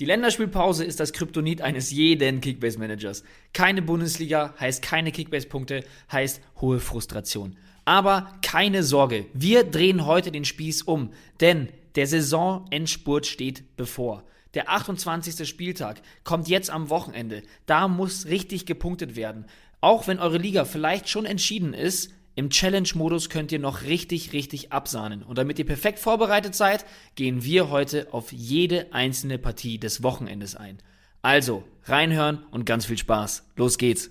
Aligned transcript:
Die 0.00 0.06
Länderspielpause 0.06 0.82
ist 0.82 0.98
das 0.98 1.12
Kryptonit 1.12 1.60
eines 1.60 1.90
jeden 1.90 2.40
Kickbase-Managers. 2.40 3.22
Keine 3.52 3.82
Bundesliga 3.82 4.54
heißt 4.58 4.80
keine 4.80 5.12
Kickbase-Punkte, 5.12 5.84
heißt 6.10 6.40
hohe 6.62 6.80
Frustration. 6.80 7.58
Aber 7.84 8.32
keine 8.40 8.82
Sorge, 8.82 9.26
wir 9.34 9.62
drehen 9.62 10.06
heute 10.06 10.32
den 10.32 10.46
Spieß 10.46 10.84
um, 10.84 11.12
denn 11.42 11.68
der 11.96 12.06
Saisonendspurt 12.06 13.26
steht 13.26 13.76
bevor. 13.76 14.24
Der 14.54 14.70
28. 14.70 15.46
Spieltag 15.46 16.00
kommt 16.24 16.48
jetzt 16.48 16.70
am 16.70 16.88
Wochenende. 16.88 17.42
Da 17.66 17.86
muss 17.86 18.24
richtig 18.24 18.64
gepunktet 18.64 19.16
werden. 19.16 19.44
Auch 19.82 20.06
wenn 20.06 20.18
eure 20.18 20.38
Liga 20.38 20.64
vielleicht 20.64 21.10
schon 21.10 21.26
entschieden 21.26 21.74
ist, 21.74 22.10
im 22.34 22.50
Challenge-Modus 22.50 23.28
könnt 23.28 23.52
ihr 23.52 23.58
noch 23.58 23.82
richtig, 23.82 24.32
richtig 24.32 24.72
absahnen. 24.72 25.22
Und 25.22 25.38
damit 25.38 25.58
ihr 25.58 25.66
perfekt 25.66 25.98
vorbereitet 25.98 26.54
seid, 26.54 26.84
gehen 27.14 27.44
wir 27.44 27.70
heute 27.70 28.08
auf 28.12 28.32
jede 28.32 28.92
einzelne 28.92 29.38
Partie 29.38 29.78
des 29.78 30.02
Wochenendes 30.02 30.56
ein. 30.56 30.78
Also, 31.22 31.64
reinhören 31.84 32.44
und 32.50 32.64
ganz 32.64 32.86
viel 32.86 32.98
Spaß. 32.98 33.46
Los 33.56 33.76
geht's. 33.76 34.10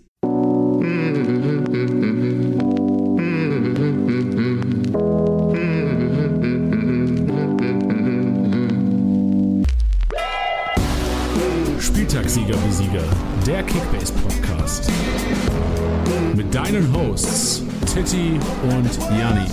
Spieltagssieger 11.80 12.58
Besieger, 12.58 13.04
der 13.48 13.64
Kickbase 13.64 14.14
Podcast. 14.14 14.92
Mit 16.36 16.54
deinen 16.54 16.94
Hosts 16.94 17.64
Titti 17.94 18.40
und 18.62 18.98
Janni. 19.18 19.50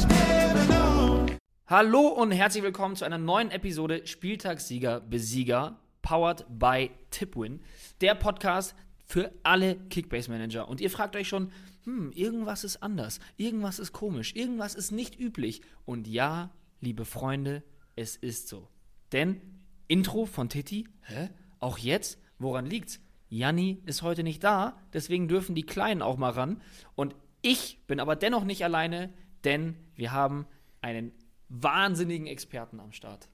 Hallo 1.67 2.09
und 2.09 2.33
herzlich 2.33 2.63
willkommen 2.63 2.95
zu 2.95 3.07
einer 3.07 3.17
neuen 3.17 3.51
Episode 3.51 4.07
Spieltagssieger 4.07 5.01
Besieger, 5.01 5.81
powered 6.03 6.45
by 6.51 6.91
Tipwin, 7.11 7.61
der 8.03 8.15
Podcast 8.15 8.75
für 9.07 9.33
alle 9.43 9.77
Kickbase 9.89 10.31
Manager. 10.31 10.69
Und 10.69 10.83
ihr 10.83 10.91
fragt 10.91 11.17
euch 11.17 11.29
schon, 11.29 11.51
hm, 11.85 12.13
irgendwas 12.13 12.63
ist 12.63 12.83
anders, 12.83 13.21
irgendwas 13.39 13.79
ist 13.79 13.95
komisch, 13.95 14.37
irgendwas 14.37 14.75
ist 14.75 14.93
nicht 14.93 15.19
üblich. 15.19 15.63
Und 15.87 16.07
ja, 16.07 16.51
liebe 16.83 17.07
Freunde, 17.07 17.63
es 17.97 18.17
ist 18.17 18.49
so. 18.49 18.69
Denn 19.13 19.41
Intro 19.89 20.27
von 20.27 20.51
Titti, 20.51 20.87
hä? 21.01 21.31
Auch 21.59 21.79
jetzt? 21.79 22.21
Woran 22.39 22.67
liegt's? 22.67 23.01
Janni 23.29 23.83
ist 23.87 24.03
heute 24.03 24.23
nicht 24.23 24.45
da, 24.45 24.79
deswegen 24.93 25.27
dürfen 25.27 25.55
die 25.55 25.67
Kleinen 25.67 26.03
auch 26.03 26.19
mal 26.19 26.31
ran. 26.31 26.61
Und 26.95 27.17
ich 27.47 27.79
bin 27.87 28.01
aber 28.01 28.17
dennoch 28.17 28.45
nicht 28.45 28.65
alleine, 28.65 29.11
denn 29.45 29.77
wir 29.95 30.11
haben 30.11 30.47
einen 30.81 31.13
wahnsinnigen 31.49 32.27
Experten 32.27 32.81
am 32.81 32.91
Start, 32.91 33.29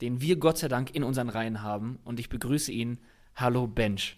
den 0.00 0.22
wir 0.22 0.36
Gott 0.36 0.56
sei 0.56 0.68
Dank 0.68 0.94
in 0.94 1.04
unseren 1.04 1.28
Reihen 1.28 1.62
haben. 1.62 1.98
Und 2.04 2.18
ich 2.18 2.30
begrüße 2.30 2.72
ihn. 2.72 2.98
Hallo 3.36 3.66
Bench. 3.66 4.16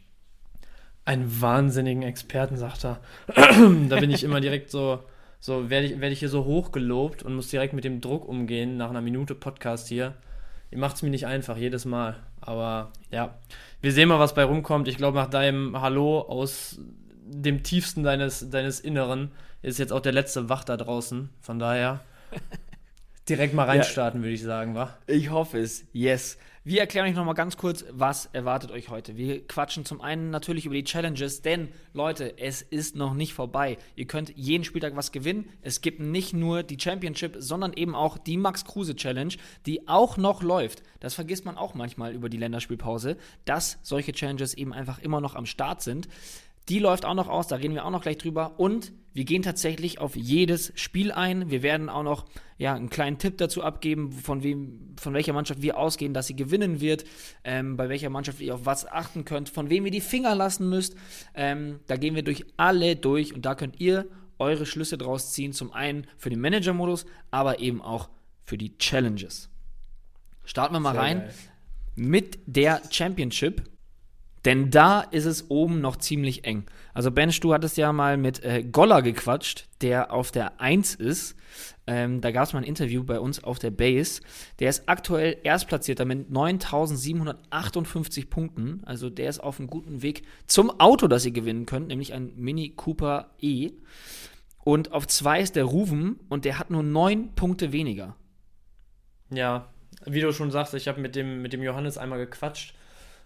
Einen 1.05 1.41
wahnsinnigen 1.41 2.05
Experten, 2.05 2.57
sagt 2.57 2.85
er. 2.85 3.01
da 3.35 3.99
bin 3.99 4.13
ich 4.13 4.23
immer 4.23 4.41
direkt 4.41 4.71
so, 4.71 5.03
so 5.41 5.69
werde 5.69 5.89
ich, 5.89 6.01
werd 6.01 6.13
ich 6.13 6.21
hier 6.21 6.29
so 6.29 6.45
hochgelobt 6.45 7.25
und 7.25 7.35
muss 7.35 7.49
direkt 7.49 7.73
mit 7.73 7.83
dem 7.83 8.01
Druck 8.01 8.29
umgehen 8.29 8.77
nach 8.77 8.91
einer 8.91 9.01
Minute 9.01 9.35
Podcast 9.35 9.89
hier. 9.89 10.15
Ihr 10.71 10.79
macht 10.79 10.95
es 10.95 11.03
mir 11.03 11.11
nicht 11.11 11.27
einfach, 11.27 11.57
jedes 11.57 11.85
Mal. 11.85 12.23
Aber 12.41 12.93
ja, 13.11 13.37
wir 13.81 13.91
sehen 13.91 14.09
mal, 14.09 14.21
was 14.21 14.35
bei 14.35 14.45
rumkommt. 14.45 14.87
Ich 14.87 14.97
glaube, 14.97 15.19
nach 15.19 15.29
deinem 15.29 15.81
Hallo 15.81 16.21
aus 16.21 16.79
dem 17.31 17.63
tiefsten 17.63 18.03
deines, 18.03 18.51
deines 18.51 18.81
Inneren 18.81 19.31
ist 19.63 19.79
jetzt 19.79 19.93
auch 19.93 20.01
der 20.01 20.13
letzte 20.13 20.49
Wach 20.49 20.65
da 20.65 20.77
draußen. 20.77 21.31
Von 21.41 21.59
daher 21.59 22.01
direkt 23.29 23.55
mal 23.55 23.65
reinstarten, 23.65 24.21
ja, 24.21 24.25
würde 24.25 24.35
ich 24.35 24.43
sagen, 24.43 24.75
wa? 24.75 24.97
Ich 25.07 25.31
hoffe 25.31 25.59
es, 25.59 25.85
yes. 25.93 26.39
Wir 26.63 26.81
erklären 26.81 27.09
euch 27.09 27.15
nochmal 27.15 27.35
ganz 27.35 27.57
kurz, 27.57 27.87
was 27.91 28.29
erwartet 28.35 28.71
euch 28.71 28.91
heute. 28.91 29.17
Wir 29.17 29.47
quatschen 29.47 29.87
zum 29.87 30.03
einen 30.03 30.29
natürlich 30.29 30.67
über 30.67 30.75
die 30.75 30.85
Challenges, 30.85 31.41
denn 31.41 31.69
Leute, 31.95 32.37
es 32.39 32.61
ist 32.61 32.97
noch 32.97 33.15
nicht 33.15 33.33
vorbei. 33.33 33.79
Ihr 33.97 34.07
könnt 34.07 34.37
jeden 34.37 34.65
Spieltag 34.65 34.95
was 34.95 35.11
gewinnen. 35.11 35.49
Es 35.63 35.81
gibt 35.81 36.01
nicht 36.01 36.35
nur 36.35 36.63
die 36.63 36.79
Championship, 36.79 37.37
sondern 37.39 37.73
eben 37.73 37.95
auch 37.95 38.19
die 38.19 38.37
Max 38.37 38.67
Kruse 38.67 38.95
Challenge, 38.95 39.33
die 39.65 39.89
auch 39.89 40.19
noch 40.19 40.43
läuft. 40.43 40.83
Das 41.01 41.15
vergisst 41.15 41.47
man 41.47 41.57
auch 41.57 41.73
manchmal 41.73 42.13
über 42.13 42.29
die 42.29 42.37
Länderspielpause, 42.37 43.17
dass 43.47 43.79
solche 43.81 44.13
Challenges 44.13 44.53
eben 44.53 44.75
einfach 44.75 44.99
immer 44.99 45.23
noch 45.23 45.37
am 45.37 45.47
Start 45.47 45.81
sind. 45.81 46.09
Die 46.69 46.79
läuft 46.79 47.05
auch 47.05 47.15
noch 47.15 47.29
aus, 47.29 47.49
da 47.49 47.57
reden 47.57 47.75
wir 47.75 47.85
auch 47.85 47.91
noch 47.91 48.03
gleich 48.03 48.19
drüber. 48.19 48.59
Und 48.59 48.93
wir 49.13 49.25
gehen 49.25 49.43
tatsächlich 49.43 49.99
auf 49.99 50.15
jedes 50.15 50.73
Spiel 50.77 51.11
ein. 51.11 51.51
Wir 51.51 51.63
werden 51.63 51.89
auch 51.89 52.05
noch 52.05 52.27
ja, 52.59 52.75
einen 52.75 52.91
kleinen 52.91 53.19
Tipp 53.19 53.39
dazu 53.39 53.63
abgeben, 53.63 54.13
von, 54.13 54.43
wem, 54.43 54.95
von 55.01 55.15
welcher 55.15 55.33
Mannschaft 55.33 55.63
wir 55.63 55.79
ausgehen, 55.79 56.15
dass 56.15 56.29
sie 56.29 56.37
gewinnen 56.37 56.81
wird, 56.81 57.05
ähm, 57.43 57.77
bei 57.77 57.89
welcher 57.89 58.11
Mannschaft 58.11 58.41
ihr 58.41 58.55
auf 58.55 58.67
was 58.67 58.87
achten 58.87 59.25
könnt, 59.25 59.49
von 59.49 59.69
wem 59.69 59.85
ihr 59.87 59.91
die 59.91 60.01
Finger 60.01 60.35
lassen 60.35 60.69
müsst. 60.69 60.95
Ähm, 61.35 61.81
da 61.89 61.97
gehen 61.97 62.15
wir 62.15 62.23
durch 62.23 62.45
alle 62.57 62.95
durch 62.95 63.35
und 63.35 63.45
da 63.45 63.55
könnt 63.55 63.81
ihr 63.81 64.07
eure 64.39 64.65
Schlüsse 64.65 64.97
draus 64.97 65.33
ziehen. 65.33 65.53
Zum 65.53 65.73
einen 65.73 66.07
für 66.17 66.31
den 66.31 66.41
Manager-Modus, 66.41 67.05
aber 67.31 67.59
eben 67.59 67.83
auch 67.83 68.11
für 68.45 68.59
die 68.59 68.79
Challenges. 68.79 69.51
Starten 70.45 70.75
wir 70.75 70.81
mal 70.81 70.93
Sehr 70.93 71.01
rein 71.01 71.19
geil. 71.19 71.35
mit 71.97 72.39
der 72.47 72.81
Championship. 72.91 73.70
Denn 74.45 74.71
da 74.71 75.03
ist 75.03 75.27
es 75.27 75.51
oben 75.51 75.81
noch 75.81 75.97
ziemlich 75.97 76.45
eng. 76.45 76.65
Also 76.95 77.11
Bench, 77.11 77.41
du 77.41 77.53
hattest 77.53 77.77
ja 77.77 77.93
mal 77.93 78.17
mit 78.17 78.43
äh, 78.43 78.65
Goller 78.65 79.03
gequatscht, 79.03 79.69
der 79.83 80.13
auf 80.13 80.31
der 80.31 80.61
1 80.61 80.95
ist. 80.95 81.37
Ähm, 81.87 82.21
da 82.21 82.31
gab 82.31 82.45
es 82.45 82.53
mal 82.53 82.61
ein 82.61 82.65
Interview 82.65 83.05
bei 83.05 83.21
uns 83.21 83.45
auf 83.45 83.59
der 83.59 83.71
Base. 83.71 84.23
Der 84.59 84.71
ist 84.71 84.89
aktuell 84.89 85.37
Erstplatzierter 85.43 86.07
mit 86.07 86.31
9758 86.31 88.31
Punkten. 88.31 88.83
Also 88.85 89.11
der 89.11 89.29
ist 89.29 89.41
auf 89.41 89.59
einem 89.59 89.69
guten 89.69 90.03
Weg 90.03 90.23
zum 90.47 90.71
Auto, 90.81 91.07
das 91.07 91.27
ihr 91.27 91.33
gewinnen 91.33 91.67
könnt, 91.67 91.89
nämlich 91.89 92.15
ein 92.15 92.33
Mini 92.37 92.71
Cooper 92.71 93.35
E. 93.41 93.73
Und 94.65 94.93
auf 94.93 95.07
2 95.07 95.41
ist 95.41 95.57
der 95.57 95.65
Ruven 95.65 96.21
und 96.29 96.45
der 96.45 96.59
hat 96.59 96.71
nur 96.71 96.83
9 96.83 97.35
Punkte 97.35 97.73
weniger. 97.73 98.17
Ja, 99.31 99.69
wie 100.07 100.21
du 100.21 100.33
schon 100.33 100.51
sagst, 100.51 100.75
ich 100.75 100.89
habe 100.89 101.01
mit 101.01 101.15
dem, 101.15 101.43
mit 101.43 101.53
dem 101.53 101.63
Johannes 101.63 101.99
einmal 101.99 102.19
gequatscht 102.19 102.75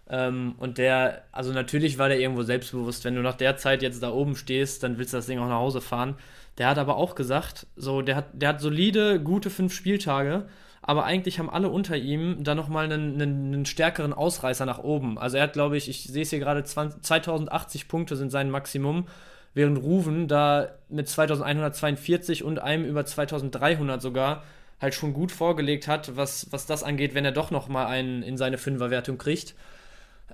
ähm, 0.09 0.54
und 0.59 0.78
der, 0.78 1.22
also 1.32 1.53
natürlich 1.53 1.98
war 1.98 2.09
der 2.09 2.20
irgendwo 2.20 2.42
selbstbewusst, 2.42 3.04
wenn 3.04 3.15
du 3.15 3.22
nach 3.22 3.37
der 3.37 3.56
Zeit 3.56 3.82
jetzt 3.82 4.03
da 4.03 4.10
oben 4.10 4.37
stehst, 4.37 4.82
dann 4.82 4.98
willst 4.98 5.12
du 5.12 5.16
das 5.16 5.26
Ding 5.26 5.38
auch 5.38 5.48
nach 5.48 5.59
Hause 5.59 5.81
fahren. 5.81 6.16
Der 6.59 6.69
hat 6.69 6.78
aber 6.78 6.97
auch 6.97 7.15
gesagt, 7.15 7.66
so, 7.76 8.03
der 8.03 8.16
hat, 8.16 8.26
der 8.32 8.50
hat 8.50 8.60
solide, 8.60 9.20
gute 9.20 9.50
fünf 9.50 9.75
Spieltage, 9.75 10.47
aber 10.82 11.04
eigentlich 11.04 11.38
haben 11.38 11.48
alle 11.48 11.70
unter 11.70 11.97
ihm 11.97 12.44
da 12.44 12.54
nochmal 12.54 12.84
einen, 12.84 13.14
einen, 13.14 13.54
einen 13.54 13.66
stärkeren 13.66 14.12
Ausreißer 14.12 14.66
nach 14.66 14.78
oben. 14.78 15.19
Also 15.19 15.38
er 15.38 15.44
hat, 15.44 15.54
glaube 15.54 15.78
ich, 15.78 15.88
ich 15.88 16.04
sehe 16.04 16.22
es 16.22 16.31
hier 16.31 16.38
gerade, 16.38 16.62
2080 16.64 17.88
Punkte 17.88 18.16
sind 18.16 18.31
sein 18.31 18.50
Maximum, 18.50 19.06
während 19.54 19.78
Ruven 19.78 20.28
da 20.28 20.69
mit 20.91 21.09
2142 21.09 22.44
und 22.44 22.59
einem 22.59 22.84
über 22.84 23.06
2300 23.06 24.03
sogar 24.03 24.43
halt 24.81 24.94
schon 24.94 25.14
gut 25.14 25.32
vorgelegt 25.32 25.88
hat, 25.88 26.16
was, 26.16 26.48
was 26.50 26.66
das 26.66 26.82
angeht, 26.82 27.14
wenn 27.14 27.25
er 27.25 27.32
doch 27.32 27.50
nochmal 27.50 27.87
einen 27.87 28.22
in 28.22 28.37
seine 28.37 28.59
Fünferwertung 28.59 29.16
kriegt. 29.16 29.54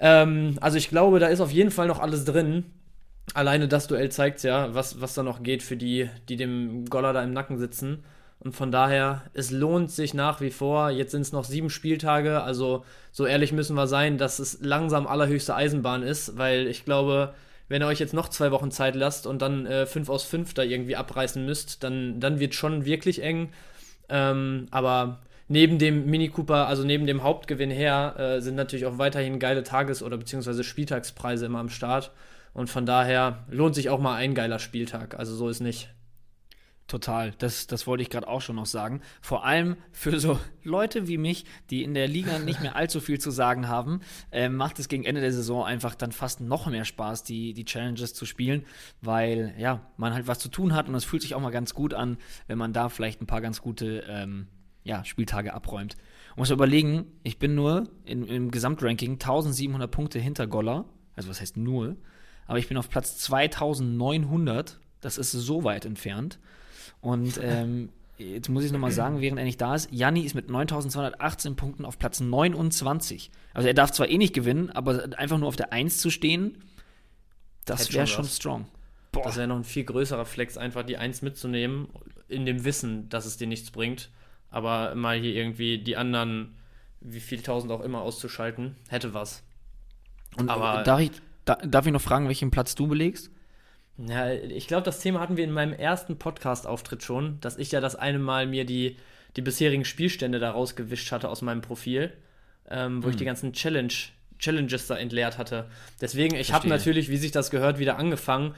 Ähm, 0.00 0.58
also 0.60 0.78
ich 0.78 0.88
glaube, 0.88 1.18
da 1.20 1.28
ist 1.28 1.40
auf 1.40 1.52
jeden 1.52 1.70
Fall 1.70 1.86
noch 1.86 2.00
alles 2.00 2.24
drin. 2.24 2.64
Alleine 3.34 3.68
das 3.68 3.86
Duell 3.86 4.10
zeigt 4.10 4.42
ja, 4.42 4.74
was, 4.74 5.00
was 5.00 5.14
da 5.14 5.22
noch 5.22 5.42
geht 5.42 5.62
für 5.62 5.76
die, 5.76 6.08
die 6.28 6.36
dem 6.36 6.86
Goller 6.86 7.12
da 7.12 7.22
im 7.22 7.32
Nacken 7.32 7.58
sitzen. 7.58 8.02
Und 8.40 8.56
von 8.56 8.72
daher, 8.72 9.22
es 9.34 9.50
lohnt 9.50 9.90
sich 9.90 10.14
nach 10.14 10.40
wie 10.40 10.50
vor. 10.50 10.90
Jetzt 10.90 11.12
sind 11.12 11.20
es 11.20 11.32
noch 11.32 11.44
sieben 11.44 11.68
Spieltage. 11.68 12.42
Also 12.42 12.84
so 13.12 13.26
ehrlich 13.26 13.52
müssen 13.52 13.76
wir 13.76 13.86
sein, 13.86 14.16
dass 14.16 14.38
es 14.38 14.58
langsam 14.62 15.06
allerhöchste 15.06 15.54
Eisenbahn 15.54 16.02
ist, 16.02 16.38
weil 16.38 16.66
ich 16.66 16.86
glaube, 16.86 17.34
wenn 17.68 17.82
ihr 17.82 17.86
euch 17.86 18.00
jetzt 18.00 18.14
noch 18.14 18.28
zwei 18.30 18.50
Wochen 18.50 18.70
Zeit 18.70 18.94
lasst 18.94 19.26
und 19.26 19.42
dann 19.42 19.66
äh, 19.66 19.84
fünf 19.84 20.08
aus 20.08 20.24
fünf 20.24 20.54
da 20.54 20.62
irgendwie 20.62 20.96
abreißen 20.96 21.44
müsst, 21.44 21.84
dann, 21.84 22.18
dann 22.18 22.40
wird 22.40 22.54
schon 22.54 22.86
wirklich 22.86 23.22
eng. 23.22 23.50
Ähm, 24.08 24.66
aber 24.70 25.20
neben 25.50 25.78
dem 25.78 26.06
Mini 26.06 26.28
Cooper, 26.28 26.68
also 26.68 26.84
neben 26.84 27.06
dem 27.06 27.24
Hauptgewinn 27.24 27.72
her, 27.72 28.14
äh, 28.16 28.40
sind 28.40 28.54
natürlich 28.54 28.86
auch 28.86 28.98
weiterhin 28.98 29.40
geile 29.40 29.64
Tages- 29.64 30.02
oder 30.02 30.16
beziehungsweise 30.16 30.62
Spieltagspreise 30.62 31.46
immer 31.46 31.58
am 31.58 31.68
Start. 31.68 32.12
Und 32.54 32.70
von 32.70 32.86
daher 32.86 33.44
lohnt 33.50 33.74
sich 33.74 33.90
auch 33.90 33.98
mal 33.98 34.14
ein 34.14 34.34
geiler 34.34 34.60
Spieltag. 34.60 35.18
Also 35.18 35.34
so 35.34 35.48
ist 35.48 35.60
nicht. 35.60 35.90
Total, 36.86 37.32
das, 37.38 37.66
das 37.66 37.86
wollte 37.88 38.02
ich 38.02 38.10
gerade 38.10 38.28
auch 38.28 38.40
schon 38.40 38.56
noch 38.56 38.66
sagen. 38.66 39.00
Vor 39.20 39.44
allem 39.44 39.76
für 39.90 40.20
so 40.20 40.38
Leute 40.62 41.08
wie 41.08 41.18
mich, 41.18 41.44
die 41.68 41.82
in 41.82 41.94
der 41.94 42.06
Liga 42.06 42.38
nicht 42.38 42.60
mehr 42.60 42.76
allzu 42.76 43.00
viel 43.00 43.18
zu 43.18 43.32
sagen 43.32 43.66
haben, 43.66 44.00
äh, 44.30 44.48
macht 44.48 44.78
es 44.78 44.88
gegen 44.88 45.04
Ende 45.04 45.20
der 45.20 45.32
Saison 45.32 45.64
einfach 45.64 45.96
dann 45.96 46.12
fast 46.12 46.40
noch 46.40 46.66
mehr 46.66 46.84
Spaß, 46.84 47.24
die, 47.24 47.54
die 47.54 47.64
Challenges 47.64 48.14
zu 48.14 48.24
spielen, 48.24 48.64
weil 49.02 49.52
ja, 49.58 49.90
man 49.96 50.14
halt 50.14 50.28
was 50.28 50.38
zu 50.38 50.48
tun 50.48 50.74
hat 50.74 50.88
und 50.88 50.94
es 50.94 51.04
fühlt 51.04 51.22
sich 51.22 51.34
auch 51.34 51.40
mal 51.40 51.50
ganz 51.50 51.74
gut 51.74 51.92
an, 51.92 52.18
wenn 52.46 52.58
man 52.58 52.72
da 52.72 52.88
vielleicht 52.88 53.20
ein 53.20 53.26
paar 53.26 53.40
ganz 53.40 53.60
gute 53.62 54.04
ähm, 54.08 54.46
ja, 54.84 55.04
Spieltage 55.04 55.52
abräumt. 55.54 55.96
Und 56.30 56.38
muss 56.38 56.50
überlegen, 56.50 57.06
ich 57.22 57.38
bin 57.38 57.54
nur 57.54 57.88
in, 58.04 58.26
im 58.26 58.50
Gesamtranking 58.50 59.12
1700 59.12 59.90
Punkte 59.90 60.18
hinter 60.18 60.46
Goller. 60.46 60.84
Also 61.16 61.28
was 61.28 61.40
heißt 61.40 61.56
nur? 61.56 61.96
Aber 62.46 62.58
ich 62.58 62.68
bin 62.68 62.76
auf 62.76 62.88
Platz 62.88 63.18
2900. 63.18 64.80
Das 65.00 65.18
ist 65.18 65.32
so 65.32 65.64
weit 65.64 65.84
entfernt. 65.84 66.38
Und 67.00 67.40
ähm, 67.42 67.90
jetzt 68.18 68.48
muss 68.48 68.64
ich 68.64 68.72
nochmal 68.72 68.92
sagen, 68.92 69.20
während 69.20 69.38
er 69.38 69.44
nicht 69.44 69.60
da 69.60 69.74
ist, 69.74 69.90
Janni 69.92 70.22
ist 70.22 70.34
mit 70.34 70.50
9218 70.50 71.56
Punkten 71.56 71.84
auf 71.84 71.98
Platz 71.98 72.20
29. 72.20 73.30
Also 73.54 73.68
er 73.68 73.74
darf 73.74 73.92
zwar 73.92 74.08
eh 74.08 74.18
nicht 74.18 74.34
gewinnen, 74.34 74.70
aber 74.70 75.08
einfach 75.16 75.38
nur 75.38 75.48
auf 75.48 75.56
der 75.56 75.72
1 75.72 75.98
zu 75.98 76.10
stehen, 76.10 76.58
das 77.64 77.92
wäre 77.92 78.06
schon, 78.06 78.24
schon 78.24 78.32
strong. 78.32 78.66
Boah. 79.12 79.24
Das 79.24 79.36
wäre 79.36 79.48
noch 79.48 79.56
ein 79.56 79.64
viel 79.64 79.84
größerer 79.84 80.24
Flex, 80.24 80.56
einfach 80.56 80.82
die 80.84 80.96
1 80.96 81.22
mitzunehmen, 81.22 81.88
in 82.28 82.46
dem 82.46 82.64
Wissen, 82.64 83.08
dass 83.08 83.26
es 83.26 83.36
dir 83.36 83.46
nichts 83.46 83.70
bringt. 83.70 84.10
Aber 84.50 84.94
mal 84.94 85.18
hier 85.18 85.34
irgendwie 85.34 85.78
die 85.78 85.96
anderen, 85.96 86.56
wie 87.00 87.20
viel 87.20 87.42
tausend 87.42 87.72
auch 87.72 87.80
immer, 87.80 88.02
auszuschalten, 88.02 88.76
hätte 88.88 89.14
was. 89.14 89.42
Und 90.36 90.48
aber 90.48 90.82
darf 90.82 91.00
ich, 91.00 91.10
da, 91.44 91.56
darf 91.56 91.86
ich 91.86 91.92
noch 91.92 92.00
fragen, 92.00 92.28
welchen 92.28 92.50
Platz 92.50 92.74
du 92.74 92.86
belegst? 92.86 93.30
Ja, 93.98 94.32
ich 94.32 94.66
glaube, 94.66 94.82
das 94.82 95.00
Thema 95.00 95.20
hatten 95.20 95.36
wir 95.36 95.44
in 95.44 95.52
meinem 95.52 95.72
ersten 95.72 96.18
Podcast-Auftritt 96.18 97.02
schon, 97.02 97.38
dass 97.40 97.58
ich 97.58 97.70
ja 97.72 97.80
das 97.80 97.96
eine 97.96 98.18
Mal 98.18 98.46
mir 98.46 98.64
die, 98.64 98.96
die 99.36 99.42
bisherigen 99.42 99.84
Spielstände 99.84 100.38
da 100.38 100.52
rausgewischt 100.52 101.12
hatte 101.12 101.28
aus 101.28 101.42
meinem 101.42 101.60
Profil, 101.60 102.12
ähm, 102.68 103.02
wo 103.02 103.06
hm. 103.06 103.10
ich 103.10 103.16
die 103.16 103.24
ganzen 103.24 103.52
Challenge, 103.52 103.92
Challenges 104.38 104.86
da 104.86 104.96
entleert 104.96 105.36
hatte. 105.36 105.68
Deswegen, 106.00 106.34
ich 106.36 106.52
habe 106.52 106.68
natürlich, 106.68 107.10
wie 107.10 107.18
sich 107.18 107.30
das 107.30 107.50
gehört, 107.50 107.78
wieder 107.78 107.98
angefangen, 107.98 108.54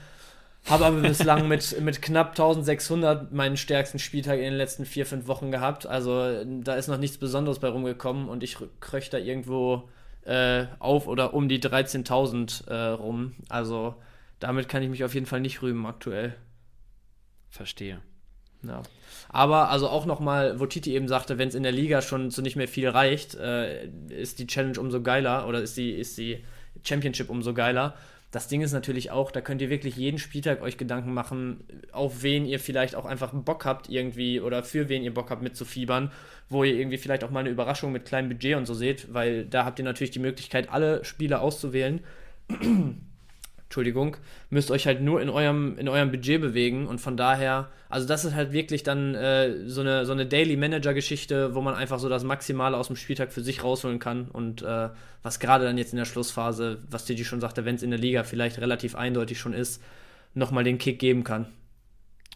habe 0.67 0.87
aber 0.87 1.00
bislang 1.00 1.49
mit, 1.49 1.81
mit 1.81 2.03
knapp 2.03 2.31
1600 2.31 3.32
meinen 3.32 3.56
stärksten 3.56 3.99
Spieltag 3.99 4.38
in 4.38 4.44
den 4.44 4.55
letzten 4.55 4.87
vier, 4.87 5.06
fünf 5.06 5.26
Wochen 5.26 5.50
gehabt. 5.50 5.87
Also 5.87 6.44
da 6.44 6.75
ist 6.75 6.88
noch 6.88 6.99
nichts 6.99 7.19
Besonderes 7.19 7.59
bei 7.59 7.69
rumgekommen 7.69 8.29
und 8.29 8.43
ich 8.43 8.56
kröch 8.81 9.11
da 9.11 9.19
irgendwo 9.19 9.88
äh, 10.25 10.67
auf 10.79 11.09
oder 11.09 11.35
um 11.35 11.49
die 11.49 11.61
13.000 11.61 12.69
äh, 12.69 12.88
rum. 12.91 13.35
Also 13.49 13.97
damit 14.38 14.69
kann 14.69 14.82
ich 14.82 14.88
mich 14.88 15.05
auf 15.05 15.14
jeden 15.14 15.26
Fall 15.26 15.41
nicht 15.41 15.62
rühmen 15.62 15.85
aktuell. 15.87 16.35
Verstehe. 17.50 18.00
Ja. 18.62 18.82
Aber 19.29 19.70
also 19.70 19.88
auch 19.88 20.06
nochmal, 20.06 20.61
wo 20.61 20.67
Titi 20.67 20.94
eben 20.94 21.09
sagte, 21.09 21.38
wenn 21.38 21.49
es 21.49 21.55
in 21.55 21.64
der 21.64 21.73
Liga 21.73 22.03
schon 22.03 22.31
zu 22.31 22.43
nicht 22.43 22.56
mehr 22.56 22.69
viel 22.69 22.88
reicht, 22.88 23.35
äh, 23.35 23.87
ist 24.09 24.38
die 24.38 24.47
Challenge 24.47 24.79
umso 24.79 25.03
geiler 25.03 25.49
oder 25.49 25.61
ist 25.61 25.76
die, 25.76 25.91
ist 25.91 26.17
die 26.19 26.44
Championship 26.85 27.29
umso 27.31 27.55
geiler. 27.55 27.94
Das 28.32 28.49
Ding 28.49 28.62
ist 28.62 28.73
natürlich 28.73 29.11
auch, 29.11 29.31
da 29.31 29.43
könnt 29.43 29.61
ihr 29.61 29.69
wirklich 29.69 29.94
jeden 29.96 30.19
Spieltag 30.19 30.62
euch 30.62 30.79
Gedanken 30.79 31.12
machen, 31.12 31.64
auf 31.93 32.23
wen 32.23 32.46
ihr 32.46 32.58
vielleicht 32.58 32.94
auch 32.94 33.05
einfach 33.05 33.31
Bock 33.34 33.67
habt 33.67 33.90
irgendwie 33.90 34.40
oder 34.40 34.62
für 34.62 34.88
wen 34.88 35.02
ihr 35.02 35.12
Bock 35.12 35.31
habt 35.31 35.43
mitzufiebern, 35.43 36.11
wo 36.49 36.64
ihr 36.64 36.75
irgendwie 36.75 36.96
vielleicht 36.96 37.25
auch 37.25 37.31
mal 37.31 37.40
eine 37.40 37.50
Überraschung 37.50 37.93
mit 37.93 38.06
kleinem 38.06 38.31
Budget 38.31 38.56
und 38.56 38.64
so 38.64 38.73
seht, 38.73 39.12
weil 39.12 39.44
da 39.44 39.67
habt 39.67 39.79
ihr 39.79 39.84
natürlich 39.84 40.12
die 40.12 40.19
Möglichkeit, 40.19 40.70
alle 40.70 41.05
Spiele 41.05 41.40
auszuwählen. 41.40 42.00
Entschuldigung, 43.72 44.19
müsst 44.50 44.70
euch 44.70 44.86
halt 44.86 45.00
nur 45.00 45.22
in 45.22 45.30
eurem, 45.30 45.78
in 45.78 45.88
eurem 45.88 46.10
Budget 46.10 46.42
bewegen 46.42 46.86
und 46.86 47.00
von 47.00 47.16
daher, 47.16 47.70
also 47.88 48.06
das 48.06 48.26
ist 48.26 48.34
halt 48.34 48.52
wirklich 48.52 48.82
dann 48.82 49.14
äh, 49.14 49.66
so 49.66 49.80
eine, 49.80 50.04
so 50.04 50.12
eine 50.12 50.26
Daily 50.26 50.58
Manager-Geschichte, 50.58 51.54
wo 51.54 51.62
man 51.62 51.74
einfach 51.74 51.98
so 51.98 52.10
das 52.10 52.22
Maximale 52.22 52.76
aus 52.76 52.88
dem 52.88 52.96
Spieltag 52.96 53.32
für 53.32 53.40
sich 53.40 53.64
rausholen 53.64 53.98
kann 53.98 54.28
und 54.28 54.60
äh, 54.60 54.90
was 55.22 55.40
gerade 55.40 55.64
dann 55.64 55.78
jetzt 55.78 55.94
in 55.94 55.96
der 55.96 56.04
Schlussphase, 56.04 56.82
was 56.90 57.06
Digi 57.06 57.24
schon 57.24 57.40
sagte, 57.40 57.64
wenn 57.64 57.76
es 57.76 57.82
in 57.82 57.88
der 57.88 57.98
Liga 57.98 58.24
vielleicht 58.24 58.60
relativ 58.60 58.94
eindeutig 58.94 59.38
schon 59.38 59.54
ist, 59.54 59.82
nochmal 60.34 60.64
den 60.64 60.76
Kick 60.76 60.98
geben 60.98 61.25
kann. 61.25 61.46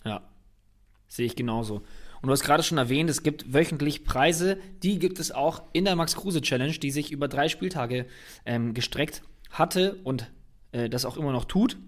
Ja, 0.07 0.23
sehe 1.07 1.27
ich 1.27 1.37
genauso. 1.37 1.83
Und 2.23 2.29
du 2.29 2.31
hast 2.31 2.45
gerade 2.45 2.63
schon 2.63 2.79
erwähnt, 2.79 3.11
es 3.11 3.23
gibt 3.23 3.53
wöchentlich 3.53 4.05
Preise, 4.05 4.57
die 4.83 4.99
gibt 4.99 5.21
es 5.21 5.33
auch 5.33 5.65
in 5.75 5.85
der 5.85 5.97
Max 5.97 6.17
Kruse 6.17 6.41
Challenge, 6.41 6.73
die 6.73 6.91
sich 6.91 7.13
über 7.13 7.29
drei 7.29 7.51
Spieltage 7.51 8.07
ähm, 8.47 8.73
gestreckt 8.73 9.21
hatte 9.51 9.99
und 10.03 10.31
äh, 10.77 10.89
das 10.89 11.05
auch 11.05 11.17
immer 11.17 11.33
noch 11.33 11.45
tut. 11.45 11.79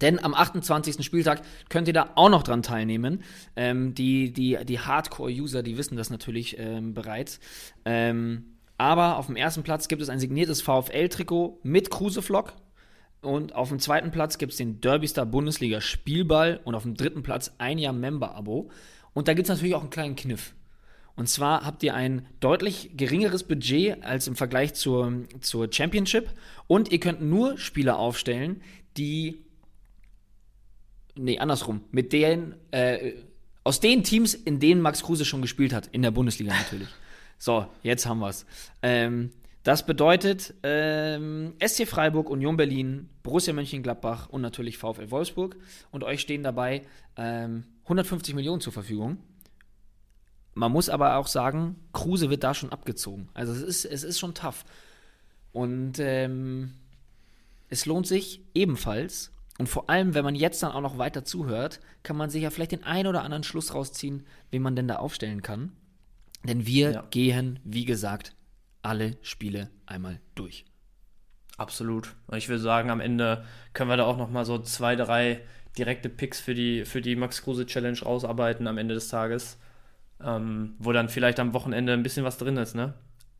Denn 0.00 0.22
am 0.22 0.34
28. 0.34 1.04
Spieltag 1.04 1.42
könnt 1.68 1.88
ihr 1.88 1.94
da 1.94 2.10
auch 2.14 2.28
noch 2.28 2.42
dran 2.42 2.62
teilnehmen. 2.62 3.22
Ähm, 3.56 3.94
die 3.94 4.32
die, 4.32 4.58
die 4.64 4.78
Hardcore-User, 4.78 5.62
die 5.62 5.76
wissen 5.76 5.96
das 5.96 6.10
natürlich 6.10 6.58
ähm, 6.58 6.94
bereits. 6.94 7.40
Ähm, 7.84 8.56
aber 8.78 9.18
auf 9.18 9.26
dem 9.26 9.36
ersten 9.36 9.62
Platz 9.62 9.88
gibt 9.88 10.00
es 10.00 10.08
ein 10.08 10.20
signiertes 10.20 10.62
VfL-Trikot 10.62 11.60
mit 11.62 11.90
Kruse-Vlog. 11.90 12.54
Und 13.20 13.54
auf 13.54 13.68
dem 13.68 13.78
zweiten 13.78 14.10
Platz 14.10 14.38
gibt 14.38 14.52
es 14.52 14.58
den 14.58 14.80
Derbystar 14.80 15.26
Bundesliga 15.26 15.80
Spielball. 15.80 16.60
Und 16.64 16.74
auf 16.74 16.84
dem 16.84 16.94
dritten 16.94 17.22
Platz 17.22 17.52
ein 17.58 17.78
Jahr 17.78 17.92
Member-Abo. 17.92 18.70
Und 19.12 19.28
da 19.28 19.34
gibt 19.34 19.46
es 19.46 19.54
natürlich 19.54 19.74
auch 19.74 19.82
einen 19.82 19.90
kleinen 19.90 20.16
Kniff. 20.16 20.54
Und 21.20 21.26
zwar 21.26 21.66
habt 21.66 21.82
ihr 21.82 21.92
ein 21.92 22.26
deutlich 22.40 22.92
geringeres 22.96 23.44
Budget 23.44 24.02
als 24.02 24.26
im 24.26 24.36
Vergleich 24.36 24.72
zur, 24.72 25.12
zur 25.42 25.70
Championship. 25.70 26.30
Und 26.66 26.90
ihr 26.92 26.98
könnt 26.98 27.20
nur 27.20 27.58
Spieler 27.58 27.98
aufstellen, 27.98 28.62
die. 28.96 29.44
Nee, 31.16 31.38
andersrum. 31.38 31.82
Mit 31.90 32.14
denen. 32.14 32.54
Äh, 32.70 33.16
aus 33.64 33.80
den 33.80 34.02
Teams, 34.02 34.32
in 34.32 34.60
denen 34.60 34.80
Max 34.80 35.02
Kruse 35.02 35.26
schon 35.26 35.42
gespielt 35.42 35.74
hat. 35.74 35.88
In 35.88 36.00
der 36.00 36.10
Bundesliga 36.10 36.54
natürlich. 36.54 36.88
So, 37.38 37.66
jetzt 37.82 38.06
haben 38.06 38.20
wir 38.20 38.30
es. 38.30 38.46
Ähm, 38.80 39.30
das 39.62 39.84
bedeutet 39.84 40.54
ähm, 40.62 41.52
SC 41.62 41.86
Freiburg, 41.86 42.30
Union 42.30 42.56
Berlin, 42.56 43.10
Borussia 43.22 43.52
Mönchengladbach 43.52 44.30
und 44.30 44.40
natürlich 44.40 44.78
VfL 44.78 45.10
Wolfsburg. 45.10 45.58
Und 45.90 46.02
euch 46.02 46.22
stehen 46.22 46.42
dabei 46.42 46.80
ähm, 47.18 47.64
150 47.82 48.34
Millionen 48.34 48.62
zur 48.62 48.72
Verfügung. 48.72 49.18
Man 50.54 50.72
muss 50.72 50.88
aber 50.88 51.16
auch 51.16 51.26
sagen, 51.26 51.76
Kruse 51.92 52.30
wird 52.30 52.44
da 52.44 52.54
schon 52.54 52.72
abgezogen. 52.72 53.28
Also 53.34 53.52
es 53.52 53.62
ist, 53.62 53.84
es 53.84 54.04
ist 54.04 54.18
schon 54.18 54.34
tough. 54.34 54.64
Und 55.52 55.98
ähm, 55.98 56.74
es 57.68 57.86
lohnt 57.86 58.06
sich 58.06 58.42
ebenfalls. 58.54 59.32
Und 59.58 59.68
vor 59.68 59.90
allem, 59.90 60.14
wenn 60.14 60.24
man 60.24 60.34
jetzt 60.34 60.62
dann 60.62 60.72
auch 60.72 60.80
noch 60.80 60.98
weiter 60.98 61.24
zuhört, 61.24 61.80
kann 62.02 62.16
man 62.16 62.30
sich 62.30 62.42
ja 62.42 62.50
vielleicht 62.50 62.72
den 62.72 62.84
einen 62.84 63.06
oder 63.06 63.22
anderen 63.22 63.44
Schluss 63.44 63.74
rausziehen, 63.74 64.26
wen 64.50 64.62
man 64.62 64.74
denn 64.74 64.88
da 64.88 64.96
aufstellen 64.96 65.42
kann. 65.42 65.72
Denn 66.44 66.66
wir 66.66 66.90
ja. 66.92 67.04
gehen, 67.10 67.60
wie 67.64 67.84
gesagt, 67.84 68.34
alle 68.82 69.18
Spiele 69.22 69.70
einmal 69.86 70.20
durch. 70.34 70.64
Absolut. 71.58 72.16
Und 72.26 72.38
ich 72.38 72.48
würde 72.48 72.62
sagen, 72.62 72.88
am 72.90 73.00
Ende 73.00 73.44
können 73.74 73.90
wir 73.90 73.98
da 73.98 74.04
auch 74.04 74.16
noch 74.16 74.30
mal 74.30 74.46
so 74.46 74.58
zwei, 74.58 74.96
drei 74.96 75.42
direkte 75.76 76.08
Picks 76.08 76.40
für 76.40 76.54
die, 76.54 76.86
für 76.86 77.02
die 77.02 77.16
Max 77.16 77.42
Kruse 77.42 77.66
Challenge 77.66 78.00
rausarbeiten 78.00 78.66
am 78.66 78.78
Ende 78.78 78.94
des 78.94 79.08
Tages 79.08 79.58
ähm, 80.24 80.74
wo 80.78 80.92
dann 80.92 81.08
vielleicht 81.08 81.40
am 81.40 81.52
Wochenende 81.52 81.92
ein 81.92 82.02
bisschen 82.02 82.24
was 82.24 82.38
drin 82.38 82.56
ist, 82.56 82.74
ne? 82.74 82.94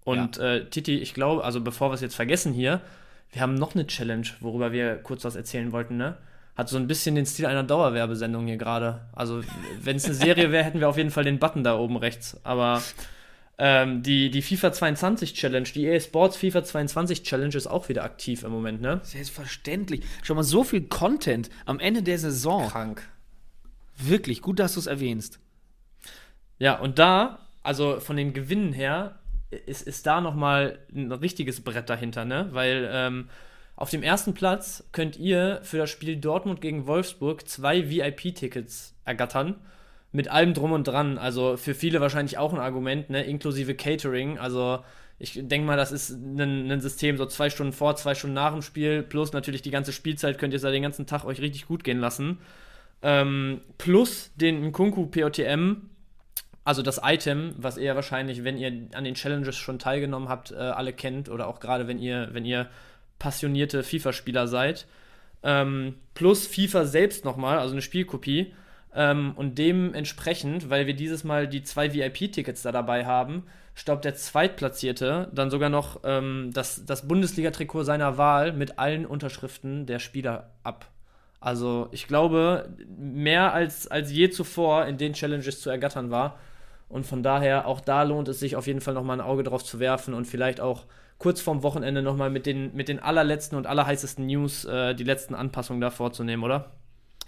Und 0.05 0.39
ja. 0.39 0.55
äh, 0.55 0.65
Titi, 0.67 0.99
ich 0.99 1.15
glaube, 1.15 1.45
also 1.45 1.61
bevor 1.61 1.91
wir 1.91 1.95
es 1.95 2.01
jetzt 2.01 2.17
vergessen 2.17 2.53
hier, 2.53 2.81
wir 3.33 3.43
haben 3.43 3.55
noch 3.55 3.75
eine 3.75 3.87
Challenge, 3.87 4.27
worüber 4.41 4.73
wir 4.73 4.97
kurz 4.97 5.25
was 5.25 5.37
erzählen 5.37 5.73
wollten, 5.73 5.97
ne? 5.97 6.17
Hat 6.57 6.69
so 6.69 6.77
ein 6.77 6.89
bisschen 6.89 7.15
den 7.15 7.27
Stil 7.27 7.47
einer 7.47 7.63
Dauerwerbesendung 7.63 8.47
hier 8.47 8.57
gerade. 8.57 9.03
Also, 9.13 9.43
wenn 9.83 9.97
es 9.97 10.05
eine 10.05 10.15
Serie 10.15 10.51
wäre, 10.51 10.65
hätten 10.65 10.81
wir 10.81 10.89
auf 10.89 10.97
jeden 10.97 11.11
Fall 11.11 11.25
den 11.25 11.39
Button 11.39 11.65
da 11.65 11.79
oben 11.79 11.97
rechts. 11.97 12.39
Aber 12.43 12.83
ähm, 13.57 14.03
die, 14.03 14.31
die 14.31 14.43
FIFA 14.43 14.73
22 14.73 15.35
Challenge, 15.35 15.69
die 15.75 15.87
EA 15.87 16.01
Sports 16.01 16.37
FIFA 16.37 16.65
22 16.65 17.23
Challenge 17.23 17.55
ist 17.55 17.67
auch 17.67 17.89
wieder 17.89 18.05
aktiv 18.05 18.43
im 18.43 18.51
Moment, 18.51 18.81
ne? 18.81 19.01
Selbstverständlich. 19.05 20.03
Schon 20.23 20.37
mal 20.37 20.43
so 20.43 20.65
viel 20.65 20.83
Content 20.83 21.51
am 21.67 21.79
Ende 21.79 22.03
der 22.03 22.19
Saison. 22.19 22.69
Krank. 22.69 23.09
Wirklich, 23.97 24.43
gut, 24.43 24.59
dass 24.59 24.75
du 24.75 24.81
es 24.81 24.87
erwähnst. 24.87 25.39
Ja, 26.61 26.79
und 26.79 26.99
da, 26.99 27.41
also 27.63 27.99
von 28.01 28.17
den 28.17 28.33
Gewinnen 28.35 28.73
her, 28.73 29.17
ist, 29.67 29.83
ist 29.83 30.07
da 30.07 30.21
nochmal 30.21 30.79
ein 30.95 31.11
richtiges 31.11 31.63
Brett 31.63 31.91
dahinter, 31.91 32.25
ne? 32.25 32.51
Weil 32.53 32.89
ähm, 32.93 33.29
auf 33.77 33.91
dem 33.91 34.03
ersten 34.03 34.35
Platz 34.35 34.85
könnt 34.93 35.17
ihr 35.17 35.61
für 35.63 35.79
das 35.79 35.91
Spiel 35.91 36.17
Dortmund 36.17 36.61
gegen 36.61 36.87
Wolfsburg 36.87 37.49
zwei 37.49 37.91
VIP-Tickets 37.91 38.95
ergattern. 39.05 39.57
Mit 40.13 40.29
allem 40.29 40.55
drum 40.55 40.73
und 40.73 40.87
dran. 40.87 41.19
Also 41.19 41.57
für 41.57 41.75
viele 41.75 42.01
wahrscheinlich 42.01 42.37
auch 42.37 42.53
ein 42.53 42.61
Argument, 42.61 43.11
ne? 43.11 43.25
Inklusive 43.25 43.75
Catering. 43.75 44.39
Also 44.39 44.81
ich 45.19 45.41
denke 45.43 45.67
mal, 45.67 45.77
das 45.79 45.93
ist 45.93 46.11
ein, 46.11 46.71
ein, 46.71 46.81
System, 46.81 47.17
so 47.17 47.27
zwei 47.27 47.49
Stunden 47.49 47.73
vor, 47.73 47.97
zwei 47.97 48.15
Stunden 48.15 48.35
nach 48.35 48.53
dem 48.53 48.63
Spiel, 48.63 49.03
plus 49.03 49.33
natürlich 49.33 49.63
die 49.63 49.71
ganze 49.71 49.93
Spielzeit 49.93 50.39
könnt 50.39 50.53
ihr 50.53 50.61
ja 50.61 50.71
den 50.71 50.83
ganzen 50.83 51.07
Tag 51.07 51.25
euch 51.25 51.41
richtig 51.41 51.67
gut 51.67 51.85
gehen 51.85 52.01
lassen. 52.01 52.39
Ähm, 53.03 53.63
plus 53.79 54.31
den 54.37 54.63
Nkunku 54.67 55.07
POTM 55.07 55.89
also 56.65 56.83
das 56.83 57.01
Item, 57.03 57.55
was 57.57 57.79
ihr 57.79 57.95
wahrscheinlich, 57.95 58.45
wenn 58.45 58.59
ihr 58.59 58.89
an 58.95 59.05
den 59.05 59.15
Challenges 59.15 59.57
schon 59.57 59.79
teilgenommen 59.79 60.29
habt, 60.29 60.53
äh, 60.53 60.57
alle 60.57 60.93
kennt 60.93 61.29
oder 61.29 61.47
auch 61.47 61.61
gerade 61.61 61.89
wenn 61.89 61.99
ihr, 61.99 62.29
wenn 62.33 62.45
ihr 62.45 62.69
passionierte 63.19 63.83
FIFA-Spieler 63.83 64.47
seid. 64.47 64.87
Ähm, 65.43 65.95
plus 66.15 66.47
FIFA 66.47 66.85
selbst 66.85 67.25
nochmal, 67.25 67.59
also 67.59 67.73
eine 67.73 67.83
Spielkopie. 67.83 68.53
Ähm, 68.95 69.33
und 69.37 69.59
dementsprechend, 69.59 70.69
weil 70.69 70.87
wir 70.87 70.95
dieses 70.95 71.25
Mal 71.25 71.49
die 71.49 71.63
zwei 71.63 71.95
VIP-Tickets 71.95 72.63
da 72.63 72.73
dabei 72.73 73.07
haben, 73.07 73.45
staubt 73.75 74.05
der 74.05 74.15
Zweitplatzierte 74.15 75.29
dann 75.33 75.51
sogar 75.51 75.71
noch 75.71 76.01
ähm, 76.05 76.51
das, 76.53 76.85
das 76.85 77.07
Bundesliga-Trikot 77.07 77.85
seiner 77.85 78.19
Wahl 78.19 78.53
mit 78.53 78.79
allen 78.79 79.07
Unterschriften 79.07 79.87
der 79.87 80.01
Spieler 80.01 80.51
ab. 80.63 80.87
Also 81.41 81.89
ich 81.93 82.07
glaube, 82.07 82.69
mehr 82.99 83.55
als, 83.55 83.87
als 83.87 84.13
je 84.13 84.29
zuvor 84.29 84.87
in 84.87 84.99
den 84.99 85.15
Challenges 85.15 85.61
zu 85.61 85.71
ergattern 85.71 86.11
war. 86.11 86.39
Und 86.91 87.07
von 87.07 87.23
daher, 87.23 87.67
auch 87.67 87.81
da 87.81 88.03
lohnt 88.03 88.29
es 88.29 88.41
sich 88.41 88.57
auf 88.57 88.67
jeden 88.67 88.81
Fall 88.81 88.95
nochmal 88.95 89.19
ein 89.19 89.25
Auge 89.25 89.45
drauf 89.45 89.65
zu 89.65 89.79
werfen 89.79 90.13
und 90.13 90.27
vielleicht 90.27 90.61
auch 90.61 90.87
kurz 91.19 91.41
vorm 91.41 91.63
Wochenende 91.63 92.03
nochmal 92.03 92.31
mit 92.31 92.47
den, 92.47 92.75
mit 92.75 92.89
den 92.89 92.99
allerletzten 92.99 93.57
und 93.57 93.67
allerheißesten 93.67 94.27
News 94.27 94.65
äh, 94.65 94.95
die 94.95 95.05
letzten 95.05 95.35
Anpassungen 95.35 95.81
da 95.81 95.91
vorzunehmen, 95.91 96.43
oder? 96.43 96.73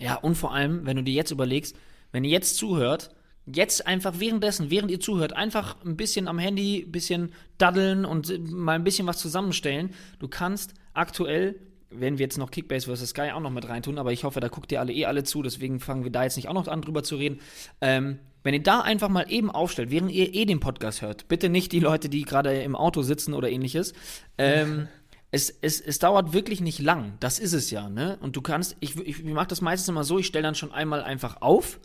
Ja, 0.00 0.16
und 0.16 0.34
vor 0.34 0.52
allem, 0.52 0.84
wenn 0.84 0.96
du 0.96 1.04
dir 1.04 1.14
jetzt 1.14 1.30
überlegst, 1.30 1.76
wenn 2.10 2.24
ihr 2.24 2.30
jetzt 2.30 2.56
zuhört, 2.56 3.14
jetzt 3.46 3.86
einfach 3.86 4.14
währenddessen, 4.18 4.70
während 4.70 4.90
ihr 4.90 4.98
zuhört, 4.98 5.32
einfach 5.32 5.76
ein 5.84 5.96
bisschen 5.96 6.26
am 6.26 6.38
Handy, 6.38 6.84
ein 6.86 6.90
bisschen 6.90 7.32
daddeln 7.58 8.04
und 8.04 8.50
mal 8.50 8.74
ein 8.74 8.84
bisschen 8.84 9.06
was 9.06 9.18
zusammenstellen. 9.18 9.90
Du 10.18 10.26
kannst 10.26 10.74
aktuell, 10.94 11.54
wenn 11.90 12.18
wir 12.18 12.24
jetzt 12.24 12.38
noch 12.38 12.50
Kickbase 12.50 12.94
vs. 12.94 13.10
Sky 13.10 13.30
auch 13.32 13.40
noch 13.40 13.50
mit 13.50 13.68
reintun, 13.68 13.98
aber 13.98 14.10
ich 14.10 14.24
hoffe, 14.24 14.40
da 14.40 14.48
guckt 14.48 14.72
ihr 14.72 14.80
alle 14.80 14.92
eh 14.92 15.06
alle 15.06 15.22
zu, 15.22 15.42
deswegen 15.42 15.78
fangen 15.78 16.02
wir 16.02 16.10
da 16.10 16.24
jetzt 16.24 16.36
nicht 16.36 16.48
auch 16.48 16.54
noch 16.54 16.66
an 16.66 16.82
drüber 16.82 17.02
zu 17.02 17.16
reden. 17.16 17.40
Ähm, 17.80 18.18
wenn 18.42 18.54
ihr 18.54 18.62
da 18.62 18.80
einfach 18.80 19.08
mal 19.08 19.26
eben 19.28 19.50
aufstellt, 19.50 19.90
während 19.90 20.10
ihr 20.10 20.34
eh 20.34 20.44
den 20.44 20.60
Podcast 20.60 21.02
hört, 21.02 21.28
bitte 21.28 21.48
nicht 21.48 21.72
die 21.72 21.80
Leute, 21.80 22.08
die 22.08 22.22
gerade 22.22 22.62
im 22.62 22.76
Auto 22.76 23.02
sitzen 23.02 23.34
oder 23.34 23.50
ähnliches, 23.50 23.92
ähm, 24.38 24.88
es, 25.30 25.50
es, 25.50 25.80
es 25.80 25.98
dauert 25.98 26.32
wirklich 26.32 26.60
nicht 26.60 26.78
lang. 26.78 27.14
Das 27.20 27.38
ist 27.38 27.52
es 27.52 27.70
ja, 27.70 27.88
ne? 27.88 28.18
Und 28.20 28.36
du 28.36 28.42
kannst, 28.42 28.76
ich, 28.80 28.96
ich, 28.96 29.24
ich 29.24 29.24
mache 29.24 29.48
das 29.48 29.60
meistens 29.60 29.88
immer 29.88 30.04
so, 30.04 30.18
ich 30.18 30.26
stelle 30.26 30.42
dann 30.42 30.54
schon 30.54 30.72
einmal 30.72 31.02
einfach 31.02 31.40
auf 31.40 31.80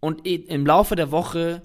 und 0.00 0.26
im 0.26 0.64
Laufe 0.64 0.94
der 0.94 1.10
Woche 1.10 1.62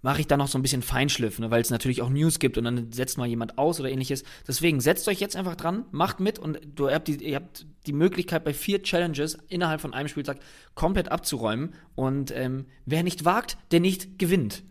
mache 0.00 0.20
ich 0.20 0.26
dann 0.26 0.38
noch 0.38 0.48
so 0.48 0.58
ein 0.58 0.62
bisschen 0.62 0.82
Feinschliff, 0.82 1.38
ne, 1.38 1.50
weil 1.50 1.60
es 1.60 1.70
natürlich 1.70 2.02
auch 2.02 2.10
News 2.10 2.38
gibt 2.38 2.56
und 2.56 2.64
dann 2.64 2.92
setzt 2.92 3.18
mal 3.18 3.26
jemand 3.26 3.58
aus 3.58 3.80
oder 3.80 3.90
ähnliches. 3.90 4.22
Deswegen 4.46 4.80
setzt 4.80 5.08
euch 5.08 5.20
jetzt 5.20 5.36
einfach 5.36 5.56
dran, 5.56 5.84
macht 5.90 6.20
mit 6.20 6.38
und 6.38 6.60
du 6.74 6.90
habt 6.90 7.08
die, 7.08 7.16
ihr 7.16 7.36
habt 7.36 7.66
die 7.86 7.92
Möglichkeit 7.92 8.44
bei 8.44 8.54
vier 8.54 8.82
Challenges 8.82 9.38
innerhalb 9.48 9.80
von 9.80 9.94
einem 9.94 10.08
Spieltag 10.08 10.38
komplett 10.74 11.10
abzuräumen 11.10 11.74
und 11.94 12.30
ähm, 12.30 12.66
wer 12.86 13.02
nicht 13.02 13.24
wagt, 13.24 13.58
der 13.72 13.80
nicht 13.80 14.18
gewinnt. 14.18 14.62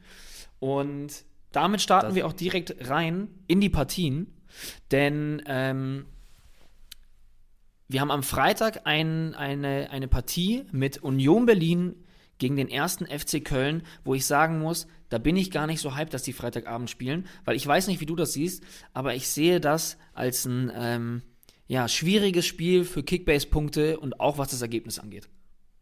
Und 0.59 1.25
damit 1.51 1.81
starten 1.81 2.07
das 2.07 2.15
wir 2.15 2.25
auch 2.25 2.33
direkt 2.33 2.89
rein 2.89 3.27
in 3.47 3.59
die 3.61 3.69
Partien 3.69 4.33
denn 4.91 5.41
ähm, 5.45 6.05
wir 7.87 8.01
haben 8.01 8.11
am 8.11 8.23
Freitag 8.23 8.81
ein, 8.85 9.33
eine, 9.35 9.89
eine 9.91 10.07
Partie 10.07 10.65
mit 10.71 11.03
Union 11.03 11.45
Berlin 11.45 11.95
gegen 12.37 12.55
den 12.55 12.69
ersten 12.69 13.05
FC 13.05 13.43
Köln, 13.43 13.83
wo 14.03 14.13
ich 14.13 14.25
sagen 14.25 14.59
muss, 14.59 14.87
da 15.09 15.17
bin 15.17 15.35
ich 15.35 15.51
gar 15.51 15.67
nicht 15.67 15.79
so 15.79 15.95
hyped, 15.95 16.13
dass 16.13 16.23
die 16.23 16.33
Freitagabend 16.33 16.89
spielen, 16.89 17.27
weil 17.45 17.55
ich 17.55 17.65
weiß 17.65 17.87
nicht, 17.87 18.01
wie 18.01 18.05
du 18.05 18.15
das 18.15 18.33
siehst, 18.33 18.63
aber 18.93 19.15
ich 19.15 19.27
sehe 19.29 19.59
das 19.59 19.97
als 20.13 20.45
ein 20.45 20.71
ähm, 20.75 21.21
ja, 21.67 21.87
schwieriges 21.87 22.45
Spiel 22.45 22.83
für 22.83 23.03
Kickbase-Punkte 23.03 23.99
und 23.99 24.19
auch 24.19 24.37
was 24.37 24.49
das 24.49 24.61
Ergebnis 24.61 24.99
angeht. 24.99 25.29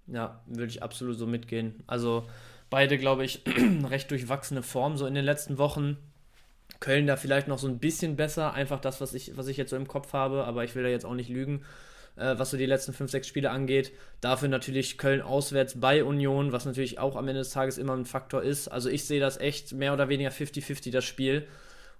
Ja, 0.08 0.44
würde 0.46 0.72
ich 0.72 0.84
absolut 0.84 1.18
so 1.18 1.26
mitgehen. 1.26 1.84
Also 1.88 2.28
beide, 2.70 2.98
glaube 2.98 3.26
ich, 3.26 3.42
recht 3.90 4.12
durchwachsene 4.12 4.64
Form 4.64 4.98
so 4.98 5.06
in 5.06 5.16
den 5.16 5.26
letzten 5.26 5.58
Wochen. 5.58 5.98
Köln 6.80 7.08
da 7.08 7.16
vielleicht 7.16 7.48
noch 7.48 7.58
so 7.58 7.68
ein 7.68 7.80
bisschen 7.80 8.16
besser, 8.16 8.54
einfach 8.54 8.80
das, 8.80 9.00
was 9.00 9.14
ich, 9.14 9.38
was 9.38 9.48
ich 9.48 9.58
jetzt 9.58 9.70
so 9.70 9.76
im 9.76 9.88
Kopf 9.88 10.14
habe, 10.14 10.44
aber 10.46 10.64
ich 10.64 10.76
will 10.76 10.84
da 10.84 10.90
jetzt 10.90 11.06
auch 11.06 11.14
nicht 11.14 11.30
lügen, 11.30 11.64
äh, 12.16 12.36
was 12.38 12.52
so 12.52 12.58
die 12.58 12.66
letzten 12.66 12.94
5, 12.94 13.12
6 13.12 13.28
Spiele 13.28 13.52
angeht. 13.52 13.92
Dafür 14.22 14.48
natürlich 14.48 14.98
Köln 14.98 15.22
auswärts 15.22 15.80
bei 15.80 16.04
Union, 16.04 16.52
was 16.52 16.66
natürlich 16.66 17.00
auch 17.00 17.16
am 17.16 17.28
Ende 17.28 17.42
des 17.42 17.52
Tages 17.52 17.78
immer 17.78 17.96
ein 17.96 18.06
Faktor 18.06 18.44
ist. 18.44 18.68
Also 18.68 18.90
ich 18.90 19.06
sehe 19.06 19.20
das 19.20 19.38
echt 19.40 19.74
mehr 19.74 19.94
oder 19.94 20.10
weniger 20.10 20.32
50-50 20.32 20.92
das 20.92 21.06
Spiel. 21.06 21.48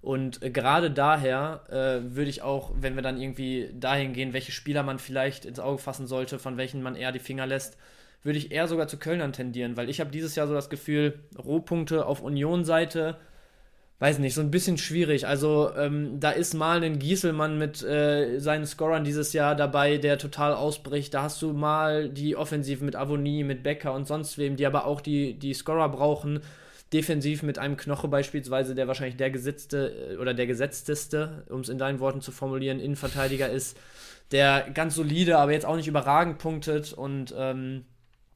Und 0.02 0.42
äh, 0.42 0.50
gerade 0.50 0.90
daher 0.90 1.64
äh, 1.68 2.14
würde 2.14 2.30
ich 2.30 2.42
auch, 2.42 2.72
wenn 2.80 2.94
wir 2.94 3.02
dann 3.02 3.20
irgendwie 3.20 3.70
dahin 3.74 4.12
gehen, 4.12 4.32
welche 4.32 4.52
Spieler 4.52 4.82
man 4.82 4.98
vielleicht 4.98 5.44
ins 5.44 5.60
Auge 5.60 5.78
fassen 5.78 6.06
sollte, 6.06 6.38
von 6.38 6.56
welchen 6.56 6.82
man 6.82 6.96
eher 6.96 7.12
die 7.12 7.18
Finger 7.18 7.46
lässt, 7.46 7.76
würde 8.22 8.38
ich 8.38 8.50
eher 8.50 8.68
sogar 8.68 8.88
zu 8.88 8.98
Kölnern 8.98 9.32
tendieren, 9.32 9.76
weil 9.76 9.88
ich 9.88 10.00
habe 10.00 10.10
dieses 10.10 10.34
Jahr 10.34 10.48
so 10.48 10.54
das 10.54 10.68
Gefühl, 10.68 11.20
Rohpunkte 11.38 12.06
auf 12.06 12.22
Union-Seite 12.22 13.16
weiß 13.98 14.18
nicht, 14.18 14.34
so 14.34 14.42
ein 14.42 14.50
bisschen 14.50 14.76
schwierig. 14.76 15.26
Also 15.26 15.70
ähm, 15.74 16.20
da 16.20 16.30
ist 16.30 16.52
mal 16.54 16.82
ein 16.82 16.98
Gieselmann 16.98 17.56
mit 17.56 17.82
äh, 17.82 18.38
seinen 18.38 18.66
Scorern 18.66 19.04
dieses 19.04 19.32
Jahr 19.32 19.54
dabei, 19.54 19.96
der 19.96 20.18
total 20.18 20.52
ausbricht. 20.52 21.14
Da 21.14 21.22
hast 21.22 21.40
du 21.40 21.52
mal 21.52 22.10
die 22.10 22.36
Offensive 22.36 22.84
mit 22.84 22.94
Avonie, 22.94 23.42
mit 23.42 23.62
Becker 23.62 23.94
und 23.94 24.06
sonst 24.06 24.36
wem, 24.36 24.56
die 24.56 24.66
aber 24.66 24.84
auch 24.84 25.00
die, 25.00 25.34
die 25.38 25.54
Scorer 25.54 25.88
brauchen. 25.88 26.40
Defensiv 26.92 27.42
mit 27.42 27.58
einem 27.58 27.76
Knoche 27.76 28.06
beispielsweise, 28.06 28.74
der 28.74 28.86
wahrscheinlich 28.86 29.16
der 29.16 29.30
gesetzte 29.30 30.12
äh, 30.12 30.16
oder 30.18 30.34
der 30.34 30.46
gesetzteste, 30.46 31.44
um 31.48 31.60
es 31.60 31.70
in 31.70 31.78
deinen 31.78 31.98
Worten 31.98 32.20
zu 32.20 32.32
formulieren, 32.32 32.80
Innenverteidiger 32.80 33.48
ist, 33.48 33.78
der 34.30 34.68
ganz 34.74 34.94
solide, 34.94 35.38
aber 35.38 35.52
jetzt 35.52 35.64
auch 35.64 35.76
nicht 35.76 35.88
überragend 35.88 36.36
punktet. 36.36 36.92
Und 36.92 37.34
ähm, 37.36 37.86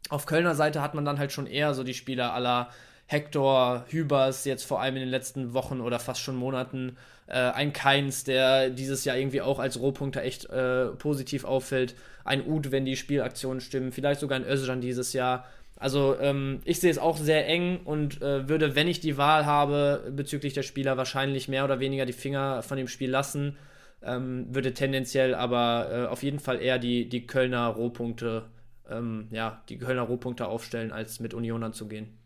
auf 0.09 0.25
Kölner 0.25 0.55
Seite 0.55 0.81
hat 0.81 0.95
man 0.95 1.05
dann 1.05 1.19
halt 1.19 1.33
schon 1.33 1.47
eher 1.47 1.75
so 1.75 1.85
die 1.85 1.95
Spieler 1.95 2.33
aller 2.33 2.71
Hector, 3.11 3.87
Hübers 3.89 4.45
jetzt 4.45 4.63
vor 4.63 4.81
allem 4.81 4.95
in 4.95 5.01
den 5.01 5.09
letzten 5.09 5.53
Wochen 5.53 5.81
oder 5.81 5.99
fast 5.99 6.21
schon 6.21 6.37
Monaten, 6.37 6.97
äh, 7.27 7.39
ein 7.39 7.73
Keins, 7.73 8.23
der 8.23 8.71
dieses 8.71 9.05
Jahr 9.05 9.17
irgendwie 9.17 9.41
auch 9.41 9.59
als 9.59 9.81
Rohpunkter 9.81 10.23
echt 10.23 10.49
äh, 10.49 10.87
positiv 10.91 11.45
auffällt, 11.45 11.97
ein 12.25 12.47
Ud, 12.47 12.71
wenn 12.71 12.85
die 12.85 12.95
Spielaktionen 12.95 13.61
stimmen, 13.61 13.91
vielleicht 13.91 14.21
sogar 14.21 14.39
ein 14.39 14.47
Özcan 14.47 14.81
dieses 14.81 15.13
Jahr. 15.13 15.45
Also 15.75 16.21
ähm, 16.21 16.61
ich 16.65 16.79
sehe 16.79 16.91
es 16.93 16.99
auch 16.99 17.17
sehr 17.17 17.49
eng 17.49 17.81
und 17.85 18.23
äh, 18.23 18.49
würde, 18.49 18.77
wenn 18.77 18.87
ich 18.87 19.01
die 19.01 19.17
Wahl 19.17 19.45
habe 19.45 20.13
bezüglich 20.15 20.53
der 20.53 20.63
Spieler, 20.63 20.97
wahrscheinlich 20.97 21.49
mehr 21.49 21.65
oder 21.65 21.81
weniger 21.81 22.07
die 22.07 22.13
Finger 22.13 22.63
von 22.63 22.77
dem 22.77 22.87
Spiel 22.87 23.11
lassen. 23.11 23.57
Ähm, 24.03 24.47
würde 24.55 24.73
tendenziell 24.73 25.35
aber 25.35 25.89
äh, 25.91 26.07
auf 26.07 26.23
jeden 26.23 26.39
Fall 26.39 26.63
eher 26.63 26.79
die, 26.79 27.09
die 27.09 27.27
Kölner 27.27 27.67
Rohpunkte, 27.67 28.45
ähm, 28.89 29.27
ja, 29.33 29.65
die 29.69 29.79
Kölner 29.79 30.03
Rohpunkte 30.03 30.47
aufstellen, 30.47 30.93
als 30.93 31.19
mit 31.19 31.35
Union 31.35 31.65
anzugehen. 31.65 32.20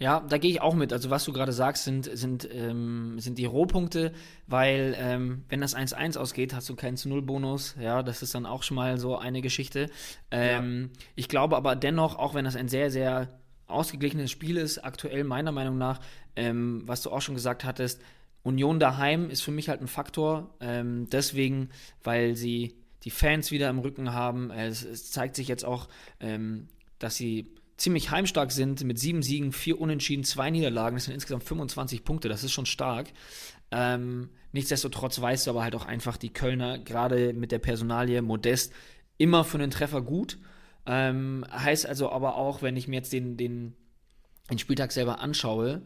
Ja, 0.00 0.20
da 0.20 0.38
gehe 0.38 0.50
ich 0.50 0.60
auch 0.60 0.74
mit. 0.74 0.92
Also 0.92 1.10
was 1.10 1.24
du 1.24 1.32
gerade 1.32 1.52
sagst, 1.52 1.84
sind, 1.84 2.08
sind, 2.16 2.48
ähm, 2.52 3.18
sind 3.18 3.36
die 3.36 3.46
Rohpunkte, 3.46 4.12
weil 4.46 4.94
ähm, 4.96 5.44
wenn 5.48 5.60
das 5.60 5.76
1-1 5.76 6.16
ausgeht, 6.16 6.54
hast 6.54 6.68
du 6.68 6.76
keinen 6.76 6.96
zu 6.96 7.08
Null 7.08 7.22
Bonus. 7.22 7.74
Ja, 7.80 8.04
das 8.04 8.22
ist 8.22 8.34
dann 8.34 8.46
auch 8.46 8.62
schon 8.62 8.76
mal 8.76 8.98
so 8.98 9.18
eine 9.18 9.42
Geschichte. 9.42 9.90
Ähm, 10.30 10.90
ja. 10.92 11.00
Ich 11.16 11.28
glaube 11.28 11.56
aber 11.56 11.74
dennoch, 11.74 12.16
auch 12.16 12.34
wenn 12.34 12.44
das 12.44 12.54
ein 12.54 12.68
sehr, 12.68 12.90
sehr 12.90 13.40
ausgeglichenes 13.66 14.30
Spiel 14.30 14.56
ist, 14.56 14.78
aktuell 14.78 15.24
meiner 15.24 15.52
Meinung 15.52 15.78
nach, 15.78 16.00
ähm, 16.36 16.82
was 16.86 17.02
du 17.02 17.10
auch 17.10 17.20
schon 17.20 17.34
gesagt 17.34 17.64
hattest, 17.64 18.00
Union 18.44 18.78
daheim 18.78 19.30
ist 19.30 19.42
für 19.42 19.50
mich 19.50 19.68
halt 19.68 19.80
ein 19.80 19.88
Faktor. 19.88 20.54
Ähm, 20.60 21.08
deswegen, 21.10 21.70
weil 22.04 22.36
sie 22.36 22.76
die 23.04 23.10
Fans 23.10 23.50
wieder 23.50 23.68
im 23.68 23.78
Rücken 23.78 24.12
haben. 24.12 24.50
Es, 24.50 24.84
es 24.84 25.10
zeigt 25.10 25.36
sich 25.36 25.48
jetzt 25.48 25.64
auch, 25.64 25.88
ähm, 26.20 26.68
dass 26.98 27.16
sie 27.16 27.52
ziemlich 27.78 28.10
heimstark 28.10 28.52
sind 28.52 28.84
mit 28.84 28.98
sieben 28.98 29.22
Siegen, 29.22 29.52
vier 29.52 29.80
Unentschieden, 29.80 30.24
zwei 30.24 30.50
Niederlagen. 30.50 30.96
Das 30.96 31.04
sind 31.04 31.14
insgesamt 31.14 31.44
25 31.44 32.04
Punkte. 32.04 32.28
Das 32.28 32.44
ist 32.44 32.52
schon 32.52 32.66
stark. 32.66 33.08
Ähm, 33.70 34.30
nichtsdestotrotz 34.52 35.20
weißt 35.20 35.46
du 35.46 35.50
aber 35.52 35.62
halt 35.62 35.74
auch 35.74 35.86
einfach, 35.86 36.16
die 36.16 36.32
Kölner, 36.32 36.78
gerade 36.78 37.32
mit 37.32 37.52
der 37.52 37.60
Personalie 37.60 38.20
Modest, 38.20 38.72
immer 39.16 39.44
für 39.44 39.58
einen 39.58 39.70
Treffer 39.70 40.02
gut. 40.02 40.38
Ähm, 40.86 41.44
heißt 41.50 41.86
also 41.86 42.10
aber 42.10 42.36
auch, 42.36 42.62
wenn 42.62 42.76
ich 42.76 42.88
mir 42.88 42.96
jetzt 42.96 43.12
den, 43.12 43.36
den, 43.36 43.74
den 44.50 44.58
Spieltag 44.58 44.90
selber 44.90 45.20
anschaue, 45.20 45.82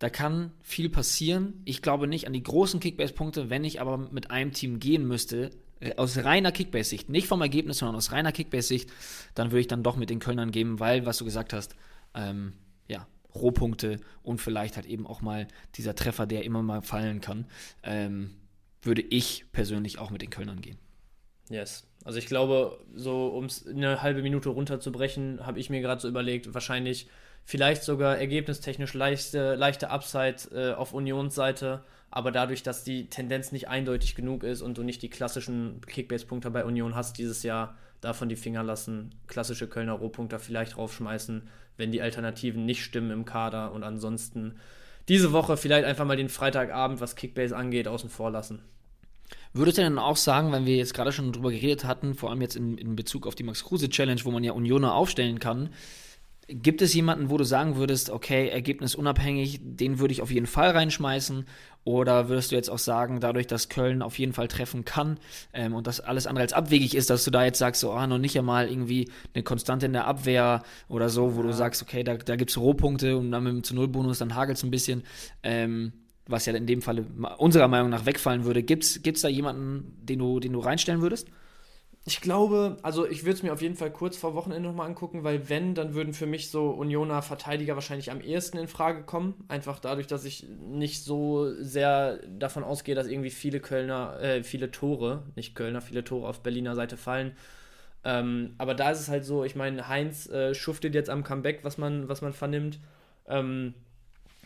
da 0.00 0.08
kann 0.08 0.52
viel 0.62 0.88
passieren. 0.88 1.60
Ich 1.64 1.82
glaube 1.82 2.08
nicht 2.08 2.26
an 2.26 2.32
die 2.32 2.42
großen 2.42 2.80
Kickbase-Punkte. 2.80 3.50
Wenn 3.50 3.64
ich 3.64 3.80
aber 3.80 3.98
mit 3.98 4.30
einem 4.30 4.52
Team 4.52 4.80
gehen 4.80 5.06
müsste, 5.06 5.50
aus 5.96 6.18
reiner 6.18 6.52
Kickbase-Sicht, 6.52 7.08
nicht 7.08 7.26
vom 7.26 7.40
Ergebnis, 7.40 7.78
sondern 7.78 7.96
aus 7.96 8.12
reiner 8.12 8.32
Kickbase-Sicht, 8.32 8.90
dann 9.34 9.50
würde 9.50 9.60
ich 9.60 9.68
dann 9.68 9.82
doch 9.82 9.96
mit 9.96 10.10
den 10.10 10.18
Kölnern 10.18 10.50
geben, 10.50 10.80
weil, 10.80 11.06
was 11.06 11.18
du 11.18 11.24
gesagt 11.24 11.52
hast, 11.52 11.74
ähm, 12.14 12.52
ja, 12.88 13.06
Rohpunkte 13.34 14.00
und 14.22 14.38
vielleicht 14.38 14.76
halt 14.76 14.86
eben 14.86 15.06
auch 15.06 15.20
mal 15.20 15.48
dieser 15.76 15.94
Treffer, 15.94 16.26
der 16.26 16.44
immer 16.44 16.62
mal 16.62 16.82
fallen 16.82 17.20
kann, 17.20 17.46
ähm, 17.82 18.34
würde 18.82 19.02
ich 19.02 19.46
persönlich 19.52 19.98
auch 19.98 20.10
mit 20.10 20.22
den 20.22 20.30
Kölnern 20.30 20.60
gehen. 20.60 20.78
Yes. 21.48 21.86
Also 22.04 22.18
ich 22.18 22.26
glaube, 22.26 22.78
so 22.94 23.28
um 23.28 23.44
es 23.44 23.66
eine 23.66 24.02
halbe 24.02 24.22
Minute 24.22 24.48
runterzubrechen, 24.48 25.44
habe 25.46 25.58
ich 25.58 25.68
mir 25.68 25.80
gerade 25.80 26.00
so 26.00 26.08
überlegt, 26.08 26.54
wahrscheinlich 26.54 27.08
vielleicht 27.44 27.82
sogar 27.82 28.18
ergebnistechnisch 28.18 28.94
leichte, 28.94 29.54
leichte 29.54 29.90
Upside 29.90 30.36
äh, 30.52 30.74
auf 30.74 30.92
Unionsseite 30.94 31.84
aber 32.10 32.32
dadurch, 32.32 32.62
dass 32.62 32.84
die 32.84 33.08
Tendenz 33.08 33.52
nicht 33.52 33.68
eindeutig 33.68 34.14
genug 34.14 34.42
ist 34.42 34.62
und 34.62 34.78
du 34.78 34.82
nicht 34.82 35.02
die 35.02 35.10
klassischen 35.10 35.80
Kickbase-Punkte 35.86 36.50
bei 36.50 36.64
Union 36.64 36.94
hast 36.94 37.18
dieses 37.18 37.42
Jahr, 37.42 37.76
davon 38.00 38.28
die 38.28 38.36
Finger 38.36 38.62
lassen, 38.62 39.14
klassische 39.26 39.68
Kölner 39.68 39.92
Rohpunkte 39.92 40.38
vielleicht 40.38 40.76
raufschmeißen, 40.76 41.42
wenn 41.76 41.92
die 41.92 42.02
Alternativen 42.02 42.64
nicht 42.64 42.82
stimmen 42.82 43.10
im 43.10 43.24
Kader 43.24 43.72
und 43.72 43.84
ansonsten 43.84 44.56
diese 45.08 45.32
Woche 45.32 45.56
vielleicht 45.56 45.84
einfach 45.84 46.04
mal 46.04 46.16
den 46.16 46.28
Freitagabend, 46.28 47.00
was 47.00 47.16
Kickbase 47.16 47.56
angeht, 47.56 47.88
außen 47.88 48.10
vor 48.10 48.30
lassen. 48.30 48.62
Würdest 49.52 49.78
du 49.78 49.82
denn 49.82 49.98
auch 49.98 50.16
sagen, 50.16 50.52
wenn 50.52 50.66
wir 50.66 50.76
jetzt 50.76 50.94
gerade 50.94 51.12
schon 51.12 51.32
drüber 51.32 51.50
geredet 51.50 51.84
hatten, 51.84 52.14
vor 52.14 52.30
allem 52.30 52.40
jetzt 52.40 52.56
in, 52.56 52.78
in 52.78 52.96
Bezug 52.96 53.26
auf 53.26 53.34
die 53.34 53.42
Max 53.42 53.64
Kruse 53.64 53.88
Challenge, 53.88 54.20
wo 54.24 54.30
man 54.30 54.44
ja 54.44 54.52
Unioner 54.52 54.94
aufstellen 54.94 55.40
kann, 55.40 55.70
Gibt 56.52 56.82
es 56.82 56.92
jemanden, 56.94 57.30
wo 57.30 57.36
du 57.36 57.44
sagen 57.44 57.76
würdest, 57.76 58.10
okay, 58.10 58.48
Ergebnis 58.48 58.94
unabhängig, 58.94 59.60
den 59.62 60.00
würde 60.00 60.12
ich 60.12 60.20
auf 60.20 60.30
jeden 60.30 60.46
Fall 60.46 60.70
reinschmeißen? 60.70 61.44
Oder 61.84 62.28
würdest 62.28 62.50
du 62.50 62.56
jetzt 62.56 62.68
auch 62.68 62.78
sagen, 62.78 63.20
dadurch, 63.20 63.46
dass 63.46 63.68
Köln 63.68 64.02
auf 64.02 64.18
jeden 64.18 64.32
Fall 64.32 64.48
treffen 64.48 64.84
kann 64.84 65.18
ähm, 65.54 65.74
und 65.74 65.86
das 65.86 66.00
alles 66.00 66.26
andere 66.26 66.42
als 66.42 66.52
abwegig 66.52 66.94
ist, 66.94 67.08
dass 67.08 67.24
du 67.24 67.30
da 67.30 67.44
jetzt 67.44 67.58
sagst, 67.58 67.80
so, 67.80 67.92
ah, 67.92 68.06
noch 68.06 68.18
nicht 68.18 68.36
einmal 68.38 68.68
irgendwie 68.68 69.08
eine 69.32 69.44
Konstante 69.44 69.86
in 69.86 69.92
der 69.92 70.06
Abwehr 70.06 70.62
oder 70.88 71.08
so, 71.08 71.36
wo 71.36 71.40
ja. 71.40 71.46
du 71.46 71.52
sagst, 71.52 71.82
okay, 71.82 72.02
da, 72.02 72.16
da 72.16 72.36
gibt 72.36 72.50
es 72.50 72.58
Rohpunkte 72.58 73.16
und 73.16 73.30
dann 73.30 73.44
mit 73.44 73.52
dem 73.52 73.62
zu 73.62 73.74
Null 73.74 73.88
Bonus, 73.88 74.18
dann 74.18 74.34
hagelt 74.34 74.58
es 74.58 74.64
ein 74.64 74.70
bisschen. 74.70 75.04
Ähm, 75.42 75.92
was 76.26 76.46
ja 76.46 76.54
in 76.54 76.66
dem 76.66 76.80
Fall 76.80 77.04
unserer 77.38 77.66
Meinung 77.66 77.90
nach 77.90 78.06
wegfallen 78.06 78.44
würde. 78.44 78.62
Gibt 78.62 78.84
es 78.84 79.20
da 79.20 79.28
jemanden, 79.28 79.96
den 80.00 80.20
du, 80.20 80.38
den 80.38 80.52
du 80.52 80.60
reinstellen 80.60 81.00
würdest? 81.00 81.26
Ich 82.06 82.22
glaube, 82.22 82.78
also 82.82 83.06
ich 83.06 83.24
würde 83.24 83.34
es 83.34 83.42
mir 83.42 83.52
auf 83.52 83.60
jeden 83.60 83.76
Fall 83.76 83.90
kurz 83.90 84.16
vor 84.16 84.34
Wochenende 84.34 84.68
nochmal 84.68 84.86
angucken, 84.86 85.22
weil 85.22 85.50
wenn, 85.50 85.74
dann 85.74 85.94
würden 85.94 86.14
für 86.14 86.26
mich 86.26 86.50
so 86.50 86.70
Unioner 86.70 87.20
Verteidiger 87.20 87.74
wahrscheinlich 87.74 88.10
am 88.10 88.22
ehesten 88.22 88.56
in 88.56 88.68
Frage 88.68 89.02
kommen. 89.02 89.44
Einfach 89.48 89.78
dadurch, 89.78 90.06
dass 90.06 90.24
ich 90.24 90.46
nicht 90.48 91.04
so 91.04 91.52
sehr 91.62 92.18
davon 92.26 92.64
ausgehe, 92.64 92.94
dass 92.94 93.06
irgendwie 93.06 93.30
viele 93.30 93.60
Kölner, 93.60 94.18
äh, 94.20 94.42
viele 94.42 94.70
Tore, 94.70 95.24
nicht 95.36 95.54
Kölner, 95.54 95.82
viele 95.82 96.02
Tore 96.02 96.26
auf 96.26 96.40
Berliner 96.42 96.74
Seite 96.74 96.96
fallen. 96.96 97.36
Ähm, 98.02 98.54
aber 98.56 98.74
da 98.74 98.90
ist 98.90 99.00
es 99.00 99.08
halt 99.10 99.26
so, 99.26 99.44
ich 99.44 99.54
meine, 99.54 99.86
Heinz 99.88 100.26
äh, 100.30 100.54
schuftet 100.54 100.94
jetzt 100.94 101.10
am 101.10 101.22
Comeback, 101.22 101.64
was 101.64 101.76
man, 101.76 102.08
was 102.08 102.22
man 102.22 102.32
vernimmt. 102.32 102.78
Ähm, 103.28 103.74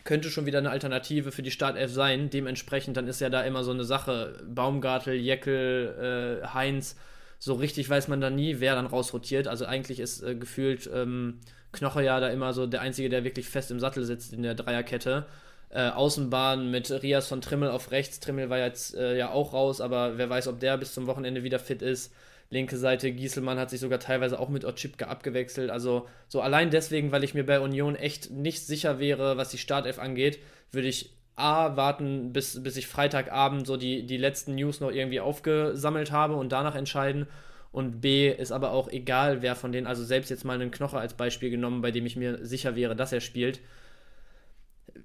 könnte 0.03 0.29
schon 0.29 0.45
wieder 0.45 0.59
eine 0.59 0.71
Alternative 0.71 1.31
für 1.31 1.41
die 1.41 1.51
Startelf 1.51 1.91
sein. 1.91 2.29
Dementsprechend, 2.29 2.97
dann 2.97 3.07
ist 3.07 3.21
ja 3.21 3.29
da 3.29 3.41
immer 3.43 3.63
so 3.63 3.71
eine 3.71 3.85
Sache. 3.85 4.43
Baumgartel, 4.45 5.15
Jeckel, 5.15 6.41
äh, 6.43 6.47
Heinz 6.49 6.97
so 7.45 7.53
richtig 7.53 7.87
weiß 7.87 8.07
man 8.07 8.21
da 8.21 8.31
nie, 8.31 8.59
wer 8.59 8.73
dann 8.73 8.87
rausrotiert. 8.87 9.47
Also 9.47 9.65
eigentlich 9.65 9.99
ist 9.99 10.23
äh, 10.23 10.33
gefühlt 10.33 10.89
ähm, 10.91 11.41
Knoche 11.73 12.03
ja 12.03 12.19
da 12.19 12.29
immer 12.29 12.53
so 12.53 12.65
der 12.65 12.81
Einzige, 12.81 13.07
der 13.07 13.23
wirklich 13.23 13.47
fest 13.47 13.69
im 13.69 13.79
Sattel 13.79 14.03
sitzt 14.03 14.33
in 14.33 14.41
der 14.41 14.55
Dreierkette. 14.55 15.27
Äh, 15.69 15.89
Außenbahn 15.89 16.71
mit 16.71 16.89
Rias 17.03 17.27
von 17.27 17.41
Trimmel 17.41 17.69
auf 17.69 17.91
rechts. 17.91 18.19
Trimmel 18.19 18.49
war 18.49 18.57
jetzt 18.57 18.95
äh, 18.95 19.15
ja 19.15 19.29
auch 19.29 19.53
raus, 19.53 19.79
aber 19.79 20.17
wer 20.17 20.27
weiß, 20.27 20.47
ob 20.47 20.59
der 20.59 20.79
bis 20.79 20.95
zum 20.95 21.05
Wochenende 21.05 21.43
wieder 21.43 21.59
fit 21.59 21.83
ist. 21.83 22.11
Linke 22.49 22.77
Seite, 22.77 23.11
Gieselmann 23.11 23.59
hat 23.59 23.69
sich 23.69 23.79
sogar 23.79 23.99
teilweise 23.99 24.39
auch 24.39 24.49
mit 24.49 24.65
Otschipka 24.65 25.05
abgewechselt. 25.05 25.69
Also 25.69 26.07
so 26.27 26.41
allein 26.41 26.71
deswegen, 26.71 27.11
weil 27.11 27.23
ich 27.23 27.35
mir 27.35 27.45
bei 27.45 27.59
Union 27.59 27.95
echt 27.95 28.31
nicht 28.31 28.65
sicher 28.65 28.97
wäre, 28.97 29.37
was 29.37 29.49
die 29.49 29.59
Startelf 29.59 29.99
angeht, 29.99 30.39
würde 30.71 30.87
ich 30.87 31.11
A, 31.35 31.75
warten, 31.75 32.31
bis, 32.31 32.61
bis 32.63 32.77
ich 32.77 32.87
Freitagabend 32.87 33.67
so 33.67 33.77
die, 33.77 34.05
die 34.05 34.17
letzten 34.17 34.55
News 34.55 34.79
noch 34.79 34.91
irgendwie 34.91 35.19
aufgesammelt 35.19 36.11
habe 36.11 36.35
und 36.35 36.51
danach 36.51 36.75
entscheiden. 36.75 37.27
Und 37.71 37.99
B, 37.99 38.31
ist 38.31 38.53
aber 38.53 38.71
auch 38.71 38.87
egal, 38.87 39.41
wer 39.41 39.55
von 39.55 39.73
denen, 39.73 39.85
also 39.85 40.03
selbst 40.05 40.29
jetzt 40.29 40.45
mal 40.45 40.53
einen 40.53 40.71
Knocher 40.71 40.99
als 40.99 41.13
Beispiel 41.13 41.49
genommen, 41.49 41.81
bei 41.81 41.91
dem 41.91 42.05
ich 42.05 42.15
mir 42.15 42.45
sicher 42.45 42.77
wäre, 42.77 42.95
dass 42.95 43.11
er 43.11 43.19
spielt. 43.19 43.59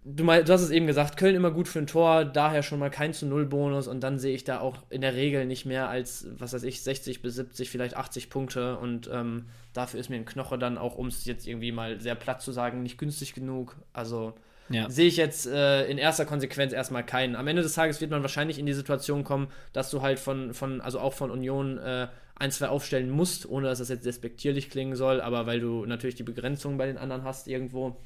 Du, 0.05 0.23
mein, 0.23 0.45
du 0.45 0.53
hast 0.53 0.63
es 0.63 0.71
eben 0.71 0.87
gesagt, 0.87 1.17
Köln 1.17 1.35
immer 1.35 1.51
gut 1.51 1.67
für 1.67 1.81
ein 1.81 1.89
Tor, 1.89 2.25
daher 2.25 2.63
schon 2.63 2.79
mal 2.79 2.91
kein 2.91 3.13
zu 3.13 3.27
Null 3.27 3.47
Bonus 3.47 3.89
und 3.89 4.01
dann 4.01 4.21
sehe 4.21 4.35
ich 4.37 4.45
da 4.45 4.61
auch 4.61 4.77
in 4.89 5.01
der 5.01 5.15
Regel 5.17 5.47
nicht 5.47 5.67
mehr 5.67 5.89
als, 5.89 6.29
was 6.39 6.53
weiß 6.53 6.63
ich, 6.63 6.83
60 6.83 7.23
bis 7.23 7.35
70, 7.35 7.69
vielleicht 7.71 7.97
80 7.97 8.31
Punkte 8.31 8.79
und 8.79 9.11
ähm, 9.13 9.47
dafür 9.73 9.99
ist 9.99 10.09
mir 10.09 10.17
ein 10.17 10.25
Knocher 10.25 10.57
dann 10.57 10.79
auch, 10.79 10.95
um 10.95 11.09
es 11.09 11.25
jetzt 11.25 11.49
irgendwie 11.49 11.73
mal 11.73 12.01
sehr 12.01 12.15
platt 12.15 12.41
zu 12.41 12.53
sagen, 12.53 12.85
nicht 12.85 12.99
günstig 12.99 13.35
genug. 13.35 13.77
Also 13.93 14.35
ja. 14.71 14.89
sehe 14.89 15.09
ich 15.09 15.17
jetzt 15.17 15.47
äh, 15.47 15.87
in 15.87 15.99
erster 15.99 16.25
Konsequenz 16.25 16.73
erstmal 16.73 17.05
keinen. 17.05 17.37
Am 17.37 17.47
Ende 17.47 17.63
des 17.63 17.75
Tages 17.75 18.01
wird 18.01 18.11
man 18.11 18.23
wahrscheinlich 18.23 18.59
in 18.59 18.67
die 18.67 18.73
Situation 18.73 19.25
kommen, 19.25 19.49
dass 19.73 19.91
du 19.91 20.01
halt 20.01 20.19
von, 20.19 20.55
von 20.55 20.81
also 20.81 21.01
auch 21.01 21.13
von 21.13 21.31
Union 21.31 21.79
äh, 21.79 22.09
ein, 22.37 22.51
zwei 22.51 22.69
aufstellen 22.69 23.11
musst, 23.11 23.49
ohne 23.49 23.67
dass 23.67 23.79
das 23.81 23.89
jetzt 23.89 24.07
despektierlich 24.07 24.71
klingen 24.71 24.97
soll, 24.97 25.21
aber 25.21 25.47
weil 25.47 25.61
du 25.61 25.85
natürlich 25.85 26.15
die 26.15 26.23
Begrenzung 26.23 26.79
bei 26.79 26.87
den 26.87 26.99
anderen 26.99 27.25
hast 27.25 27.49
irgendwo. 27.49 28.01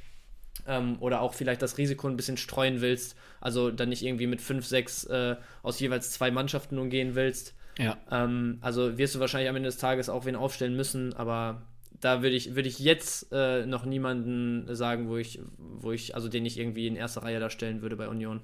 Ähm, 0.67 0.97
oder 1.01 1.21
auch 1.21 1.35
vielleicht 1.35 1.63
das 1.63 1.79
Risiko 1.79 2.09
ein 2.09 2.17
bisschen 2.17 2.37
streuen 2.37 2.81
willst, 2.81 3.17
also 3.41 3.71
dann 3.71 3.89
nicht 3.89 4.05
irgendwie 4.05 4.29
mit 4.29 4.41
fünf, 4.41 4.65
sechs 4.65 5.05
äh, 5.05 5.37
aus 5.63 5.81
jeweils 5.81 6.13
zwei 6.13 6.31
Mannschaften 6.31 6.79
umgehen 6.79 7.15
willst. 7.15 7.55
Ja. 7.77 7.97
Ähm, 8.11 8.59
also 8.61 8.97
wirst 8.97 9.15
du 9.15 9.21
wahrscheinlich 9.21 9.51
am 9.51 9.57
Ende 9.57 9.69
des 9.69 9.79
Tages 9.79 10.09
auch 10.09 10.25
wen 10.27 10.37
aufstellen 10.37 10.77
müssen, 10.77 11.13
aber 11.15 11.63
da 12.05 12.23
würde 12.23 12.37
ich, 12.37 12.55
würd 12.55 12.67
ich 12.67 12.79
jetzt 12.79 13.29
äh, 13.33 13.65
noch 13.65 13.87
niemanden 13.87 14.75
sagen, 14.75 15.09
wo 15.09 15.17
ich, 15.17 15.41
wo 15.57 15.91
ich, 15.91 16.15
also 16.15 16.29
den 16.29 16.45
ich 16.45 16.59
irgendwie 16.59 16.87
in 16.87 16.97
erster 16.97 17.23
Reihe 17.23 17.41
darstellen 17.41 17.81
würde 17.81 17.97
bei 17.97 18.09
Union. 18.09 18.43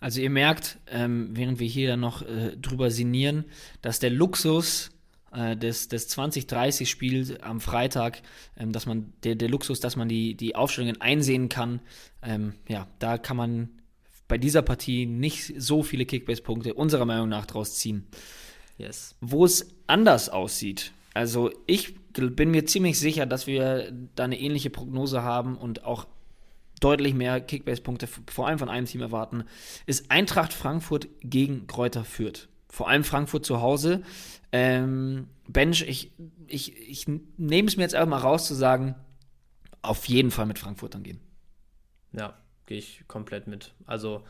Also 0.00 0.20
ihr 0.20 0.30
merkt, 0.30 0.78
ähm, 0.90 1.28
während 1.32 1.58
wir 1.58 1.66
hier 1.66 1.96
noch 1.96 2.22
äh, 2.22 2.56
drüber 2.56 2.90
sinnieren, 2.90 3.44
dass 3.82 3.98
der 3.98 4.10
Luxus 4.10 4.90
äh, 5.32 5.56
des, 5.56 5.88
des 5.88 6.08
2030-Spiels 6.16 7.40
am 7.40 7.60
Freitag, 7.60 8.22
ähm, 8.56 8.72
dass 8.72 8.86
man, 8.86 9.12
der, 9.22 9.34
der 9.34 9.48
Luxus, 9.48 9.80
dass 9.80 9.96
man 9.96 10.08
die, 10.08 10.34
die 10.34 10.54
Aufstellungen 10.54 11.00
einsehen 11.00 11.48
kann, 11.48 11.80
ähm, 12.22 12.54
ja, 12.68 12.88
da 12.98 13.18
kann 13.18 13.36
man 13.36 13.68
bei 14.28 14.38
dieser 14.38 14.62
Partie 14.62 15.06
nicht 15.06 15.52
so 15.60 15.82
viele 15.82 16.06
Kickbase-Punkte 16.06 16.74
unserer 16.74 17.04
Meinung 17.04 17.28
nach 17.28 17.46
draus 17.46 17.76
ziehen. 17.76 18.06
Yes. 18.78 19.14
Wo 19.20 19.44
es 19.44 19.68
anders 19.86 20.28
aussieht, 20.28 20.92
also 21.16 21.50
ich 21.66 21.94
bin 22.12 22.50
mir 22.50 22.66
ziemlich 22.66 22.98
sicher, 22.98 23.24
dass 23.24 23.46
wir 23.46 23.90
da 24.14 24.24
eine 24.24 24.38
ähnliche 24.38 24.68
Prognose 24.68 25.22
haben 25.22 25.56
und 25.56 25.82
auch 25.82 26.06
deutlich 26.80 27.14
mehr 27.14 27.40
Kickbase-Punkte 27.40 28.06
vor 28.06 28.46
allem 28.46 28.58
von 28.58 28.68
einem 28.68 28.86
Team 28.86 29.00
erwarten, 29.00 29.44
ist 29.86 30.10
Eintracht 30.10 30.52
Frankfurt 30.52 31.08
gegen 31.22 31.66
Kräuter 31.66 32.04
Fürth. 32.04 32.48
Vor 32.68 32.90
allem 32.90 33.02
Frankfurt 33.02 33.46
zu 33.46 33.62
Hause. 33.62 34.02
Ähm, 34.52 35.28
Bench, 35.48 35.86
ich, 35.88 36.12
ich, 36.48 36.76
ich 36.86 37.06
nehme 37.08 37.66
es 37.66 37.78
mir 37.78 37.84
jetzt 37.84 37.94
einfach 37.94 38.10
mal 38.10 38.18
raus 38.18 38.46
zu 38.46 38.52
sagen, 38.52 38.94
auf 39.80 40.04
jeden 40.08 40.30
Fall 40.30 40.44
mit 40.44 40.58
Frankfurt 40.58 40.94
dann 40.94 41.02
gehen. 41.02 41.20
Ja, 42.12 42.36
gehe 42.66 42.76
ich 42.76 43.04
komplett 43.08 43.46
mit. 43.46 43.72
Also 43.86 44.22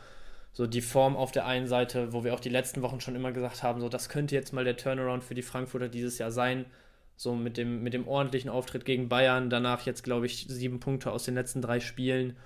so 0.57 0.65
die 0.65 0.81
Form 0.81 1.15
auf 1.15 1.31
der 1.31 1.45
einen 1.45 1.67
Seite, 1.67 2.13
wo 2.13 2.23
wir 2.23 2.33
auch 2.33 2.39
die 2.39 2.49
letzten 2.49 2.81
Wochen 2.81 2.99
schon 2.99 3.15
immer 3.15 3.31
gesagt 3.31 3.61
haben, 3.61 3.79
so 3.79 3.89
das 3.89 4.09
könnte 4.09 4.33
jetzt 4.33 4.53
mal 4.53 4.63
der 4.63 4.75
Turnaround 4.75 5.23
für 5.23 5.35
die 5.35 5.43
Frankfurter 5.43 5.87
dieses 5.87 6.17
Jahr 6.17 6.31
sein. 6.31 6.65
So 7.15 7.35
mit 7.35 7.57
dem, 7.57 7.83
mit 7.83 7.93
dem 7.93 8.07
ordentlichen 8.07 8.49
Auftritt 8.49 8.83
gegen 8.83 9.07
Bayern, 9.07 9.51
danach 9.51 9.85
jetzt, 9.85 10.03
glaube 10.03 10.25
ich, 10.25 10.47
sieben 10.49 10.79
Punkte 10.79 11.11
aus 11.11 11.25
den 11.25 11.35
letzten 11.35 11.61
drei 11.61 11.79
Spielen. 11.79 12.37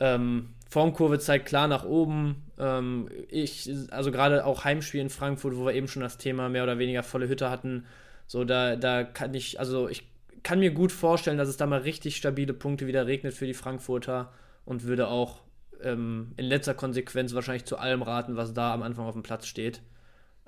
Ähm, 0.00 0.54
Formkurve 0.70 1.18
zeigt 1.18 1.44
klar 1.44 1.68
nach 1.68 1.84
oben. 1.84 2.44
Ähm, 2.58 3.10
ich, 3.28 3.70
also 3.90 4.10
gerade 4.10 4.46
auch 4.46 4.64
Heimspiel 4.64 5.02
in 5.02 5.10
Frankfurt, 5.10 5.54
wo 5.54 5.66
wir 5.66 5.74
eben 5.74 5.86
schon 5.88 6.00
das 6.00 6.16
Thema 6.16 6.48
mehr 6.48 6.62
oder 6.62 6.78
weniger 6.78 7.02
volle 7.02 7.28
Hütte 7.28 7.50
hatten, 7.50 7.84
so 8.26 8.44
da, 8.44 8.74
da 8.74 9.04
kann 9.04 9.34
ich, 9.34 9.60
also 9.60 9.90
ich 9.90 10.08
kann 10.42 10.60
mir 10.60 10.70
gut 10.70 10.92
vorstellen, 10.92 11.36
dass 11.36 11.48
es 11.48 11.58
da 11.58 11.66
mal 11.66 11.82
richtig 11.82 12.16
stabile 12.16 12.54
Punkte 12.54 12.86
wieder 12.86 13.06
regnet 13.06 13.34
für 13.34 13.46
die 13.46 13.52
Frankfurter 13.52 14.32
und 14.64 14.84
würde 14.84 15.08
auch 15.08 15.43
ähm, 15.84 16.32
in 16.36 16.46
letzter 16.46 16.74
Konsequenz 16.74 17.34
wahrscheinlich 17.34 17.64
zu 17.64 17.78
allem 17.78 18.02
raten, 18.02 18.36
was 18.36 18.54
da 18.54 18.72
am 18.72 18.82
Anfang 18.82 19.06
auf 19.06 19.14
dem 19.14 19.22
Platz 19.22 19.46
steht. 19.46 19.82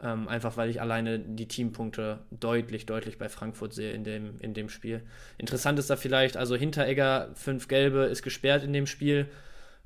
Ähm, 0.03 0.29
einfach 0.29 0.59
weil 0.59 0.69
ich 0.69 0.83
alleine 0.83 1.19
die 1.19 1.49
Teampunkte 1.49 2.19
deutlich, 2.31 2.85
deutlich 2.85 3.17
bei 3.17 3.31
Frankfurt 3.31 3.73
sehe 3.73 3.93
in 3.93 4.05
dem, 4.05 4.39
in 4.41 4.53
dem 4.53 4.69
Spiel. 4.69 5.03
Interessant 5.39 5.79
ist 5.79 5.89
da 5.89 5.97
vielleicht, 5.97 6.37
also 6.37 6.55
Hinteregger, 6.55 7.31
fünf 7.35 7.67
Gelbe, 7.67 8.05
ist 8.05 8.23
gesperrt 8.23 8.63
in 8.63 8.75
dem 8.75 8.87
Spiel. 8.87 9.29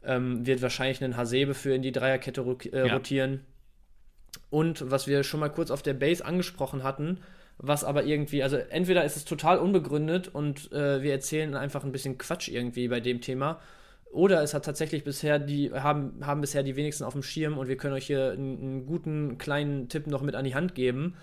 Ähm, 0.02 0.46
wird 0.46 0.62
wahrscheinlich 0.62 1.04
einen 1.04 1.16
Hasebe 1.16 1.54
für 1.54 1.74
in 1.74 1.82
die 1.82 1.92
Dreierkette 1.92 2.40
äh, 2.72 2.88
ja. 2.88 2.94
rotieren. 2.94 3.40
Und 4.48 4.90
was 4.90 5.06
wir 5.06 5.22
schon 5.22 5.40
mal 5.40 5.50
kurz 5.50 5.70
auf 5.70 5.82
der 5.82 5.94
Base 5.94 6.24
angesprochen 6.24 6.82
hatten, 6.82 7.20
was 7.58 7.84
aber 7.84 8.04
irgendwie, 8.04 8.42
also 8.42 8.56
entweder 8.56 9.04
ist 9.04 9.16
es 9.16 9.24
total 9.24 9.58
unbegründet 9.58 10.28
und 10.28 10.72
äh, 10.72 11.02
wir 11.02 11.12
erzählen 11.12 11.54
einfach 11.54 11.84
ein 11.84 11.92
bisschen 11.92 12.18
Quatsch 12.18 12.48
irgendwie 12.48 12.88
bei 12.88 13.00
dem 13.00 13.20
Thema, 13.20 13.60
oder 14.12 14.42
es 14.42 14.54
hat 14.54 14.64
tatsächlich 14.64 15.04
bisher 15.04 15.38
die, 15.38 15.72
haben, 15.72 16.14
haben 16.22 16.40
bisher 16.40 16.62
die 16.62 16.76
wenigsten 16.76 17.04
auf 17.04 17.12
dem 17.12 17.22
Schirm 17.22 17.58
und 17.58 17.68
wir 17.68 17.76
können 17.76 17.94
euch 17.94 18.06
hier 18.06 18.32
einen, 18.32 18.58
einen 18.60 18.86
guten 18.86 19.38
kleinen 19.38 19.88
Tipp 19.88 20.06
noch 20.06 20.22
mit 20.22 20.34
an 20.34 20.44
die 20.44 20.54
Hand 20.54 20.74
geben. 20.74 21.14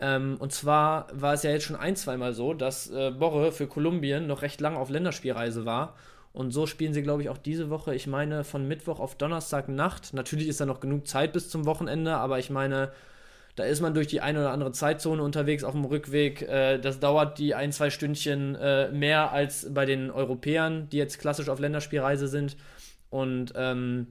Ähm, 0.00 0.36
und 0.40 0.52
zwar 0.52 1.06
war 1.12 1.34
es 1.34 1.44
ja 1.44 1.50
jetzt 1.50 1.64
schon 1.64 1.76
ein, 1.76 1.94
zweimal 1.94 2.32
so, 2.32 2.54
dass 2.54 2.90
äh, 2.90 3.12
Borre 3.12 3.52
für 3.52 3.68
Kolumbien 3.68 4.26
noch 4.26 4.42
recht 4.42 4.60
lang 4.60 4.76
auf 4.76 4.90
Länderspielreise 4.90 5.64
war. 5.64 5.94
Und 6.32 6.50
so 6.50 6.66
spielen 6.66 6.94
sie, 6.94 7.02
glaube 7.02 7.22
ich, 7.22 7.28
auch 7.28 7.38
diese 7.38 7.70
Woche, 7.70 7.94
ich 7.94 8.06
meine, 8.06 8.42
von 8.42 8.66
Mittwoch 8.66 8.98
auf 8.98 9.16
Donnerstag 9.16 9.68
Nacht. 9.68 10.14
Natürlich 10.14 10.48
ist 10.48 10.60
da 10.60 10.66
noch 10.66 10.80
genug 10.80 11.06
Zeit 11.06 11.32
bis 11.32 11.50
zum 11.50 11.66
Wochenende, 11.66 12.16
aber 12.16 12.38
ich 12.38 12.50
meine, 12.50 12.90
da 13.54 13.64
ist 13.64 13.80
man 13.80 13.92
durch 13.92 14.06
die 14.06 14.20
eine 14.20 14.40
oder 14.40 14.50
andere 14.50 14.72
Zeitzone 14.72 15.22
unterwegs 15.22 15.62
auf 15.62 15.72
dem 15.72 15.84
Rückweg. 15.84 16.42
Äh, 16.42 16.78
das 16.78 17.00
dauert 17.00 17.38
die 17.38 17.54
ein, 17.54 17.72
zwei 17.72 17.90
Stündchen 17.90 18.54
äh, 18.54 18.90
mehr 18.90 19.32
als 19.32 19.72
bei 19.72 19.84
den 19.84 20.10
Europäern, 20.10 20.88
die 20.90 20.96
jetzt 20.96 21.18
klassisch 21.18 21.48
auf 21.48 21.60
Länderspielreise 21.60 22.28
sind. 22.28 22.56
Und 23.10 23.52
ähm, 23.56 24.06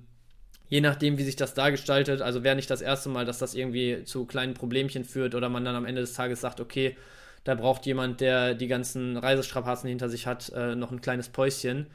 je 0.69 0.81
nachdem, 0.81 1.17
wie 1.17 1.23
sich 1.23 1.35
das 1.35 1.55
dargestaltet, 1.55 2.21
also 2.21 2.43
wäre 2.43 2.55
nicht 2.55 2.69
das 2.69 2.81
erste 2.81 3.09
Mal, 3.09 3.25
dass 3.25 3.39
das 3.39 3.55
irgendwie 3.55 4.03
zu 4.03 4.25
kleinen 4.25 4.53
Problemchen 4.53 5.03
führt 5.05 5.33
oder 5.33 5.49
man 5.49 5.65
dann 5.65 5.75
am 5.75 5.85
Ende 5.85 6.01
des 6.01 6.13
Tages 6.13 6.39
sagt, 6.41 6.59
okay, 6.59 6.95
da 7.43 7.55
braucht 7.55 7.87
jemand, 7.87 8.21
der 8.21 8.53
die 8.53 8.67
ganzen 8.67 9.17
Reisestrapazen 9.17 9.89
hinter 9.89 10.07
sich 10.07 10.27
hat, 10.27 10.51
äh, 10.55 10.75
noch 10.75 10.91
ein 10.91 11.01
kleines 11.01 11.29
Päuschen. 11.29 11.87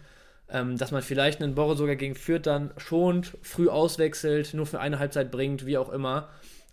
Ähm, 0.49 0.77
dass 0.77 0.93
man 0.93 1.03
vielleicht 1.03 1.43
einen 1.43 1.57
Borre 1.57 1.77
sogar 1.77 1.97
gegen 1.97 2.15
Fürth 2.15 2.47
dann 2.47 2.73
schont, 2.77 3.37
früh 3.43 3.69
auswechselt, 3.69 4.55
nur 4.55 4.67
für 4.67 4.79
eine 4.79 5.01
Halbzeit 5.01 5.33
bringt, 5.33 5.67
wie 5.67 5.77
auch 5.77 5.89
immer. 5.89 6.29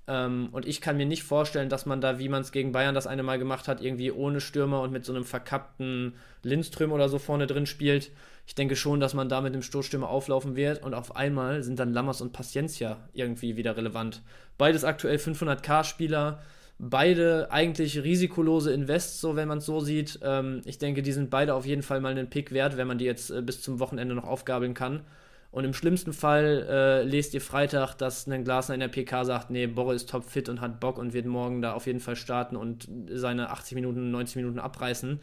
Ähm, 0.07 0.49
und 0.51 0.67
ich 0.67 0.81
kann 0.81 0.97
mir 0.97 1.05
nicht 1.05 1.23
vorstellen, 1.23 1.69
dass 1.69 1.85
man 1.85 2.01
da, 2.01 2.19
wie 2.19 2.29
man 2.29 2.41
es 2.41 2.51
gegen 2.51 2.71
Bayern 2.71 2.95
das 2.95 3.07
eine 3.07 3.23
Mal 3.23 3.39
gemacht 3.39 3.67
hat, 3.67 3.81
irgendwie 3.81 4.11
ohne 4.11 4.41
Stürmer 4.41 4.81
und 4.81 4.91
mit 4.91 5.05
so 5.05 5.13
einem 5.13 5.23
verkappten 5.23 6.15
Lindström 6.41 6.91
oder 6.91 7.07
so 7.07 7.19
vorne 7.19 7.47
drin 7.47 7.65
spielt. 7.65 8.11
Ich 8.45 8.55
denke 8.55 8.75
schon, 8.75 8.99
dass 8.99 9.13
man 9.13 9.29
da 9.29 9.39
mit 9.39 9.55
dem 9.55 9.61
Stoßstürmer 9.61 10.09
auflaufen 10.09 10.55
wird 10.57 10.83
und 10.83 10.93
auf 10.93 11.15
einmal 11.15 11.63
sind 11.63 11.79
dann 11.79 11.93
Lammers 11.93 12.19
und 12.19 12.33
Paciencia 12.33 12.97
irgendwie 13.13 13.55
wieder 13.55 13.77
relevant. 13.77 14.21
Beides 14.57 14.83
aktuell 14.83 15.15
500k-Spieler, 15.15 16.41
beide 16.77 17.49
eigentlich 17.51 18.03
risikolose 18.03 18.73
Invests, 18.73 19.21
so 19.21 19.37
wenn 19.37 19.47
man 19.47 19.59
es 19.59 19.65
so 19.65 19.79
sieht. 19.79 20.19
Ähm, 20.21 20.61
ich 20.65 20.77
denke, 20.77 21.01
die 21.01 21.13
sind 21.13 21.29
beide 21.29 21.53
auf 21.53 21.65
jeden 21.65 21.83
Fall 21.83 22.01
mal 22.01 22.11
einen 22.11 22.29
Pick 22.29 22.51
wert, 22.51 22.75
wenn 22.75 22.87
man 22.87 22.97
die 22.97 23.05
jetzt 23.05 23.29
äh, 23.29 23.41
bis 23.41 23.61
zum 23.61 23.79
Wochenende 23.79 24.15
noch 24.15 24.25
aufgabeln 24.25 24.73
kann. 24.73 25.05
Und 25.53 25.65
im 25.65 25.75
schlimmsten 25.75 26.13
Fall 26.13 26.65
äh, 26.67 27.03
lest 27.03 27.35
ihr 27.35 27.39
Freitag, 27.39 27.93
dass 27.93 28.25
ein 28.25 28.43
Glasner 28.43 28.73
in 28.73 28.79
der 28.79 28.87
PK 28.87 29.23
sagt, 29.23 29.51
nee, 29.51 29.67
Borre 29.67 29.93
ist 29.93 30.09
topfit 30.09 30.49
und 30.49 30.61
hat 30.61 30.79
Bock 30.79 30.97
und 30.97 31.13
wird 31.13 31.27
morgen 31.27 31.61
da 31.61 31.73
auf 31.73 31.85
jeden 31.85 31.99
Fall 31.99 32.15
starten 32.15 32.55
und 32.55 32.89
seine 33.07 33.51
80 33.51 33.75
Minuten, 33.75 34.09
90 34.09 34.37
Minuten 34.37 34.57
abreißen. 34.57 35.19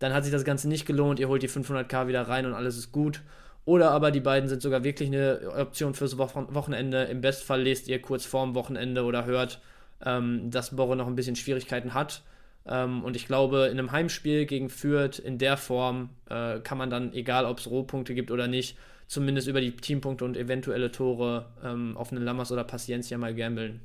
Dann 0.00 0.12
hat 0.12 0.24
sich 0.24 0.32
das 0.32 0.42
Ganze 0.42 0.68
nicht 0.68 0.86
gelohnt, 0.86 1.20
ihr 1.20 1.28
holt 1.28 1.44
die 1.44 1.48
500k 1.48 2.08
wieder 2.08 2.22
rein 2.22 2.46
und 2.46 2.54
alles 2.54 2.76
ist 2.76 2.90
gut. 2.90 3.22
Oder 3.64 3.92
aber 3.92 4.10
die 4.10 4.18
beiden 4.18 4.48
sind 4.48 4.60
sogar 4.60 4.82
wirklich 4.82 5.08
eine 5.08 5.52
Option 5.56 5.94
fürs 5.94 6.18
Wochenende. 6.18 7.04
Im 7.04 7.20
Bestfall 7.20 7.62
lest 7.62 7.86
ihr 7.86 8.02
kurz 8.02 8.24
vorm 8.24 8.56
Wochenende 8.56 9.04
oder 9.04 9.24
hört, 9.24 9.60
ähm, 10.04 10.50
dass 10.50 10.74
Borre 10.74 10.96
noch 10.96 11.06
ein 11.06 11.14
bisschen 11.14 11.36
Schwierigkeiten 11.36 11.94
hat. 11.94 12.22
Ähm, 12.66 13.04
und 13.04 13.14
ich 13.14 13.28
glaube, 13.28 13.68
in 13.70 13.78
einem 13.78 13.92
Heimspiel 13.92 14.46
gegen 14.46 14.68
Fürth 14.68 15.20
in 15.20 15.38
der 15.38 15.56
Form 15.56 16.10
äh, 16.28 16.58
kann 16.58 16.76
man 16.76 16.90
dann, 16.90 17.12
egal 17.12 17.44
ob 17.44 17.60
es 17.60 17.70
Rohpunkte 17.70 18.16
gibt 18.16 18.32
oder 18.32 18.48
nicht, 18.48 18.76
zumindest 19.10 19.48
über 19.48 19.60
die 19.60 19.72
Teampunkte 19.72 20.24
und 20.24 20.36
eventuelle 20.36 20.92
Tore 20.92 21.52
ähm, 21.64 21.96
auf 21.96 22.12
einen 22.12 22.22
Lammers 22.22 22.52
oder 22.52 22.62
Paciencia 22.62 23.18
mal 23.18 23.34
gambeln. 23.34 23.80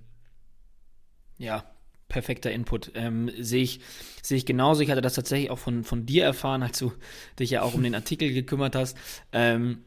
Ja, 1.40 1.66
perfekter 2.08 2.52
Input. 2.52 2.92
Ähm, 2.94 3.32
Sehe 3.40 3.64
ich, 3.64 3.80
seh 4.22 4.36
ich 4.36 4.46
genauso. 4.46 4.82
Ich 4.82 4.92
hatte 4.92 5.02
das 5.02 5.16
tatsächlich 5.16 5.50
auch 5.50 5.58
von, 5.58 5.84
von 5.84 6.06
dir 6.06 6.24
erfahren, 6.24 6.62
als 6.62 6.78
du 6.78 6.94
dich 7.40 7.50
ja 7.50 7.64
auch 7.64 7.74
um 7.74 7.82
den 7.82 7.96
Artikel 7.96 8.32
gekümmert 8.34 8.76
hast. 8.76 8.96
Ähm, 9.32 9.80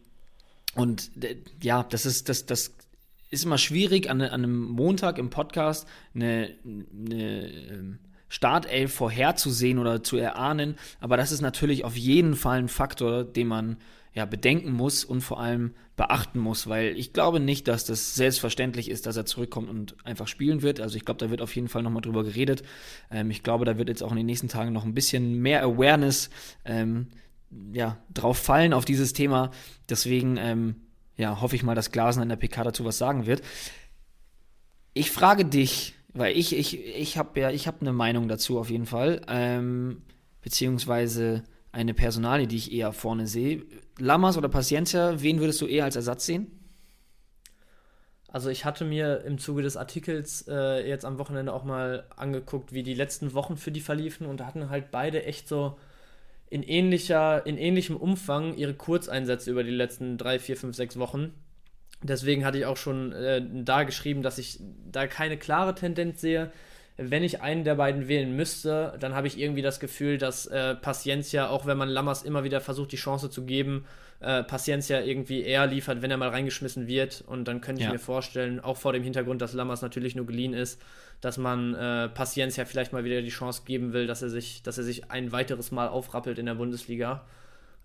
und 0.74 1.12
äh, 1.22 1.36
ja, 1.62 1.84
das 1.84 2.04
ist, 2.04 2.28
das, 2.28 2.44
das 2.44 2.74
ist 3.30 3.44
immer 3.44 3.58
schwierig, 3.58 4.10
an, 4.10 4.20
an 4.20 4.42
einem 4.42 4.64
Montag 4.64 5.18
im 5.18 5.30
Podcast 5.30 5.86
eine, 6.16 6.50
eine 6.64 7.48
ähm, 7.52 7.98
Startelf 8.28 8.92
vorherzusehen 8.92 9.78
oder 9.78 10.02
zu 10.02 10.16
erahnen. 10.16 10.74
Aber 10.98 11.16
das 11.16 11.30
ist 11.30 11.42
natürlich 11.42 11.84
auf 11.84 11.96
jeden 11.96 12.34
Fall 12.34 12.58
ein 12.58 12.68
Faktor, 12.68 13.22
den 13.22 13.46
man 13.46 13.76
ja, 14.14 14.24
bedenken 14.24 14.72
muss 14.72 15.04
und 15.04 15.20
vor 15.20 15.40
allem 15.40 15.74
beachten 15.96 16.38
muss, 16.38 16.68
weil 16.68 16.96
ich 16.96 17.12
glaube 17.12 17.40
nicht, 17.40 17.68
dass 17.68 17.84
das 17.84 18.14
selbstverständlich 18.14 18.88
ist, 18.90 19.06
dass 19.06 19.16
er 19.16 19.26
zurückkommt 19.26 19.68
und 19.68 19.96
einfach 20.04 20.28
spielen 20.28 20.62
wird. 20.62 20.80
Also 20.80 20.96
ich 20.96 21.04
glaube, 21.04 21.18
da 21.18 21.30
wird 21.30 21.42
auf 21.42 21.54
jeden 21.54 21.68
Fall 21.68 21.82
nochmal 21.82 22.02
drüber 22.02 22.24
geredet. 22.24 22.62
Ähm, 23.10 23.30
ich 23.30 23.42
glaube, 23.42 23.64
da 23.64 23.78
wird 23.78 23.88
jetzt 23.88 24.02
auch 24.02 24.12
in 24.12 24.16
den 24.16 24.26
nächsten 24.26 24.48
Tagen 24.48 24.72
noch 24.72 24.84
ein 24.84 24.94
bisschen 24.94 25.40
mehr 25.40 25.62
Awareness 25.62 26.30
ähm, 26.64 27.08
ja, 27.72 27.98
drauf 28.14 28.38
fallen 28.38 28.72
auf 28.72 28.84
dieses 28.84 29.12
Thema. 29.12 29.50
Deswegen 29.88 30.36
ähm, 30.36 30.76
ja, 31.16 31.40
hoffe 31.40 31.56
ich 31.56 31.62
mal, 31.62 31.74
dass 31.74 31.90
Glasen 31.90 32.22
in 32.22 32.28
der 32.28 32.36
PK 32.36 32.64
dazu 32.64 32.84
was 32.84 32.96
sagen 32.96 33.26
wird. 33.26 33.42
Ich 34.94 35.10
frage 35.10 35.44
dich, 35.44 35.94
weil 36.14 36.36
ich, 36.36 36.56
ich, 36.56 36.84
ich 36.84 37.18
habe 37.18 37.40
ja, 37.40 37.50
ich 37.50 37.66
habe 37.66 37.80
eine 37.80 37.92
Meinung 37.92 38.28
dazu 38.28 38.58
auf 38.58 38.70
jeden 38.70 38.86
Fall, 38.86 39.20
ähm, 39.28 40.02
beziehungsweise 40.42 41.44
eine 41.72 41.94
Personalie, 41.94 42.46
die 42.46 42.56
ich 42.56 42.72
eher 42.72 42.92
vorne 42.92 43.26
sehe. 43.26 43.64
Lamas 43.98 44.36
oder 44.36 44.48
Paciencia, 44.48 45.20
wen 45.20 45.40
würdest 45.40 45.60
du 45.60 45.66
eher 45.66 45.84
als 45.84 45.96
Ersatz 45.96 46.26
sehen? 46.26 46.50
Also 48.30 48.50
ich 48.50 48.64
hatte 48.64 48.84
mir 48.84 49.22
im 49.22 49.38
Zuge 49.38 49.62
des 49.62 49.76
Artikels 49.76 50.46
äh, 50.48 50.86
jetzt 50.86 51.04
am 51.04 51.18
Wochenende 51.18 51.52
auch 51.52 51.64
mal 51.64 52.04
angeguckt, 52.14 52.72
wie 52.72 52.82
die 52.82 52.94
letzten 52.94 53.32
Wochen 53.32 53.56
für 53.56 53.70
die 53.70 53.80
verliefen 53.80 54.26
und 54.26 54.40
da 54.40 54.46
hatten 54.46 54.68
halt 54.68 54.90
beide 54.90 55.24
echt 55.24 55.48
so 55.48 55.78
in 56.50 56.62
ähnlicher, 56.62 57.46
in 57.46 57.56
ähnlichem 57.56 57.96
Umfang 57.96 58.54
ihre 58.54 58.74
Kurzeinsätze 58.74 59.50
über 59.50 59.64
die 59.64 59.70
letzten 59.70 60.18
drei, 60.18 60.38
vier, 60.38 60.56
fünf, 60.56 60.76
sechs 60.76 60.98
Wochen. 60.98 61.32
Deswegen 62.02 62.44
hatte 62.44 62.58
ich 62.58 62.66
auch 62.66 62.76
schon 62.76 63.12
äh, 63.12 63.42
da 63.64 63.84
geschrieben, 63.84 64.22
dass 64.22 64.38
ich 64.38 64.60
da 64.90 65.06
keine 65.06 65.36
klare 65.36 65.74
Tendenz 65.74 66.20
sehe 66.20 66.52
wenn 66.98 67.22
ich 67.22 67.40
einen 67.40 67.62
der 67.62 67.76
beiden 67.76 68.08
wählen 68.08 68.34
müsste, 68.34 68.94
dann 68.98 69.14
habe 69.14 69.28
ich 69.28 69.38
irgendwie 69.38 69.62
das 69.62 69.78
Gefühl, 69.78 70.18
dass 70.18 70.46
äh, 70.46 70.74
Paciencia, 70.74 71.48
auch 71.48 71.64
wenn 71.64 71.78
man 71.78 71.88
Lammers 71.88 72.24
immer 72.24 72.42
wieder 72.42 72.60
versucht, 72.60 72.90
die 72.90 72.96
Chance 72.96 73.30
zu 73.30 73.44
geben, 73.44 73.86
äh, 74.18 74.42
Paciencia 74.42 75.00
irgendwie 75.00 75.42
eher 75.42 75.68
liefert, 75.68 76.02
wenn 76.02 76.10
er 76.10 76.16
mal 76.16 76.30
reingeschmissen 76.30 76.88
wird. 76.88 77.22
Und 77.24 77.46
dann 77.46 77.60
könnte 77.60 77.82
ich 77.82 77.86
ja. 77.86 77.92
mir 77.92 78.00
vorstellen, 78.00 78.58
auch 78.58 78.76
vor 78.76 78.92
dem 78.92 79.04
Hintergrund, 79.04 79.40
dass 79.40 79.52
Lammers 79.52 79.80
natürlich 79.80 80.16
nur 80.16 80.26
geliehen 80.26 80.54
ist, 80.54 80.82
dass 81.20 81.38
man 81.38 81.74
äh, 81.74 82.08
Paciencia 82.08 82.64
vielleicht 82.64 82.92
mal 82.92 83.04
wieder 83.04 83.22
die 83.22 83.28
Chance 83.28 83.62
geben 83.64 83.92
will, 83.92 84.08
dass 84.08 84.22
er 84.22 84.28
sich, 84.28 84.64
dass 84.64 84.76
er 84.76 84.84
sich 84.84 85.08
ein 85.10 85.30
weiteres 85.30 85.70
Mal 85.70 85.86
aufrappelt 85.86 86.38
in 86.40 86.46
der 86.46 86.54
Bundesliga. 86.54 87.24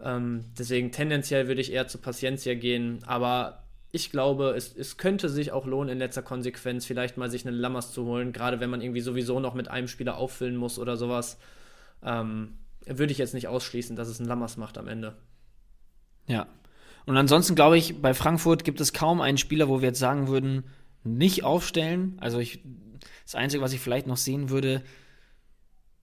Ähm, 0.02 0.45
deswegen 0.58 0.91
tendenziell 0.91 1.47
würde 1.47 1.62
ich 1.62 1.71
eher 1.71 1.88
zu 1.88 1.99
Paciencia 1.99 2.56
gehen, 2.56 2.99
aber 3.06 3.62
ich 3.95 4.10
glaube, 4.10 4.56
es, 4.58 4.75
es 4.75 4.97
könnte 4.97 5.29
sich 5.29 5.51
auch 5.51 5.67
lohnen, 5.67 5.89
in 5.89 5.99
letzter 5.99 6.23
Konsequenz 6.23 6.84
vielleicht 6.84 7.15
mal 7.15 7.29
sich 7.29 7.45
einen 7.45 7.56
Lammers 7.56 7.93
zu 7.93 8.06
holen, 8.06 8.34
gerade 8.34 8.60
wenn 8.60 8.71
man 8.71 8.82
irgendwie 8.82 9.01
sowieso 9.01 9.39
noch 9.39 9.53
mit 9.53 9.67
einem 9.67 9.88
Spieler 9.88 10.17
auffüllen 10.17 10.58
muss 10.58 10.79
oder 10.79 10.97
sowas. 10.97 11.38
Ähm, 12.01 12.58
würde 12.88 13.12
ich 13.12 13.19
jetzt 13.19 13.36
nicht 13.36 13.47
ausschließen, 13.47 13.95
dass 13.95 14.08
es 14.08 14.19
einen 14.19 14.27
Lammers 14.27 14.58
macht 14.58 14.79
am 14.79 14.88
Ende. 14.88 15.15
Ja. 16.27 16.47
Und 17.06 17.17
ansonsten 17.17 17.53
glaube 17.53 17.77
ich, 17.77 18.01
bei 18.01 18.15
Frankfurt 18.15 18.63
gibt 18.63 18.82
es 18.82 18.93
kaum 18.93 19.21
einen 19.21 19.38
Spieler, 19.38 19.69
wo 19.69 19.79
wir 19.79 19.89
jetzt 19.89 19.99
sagen 19.99 20.27
würden, 20.27 20.63
nicht 21.03 21.43
aufstellen. 21.43 22.17
Also 22.19 22.39
ich, 22.39 22.63
das 23.25 23.36
Einzige, 23.36 23.62
was 23.62 23.73
ich 23.73 23.79
vielleicht 23.79 24.08
noch 24.08 24.17
sehen 24.17 24.49
würde, 24.49 24.82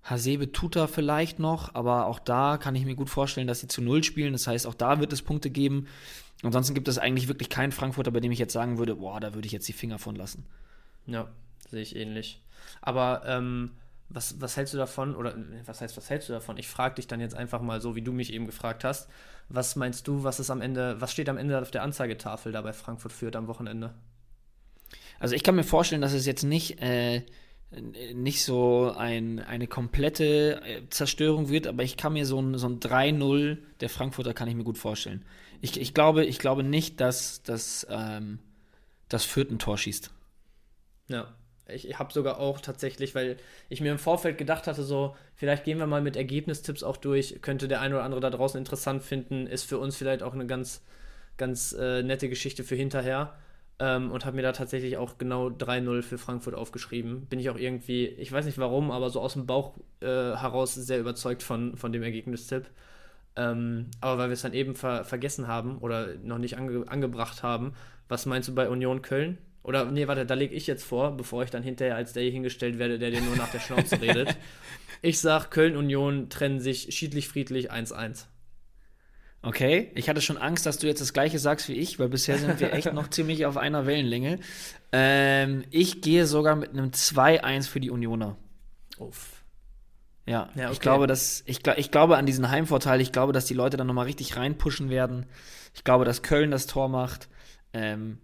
Hasebe 0.02 0.52
Tuta 0.52 0.86
vielleicht 0.86 1.38
noch, 1.38 1.74
aber 1.74 2.06
auch 2.06 2.18
da 2.18 2.56
kann 2.56 2.74
ich 2.74 2.84
mir 2.84 2.94
gut 2.94 3.10
vorstellen, 3.10 3.46
dass 3.46 3.60
sie 3.60 3.68
zu 3.68 3.82
Null 3.82 4.02
spielen. 4.02 4.32
Das 4.32 4.46
heißt, 4.46 4.66
auch 4.66 4.74
da 4.74 4.98
wird 5.00 5.12
es 5.12 5.22
Punkte 5.22 5.50
geben. 5.50 5.86
Ansonsten 6.42 6.74
gibt 6.74 6.88
es 6.88 6.98
eigentlich 6.98 7.28
wirklich 7.28 7.50
keinen 7.50 7.72
Frankfurter, 7.72 8.10
bei 8.10 8.20
dem 8.20 8.32
ich 8.32 8.38
jetzt 8.38 8.54
sagen 8.54 8.78
würde, 8.78 8.96
boah, 8.96 9.20
da 9.20 9.34
würde 9.34 9.46
ich 9.46 9.52
jetzt 9.52 9.68
die 9.68 9.74
Finger 9.74 9.98
von 9.98 10.16
lassen. 10.16 10.46
Ja, 11.06 11.28
sehe 11.68 11.82
ich 11.82 11.96
ähnlich. 11.96 12.42
Aber 12.80 13.22
ähm, 13.26 13.72
was, 14.08 14.40
was 14.40 14.56
hältst 14.56 14.74
du 14.74 14.78
davon, 14.78 15.14
oder 15.14 15.34
was 15.66 15.80
heißt, 15.80 15.96
was 15.96 16.08
hältst 16.08 16.28
du 16.28 16.32
davon? 16.32 16.56
Ich 16.56 16.68
frage 16.68 16.96
dich 16.96 17.06
dann 17.06 17.20
jetzt 17.20 17.34
einfach 17.34 17.60
mal 17.60 17.80
so, 17.80 17.94
wie 17.94 18.02
du 18.02 18.12
mich 18.12 18.32
eben 18.32 18.46
gefragt 18.46 18.84
hast. 18.84 19.08
Was 19.48 19.76
meinst 19.76 20.08
du, 20.08 20.24
was 20.24 20.40
ist 20.40 20.50
am 20.50 20.60
Ende, 20.60 21.00
was 21.00 21.12
steht 21.12 21.28
am 21.28 21.36
Ende 21.36 21.60
auf 21.60 21.70
der 21.70 21.82
Anzeigetafel 21.82 22.52
da 22.52 22.62
bei 22.62 22.72
Frankfurt 22.72 23.12
führt 23.12 23.36
am 23.36 23.46
Wochenende? 23.46 23.94
Also 25.18 25.34
ich 25.34 25.42
kann 25.42 25.54
mir 25.54 25.64
vorstellen, 25.64 26.00
dass 26.00 26.12
es 26.12 26.26
jetzt 26.26 26.42
nicht, 26.42 26.80
äh, 26.80 27.22
nicht 27.70 28.44
so 28.44 28.92
ein, 28.96 29.38
eine 29.38 29.68
komplette 29.68 30.60
äh, 30.64 30.82
Zerstörung 30.90 31.48
wird, 31.48 31.66
aber 31.66 31.84
ich 31.84 31.96
kann 31.96 32.14
mir 32.14 32.26
so 32.26 32.40
ein, 32.40 32.58
so 32.58 32.68
ein 32.68 32.80
3-0 32.80 33.58
der 33.80 33.88
Frankfurter 33.88 34.34
kann 34.34 34.48
ich 34.48 34.56
mir 34.56 34.64
gut 34.64 34.78
vorstellen. 34.78 35.24
Ich, 35.60 35.80
ich, 35.80 35.94
glaube, 35.94 36.24
ich 36.24 36.38
glaube 36.38 36.64
nicht, 36.64 37.00
dass, 37.00 37.42
dass 37.42 37.86
ähm, 37.88 38.40
das 39.08 39.24
Fürth 39.24 39.50
ein 39.50 39.58
Tor 39.58 39.78
schießt. 39.78 40.10
Ja, 41.08 41.32
ich 41.68 41.98
habe 41.98 42.12
sogar 42.12 42.40
auch 42.40 42.60
tatsächlich, 42.60 43.14
weil 43.14 43.36
ich 43.68 43.80
mir 43.80 43.92
im 43.92 43.98
Vorfeld 43.98 44.38
gedacht 44.38 44.66
hatte, 44.66 44.82
so, 44.82 45.16
vielleicht 45.36 45.64
gehen 45.64 45.78
wir 45.78 45.86
mal 45.86 46.02
mit 46.02 46.16
Ergebnistipps 46.16 46.82
auch 46.82 46.96
durch, 46.96 47.40
könnte 47.40 47.68
der 47.68 47.80
ein 47.80 47.92
oder 47.92 48.02
andere 48.02 48.20
da 48.20 48.30
draußen 48.30 48.58
interessant 48.58 49.02
finden, 49.02 49.46
ist 49.46 49.64
für 49.64 49.78
uns 49.78 49.96
vielleicht 49.96 50.22
auch 50.22 50.34
eine 50.34 50.46
ganz, 50.46 50.82
ganz 51.36 51.72
äh, 51.72 52.02
nette 52.02 52.28
Geschichte 52.28 52.64
für 52.64 52.74
hinterher. 52.74 53.38
Ähm, 53.82 54.12
und 54.12 54.26
habe 54.26 54.36
mir 54.36 54.42
da 54.42 54.52
tatsächlich 54.52 54.98
auch 54.98 55.16
genau 55.16 55.48
3-0 55.48 56.02
für 56.02 56.18
Frankfurt 56.18 56.54
aufgeschrieben. 56.54 57.26
Bin 57.26 57.40
ich 57.40 57.48
auch 57.48 57.56
irgendwie, 57.56 58.06
ich 58.06 58.30
weiß 58.30 58.44
nicht 58.44 58.58
warum, 58.58 58.90
aber 58.90 59.08
so 59.08 59.20
aus 59.20 59.32
dem 59.32 59.46
Bauch 59.46 59.74
äh, 60.00 60.06
heraus 60.06 60.74
sehr 60.74 61.00
überzeugt 61.00 61.42
von, 61.42 61.76
von 61.78 61.90
dem 61.90 62.02
Ergebnistipp. 62.02 62.66
Ähm, 63.36 63.86
aber 64.02 64.18
weil 64.18 64.28
wir 64.28 64.34
es 64.34 64.42
dann 64.42 64.52
eben 64.52 64.74
ver 64.74 65.04
vergessen 65.04 65.48
haben 65.48 65.78
oder 65.78 66.14
noch 66.22 66.38
nicht 66.38 66.58
ange 66.58 66.86
angebracht 66.88 67.42
haben, 67.42 67.72
was 68.08 68.26
meinst 68.26 68.48
du 68.48 68.54
bei 68.54 68.68
Union 68.68 69.00
Köln? 69.00 69.38
Oder 69.62 69.90
nee, 69.90 70.08
warte, 70.08 70.26
da 70.26 70.34
lege 70.34 70.54
ich 70.54 70.66
jetzt 70.66 70.84
vor, 70.84 71.16
bevor 71.16 71.42
ich 71.42 71.50
dann 71.50 71.62
hinterher 71.62 71.96
als 71.96 72.12
der 72.12 72.22
hier 72.22 72.32
hingestellt 72.32 72.78
werde, 72.78 72.98
der 72.98 73.10
dir 73.10 73.20
nur 73.22 73.36
nach 73.36 73.50
der 73.50 73.60
Schnauze 73.60 74.00
redet. 74.00 74.36
Ich 75.02 75.18
sag, 75.18 75.50
Köln-Union 75.50 76.28
trennen 76.28 76.60
sich 76.60 76.94
schiedlich-friedlich 76.94 77.72
1-1. 77.72 78.26
Okay, 79.42 79.90
ich 79.94 80.08
hatte 80.08 80.20
schon 80.20 80.36
Angst, 80.36 80.66
dass 80.66 80.78
du 80.78 80.86
jetzt 80.86 81.00
das 81.00 81.14
gleiche 81.14 81.38
sagst 81.38 81.68
wie 81.68 81.74
ich, 81.74 81.98
weil 81.98 82.08
bisher 82.08 82.36
sind 82.36 82.60
wir 82.60 82.72
echt 82.74 82.92
noch 82.92 83.08
ziemlich 83.08 83.46
auf 83.46 83.56
einer 83.56 83.86
Wellenlänge. 83.86 84.38
Ähm, 84.92 85.64
ich 85.70 86.02
gehe 86.02 86.26
sogar 86.26 86.56
mit 86.56 86.70
einem 86.70 86.90
2-1 86.90 87.68
für 87.68 87.80
die 87.80 87.90
Unioner. 87.90 88.36
Uff. 88.98 89.44
Ja, 90.26 90.50
ja 90.54 90.64
okay. 90.64 90.72
ich 90.74 90.80
glaube, 90.80 91.06
dass 91.06 91.42
ich, 91.46 91.66
ich 91.66 91.90
glaube 91.90 92.18
an 92.18 92.26
diesen 92.26 92.50
Heimvorteil. 92.50 93.00
Ich 93.00 93.12
glaube, 93.12 93.32
dass 93.32 93.46
die 93.46 93.54
Leute 93.54 93.78
dann 93.78 93.86
nochmal 93.86 94.04
richtig 94.06 94.36
reinpushen 94.36 94.90
werden. 94.90 95.26
Ich 95.74 95.84
glaube, 95.84 96.04
dass 96.04 96.22
Köln 96.22 96.50
das 96.50 96.66
Tor 96.66 96.88
macht. 96.88 97.28
Ähm, 97.72 98.18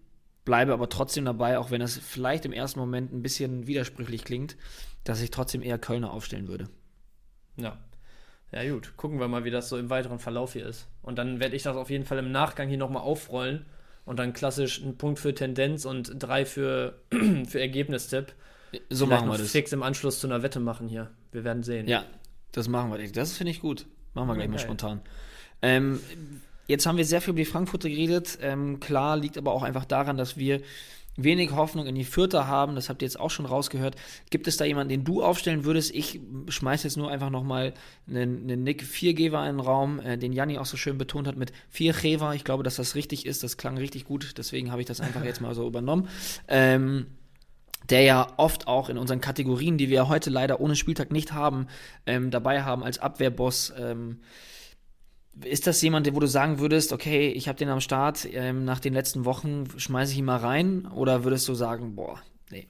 bleibe 0.44 0.74
aber 0.74 0.88
trotzdem 0.88 1.24
dabei, 1.24 1.58
auch 1.58 1.70
wenn 1.70 1.80
es 1.80 1.96
vielleicht 1.96 2.44
im 2.44 2.52
ersten 2.52 2.78
Moment 2.78 3.12
ein 3.12 3.22
bisschen 3.22 3.66
widersprüchlich 3.66 4.24
klingt, 4.24 4.56
dass 5.02 5.22
ich 5.22 5.30
trotzdem 5.30 5.62
eher 5.62 5.78
Kölner 5.78 6.12
aufstellen 6.12 6.48
würde. 6.48 6.68
Ja. 7.56 7.78
Ja, 8.52 8.68
gut. 8.70 8.96
Gucken 8.96 9.18
wir 9.18 9.28
mal, 9.28 9.44
wie 9.44 9.50
das 9.50 9.68
so 9.68 9.76
im 9.76 9.90
weiteren 9.90 10.18
Verlauf 10.18 10.52
hier 10.52 10.66
ist. 10.66 10.86
Und 11.02 11.18
dann 11.18 11.40
werde 11.40 11.56
ich 11.56 11.62
das 11.62 11.76
auf 11.76 11.90
jeden 11.90 12.04
Fall 12.04 12.18
im 12.18 12.30
Nachgang 12.30 12.68
hier 12.68 12.78
nochmal 12.78 13.02
aufrollen 13.02 13.66
und 14.04 14.18
dann 14.18 14.32
klassisch 14.32 14.82
einen 14.82 14.96
Punkt 14.96 15.18
für 15.18 15.34
Tendenz 15.34 15.84
und 15.84 16.12
drei 16.18 16.46
für, 16.46 17.00
für 17.46 17.60
Ergebnistipp. 17.60 18.32
So 18.90 19.06
machen 19.06 19.28
wir 19.28 19.38
das. 19.38 19.50
Fix 19.50 19.72
im 19.72 19.82
Anschluss 19.82 20.20
zu 20.20 20.26
einer 20.26 20.42
Wette 20.42 20.60
machen 20.60 20.88
hier. 20.88 21.10
Wir 21.32 21.44
werden 21.44 21.62
sehen. 21.62 21.88
Ja, 21.88 22.04
das 22.52 22.68
machen 22.68 22.92
wir. 22.92 23.12
Das 23.12 23.32
finde 23.32 23.50
ich 23.50 23.60
gut. 23.60 23.86
Machen 24.14 24.28
wir 24.28 24.34
gleich 24.34 24.46
okay. 24.46 24.52
mal 24.52 24.58
spontan. 24.58 25.00
Ähm, 25.62 26.00
jetzt 26.66 26.86
haben 26.86 26.96
wir 26.96 27.04
sehr 27.04 27.20
viel 27.20 27.32
über 27.32 27.40
die 27.40 27.46
Frankfurter 27.46 27.88
geredet. 27.88 28.38
Ähm, 28.40 28.80
klar, 28.80 29.16
liegt 29.16 29.38
aber 29.38 29.52
auch 29.52 29.62
einfach 29.62 29.84
daran, 29.84 30.16
dass 30.16 30.36
wir 30.36 30.62
wenig 31.16 31.52
Hoffnung 31.52 31.86
in 31.86 31.94
die 31.94 32.04
Vierter 32.04 32.46
haben. 32.46 32.74
Das 32.74 32.88
habt 32.88 33.02
ihr 33.02 33.06
jetzt 33.06 33.18
auch 33.18 33.30
schon 33.30 33.46
rausgehört. 33.46 33.96
Gibt 34.30 34.46
es 34.46 34.56
da 34.56 34.64
jemanden, 34.64 34.90
den 34.90 35.04
du 35.04 35.22
aufstellen 35.22 35.64
würdest? 35.64 35.94
Ich 35.94 36.20
schmeiße 36.48 36.86
jetzt 36.86 36.96
nur 36.96 37.10
einfach 37.10 37.30
nochmal 37.30 37.74
einen, 38.08 38.42
einen 38.42 38.62
Nick 38.62 38.82
Viergeber 38.82 39.40
in 39.48 39.56
den 39.56 39.60
Raum, 39.60 40.00
äh, 40.00 40.18
den 40.18 40.32
Janni 40.32 40.58
auch 40.58 40.66
so 40.66 40.76
schön 40.76 40.98
betont 40.98 41.26
hat 41.26 41.36
mit 41.36 41.52
Viergeber. 41.70 42.34
Ich 42.34 42.44
glaube, 42.44 42.62
dass 42.62 42.76
das 42.76 42.94
richtig 42.94 43.26
ist. 43.26 43.42
Das 43.42 43.56
klang 43.56 43.78
richtig 43.78 44.04
gut. 44.04 44.34
Deswegen 44.36 44.70
habe 44.70 44.80
ich 44.80 44.86
das 44.86 45.00
einfach 45.00 45.24
jetzt 45.24 45.40
mal 45.40 45.54
so 45.54 45.66
übernommen. 45.66 46.08
Ähm, 46.48 47.06
der 47.88 48.02
ja 48.02 48.32
oft 48.36 48.66
auch 48.66 48.88
in 48.88 48.98
unseren 48.98 49.20
Kategorien, 49.20 49.78
die 49.78 49.88
wir 49.88 50.08
heute 50.08 50.30
leider 50.30 50.60
ohne 50.60 50.74
Spieltag 50.74 51.12
nicht 51.12 51.32
haben, 51.32 51.68
ähm, 52.06 52.30
dabei 52.30 52.62
haben 52.62 52.82
als 52.82 52.98
Abwehrboss. 52.98 53.72
Ähm, 53.78 54.18
ist 55.44 55.66
das 55.66 55.82
jemand, 55.82 56.12
wo 56.14 56.20
du 56.20 56.26
sagen 56.26 56.58
würdest, 56.58 56.92
okay, 56.92 57.28
ich 57.28 57.48
habe 57.48 57.58
den 57.58 57.68
am 57.68 57.80
Start, 57.80 58.26
ähm, 58.32 58.64
nach 58.64 58.80
den 58.80 58.94
letzten 58.94 59.24
Wochen 59.24 59.64
schmeiße 59.76 60.12
ich 60.12 60.18
ihn 60.18 60.24
mal 60.24 60.38
rein? 60.38 60.86
Oder 60.86 61.24
würdest 61.24 61.46
du 61.48 61.54
sagen, 61.54 61.94
boah, 61.94 62.20
nee? 62.50 62.66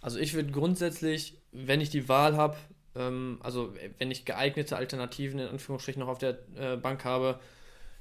Also 0.00 0.18
ich 0.18 0.34
würde 0.34 0.52
grundsätzlich, 0.52 1.38
wenn 1.52 1.80
ich 1.80 1.90
die 1.90 2.08
Wahl 2.08 2.36
habe, 2.36 2.56
ähm, 2.96 3.38
also 3.42 3.74
wenn 3.98 4.10
ich 4.10 4.24
geeignete 4.24 4.76
Alternativen 4.76 5.38
in 5.38 5.48
Anführungsstrichen 5.48 6.00
noch 6.00 6.08
auf 6.08 6.18
der 6.18 6.38
äh, 6.56 6.76
Bank 6.76 7.04
habe, 7.04 7.40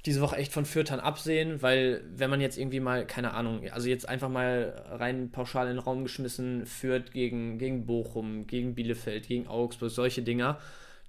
diese 0.05 0.19
Woche 0.19 0.35
echt 0.35 0.51
von 0.51 0.65
Fürtern 0.65 0.99
absehen, 0.99 1.61
weil 1.61 2.03
wenn 2.13 2.29
man 2.29 2.41
jetzt 2.41 2.57
irgendwie 2.57 2.81
mal, 2.81 3.07
keine 3.07 3.33
Ahnung, 3.33 3.61
also 3.71 3.87
jetzt 3.87 4.07
einfach 4.07 4.27
mal 4.27 4.83
rein 4.89 5.31
pauschal 5.31 5.67
in 5.67 5.75
den 5.75 5.79
Raum 5.79 6.03
geschmissen, 6.03 6.65
Fürth 6.65 7.11
gegen, 7.13 7.57
gegen 7.57 7.85
Bochum, 7.85 8.45
gegen 8.45 8.75
Bielefeld, 8.75 9.27
gegen 9.27 9.47
Augsburg, 9.47 9.91
solche 9.91 10.21
Dinger, 10.21 10.59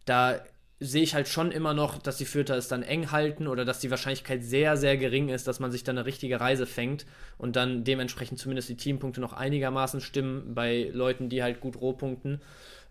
da 0.04 0.40
sehe 0.80 1.02
ich 1.02 1.14
halt 1.14 1.28
schon 1.28 1.50
immer 1.52 1.72
noch, 1.72 1.98
dass 1.98 2.16
die 2.16 2.24
Fürther 2.24 2.56
es 2.56 2.68
dann 2.68 2.82
eng 2.82 3.12
halten 3.12 3.46
oder 3.46 3.64
dass 3.64 3.78
die 3.78 3.90
Wahrscheinlichkeit 3.90 4.42
sehr, 4.42 4.76
sehr 4.76 4.96
gering 4.96 5.28
ist, 5.28 5.46
dass 5.46 5.60
man 5.60 5.70
sich 5.70 5.84
dann 5.84 5.96
eine 5.96 6.06
richtige 6.06 6.40
Reise 6.40 6.66
fängt 6.66 7.06
und 7.38 7.56
dann 7.56 7.84
dementsprechend 7.84 8.38
zumindest 8.38 8.68
die 8.68 8.76
Teampunkte 8.76 9.20
noch 9.20 9.32
einigermaßen 9.32 10.00
stimmen 10.00 10.54
bei 10.54 10.90
Leuten, 10.92 11.28
die 11.28 11.42
halt 11.42 11.60
gut 11.60 11.80
rohpunkten. 11.80 12.40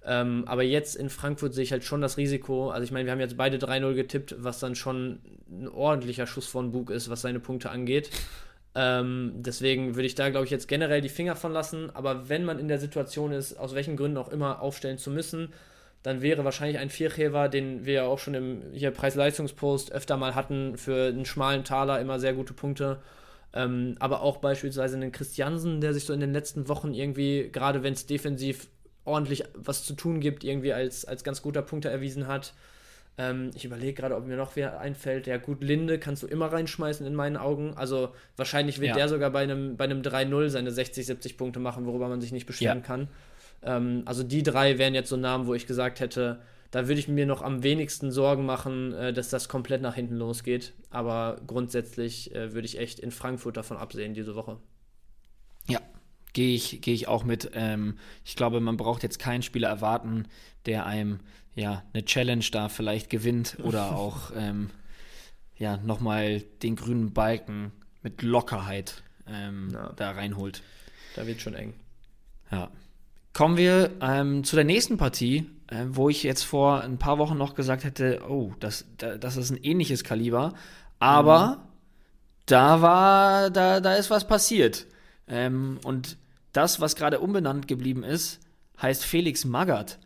Ähm, 0.05 0.43
aber 0.47 0.63
jetzt 0.63 0.95
in 0.95 1.09
Frankfurt 1.09 1.53
sehe 1.53 1.63
ich 1.63 1.71
halt 1.71 1.83
schon 1.83 2.01
das 2.01 2.17
Risiko. 2.17 2.69
Also 2.71 2.83
ich 2.83 2.91
meine, 2.91 3.05
wir 3.05 3.11
haben 3.11 3.19
jetzt 3.19 3.37
beide 3.37 3.57
3-0 3.57 3.93
getippt, 3.93 4.35
was 4.39 4.59
dann 4.59 4.75
schon 4.75 5.19
ein 5.49 5.67
ordentlicher 5.67 6.27
Schuss 6.27 6.47
von 6.47 6.71
Bug 6.71 6.89
ist, 6.89 7.09
was 7.09 7.21
seine 7.21 7.39
Punkte 7.39 7.69
angeht. 7.69 8.09
Ähm, 8.75 9.33
deswegen 9.35 9.95
würde 9.95 10.07
ich 10.07 10.15
da, 10.15 10.29
glaube 10.29 10.45
ich, 10.45 10.51
jetzt 10.51 10.67
generell 10.67 11.01
die 11.01 11.09
Finger 11.09 11.35
von 11.35 11.53
lassen. 11.53 11.89
Aber 11.93 12.27
wenn 12.27 12.43
man 12.43 12.59
in 12.59 12.67
der 12.67 12.79
Situation 12.79 13.31
ist, 13.31 13.57
aus 13.57 13.75
welchen 13.75 13.95
Gründen 13.95 14.17
auch 14.17 14.29
immer 14.29 14.61
aufstellen 14.61 14.97
zu 14.97 15.11
müssen, 15.11 15.53
dann 16.03 16.21
wäre 16.21 16.43
wahrscheinlich 16.43 16.77
ein 16.77 16.89
Vierchever, 16.89 17.47
den 17.49 17.85
wir 17.85 17.93
ja 17.93 18.05
auch 18.05 18.19
schon 18.19 18.33
im 18.33 18.61
hier 18.73 18.91
Preis-Leistungspost 18.91 19.91
öfter 19.93 20.17
mal 20.17 20.35
hatten, 20.35 20.77
für 20.77 21.07
einen 21.07 21.25
schmalen 21.25 21.63
Taler 21.63 21.99
immer 22.01 22.19
sehr 22.19 22.33
gute 22.33 22.53
Punkte. 22.53 23.01
Ähm, 23.53 23.95
aber 23.99 24.21
auch 24.21 24.37
beispielsweise 24.37 24.97
einen 24.97 25.11
Christiansen, 25.11 25.79
der 25.79 25.93
sich 25.93 26.05
so 26.05 26.13
in 26.13 26.19
den 26.19 26.33
letzten 26.33 26.67
Wochen 26.67 26.93
irgendwie, 26.93 27.49
gerade 27.51 27.83
wenn 27.83 27.93
es 27.93 28.05
defensiv 28.05 28.67
ordentlich 29.05 29.43
was 29.53 29.85
zu 29.85 29.93
tun 29.93 30.19
gibt, 30.19 30.43
irgendwie 30.43 30.73
als, 30.73 31.05
als 31.05 31.23
ganz 31.23 31.41
guter 31.41 31.61
Punkte 31.61 31.89
erwiesen 31.89 32.27
hat. 32.27 32.53
Ähm, 33.17 33.51
ich 33.53 33.63
überlege 33.63 33.93
gerade, 33.93 34.15
ob 34.15 34.25
mir 34.25 34.37
noch 34.37 34.55
wer 34.55 34.79
einfällt. 34.79 35.27
Ja, 35.27 35.37
gut, 35.37 35.63
Linde 35.63 35.99
kannst 35.99 36.23
du 36.23 36.27
immer 36.27 36.51
reinschmeißen 36.51 37.05
in 37.05 37.13
meinen 37.13 37.37
Augen. 37.37 37.73
Also 37.75 38.09
wahrscheinlich 38.35 38.79
wird 38.79 38.89
ja. 38.89 38.95
der 38.95 39.09
sogar 39.09 39.29
bei 39.29 39.43
einem, 39.43 39.77
bei 39.77 39.83
einem 39.83 40.01
3-0 40.01 40.49
seine 40.49 40.71
60, 40.71 41.05
70 41.05 41.37
Punkte 41.37 41.59
machen, 41.59 41.85
worüber 41.85 42.09
man 42.09 42.21
sich 42.21 42.31
nicht 42.31 42.47
beschweren 42.47 42.79
ja. 42.79 42.83
kann. 42.83 43.07
Ähm, 43.65 44.03
also 44.05 44.23
die 44.23 44.43
drei 44.43 44.77
wären 44.77 44.93
jetzt 44.93 45.09
so 45.09 45.17
Namen, 45.17 45.47
wo 45.47 45.53
ich 45.53 45.67
gesagt 45.67 45.99
hätte, 45.99 46.41
da 46.73 46.87
würde 46.87 46.99
ich 46.99 47.07
mir 47.07 47.27
noch 47.27 47.43
am 47.43 47.61
wenigsten 47.61 48.11
Sorgen 48.11 48.45
machen, 48.47 48.93
äh, 48.93 49.13
dass 49.13 49.29
das 49.29 49.47
komplett 49.47 49.81
nach 49.81 49.93
hinten 49.93 50.15
losgeht. 50.15 50.73
Aber 50.89 51.39
grundsätzlich 51.45 52.33
äh, 52.33 52.53
würde 52.53 52.65
ich 52.65 52.79
echt 52.79 52.99
in 52.99 53.11
Frankfurt 53.11 53.57
davon 53.57 53.77
absehen 53.77 54.15
diese 54.15 54.33
Woche. 54.33 54.57
Ja, 55.67 55.79
gehe 56.33 56.55
ich, 56.55 56.81
geh 56.81 56.93
ich 56.93 57.07
auch 57.07 57.23
mit. 57.23 57.51
Ähm, 57.53 57.99
ich 58.25 58.35
glaube, 58.35 58.59
man 58.59 58.75
braucht 58.75 59.03
jetzt 59.03 59.19
keinen 59.19 59.43
Spieler 59.43 59.69
erwarten, 59.69 60.27
der 60.65 60.87
einem 60.87 61.19
ja 61.53 61.83
eine 61.93 62.05
Challenge 62.05 62.45
da 62.51 62.69
vielleicht 62.69 63.11
gewinnt 63.11 63.57
oder 63.61 63.95
auch 63.95 64.31
ähm, 64.35 64.71
ja 65.55 65.77
nochmal 65.77 66.41
den 66.63 66.75
grünen 66.75 67.13
Balken 67.13 67.71
mit 68.01 68.23
Lockerheit 68.23 69.03
ähm, 69.27 69.77
da 69.95 70.11
reinholt. 70.11 70.63
Da 71.15 71.27
wird 71.27 71.39
schon 71.39 71.53
eng. 71.53 71.75
Ja. 72.51 72.71
Kommen 73.33 73.57
wir 73.57 73.91
ähm, 73.99 74.43
zu 74.43 74.55
der 74.55 74.65
nächsten 74.65 74.97
Partie, 74.97 75.49
äh, 75.67 75.85
wo 75.89 76.09
ich 76.09 76.21
jetzt 76.21 76.43
vor 76.43 76.81
ein 76.81 76.99
paar 76.99 77.17
Wochen 77.17 77.37
noch 77.37 77.55
gesagt 77.55 77.83
hätte, 77.83 78.21
oh, 78.29 78.53
das, 78.59 78.85
das 78.97 79.37
ist 79.37 79.49
ein 79.49 79.63
ähnliches 79.63 80.03
Kaliber, 80.03 80.53
aber 80.99 81.57
mhm. 81.57 81.61
da 82.45 82.81
war, 82.81 83.49
da, 83.49 83.79
da 83.79 83.95
ist 83.95 84.11
was 84.11 84.27
passiert. 84.27 84.85
Ähm, 85.27 85.79
und 85.83 86.17
das, 86.51 86.79
was 86.79 86.95
gerade 86.95 87.19
umbenannt 87.19 87.67
geblieben 87.67 88.03
ist, 88.03 88.39
heißt 88.81 89.03
Felix 89.03 89.45
Magath. 89.45 89.97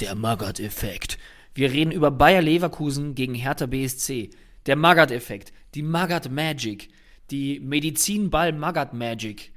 Der 0.00 0.14
Magath-Effekt. 0.16 1.16
Wir 1.54 1.70
reden 1.70 1.92
über 1.92 2.10
Bayer 2.10 2.42
Leverkusen 2.42 3.14
gegen 3.14 3.34
Hertha 3.34 3.66
BSC. 3.66 4.30
Der 4.66 4.76
Magath-Effekt, 4.76 5.52
die 5.74 5.82
Magath 5.82 6.30
Magic, 6.30 6.88
die 7.30 7.60
Medizinball 7.60 8.52
Magath 8.52 8.92
Magic. 8.92 9.52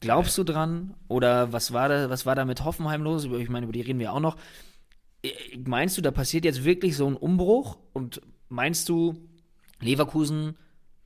Glaubst 0.00 0.36
du 0.38 0.44
dran? 0.44 0.94
Oder 1.08 1.52
was 1.52 1.72
war 1.72 1.88
da, 1.88 2.10
was 2.10 2.26
war 2.26 2.34
da 2.34 2.44
mit 2.44 2.64
Hoffenheim 2.64 3.02
los? 3.02 3.24
Ich 3.24 3.48
meine, 3.48 3.64
über 3.64 3.72
die 3.72 3.80
reden 3.80 3.98
wir 3.98 4.12
auch 4.12 4.20
noch. 4.20 4.36
Äh, 5.22 5.30
meinst 5.64 5.96
du, 5.96 6.02
da 6.02 6.10
passiert 6.10 6.44
jetzt 6.44 6.64
wirklich 6.64 6.96
so 6.96 7.06
ein 7.06 7.16
Umbruch? 7.16 7.78
Und 7.92 8.20
meinst 8.48 8.88
du, 8.88 9.16
Leverkusen 9.80 10.56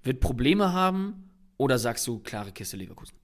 wird 0.02 0.20
Probleme 0.20 0.72
haben? 0.72 1.30
Oder 1.56 1.78
sagst 1.78 2.06
du, 2.06 2.18
klare 2.20 2.52
Kiste 2.52 2.76
Leverkusen? 2.76 3.16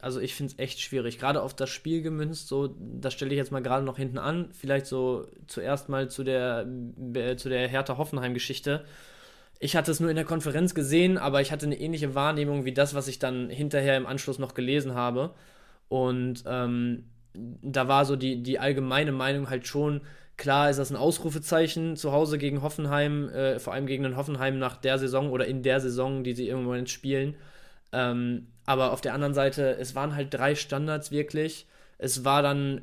Also 0.00 0.20
ich 0.20 0.34
finde 0.34 0.52
es 0.52 0.58
echt 0.58 0.80
schwierig. 0.80 1.18
Gerade 1.18 1.42
auf 1.42 1.54
das 1.54 1.70
Spiel 1.70 2.00
gemünzt, 2.00 2.48
so, 2.48 2.74
das 2.78 3.12
stelle 3.12 3.32
ich 3.32 3.36
jetzt 3.36 3.52
mal 3.52 3.62
gerade 3.62 3.84
noch 3.84 3.96
hinten 3.96 4.18
an. 4.18 4.50
Vielleicht 4.52 4.86
so 4.86 5.26
zuerst 5.46 5.88
mal 5.88 6.08
zu 6.08 6.24
der, 6.24 6.66
äh, 7.14 7.36
zu 7.36 7.48
der 7.48 7.68
Hertha-Hoffenheim-Geschichte. 7.68 8.84
Ich 9.58 9.76
hatte 9.76 9.90
es 9.90 10.00
nur 10.00 10.10
in 10.10 10.16
der 10.16 10.24
Konferenz 10.24 10.74
gesehen, 10.74 11.16
aber 11.18 11.40
ich 11.40 11.50
hatte 11.50 11.66
eine 11.66 11.78
ähnliche 11.78 12.14
Wahrnehmung 12.14 12.64
wie 12.64 12.74
das, 12.74 12.94
was 12.94 13.08
ich 13.08 13.18
dann 13.18 13.48
hinterher 13.48 13.96
im 13.96 14.06
Anschluss 14.06 14.38
noch 14.38 14.54
gelesen 14.54 14.94
habe. 14.94 15.34
Und 15.88 16.44
ähm, 16.46 17.04
da 17.34 17.88
war 17.88 18.04
so 18.04 18.16
die, 18.16 18.42
die 18.42 18.58
allgemeine 18.58 19.12
Meinung 19.12 19.48
halt 19.48 19.66
schon, 19.66 20.02
klar 20.36 20.70
ist 20.70 20.78
das 20.78 20.90
ein 20.90 20.96
Ausrufezeichen 20.96 21.96
zu 21.96 22.12
Hause 22.12 22.38
gegen 22.38 22.62
Hoffenheim, 22.62 23.28
äh, 23.30 23.58
vor 23.58 23.72
allem 23.72 23.86
gegen 23.86 24.02
den 24.02 24.16
Hoffenheim 24.16 24.58
nach 24.58 24.76
der 24.76 24.98
Saison 24.98 25.30
oder 25.30 25.46
in 25.46 25.62
der 25.62 25.80
Saison, 25.80 26.24
die 26.24 26.34
sie 26.34 26.52
Moment 26.52 26.90
spielen. 26.90 27.36
Ähm, 27.92 28.48
aber 28.66 28.92
auf 28.92 29.00
der 29.00 29.14
anderen 29.14 29.34
Seite, 29.34 29.76
es 29.78 29.94
waren 29.94 30.14
halt 30.14 30.34
drei 30.34 30.54
Standards 30.54 31.10
wirklich. 31.10 31.66
Es 31.98 32.24
war 32.24 32.42
dann, 32.42 32.82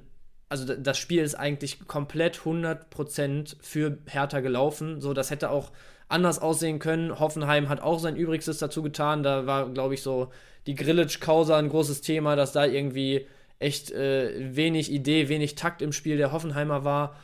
also 0.49 0.73
das 0.75 0.97
Spiel 0.97 1.21
ist 1.21 1.35
eigentlich 1.35 1.87
komplett 1.87 2.39
100% 2.39 3.57
für 3.61 3.97
Hertha 4.07 4.39
gelaufen. 4.39 5.01
So, 5.01 5.13
das 5.13 5.29
hätte 5.29 5.49
auch 5.49 5.71
anders 6.07 6.39
aussehen 6.39 6.79
können. 6.79 7.19
Hoffenheim 7.19 7.69
hat 7.69 7.81
auch 7.81 7.99
sein 7.99 8.15
Übrigstes 8.15 8.57
dazu 8.59 8.83
getan. 8.83 9.23
Da 9.23 9.45
war, 9.45 9.69
glaube 9.69 9.93
ich, 9.93 10.01
so 10.01 10.31
die 10.67 10.75
Grillitsch-Causa 10.75 11.57
ein 11.57 11.69
großes 11.69 12.01
Thema, 12.01 12.35
dass 12.35 12.51
da 12.51 12.65
irgendwie 12.65 13.27
echt 13.59 13.91
äh, 13.91 14.55
wenig 14.55 14.91
Idee, 14.91 15.29
wenig 15.29 15.55
Takt 15.55 15.81
im 15.81 15.93
Spiel 15.93 16.17
der 16.17 16.31
Hoffenheimer 16.31 16.83
war. 16.83 17.15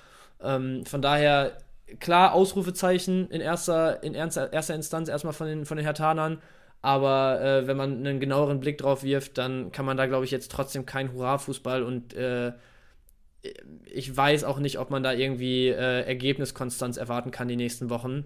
Ähm, 0.41 0.85
von 0.85 1.01
daher, 1.01 1.57
klar, 1.99 2.33
Ausrufezeichen 2.33 3.29
in 3.29 3.41
erster, 3.41 4.03
in 4.03 4.13
erster, 4.13 4.51
erster 4.53 4.75
Instanz 4.75 5.09
erstmal 5.09 5.33
von 5.33 5.47
den, 5.47 5.65
von 5.65 5.77
den 5.77 5.85
Hertanern. 5.85 6.41
Aber 6.81 7.41
äh, 7.41 7.67
wenn 7.67 7.75
man 7.75 8.05
einen 8.05 8.19
genaueren 8.19 8.61
Blick 8.61 8.77
drauf 8.77 9.03
wirft, 9.03 9.37
dann 9.37 9.71
kann 9.71 9.85
man 9.85 9.97
da, 9.97 10.05
glaube 10.05 10.23
ich, 10.23 10.31
jetzt 10.31 10.51
trotzdem 10.51 10.85
kein 10.85 11.13
Hurra-Fußball 11.13 11.83
und 11.83 12.13
äh, 12.13 12.53
ich 13.85 14.15
weiß 14.15 14.43
auch 14.43 14.59
nicht, 14.59 14.79
ob 14.79 14.89
man 14.89 15.03
da 15.03 15.13
irgendwie 15.13 15.69
äh, 15.69 16.01
Ergebniskonstanz 16.01 16.97
erwarten 16.97 17.31
kann 17.31 17.47
die 17.47 17.55
nächsten 17.55 17.89
Wochen. 17.89 18.25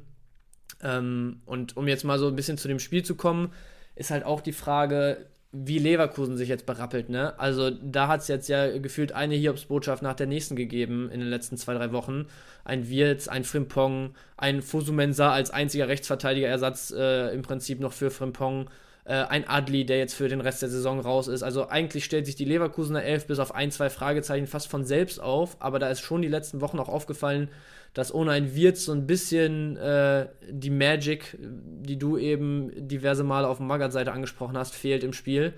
Ähm, 0.82 1.42
und 1.46 1.78
um 1.78 1.88
jetzt 1.88 2.04
mal 2.04 2.20
so 2.20 2.28
ein 2.28 2.36
bisschen 2.36 2.58
zu 2.58 2.68
dem 2.68 2.80
Spiel 2.80 3.04
zu 3.04 3.16
kommen, 3.16 3.52
ist 3.96 4.12
halt 4.12 4.24
auch 4.24 4.42
die 4.42 4.54
Frage, 4.54 5.26
wie 5.56 5.78
Leverkusen 5.78 6.36
sich 6.36 6.50
jetzt 6.50 6.66
berappelt, 6.66 7.10
ne? 7.10 7.38
Also 7.40 7.70
da 7.70 8.08
hat 8.08 8.22
es 8.22 8.28
jetzt 8.28 8.50
ja 8.50 8.76
gefühlt 8.80 9.12
eine 9.12 9.36
Hiobsbotschaft 9.36 10.02
nach 10.02 10.16
der 10.16 10.26
nächsten 10.26 10.56
gegeben 10.56 11.12
in 11.12 11.20
den 11.20 11.30
letzten 11.30 11.58
zwei, 11.58 11.76
drei 11.76 11.92
Wochen. 11.92 12.26
Ein 12.66 12.90
Wirtz, 12.90 13.28
ein 13.28 13.44
Frimpong, 13.44 14.16
ein 14.36 14.64
Fusumensa 14.64 15.32
als 15.32 15.52
einziger 15.52 15.88
Rechtsverteidigerersatz 15.88 16.92
äh, 16.98 17.32
im 17.36 17.44
Prinzip 17.44 17.80
noch 17.80 17.94
für 17.94 18.10
Frimpong, 18.10 18.68
äh, 19.06 19.14
ein 19.14 19.48
Adli, 19.48 19.86
der 19.86 19.98
jetzt 19.98 20.14
für 20.14 20.30
den 20.30 20.42
Rest 20.42 20.62
der 20.62 20.70
Saison 20.70 21.00
raus 21.00 21.28
ist. 21.28 21.44
Also 21.44 21.68
eigentlich 21.68 22.06
stellt 22.06 22.26
sich 22.26 22.36
die 22.36 22.46
Leverkusener 22.46 23.04
Elf 23.04 23.28
bis 23.28 23.40
auf 23.40 23.54
ein, 23.54 23.72
zwei 23.72 23.90
Fragezeichen 23.90 24.48
fast 24.48 24.70
von 24.70 24.86
selbst 24.86 25.20
auf, 25.20 25.58
aber 25.60 25.80
da 25.80 25.90
ist 25.90 26.02
schon 26.02 26.22
die 26.22 26.28
letzten 26.28 26.62
Wochen 26.62 26.80
auch 26.80 26.90
aufgefallen, 26.90 27.50
dass 27.94 28.14
ohne 28.14 28.32
ein 28.32 28.56
Wirtz 28.56 28.86
so 28.86 28.92
ein 28.92 29.06
bisschen 29.06 29.78
äh, 29.78 30.28
die 30.50 30.70
Magic, 30.70 31.38
die 31.40 31.98
du 31.98 32.18
eben 32.18 32.72
diverse 32.88 33.24
Male 33.24 33.48
auf 33.48 33.58
der 33.58 33.68
Magath-Seite 33.68 34.12
angesprochen 34.12 34.58
hast, 34.58 34.74
fehlt 34.74 35.04
im 35.04 35.14
Spiel. 35.14 35.54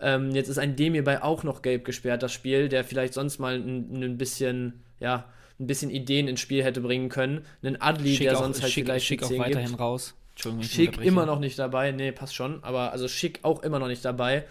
Ähm, 0.00 0.30
jetzt 0.32 0.48
ist 0.48 0.58
ein 0.58 0.76
Demir 0.76 1.04
bei 1.04 1.22
auch 1.22 1.42
noch 1.42 1.62
gelb 1.62 1.84
gesperrt, 1.84 2.22
das 2.22 2.32
Spiel, 2.32 2.68
der 2.68 2.84
vielleicht 2.84 3.14
sonst 3.14 3.38
mal 3.38 3.54
ein, 3.54 4.02
ein 4.02 4.18
bisschen, 4.18 4.82
ja, 5.00 5.26
ein 5.58 5.66
bisschen 5.66 5.90
Ideen 5.90 6.28
ins 6.28 6.40
Spiel 6.40 6.64
hätte 6.64 6.80
bringen 6.80 7.08
können. 7.08 7.42
Einen 7.62 7.80
Adli, 7.80 8.14
schick 8.14 8.28
der 8.28 8.36
auch, 8.36 8.42
sonst 8.42 8.62
halt 8.62 8.72
schick, 8.72 8.84
vielleicht 8.84 9.06
schick 9.06 9.22
auch 9.22 9.30
weiterhin 9.38 9.68
gibt. 9.68 9.80
raus. 9.80 10.14
Entschuldigung, 10.36 10.64
ich 10.64 10.70
Schick 10.70 11.00
immer 11.00 11.24
noch 11.24 11.38
nicht 11.38 11.58
dabei. 11.58 11.92
Nee, 11.92 12.12
passt 12.12 12.34
schon. 12.34 12.62
Aber 12.62 12.92
also 12.92 13.08
Schick 13.08 13.40
auch 13.42 13.62
immer 13.62 13.78
noch 13.78 13.88
nicht 13.88 14.04
dabei. 14.04 14.44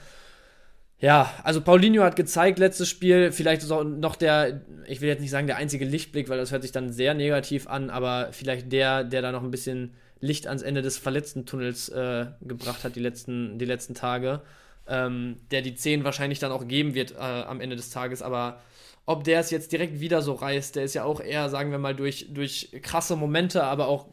Ja, 0.99 1.31
also 1.43 1.61
Paulinho 1.61 2.03
hat 2.03 2.15
gezeigt, 2.15 2.57
letztes 2.57 2.89
Spiel, 2.89 3.31
vielleicht 3.31 3.61
ist 3.61 3.71
auch 3.71 3.83
noch 3.83 4.15
der, 4.15 4.61
ich 4.87 5.01
will 5.01 5.09
jetzt 5.09 5.19
nicht 5.19 5.29
sagen 5.29 5.45
der 5.45 5.57
einzige 5.57 5.85
Lichtblick, 5.85 6.29
weil 6.29 6.37
das 6.37 6.51
hört 6.51 6.63
sich 6.63 6.71
dann 6.71 6.91
sehr 6.91 7.13
negativ 7.13 7.67
an, 7.67 7.89
aber 7.89 8.29
vielleicht 8.31 8.71
der, 8.71 9.03
der 9.03 9.21
da 9.21 9.31
noch 9.31 9.43
ein 9.43 9.51
bisschen 9.51 9.93
Licht 10.21 10.47
ans 10.47 10.61
Ende 10.63 10.81
des 10.81 10.97
verletzten 10.97 11.45
Tunnels 11.45 11.89
äh, 11.89 12.27
gebracht 12.41 12.85
hat 12.85 12.95
die 12.95 13.01
letzten, 13.01 13.59
die 13.59 13.65
letzten 13.65 13.93
Tage, 13.93 14.41
ähm, 14.87 15.37
der 15.51 15.61
die 15.61 15.75
10 15.75 16.05
wahrscheinlich 16.05 16.39
dann 16.39 16.53
auch 16.53 16.65
geben 16.65 16.95
wird 16.95 17.11
äh, 17.11 17.17
am 17.17 17.59
Ende 17.59 17.75
des 17.75 17.89
Tages, 17.89 18.21
aber 18.21 18.61
ob 19.05 19.23
der 19.23 19.39
es 19.39 19.51
jetzt 19.51 19.71
direkt 19.71 19.99
wieder 19.99 20.21
so 20.21 20.33
reißt, 20.33 20.75
der 20.75 20.83
ist 20.83 20.95
ja 20.95 21.03
auch 21.03 21.19
eher, 21.19 21.49
sagen 21.49 21.71
wir 21.71 21.77
mal, 21.77 21.95
durch, 21.95 22.27
durch 22.33 22.69
krasse 22.81 23.15
Momente, 23.15 23.63
aber 23.63 23.87
auch 23.87 24.07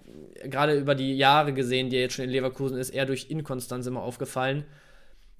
gerade 0.45 0.79
über 0.79 0.95
die 0.95 1.17
Jahre 1.17 1.53
gesehen, 1.53 1.89
die 1.89 1.97
er 1.97 2.03
jetzt 2.03 2.15
schon 2.15 2.27
in 2.27 2.31
Leverkusen 2.31 2.77
ist, 2.77 2.91
eher 2.91 3.07
durch 3.07 3.31
Inkonstanz 3.31 3.87
immer 3.87 4.03
aufgefallen. 4.03 4.65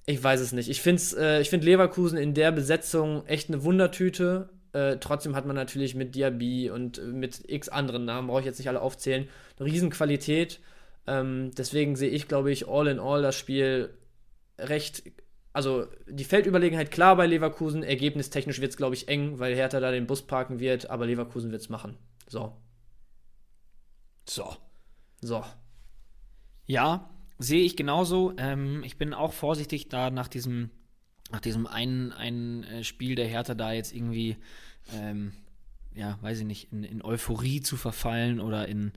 Ich 0.05 0.21
weiß 0.21 0.41
es 0.41 0.51
nicht. 0.51 0.69
Ich 0.69 0.81
finde 0.81 1.01
äh, 1.17 1.43
find 1.45 1.63
Leverkusen 1.63 2.17
in 2.17 2.33
der 2.33 2.51
Besetzung 2.51 3.25
echt 3.27 3.49
eine 3.49 3.63
Wundertüte. 3.63 4.49
Äh, 4.73 4.97
trotzdem 4.99 5.35
hat 5.35 5.45
man 5.45 5.55
natürlich 5.55 5.95
mit 5.95 6.15
Diaby 6.15 6.71
und 6.71 6.97
äh, 6.97 7.01
mit 7.03 7.47
x 7.47 7.69
anderen 7.69 8.05
Namen, 8.05 8.27
brauche 8.27 8.39
ich 8.41 8.45
jetzt 8.45 8.57
nicht 8.57 8.67
alle 8.67 8.81
aufzählen, 8.81 9.27
eine 9.59 9.69
Riesenqualität. 9.69 10.59
Ähm, 11.05 11.51
deswegen 11.57 11.95
sehe 11.95 12.09
ich, 12.09 12.27
glaube 12.27 12.51
ich, 12.51 12.67
all 12.67 12.87
in 12.87 12.99
all 12.99 13.21
das 13.21 13.35
Spiel 13.35 13.91
recht. 14.57 15.03
Also 15.53 15.87
die 16.07 16.23
Feldüberlegenheit 16.23 16.89
klar 16.89 17.15
bei 17.15 17.27
Leverkusen. 17.27 17.83
Ergebnistechnisch 17.83 18.59
wird 18.59 18.71
es, 18.71 18.77
glaube 18.77 18.95
ich, 18.95 19.07
eng, 19.07 19.37
weil 19.37 19.55
Hertha 19.55 19.79
da 19.79 19.91
den 19.91 20.07
Bus 20.07 20.23
parken 20.23 20.59
wird, 20.59 20.89
aber 20.89 21.05
Leverkusen 21.05 21.51
wird 21.51 21.61
es 21.61 21.69
machen. 21.69 21.97
So. 22.27 22.57
So. 24.27 24.57
So. 25.21 25.45
Ja, 26.65 27.09
sehe 27.37 27.63
ich 27.63 27.77
genauso. 27.77 28.33
Ähm, 28.37 28.83
ich 28.83 28.97
bin 28.97 29.13
auch 29.13 29.31
vorsichtig, 29.31 29.89
da 29.89 30.09
nach 30.09 30.27
diesem, 30.27 30.71
nach 31.31 31.39
diesem 31.39 31.67
einen, 31.67 32.11
einen 32.11 32.63
äh, 32.63 32.83
Spiel 32.83 33.13
der 33.13 33.27
Hertha 33.27 33.53
da 33.53 33.73
jetzt 33.73 33.93
irgendwie, 33.93 34.37
ähm, 34.91 35.33
ja, 35.93 36.17
weiß 36.21 36.39
ich 36.39 36.45
nicht, 36.45 36.71
in, 36.71 36.83
in 36.83 37.03
Euphorie 37.03 37.61
zu 37.61 37.77
verfallen 37.77 38.39
oder 38.39 38.67
in 38.67 38.93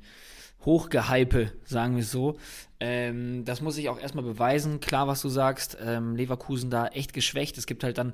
Hochgehype, 0.64 1.52
sagen 1.64 1.96
wir 1.96 2.04
so. 2.04 2.36
Ähm, 2.80 3.44
das 3.44 3.60
muss 3.60 3.78
ich 3.78 3.88
auch 3.88 3.98
erstmal 3.98 4.24
beweisen. 4.24 4.80
Klar, 4.80 5.06
was 5.06 5.22
du 5.22 5.28
sagst, 5.28 5.76
ähm, 5.80 6.16
Leverkusen 6.16 6.70
da 6.70 6.88
echt 6.88 7.12
geschwächt. 7.12 7.56
Es 7.58 7.66
gibt 7.66 7.84
halt 7.84 7.98
dann 7.98 8.12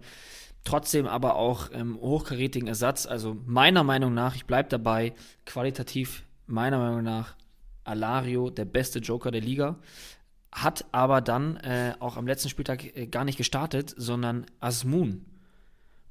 trotzdem 0.65 1.07
aber 1.07 1.37
auch 1.37 1.71
ähm, 1.73 1.99
hochkarätigen 2.01 2.69
Ersatz. 2.69 3.07
Also 3.07 3.37
meiner 3.47 3.85
Meinung 3.85 4.15
nach, 4.15 4.37
ich 4.37 4.45
bleibe 4.45 4.69
dabei, 4.69 5.15
qualitativ 5.47 6.25
meiner 6.47 6.79
Meinung 6.79 7.03
nach 7.03 7.35
Alario 7.85 8.51
der 8.51 8.65
beste 8.65 9.01
Joker 9.01 9.31
der 9.31 9.41
Liga. 9.41 9.79
Hat 10.53 10.85
aber 10.93 11.21
dann 11.21 11.57
äh, 11.57 11.95
auch 11.99 12.17
am 12.17 12.27
letzten 12.27 12.51
Spieltag 12.51 12.85
äh, 12.97 13.07
gar 13.07 13.25
nicht 13.25 13.39
gestartet, 13.39 13.95
sondern 13.97 14.47
Asmun. 14.61 15.25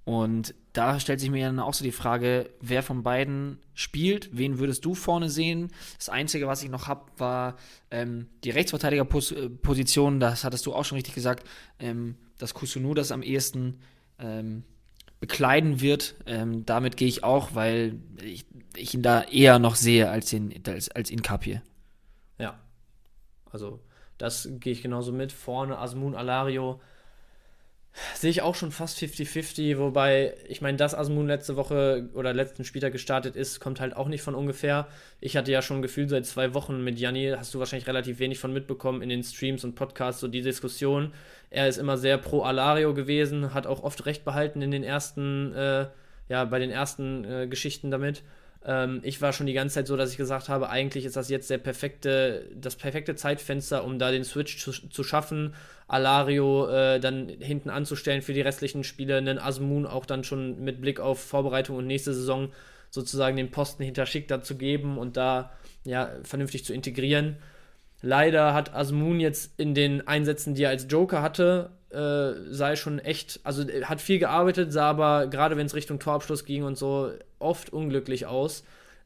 Und 0.04 0.56
da 0.74 1.00
stellt 1.00 1.20
sich 1.20 1.30
mir 1.30 1.46
dann 1.46 1.60
auch 1.60 1.74
so 1.74 1.84
die 1.84 1.92
Frage, 1.92 2.50
wer 2.60 2.82
von 2.82 3.04
beiden 3.04 3.60
spielt, 3.74 4.36
wen 4.36 4.58
würdest 4.58 4.84
du 4.86 4.96
vorne 4.96 5.30
sehen? 5.30 5.70
Das 5.98 6.10
Einzige, 6.10 6.48
was 6.48 6.64
ich 6.64 6.70
noch 6.70 6.88
habe, 6.88 7.06
war 7.18 7.56
ähm, 7.92 8.28
die 8.44 8.50
Rechtsverteidigerposition, 8.50 10.20
das 10.20 10.44
hattest 10.44 10.66
du 10.66 10.74
auch 10.74 10.86
schon 10.86 10.96
richtig 10.96 11.14
gesagt, 11.14 11.48
ähm, 11.80 12.16
dass 12.38 12.54
Kusunu 12.54 12.94
das 12.94 13.12
am 13.12 13.22
ehesten 13.22 13.80
ähm, 14.18 14.64
bekleiden 15.20 15.82
wird. 15.82 16.16
Ähm, 16.26 16.66
damit 16.66 16.98
gehe 16.98 17.08
ich 17.08 17.24
auch, 17.24 17.54
weil 17.54 18.00
ich, 18.24 18.46
ich, 18.76 18.94
ihn 18.94 19.04
da 19.04 19.22
eher 19.24 19.60
noch 19.60 19.76
sehe 19.76 20.10
als 20.10 20.34
in, 20.34 20.54
als, 20.66 20.90
als 20.90 21.12
in 21.12 21.22
Kapie. 21.22 21.62
Ja. 22.40 22.60
Also, 23.52 23.82
das 24.18 24.50
gehe 24.60 24.74
ich 24.74 24.82
genauso 24.82 25.12
mit. 25.12 25.32
Vorne 25.32 25.78
Asmun 25.78 26.16
Alario 26.16 26.82
sehe 28.16 28.30
ich 28.30 28.42
auch 28.42 28.56
schon 28.56 28.72
fast 28.72 28.98
50-50, 28.98 29.78
wobei 29.78 30.34
ich 30.48 30.62
meine, 30.62 30.78
dass 30.78 30.96
Asmun 30.96 31.28
letzte 31.28 31.56
Woche 31.56 32.10
oder 32.14 32.34
letzten 32.34 32.64
Spieltag 32.64 32.94
gestartet 32.94 33.36
ist, 33.36 33.60
kommt 33.60 33.80
halt 33.80 33.96
auch 33.96 34.08
nicht 34.08 34.22
von 34.22 34.36
ungefähr. 34.36 34.88
Ich 35.20 35.36
hatte 35.36 35.52
ja 35.52 35.62
schon 35.62 35.82
Gefühl 35.82 36.08
seit 36.08 36.26
zwei 36.26 36.54
Wochen 36.54 36.84
mit 36.84 37.00
Janni, 37.00 37.34
hast 37.38 37.54
du 37.54 37.60
wahrscheinlich 37.60 37.88
relativ 37.88 38.20
wenig 38.20 38.40
von 38.40 38.54
mitbekommen 38.54 39.02
in 39.02 39.10
den 39.10 39.24
Streams 39.24 39.64
und 39.64 39.76
Podcasts, 39.76 40.22
so 40.22 40.28
die 40.28 40.42
Diskussion. 40.42 41.14
Er 41.50 41.68
ist 41.68 41.78
immer 41.78 41.98
sehr 41.98 42.18
pro 42.18 42.44
Alario 42.44 42.94
gewesen, 42.94 43.54
hat 43.54 43.68
auch 43.68 43.84
oft 43.84 44.06
recht 44.06 44.24
behalten 44.24 44.62
in 44.62 44.72
den 44.72 44.84
ersten, 44.84 45.54
äh, 45.54 45.88
ja, 46.30 46.46
bei 46.46 46.60
den 46.60 46.72
ersten 46.72 47.26
äh, 47.26 47.48
Geschichten 47.48 47.92
damit. 47.92 48.24
Ähm, 48.66 49.02
ich 49.04 49.22
war 49.22 49.34
schon 49.34 49.48
die 49.48 49.54
ganze 49.54 49.76
Zeit 49.76 49.88
so, 49.88 49.98
dass 49.98 50.12
ich 50.12 50.18
gesagt 50.18 50.50
habe, 50.50 50.70
eigentlich 50.70 51.06
ist 51.06 51.16
das 51.16 51.30
jetzt 51.30 51.50
der 51.50 51.58
perfekte, 51.58 52.48
das 52.56 52.76
perfekte 52.76 53.16
Zeitfenster, 53.16 53.84
um 53.84 53.98
da 53.98 54.12
den 54.12 54.24
Switch 54.24 54.58
zu, 54.58 54.72
zu 54.72 55.04
schaffen. 55.04 55.56
Alario 55.88 56.68
äh, 56.70 57.00
dann 57.00 57.28
hinten 57.28 57.70
anzustellen 57.70 58.22
für 58.22 58.34
die 58.34 58.42
restlichen 58.42 58.84
Spiele, 58.84 59.18
einen 59.18 59.40
Asmun 59.40 59.86
auch 59.86 60.06
dann 60.06 60.24
schon 60.24 60.64
mit 60.64 60.80
Blick 60.80 61.00
auf 61.00 61.20
Vorbereitung 61.22 61.78
und 61.78 61.88
nächste 61.88 62.14
Saison 62.14 62.50
sozusagen 62.92 63.38
den 63.38 63.52
Posten 63.52 63.84
hinter 63.84 64.06
Schick 64.06 64.28
dazu 64.28 64.58
geben 64.58 64.98
und 64.98 65.18
da 65.18 65.52
ja 65.84 66.12
vernünftig 66.24 66.64
zu 66.64 66.74
integrieren. 66.74 67.38
Leider 68.02 68.54
hat 68.54 68.74
Asmun 68.74 69.20
jetzt 69.20 69.54
in 69.58 69.76
den 69.76 70.08
Einsätzen, 70.08 70.56
die 70.56 70.64
er 70.64 70.70
als 70.70 70.88
Joker 70.90 71.22
hatte, 71.22 71.72
äh, 71.92 72.52
sei 72.52 72.76
schon 72.76 73.00
echt, 73.00 73.40
also 73.44 73.64
hat 73.84 74.02
viel 74.02 74.18
gearbeitet, 74.18 74.72
sah 74.72 74.90
aber 74.90 75.28
gerade 75.28 75.58
wenn 75.58 75.66
es 75.66 75.76
Richtung 75.76 76.00
Torabschluss 76.00 76.46
ging 76.46 76.64
und 76.64 76.78
so 76.78 77.12
oft 77.38 77.72
unglücklich 77.72 78.26
aus. 78.26 78.64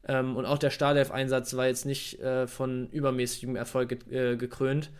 Ähm, 0.08 0.36
und 0.36 0.46
auch 0.46 0.58
der 0.58 0.70
Startelf-Einsatz 0.70 1.56
war 1.56 1.66
jetzt 1.66 1.84
nicht 1.84 2.20
äh, 2.20 2.46
von 2.46 2.88
übermäßigem 2.90 3.56
Erfolg 3.56 3.88
ge 3.88 4.32
äh, 4.32 4.36
gekrönt. 4.36 4.90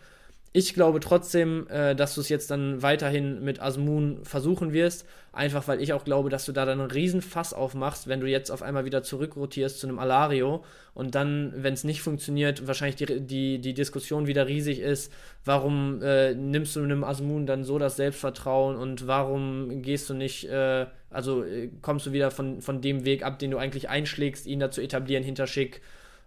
Ich 0.57 0.73
glaube 0.73 0.99
trotzdem, 0.99 1.67
äh, 1.69 1.95
dass 1.95 2.15
du 2.15 2.21
es 2.21 2.29
jetzt 2.29 2.49
dann 2.49 2.81
weiterhin 2.81 3.43
mit 3.43 3.61
Asmun 3.61 4.21
versuchen 4.23 4.73
wirst. 4.73 5.05
Einfach 5.31 5.67
weil 5.67 5.79
ich 5.83 5.93
auch 5.93 6.03
glaube, 6.03 6.31
dass 6.31 6.45
du 6.45 6.51
da 6.51 6.65
dann 6.65 6.81
einen 6.81 6.89
riesen 6.89 7.21
Fass 7.21 7.53
aufmachst, 7.53 8.07
wenn 8.07 8.21
du 8.21 8.25
jetzt 8.25 8.49
auf 8.49 8.63
einmal 8.63 8.83
wieder 8.83 9.03
zurückrotierst 9.03 9.79
zu 9.79 9.85
einem 9.85 9.99
Alario 9.99 10.63
und 10.95 11.13
dann, 11.13 11.53
wenn 11.57 11.75
es 11.75 11.83
nicht 11.83 12.01
funktioniert, 12.01 12.65
wahrscheinlich 12.65 12.95
die, 12.95 13.21
die, 13.21 13.59
die 13.59 13.75
Diskussion 13.75 14.25
wieder 14.25 14.47
riesig 14.47 14.79
ist, 14.79 15.13
warum 15.45 16.01
äh, 16.01 16.33
nimmst 16.33 16.75
du 16.75 16.81
einem 16.81 17.03
Asmun 17.03 17.45
dann 17.45 17.63
so 17.63 17.77
das 17.77 17.95
Selbstvertrauen 17.95 18.77
und 18.77 19.05
warum 19.05 19.83
gehst 19.83 20.09
du 20.09 20.15
nicht, 20.15 20.49
äh, 20.49 20.87
also 21.11 21.43
äh, 21.43 21.69
kommst 21.83 22.07
du 22.07 22.13
wieder 22.13 22.31
von, 22.31 22.61
von 22.63 22.81
dem 22.81 23.05
Weg 23.05 23.23
ab, 23.23 23.37
den 23.37 23.51
du 23.51 23.59
eigentlich 23.59 23.89
einschlägst, 23.89 24.47
ihn 24.47 24.59
da 24.59 24.71
zu 24.71 24.81
etablieren 24.81 25.23
hinter 25.23 25.45
Schick. 25.45 25.81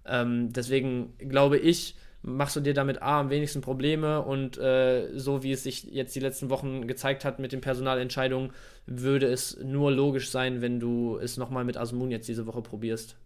Ähm, 0.07 0.53
deswegen 0.53 1.15
glaube 1.19 1.59
ich, 1.59 1.97
machst 2.23 2.57
du 2.57 2.61
dir 2.61 2.75
damit 2.75 3.01
A 3.03 3.21
am 3.21 3.31
wenigsten 3.31 3.61
Probleme 3.61 4.23
und 4.23 4.59
äh, 4.59 5.09
so 5.19 5.43
wie 5.43 5.53
es 5.53 5.63
sich 5.63 5.85
jetzt 5.85 6.15
die 6.15 6.21
letzten 6.21 6.51
Wochen 6.51 6.87
gezeigt 6.87 7.25
hat 7.25 7.39
mit 7.39 7.53
den 7.53 7.61
Personalentscheidungen, 7.61 8.53
würde 8.87 9.27
es 9.27 9.59
nur 9.63 9.91
logisch 9.91 10.31
sein, 10.31 10.61
wenn 10.61 10.81
du 10.81 11.17
es 11.17 11.37
nochmal 11.37 11.65
mit 11.65 11.77
Asmun 11.77 12.11
jetzt 12.11 12.29
diese 12.29 12.47
Woche 12.47 12.63
probierst. 12.63 13.17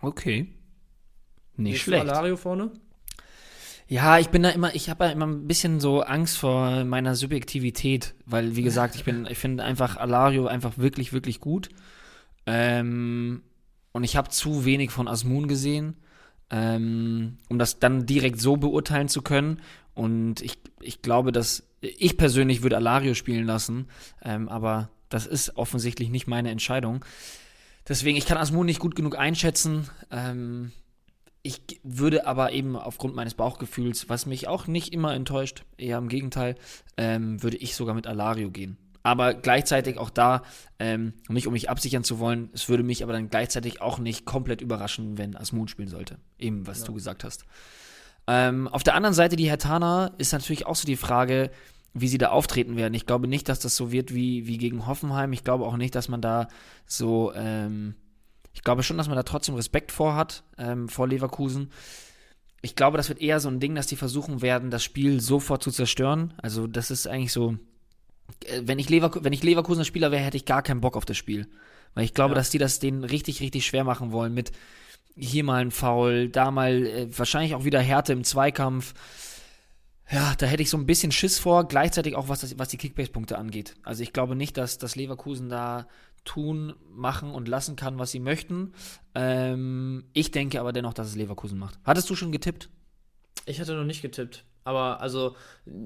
Okay. 0.00 0.54
Nicht 1.56 1.74
Siehst 1.74 1.84
schlecht. 1.84 2.08
Alario 2.08 2.36
vorne? 2.36 2.70
Ja, 3.88 4.20
ich 4.20 4.28
bin 4.28 4.44
da 4.44 4.50
immer, 4.50 4.72
ich 4.76 4.88
habe 4.88 5.06
ja 5.06 5.10
immer 5.10 5.26
ein 5.26 5.48
bisschen 5.48 5.80
so 5.80 6.02
Angst 6.02 6.38
vor 6.38 6.84
meiner 6.84 7.16
Subjektivität, 7.16 8.14
weil, 8.24 8.54
wie 8.54 8.62
gesagt, 8.62 8.94
ich 8.94 9.04
bin, 9.04 9.26
ich 9.28 9.38
finde 9.38 9.64
einfach 9.64 9.96
Alario 9.96 10.46
einfach 10.46 10.78
wirklich, 10.78 11.12
wirklich 11.12 11.40
gut. 11.40 11.68
Ähm, 12.46 13.42
und 13.90 14.04
ich 14.04 14.14
habe 14.14 14.28
zu 14.28 14.64
wenig 14.64 14.92
von 14.92 15.08
Asmun 15.08 15.48
gesehen 15.48 15.96
ähm, 16.50 17.38
um 17.48 17.58
das 17.58 17.78
dann 17.78 18.06
direkt 18.06 18.40
so 18.40 18.56
beurteilen 18.56 19.08
zu 19.08 19.22
können. 19.22 19.60
Und 19.94 20.40
ich, 20.42 20.58
ich 20.80 21.02
glaube, 21.02 21.32
dass 21.32 21.64
ich 21.80 22.16
persönlich 22.16 22.62
würde 22.62 22.76
Alario 22.76 23.14
spielen 23.14 23.46
lassen, 23.46 23.88
ähm, 24.22 24.48
aber 24.48 24.90
das 25.08 25.26
ist 25.26 25.56
offensichtlich 25.56 26.10
nicht 26.10 26.26
meine 26.26 26.50
Entscheidung. 26.50 27.04
Deswegen, 27.88 28.16
ich 28.16 28.26
kann 28.26 28.38
Asmun 28.38 28.66
nicht 28.66 28.80
gut 28.80 28.94
genug 28.94 29.18
einschätzen. 29.18 29.88
Ähm, 30.10 30.72
ich 31.42 31.60
würde 31.82 32.26
aber 32.26 32.52
eben 32.52 32.76
aufgrund 32.76 33.14
meines 33.14 33.34
Bauchgefühls, 33.34 34.08
was 34.08 34.26
mich 34.26 34.46
auch 34.46 34.66
nicht 34.66 34.92
immer 34.92 35.14
enttäuscht, 35.14 35.64
eher 35.78 35.98
im 35.98 36.08
Gegenteil, 36.08 36.56
ähm, 36.96 37.42
würde 37.42 37.56
ich 37.56 37.74
sogar 37.74 37.94
mit 37.94 38.06
Alario 38.06 38.50
gehen 38.50 38.76
aber 39.02 39.34
gleichzeitig 39.34 39.98
auch 39.98 40.10
da, 40.10 40.42
ähm, 40.78 41.14
nicht 41.28 41.46
um 41.46 41.52
mich 41.52 41.70
absichern 41.70 42.04
zu 42.04 42.18
wollen, 42.18 42.50
es 42.52 42.68
würde 42.68 42.82
mich 42.82 43.02
aber 43.02 43.12
dann 43.12 43.30
gleichzeitig 43.30 43.80
auch 43.80 43.98
nicht 43.98 44.26
komplett 44.26 44.60
überraschen, 44.60 45.16
wenn 45.18 45.36
Asmun 45.36 45.68
spielen 45.68 45.88
sollte. 45.88 46.18
Eben, 46.38 46.66
was 46.66 46.80
ja. 46.80 46.86
du 46.86 46.94
gesagt 46.94 47.24
hast. 47.24 47.44
Ähm, 48.26 48.68
auf 48.68 48.82
der 48.82 48.94
anderen 48.94 49.14
Seite, 49.14 49.36
die 49.36 49.48
Hertana, 49.48 50.12
ist 50.18 50.32
natürlich 50.32 50.66
auch 50.66 50.76
so 50.76 50.86
die 50.86 50.96
Frage, 50.96 51.50
wie 51.94 52.08
sie 52.08 52.18
da 52.18 52.28
auftreten 52.28 52.76
werden. 52.76 52.94
Ich 52.94 53.06
glaube 53.06 53.26
nicht, 53.26 53.48
dass 53.48 53.58
das 53.58 53.74
so 53.74 53.90
wird 53.90 54.14
wie, 54.14 54.46
wie 54.46 54.58
gegen 54.58 54.86
Hoffenheim. 54.86 55.32
Ich 55.32 55.44
glaube 55.44 55.64
auch 55.64 55.76
nicht, 55.76 55.94
dass 55.94 56.08
man 56.08 56.20
da 56.20 56.48
so, 56.86 57.32
ähm, 57.34 57.94
ich 58.52 58.62
glaube 58.62 58.82
schon, 58.82 58.98
dass 58.98 59.08
man 59.08 59.16
da 59.16 59.22
trotzdem 59.22 59.54
Respekt 59.54 59.90
vor 59.90 60.14
hat, 60.14 60.44
ähm, 60.58 60.88
vor 60.88 61.08
Leverkusen. 61.08 61.70
Ich 62.62 62.76
glaube, 62.76 62.98
das 62.98 63.08
wird 63.08 63.20
eher 63.20 63.40
so 63.40 63.48
ein 63.48 63.58
Ding, 63.58 63.74
dass 63.74 63.86
die 63.86 63.96
versuchen 63.96 64.42
werden, 64.42 64.70
das 64.70 64.84
Spiel 64.84 65.20
sofort 65.20 65.62
zu 65.62 65.70
zerstören. 65.70 66.34
Also, 66.42 66.66
das 66.66 66.90
ist 66.90 67.08
eigentlich 67.08 67.32
so 67.32 67.56
wenn 68.62 68.78
ich, 68.78 68.88
Leverkusen, 68.88 69.24
wenn 69.24 69.32
ich 69.32 69.42
Leverkusener 69.42 69.84
Spieler 69.84 70.10
wäre, 70.10 70.22
hätte 70.22 70.36
ich 70.36 70.44
gar 70.44 70.62
keinen 70.62 70.80
Bock 70.80 70.96
auf 70.96 71.04
das 71.04 71.16
Spiel. 71.16 71.48
Weil 71.94 72.04
ich 72.04 72.14
glaube, 72.14 72.32
ja. 72.32 72.36
dass 72.36 72.50
die 72.50 72.58
das 72.58 72.78
denen 72.78 73.04
richtig, 73.04 73.40
richtig 73.40 73.66
schwer 73.66 73.84
machen 73.84 74.12
wollen 74.12 74.32
mit, 74.34 74.52
hier 75.16 75.44
mal 75.44 75.60
ein 75.60 75.70
Foul, 75.70 76.28
da 76.28 76.50
mal 76.50 76.86
äh, 76.86 77.18
wahrscheinlich 77.18 77.54
auch 77.54 77.64
wieder 77.64 77.80
Härte 77.80 78.12
im 78.12 78.24
Zweikampf. 78.24 78.94
Ja, 80.10 80.34
da 80.36 80.46
hätte 80.46 80.62
ich 80.62 80.70
so 80.70 80.76
ein 80.76 80.86
bisschen 80.86 81.12
Schiss 81.12 81.38
vor, 81.38 81.68
gleichzeitig 81.68 82.16
auch 82.16 82.28
was, 82.28 82.40
das, 82.40 82.58
was 82.58 82.68
die 82.68 82.78
Kickbase-Punkte 82.78 83.38
angeht. 83.38 83.76
Also 83.82 84.02
ich 84.02 84.12
glaube 84.12 84.34
nicht, 84.34 84.56
dass, 84.56 84.78
dass 84.78 84.96
Leverkusen 84.96 85.48
da 85.48 85.86
tun, 86.24 86.74
machen 86.90 87.30
und 87.30 87.48
lassen 87.48 87.76
kann, 87.76 87.98
was 87.98 88.10
sie 88.10 88.20
möchten. 88.20 88.72
Ähm, 89.14 90.04
ich 90.12 90.30
denke 90.30 90.60
aber 90.60 90.72
dennoch, 90.72 90.94
dass 90.94 91.08
es 91.08 91.16
Leverkusen 91.16 91.58
macht. 91.58 91.78
Hattest 91.84 92.10
du 92.10 92.16
schon 92.16 92.32
getippt? 92.32 92.68
Ich 93.46 93.60
hatte 93.60 93.74
noch 93.74 93.84
nicht 93.84 94.02
getippt. 94.02 94.44
Aber 94.70 95.00
also 95.00 95.34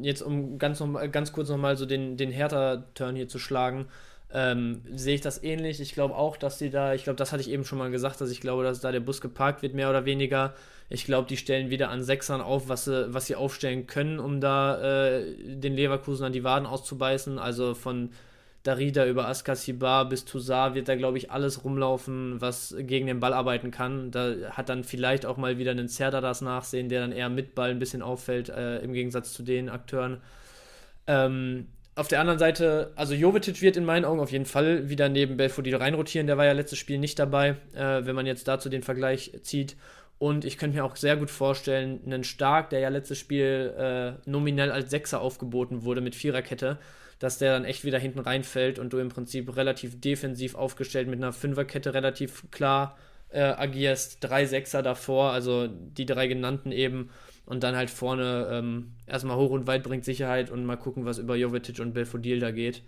jetzt 0.03 0.21
um 0.21 0.59
ganz, 0.59 0.79
noch, 0.81 1.11
ganz 1.11 1.33
kurz 1.33 1.49
nochmal 1.49 1.77
so 1.77 1.87
den, 1.87 2.19
den 2.19 2.31
Hertha-Turn 2.31 3.17
hier 3.17 3.29
zu 3.29 3.39
schlagen, 3.39 3.87
ähm, 4.33 4.83
sehe 4.95 5.15
ich 5.15 5.23
das 5.23 5.43
ähnlich. 5.43 5.81
Ich 5.81 5.95
glaube 5.95 6.15
auch, 6.15 6.37
dass 6.37 6.59
sie 6.59 6.69
da, 6.69 6.93
ich 6.93 7.05
glaube, 7.05 7.17
das 7.17 7.33
hatte 7.33 7.41
ich 7.41 7.51
eben 7.51 7.65
schon 7.65 7.79
mal 7.79 7.91
gesagt, 7.91 8.21
dass 8.21 8.31
ich 8.31 8.41
glaube, 8.41 8.63
dass 8.63 8.81
da 8.81 8.93
der 8.93 9.01
Bus 9.01 9.21
geparkt 9.21 9.63
wird, 9.63 9.75
mehr 9.75 9.89
oder 9.89 10.05
weniger. 10.05 10.55
Ich 10.91 11.07
glaube, 11.07 11.27
die 11.27 11.39
stellen 11.39 11.71
wieder 11.71 11.89
an 11.89 12.03
Sechsern 12.03 12.43
auf, 12.43 12.69
was 12.69 12.85
sie, 12.85 13.15
was 13.15 13.27
sie 13.27 13.37
aufstellen 13.37 13.87
können, 13.87 14.19
um 14.19 14.41
da 14.41 15.17
äh, 15.17 15.35
den 15.47 15.75
Leverkusen 15.75 16.27
an 16.27 16.33
die 16.33 16.45
Waden 16.45 16.67
auszubeißen. 16.67 17.39
Also 17.39 17.75
von 17.75 18.11
Darida 18.65 19.07
über 19.07 19.29
Askasibar 19.29 20.09
bis 20.09 20.25
Toussaint 20.25 20.75
wird 20.75 20.89
da, 20.89 20.97
glaube 20.97 21.19
ich, 21.19 21.31
alles 21.31 21.65
rumlaufen, 21.65 22.41
was 22.41 22.75
gegen 22.79 23.07
den 23.07 23.21
Ball 23.21 23.35
arbeiten 23.35 23.71
kann. 23.71 24.11
Da 24.11 24.35
hat 24.51 24.71
dann 24.71 24.85
vielleicht 24.85 25.27
auch 25.27 25.37
mal 25.37 25.59
wieder 25.59 25.71
einen 25.71 25.89
Zerda 25.89 26.23
das 26.23 26.41
Nachsehen, 26.41 26.89
der 26.89 27.03
dann 27.03 27.13
eher 27.13 27.29
mit 27.29 27.55
Ball 27.55 27.71
ein 27.71 27.79
bisschen 27.79 28.01
auffällt, 28.01 28.49
äh, 28.49 28.79
im 28.79 28.95
Gegensatz 28.95 29.35
zu 29.35 29.43
den 29.43 29.69
Akteuren. 29.69 30.23
Ähm, 31.07 31.67
auf 31.95 32.09
der 32.09 32.21
anderen 32.21 32.39
Seite, 32.39 32.91
also 32.97 33.13
Jovetic 33.13 33.61
wird 33.61 33.77
in 33.77 33.85
meinen 33.85 34.07
Augen 34.07 34.19
auf 34.19 34.33
jeden 34.33 34.47
Fall 34.47 34.89
wieder 34.89 35.11
neben 35.11 35.37
Belfodil 35.37 35.77
reinrotieren. 35.77 36.27
Der 36.27 36.39
war 36.39 36.47
ja 36.47 36.53
letztes 36.53 36.79
Spiel 36.79 36.99
nicht 36.99 37.19
dabei, 37.19 37.57
äh, 37.75 38.07
wenn 38.07 38.17
man 38.17 38.25
jetzt 38.25 38.49
dazu 38.49 38.71
den 38.71 38.83
Vergleich 38.83 39.31
zieht. 39.43 39.77
Und 40.19 40.47
ich 40.47 40.57
könnte 40.57 40.77
mir 40.77 40.85
auch 40.85 40.97
sehr 40.97 41.17
gut 41.17 41.31
vorstellen, 41.31 42.01
einen 42.07 42.25
Stark, 42.25 42.71
der 42.71 42.81
ja 42.81 42.89
letztes 42.89 43.19
Spiel 43.19 43.75
äh, 43.77 44.29
nominell 44.29 44.73
als 44.73 44.91
Sechser 44.91 45.21
aufgeboten 45.21 45.85
wurde 45.85 46.01
mit 46.01 46.15
Viererkette, 46.15 46.79
dass 47.19 47.39
der 47.39 47.53
dann 47.53 47.65
echt 47.65 47.85
wieder 47.85 47.99
hinten 47.99 48.21
reinfällt 48.21 48.79
und 48.79 48.93
du 48.93 48.99
im 48.99 49.09
Prinzip 49.09 49.57
relativ 49.57 50.01
defensiv 50.01 50.55
aufgestellt 50.55 51.09
mit 51.09 51.19
einer 51.19 51.33
Fünferkette 51.33 51.95
relativ 51.95 52.51
klar 52.51 52.97
äh, 53.31 53.41
agierst. 53.41 54.19
Drei 54.21 54.47
Sechser 54.47 54.83
davor, 54.83 55.31
also 55.31 55.67
die 55.69 56.07
drei 56.07 56.27
genannten 56.27 56.73
eben. 56.73 57.11
Und 57.47 57.63
dann 57.63 57.77
halt 57.77 57.91
vorne 57.91 58.49
ähm, 58.51 58.93
erstmal 59.07 59.37
hoch 59.37 59.51
und 59.51 59.67
weit 59.67 59.83
bringt 59.83 60.05
Sicherheit 60.05 60.51
und 60.51 60.65
mal 60.65 60.77
gucken, 60.77 61.05
was 61.05 61.19
über 61.19 61.37
Jovetic 61.37 61.79
und 61.81 61.93
Belfodil 61.93 62.41
da 62.41 62.51
geht. 62.51 62.83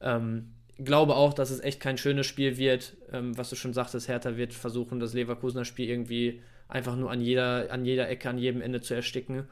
Ähm, 0.00 0.52
glaube 0.78 1.16
auch, 1.16 1.34
dass 1.34 1.50
es 1.50 1.60
echt 1.60 1.80
kein 1.80 1.98
schönes 1.98 2.26
Spiel 2.26 2.56
wird. 2.56 2.96
Ähm, 3.12 3.36
was 3.36 3.50
du 3.50 3.56
schon 3.56 3.74
sagtest, 3.74 4.08
Hertha 4.08 4.36
wird 4.36 4.54
versuchen, 4.54 5.00
das 5.00 5.12
Leverkusener 5.12 5.64
Spiel 5.64 5.90
irgendwie 5.90 6.40
einfach 6.68 6.96
nur 6.96 7.10
an 7.10 7.20
jeder, 7.20 7.70
an 7.70 7.84
jeder 7.84 8.08
Ecke, 8.08 8.28
an 8.30 8.38
jedem 8.38 8.62
Ende 8.62 8.80
zu 8.80 8.94
ersticken. 8.94 9.46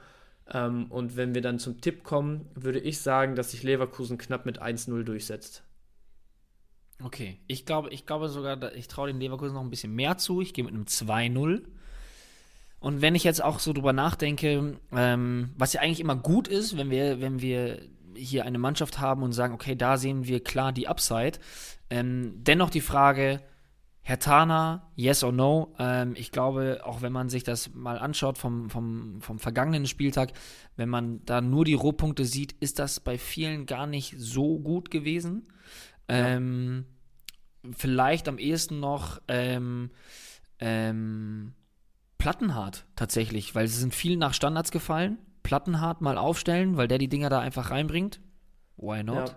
Ähm, 0.53 0.86
und 0.90 1.16
wenn 1.16 1.34
wir 1.34 1.42
dann 1.42 1.59
zum 1.59 1.80
Tipp 1.80 2.05
kommen, 2.05 2.49
würde 2.55 2.80
ich 2.80 3.01
sagen, 3.01 3.34
dass 3.34 3.51
sich 3.51 3.62
Leverkusen 3.62 4.18
knapp 4.18 4.47
mit 4.47 4.62
1-0 4.62 5.03
durchsetzt. 5.03 5.62
Okay, 7.03 7.38
ich 7.47 7.66
glaube, 7.66 7.90
ich 7.90 8.07
glaube 8.07 8.28
sogar, 8.28 8.74
ich 8.74 8.88
traue 8.88 9.09
den 9.09 9.20
Leverkusen 9.20 9.55
noch 9.55 9.62
ein 9.62 9.70
bisschen 9.70 9.94
mehr 9.94 10.16
zu. 10.16 10.40
Ich 10.40 10.55
gehe 10.55 10.64
mit 10.64 10.72
einem 10.72 10.84
2-0. 10.84 11.62
Und 12.78 13.03
wenn 13.03 13.14
ich 13.14 13.24
jetzt 13.24 13.42
auch 13.42 13.59
so 13.59 13.72
drüber 13.72 13.92
nachdenke, 13.92 14.78
ähm, 14.92 15.51
was 15.57 15.72
ja 15.72 15.80
eigentlich 15.80 16.01
immer 16.01 16.16
gut 16.16 16.49
ist, 16.49 16.76
wenn 16.76 16.90
wir, 16.90 17.20
wenn 17.20 17.40
wir 17.40 17.80
hier 18.14 18.44
eine 18.44 18.59
Mannschaft 18.59 18.99
haben 18.99 19.22
und 19.22 19.32
sagen, 19.32 19.55
okay, 19.55 19.74
da 19.74 19.99
sehen 19.99 20.26
wir 20.26 20.42
klar 20.42 20.72
die 20.72 20.88
Upside. 20.88 21.38
Ähm, 21.90 22.32
dennoch 22.36 22.70
die 22.70 22.80
Frage, 22.80 23.42
Herr 24.09 24.20
Tana, 24.20 24.88
yes 24.94 25.24
or 25.24 25.32
no? 25.32 25.74
Ähm, 25.80 26.14
ich 26.14 26.30
glaube, 26.30 26.82
auch 26.84 27.02
wenn 27.02 27.11
man 27.11 27.28
sich 27.28 27.42
das 27.42 27.74
mal 27.74 27.98
anschaut 27.98 28.38
vom, 28.38 28.70
vom, 28.70 29.20
vom 29.20 29.40
vergangenen 29.40 29.86
Spieltag, 29.86 30.32
wenn 30.76 30.88
man 30.88 31.24
da 31.24 31.40
nur 31.40 31.64
die 31.64 31.74
Rohpunkte 31.74 32.24
sieht, 32.24 32.52
ist 32.61 32.78
das 32.78 33.00
bei 33.00 33.18
vielen 33.18 33.66
gar 33.66 33.88
nicht 33.88 34.14
so 34.16 34.61
gut 34.61 34.92
gewesen. 34.92 35.48
Ja. 36.09 36.28
Ähm, 36.28 36.84
vielleicht 37.72 38.28
am 38.28 38.38
ehesten 38.38 38.78
noch 38.78 39.20
ähm, 39.26 39.90
ähm, 40.61 41.54
Plattenhart 42.16 42.86
tatsächlich, 42.94 43.57
weil 43.57 43.66
sie 43.66 43.80
sind 43.80 43.92
viel 43.92 44.16
nach 44.16 44.34
Standards 44.34 44.70
gefallen. 44.70 45.18
Plattenhart 45.42 46.00
mal 46.00 46.16
aufstellen, 46.16 46.76
weil 46.76 46.86
der 46.86 46.98
die 46.98 47.09
Dinger 47.09 47.28
da 47.28 47.40
einfach 47.40 47.72
reinbringt. 47.72 48.20
Why 48.76 49.02
not? 49.02 49.30
Ja. 49.30 49.36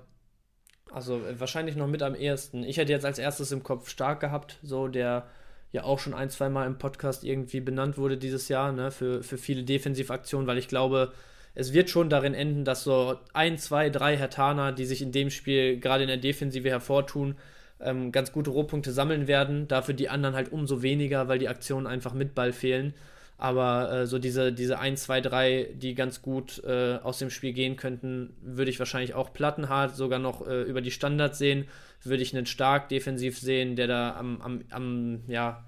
Also 0.91 1.17
äh, 1.17 1.39
wahrscheinlich 1.39 1.75
noch 1.75 1.87
mit 1.87 2.01
am 2.03 2.15
ehesten. 2.15 2.63
Ich 2.63 2.77
hätte 2.77 2.91
jetzt 2.91 3.05
als 3.05 3.19
erstes 3.19 3.51
im 3.51 3.63
Kopf 3.63 3.89
stark 3.89 4.19
gehabt, 4.19 4.57
so 4.63 4.87
der 4.87 5.27
ja 5.71 5.83
auch 5.83 5.99
schon 5.99 6.13
ein, 6.13 6.29
zwei 6.29 6.49
Mal 6.49 6.65
im 6.65 6.77
Podcast 6.77 7.23
irgendwie 7.23 7.59
benannt 7.59 7.97
wurde 7.97 8.17
dieses 8.17 8.49
Jahr, 8.49 8.71
ne, 8.71 8.89
für, 8.91 9.21
für 9.21 9.37
viele 9.37 9.63
Defensivaktionen, 9.63 10.47
weil 10.47 10.57
ich 10.57 10.67
glaube, 10.67 11.11
es 11.53 11.73
wird 11.73 11.89
schon 11.89 12.09
darin 12.09 12.33
enden, 12.33 12.65
dass 12.65 12.83
so 12.83 13.17
ein, 13.33 13.57
zwei, 13.57 13.89
drei 13.89 14.17
Hertaner, 14.17 14.71
die 14.71 14.85
sich 14.85 15.01
in 15.01 15.11
dem 15.11 15.29
Spiel 15.29 15.79
gerade 15.79 16.03
in 16.03 16.07
der 16.07 16.17
Defensive 16.17 16.69
hervortun, 16.69 17.35
ähm, 17.79 18.11
ganz 18.11 18.31
gute 18.31 18.49
Rohpunkte 18.49 18.91
sammeln 18.91 19.27
werden. 19.27 19.67
Dafür 19.67 19.93
die 19.93 20.09
anderen 20.09 20.35
halt 20.35 20.51
umso 20.51 20.81
weniger, 20.81 21.27
weil 21.27 21.39
die 21.39 21.49
Aktionen 21.49 21.87
einfach 21.87 22.13
mit 22.13 22.35
Ball 22.35 22.51
fehlen. 22.53 22.93
Aber 23.39 23.91
äh, 23.91 24.05
so 24.05 24.19
diese, 24.19 24.51
diese 24.51 24.79
1, 24.79 25.03
2, 25.03 25.21
3, 25.21 25.69
die 25.73 25.95
ganz 25.95 26.21
gut 26.21 26.61
äh, 26.65 26.97
aus 27.01 27.19
dem 27.19 27.29
Spiel 27.29 27.53
gehen 27.53 27.77
könnten, 27.77 28.33
würde 28.41 28.69
ich 28.69 28.79
wahrscheinlich 28.79 29.13
auch 29.13 29.31
plattenhart 29.31 29.95
sogar 29.95 30.19
noch 30.19 30.45
äh, 30.45 30.63
über 30.63 30.81
die 30.81 30.91
Standards 30.91 31.37
sehen. 31.37 31.65
Würde 32.03 32.21
ich 32.21 32.35
einen 32.35 32.45
stark 32.45 32.89
defensiv 32.89 33.39
sehen, 33.39 33.77
der 33.77 33.87
da 33.87 34.15
am, 34.17 34.41
am, 34.41 34.61
am, 34.71 35.21
ja, 35.27 35.63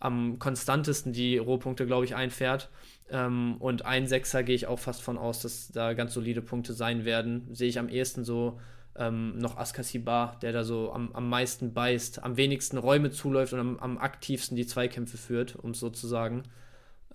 am 0.00 0.38
konstantesten 0.38 1.12
die 1.12 1.36
Rohpunkte, 1.36 1.84
glaube 1.84 2.06
ich, 2.06 2.16
einfährt. 2.16 2.70
Ähm, 3.10 3.56
und 3.58 3.84
ein 3.84 4.06
Sechser 4.06 4.42
gehe 4.42 4.54
ich 4.54 4.66
auch 4.66 4.78
fast 4.78 5.02
von 5.02 5.18
aus, 5.18 5.42
dass 5.42 5.68
da 5.68 5.92
ganz 5.92 6.14
solide 6.14 6.40
Punkte 6.40 6.72
sein 6.72 7.04
werden. 7.04 7.46
Sehe 7.52 7.68
ich 7.68 7.78
am 7.78 7.90
ehesten 7.90 8.24
so 8.24 8.58
ähm, 8.96 9.36
noch 9.36 9.58
Askasibar, 9.58 10.38
der 10.40 10.52
da 10.52 10.64
so 10.64 10.90
am, 10.94 11.12
am 11.12 11.28
meisten 11.28 11.74
beißt, 11.74 12.24
am 12.24 12.38
wenigsten 12.38 12.78
Räume 12.78 13.10
zuläuft 13.10 13.52
und 13.52 13.60
am, 13.60 13.78
am 13.80 13.98
aktivsten 13.98 14.56
die 14.56 14.66
Zweikämpfe 14.66 15.18
führt, 15.18 15.56
um 15.56 15.72
es 15.72 15.80
so 15.80 15.90
zu 15.90 16.06
sagen. 16.06 16.44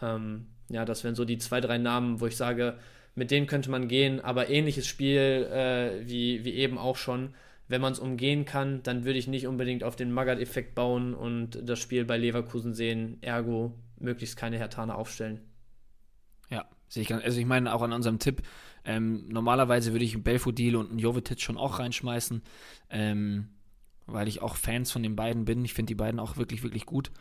Ähm, 0.01 0.47
ja, 0.69 0.85
das 0.85 1.03
wären 1.03 1.15
so 1.15 1.25
die 1.25 1.37
zwei, 1.37 1.61
drei 1.61 1.77
Namen, 1.77 2.19
wo 2.19 2.27
ich 2.27 2.35
sage, 2.35 2.77
mit 3.15 3.31
denen 3.31 3.47
könnte 3.47 3.71
man 3.71 3.87
gehen, 3.87 4.19
aber 4.19 4.49
ähnliches 4.49 4.85
Spiel 4.85 5.47
äh, 5.51 6.07
wie, 6.07 6.45
wie 6.45 6.53
eben 6.53 6.77
auch 6.77 6.97
schon. 6.97 7.33
Wenn 7.67 7.81
man 7.81 7.91
es 7.91 7.99
umgehen 7.99 8.45
kann, 8.45 8.81
dann 8.83 9.03
würde 9.03 9.19
ich 9.19 9.27
nicht 9.27 9.47
unbedingt 9.47 9.83
auf 9.83 9.95
den 9.95 10.11
Magath-Effekt 10.11 10.73
bauen 10.75 11.13
und 11.13 11.59
das 11.67 11.79
Spiel 11.79 12.05
bei 12.05 12.17
Leverkusen 12.17 12.73
sehen, 12.73 13.17
ergo 13.21 13.73
möglichst 13.99 14.37
keine 14.37 14.57
Hertane 14.57 14.95
aufstellen. 14.95 15.41
Ja, 16.49 16.65
sehe 16.87 17.03
ich 17.03 17.09
ganz. 17.09 17.23
Also 17.23 17.39
ich 17.39 17.45
meine 17.45 17.73
auch 17.73 17.81
an 17.81 17.91
unserem 17.91 18.19
Tipp, 18.19 18.41
ähm, 18.85 19.27
normalerweise 19.27 19.91
würde 19.91 20.05
ich 20.05 20.13
einen 20.13 20.23
Belfodil 20.23 20.75
und 20.75 20.91
einen 20.91 20.99
Jovetic 20.99 21.41
schon 21.41 21.57
auch 21.57 21.79
reinschmeißen, 21.79 22.41
ähm, 22.89 23.49
weil 24.05 24.27
ich 24.29 24.41
auch 24.41 24.55
Fans 24.55 24.91
von 24.91 25.03
den 25.03 25.15
beiden 25.15 25.43
bin. 25.43 25.65
Ich 25.65 25.73
finde 25.73 25.89
die 25.89 25.95
beiden 25.95 26.19
auch 26.19 26.37
wirklich, 26.37 26.63
wirklich 26.63 26.85
gut. 26.85 27.11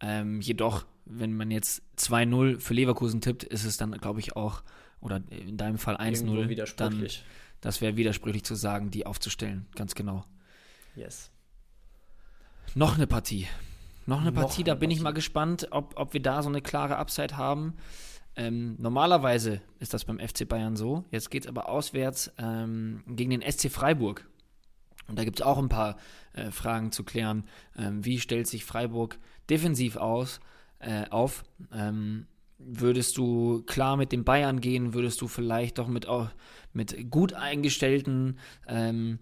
Ähm, 0.00 0.40
jedoch, 0.40 0.84
wenn 1.04 1.36
man 1.36 1.50
jetzt 1.50 1.82
2-0 1.98 2.60
für 2.60 2.74
Leverkusen 2.74 3.20
tippt, 3.20 3.44
ist 3.44 3.64
es 3.64 3.76
dann, 3.76 3.92
glaube 3.92 4.20
ich, 4.20 4.36
auch, 4.36 4.62
oder 5.00 5.22
in 5.30 5.56
deinem 5.56 5.78
Fall 5.78 5.96
1-0, 5.96 6.74
dann 6.76 7.06
das 7.60 7.80
wäre 7.80 7.96
widersprüchlich 7.96 8.44
zu 8.44 8.54
sagen, 8.54 8.90
die 8.90 9.06
aufzustellen, 9.06 9.66
ganz 9.74 9.94
genau. 9.94 10.26
Yes. 10.96 11.30
Noch 12.74 12.96
eine 12.96 13.06
Partie. 13.06 13.46
Noch 14.04 14.20
eine 14.20 14.32
Noch 14.32 14.42
Partie, 14.42 14.62
eine 14.62 14.64
da 14.64 14.74
bin 14.74 14.90
Partie. 14.90 14.98
ich 14.98 15.02
mal 15.02 15.12
gespannt, 15.12 15.68
ob, 15.70 15.98
ob 15.98 16.12
wir 16.12 16.20
da 16.20 16.42
so 16.42 16.50
eine 16.50 16.60
klare 16.60 16.96
Upside 16.96 17.38
haben. 17.38 17.74
Ähm, 18.36 18.76
normalerweise 18.78 19.62
ist 19.78 19.94
das 19.94 20.04
beim 20.04 20.18
FC 20.18 20.46
Bayern 20.46 20.76
so. 20.76 21.04
Jetzt 21.10 21.30
geht 21.30 21.44
es 21.44 21.48
aber 21.48 21.70
auswärts 21.70 22.32
ähm, 22.36 23.02
gegen 23.06 23.30
den 23.30 23.40
SC 23.50 23.70
Freiburg. 23.70 24.28
Und 25.06 25.18
da 25.18 25.24
gibt 25.24 25.40
es 25.40 25.46
auch 25.46 25.58
ein 25.58 25.70
paar 25.70 25.96
äh, 26.34 26.50
Fragen 26.50 26.92
zu 26.92 27.04
klären. 27.04 27.44
Ähm, 27.76 28.04
wie 28.04 28.20
stellt 28.20 28.46
sich 28.46 28.64
Freiburg 28.64 29.18
defensiv 29.48 29.96
aus, 29.96 30.40
äh, 30.78 31.08
auf? 31.10 31.44
Ähm, 31.72 32.26
würdest 32.58 33.16
du 33.18 33.62
klar 33.62 33.96
mit 33.96 34.12
den 34.12 34.24
Bayern 34.24 34.60
gehen? 34.60 34.94
Würdest 34.94 35.20
du 35.20 35.28
vielleicht 35.28 35.78
doch 35.78 35.88
mit, 35.88 36.06
auch 36.06 36.28
mit 36.72 37.10
gut 37.10 37.34
eingestellten 37.34 38.38
ähm, 38.66 39.18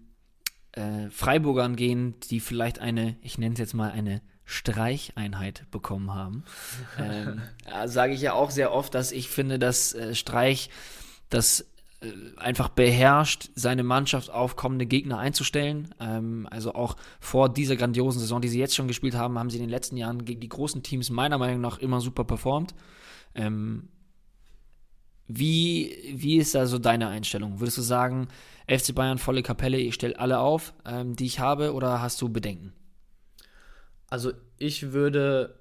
äh, 0.71 1.09
Freiburgern 1.09 1.75
gehen, 1.75 2.15
die 2.29 2.39
vielleicht 2.39 2.79
eine, 2.79 3.17
ich 3.21 3.37
nenne 3.37 3.53
es 3.53 3.59
jetzt 3.59 3.73
mal 3.73 3.91
eine 3.91 4.21
Streicheinheit 4.45 5.69
bekommen 5.71 6.13
haben? 6.13 6.43
ähm, 6.99 7.41
Sage 7.85 8.13
ich 8.13 8.21
ja 8.21 8.33
auch 8.33 8.51
sehr 8.51 8.73
oft, 8.73 8.93
dass 8.93 9.11
ich 9.11 9.29
finde, 9.29 9.59
dass 9.59 9.93
äh, 9.93 10.15
Streich 10.15 10.69
das 11.29 11.65
einfach 12.37 12.69
beherrscht, 12.69 13.49
seine 13.55 13.83
Mannschaft 13.83 14.29
auf 14.29 14.55
kommende 14.55 14.85
Gegner 14.85 15.19
einzustellen. 15.19 15.93
Ähm, 15.99 16.47
also 16.51 16.73
auch 16.73 16.95
vor 17.19 17.49
dieser 17.49 17.75
grandiosen 17.75 18.19
Saison, 18.19 18.41
die 18.41 18.49
sie 18.49 18.59
jetzt 18.59 18.75
schon 18.75 18.87
gespielt 18.87 19.15
haben, 19.15 19.37
haben 19.39 19.49
sie 19.49 19.57
in 19.57 19.63
den 19.63 19.69
letzten 19.69 19.97
Jahren 19.97 20.25
gegen 20.25 20.41
die 20.41 20.49
großen 20.49 20.83
Teams 20.83 21.09
meiner 21.09 21.37
Meinung 21.37 21.61
nach 21.61 21.79
immer 21.79 22.01
super 22.01 22.23
performt. 22.23 22.73
Ähm, 23.35 23.89
wie, 25.27 26.13
wie 26.15 26.37
ist 26.37 26.53
da 26.53 26.65
so 26.65 26.79
deine 26.79 27.07
Einstellung? 27.07 27.59
Würdest 27.59 27.77
du 27.77 27.81
sagen, 27.81 28.27
FC 28.67 28.93
Bayern 28.93 29.17
volle 29.17 29.41
Kapelle, 29.41 29.77
ich 29.77 29.95
stelle 29.95 30.19
alle 30.19 30.39
auf, 30.39 30.73
ähm, 30.85 31.15
die 31.15 31.25
ich 31.25 31.39
habe, 31.39 31.73
oder 31.73 32.01
hast 32.01 32.21
du 32.21 32.29
Bedenken? 32.29 32.73
Also 34.09 34.31
ich 34.57 34.91
würde 34.91 35.59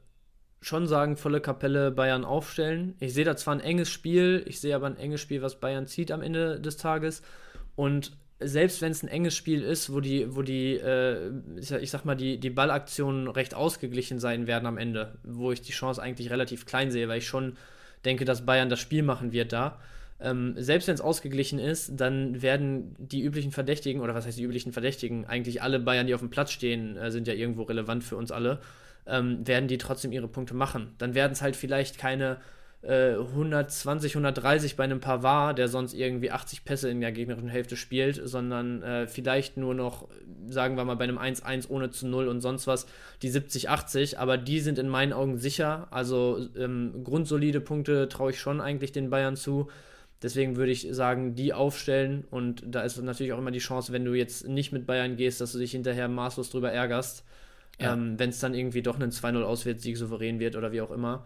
schon 0.62 0.86
sagen, 0.86 1.16
volle 1.16 1.40
Kapelle 1.40 1.90
Bayern 1.90 2.24
aufstellen. 2.24 2.94
Ich 3.00 3.12
sehe 3.12 3.24
da 3.24 3.36
zwar 3.36 3.54
ein 3.54 3.60
enges 3.60 3.90
Spiel, 3.90 4.42
ich 4.46 4.60
sehe 4.60 4.74
aber 4.74 4.86
ein 4.86 4.96
enges 4.96 5.20
Spiel, 5.20 5.42
was 5.42 5.60
Bayern 5.60 5.86
zieht 5.86 6.10
am 6.10 6.22
Ende 6.22 6.60
des 6.60 6.76
Tages. 6.76 7.22
Und 7.74 8.12
selbst 8.38 8.80
wenn 8.80 8.92
es 8.92 9.02
ein 9.02 9.08
enges 9.08 9.36
Spiel 9.36 9.62
ist, 9.62 9.92
wo 9.92 10.00
die, 10.00 10.34
wo 10.34 10.42
die, 10.42 10.74
äh, 10.76 11.32
ich 11.56 11.90
sag 11.90 12.04
mal, 12.04 12.14
die, 12.14 12.38
die 12.38 12.50
Ballaktionen 12.50 13.28
recht 13.28 13.54
ausgeglichen 13.54 14.20
sein 14.20 14.46
werden 14.46 14.66
am 14.66 14.78
Ende, 14.78 15.18
wo 15.24 15.52
ich 15.52 15.60
die 15.60 15.72
Chance 15.72 16.00
eigentlich 16.00 16.30
relativ 16.30 16.64
klein 16.64 16.90
sehe, 16.90 17.08
weil 17.08 17.18
ich 17.18 17.26
schon 17.26 17.56
denke, 18.04 18.24
dass 18.24 18.46
Bayern 18.46 18.68
das 18.68 18.80
Spiel 18.80 19.02
machen 19.02 19.32
wird 19.32 19.52
da. 19.52 19.78
Ähm, 20.20 20.54
selbst 20.56 20.86
wenn 20.86 20.94
es 20.94 21.00
ausgeglichen 21.00 21.58
ist, 21.58 21.92
dann 21.96 22.40
werden 22.42 22.94
die 22.98 23.22
üblichen 23.22 23.50
Verdächtigen, 23.50 24.00
oder 24.00 24.14
was 24.14 24.26
heißt 24.26 24.38
die 24.38 24.44
üblichen 24.44 24.72
Verdächtigen, 24.72 25.24
eigentlich 25.24 25.62
alle 25.62 25.80
Bayern, 25.80 26.06
die 26.06 26.14
auf 26.14 26.20
dem 26.20 26.30
Platz 26.30 26.52
stehen, 26.52 26.96
äh, 26.96 27.10
sind 27.10 27.26
ja 27.26 27.34
irgendwo 27.34 27.62
relevant 27.62 28.04
für 28.04 28.16
uns 28.16 28.30
alle 28.30 28.60
ähm, 29.06 29.46
werden 29.46 29.68
die 29.68 29.78
trotzdem 29.78 30.12
ihre 30.12 30.28
Punkte 30.28 30.54
machen. 30.54 30.94
Dann 30.98 31.14
werden 31.14 31.32
es 31.32 31.42
halt 31.42 31.56
vielleicht 31.56 31.98
keine 31.98 32.38
äh, 32.82 33.14
120, 33.14 34.12
130 34.12 34.76
bei 34.76 34.84
einem 34.84 35.00
Pavard, 35.00 35.56
der 35.56 35.68
sonst 35.68 35.94
irgendwie 35.94 36.30
80 36.30 36.64
Pässe 36.64 36.90
in 36.90 37.00
der 37.00 37.12
gegnerischen 37.12 37.48
Hälfte 37.48 37.76
spielt, 37.76 38.20
sondern 38.24 38.82
äh, 38.82 39.06
vielleicht 39.06 39.56
nur 39.56 39.74
noch, 39.74 40.08
sagen 40.48 40.76
wir 40.76 40.84
mal, 40.84 40.96
bei 40.96 41.04
einem 41.04 41.18
1-1 41.18 41.68
ohne 41.70 41.90
zu 41.90 42.06
0 42.08 42.28
und 42.28 42.40
sonst 42.40 42.66
was, 42.66 42.86
die 43.22 43.28
70, 43.28 43.68
80, 43.70 44.18
aber 44.18 44.36
die 44.36 44.60
sind 44.60 44.78
in 44.78 44.88
meinen 44.88 45.12
Augen 45.12 45.38
sicher. 45.38 45.86
Also 45.90 46.44
ähm, 46.56 47.04
grundsolide 47.04 47.60
Punkte 47.60 48.08
traue 48.08 48.32
ich 48.32 48.40
schon 48.40 48.60
eigentlich 48.60 48.92
den 48.92 49.10
Bayern 49.10 49.36
zu. 49.36 49.68
Deswegen 50.20 50.56
würde 50.56 50.70
ich 50.70 50.86
sagen, 50.90 51.34
die 51.34 51.52
aufstellen 51.52 52.24
und 52.30 52.62
da 52.66 52.82
ist 52.82 53.00
natürlich 53.02 53.32
auch 53.32 53.38
immer 53.38 53.50
die 53.50 53.58
Chance, 53.58 53.92
wenn 53.92 54.04
du 54.04 54.14
jetzt 54.14 54.46
nicht 54.46 54.72
mit 54.72 54.86
Bayern 54.86 55.16
gehst, 55.16 55.40
dass 55.40 55.52
du 55.52 55.58
dich 55.58 55.72
hinterher 55.72 56.08
maßlos 56.08 56.50
drüber 56.50 56.70
ärgerst. 56.70 57.24
Ja. 57.80 57.94
Ähm, 57.94 58.18
Wenn 58.18 58.30
es 58.30 58.38
dann 58.38 58.54
irgendwie 58.54 58.82
doch 58.82 58.98
ein 58.98 59.10
2-0 59.10 59.42
Auswärtssieg 59.42 59.96
souverän 59.96 60.38
wird 60.38 60.56
oder 60.56 60.72
wie 60.72 60.80
auch 60.80 60.90
immer. 60.90 61.24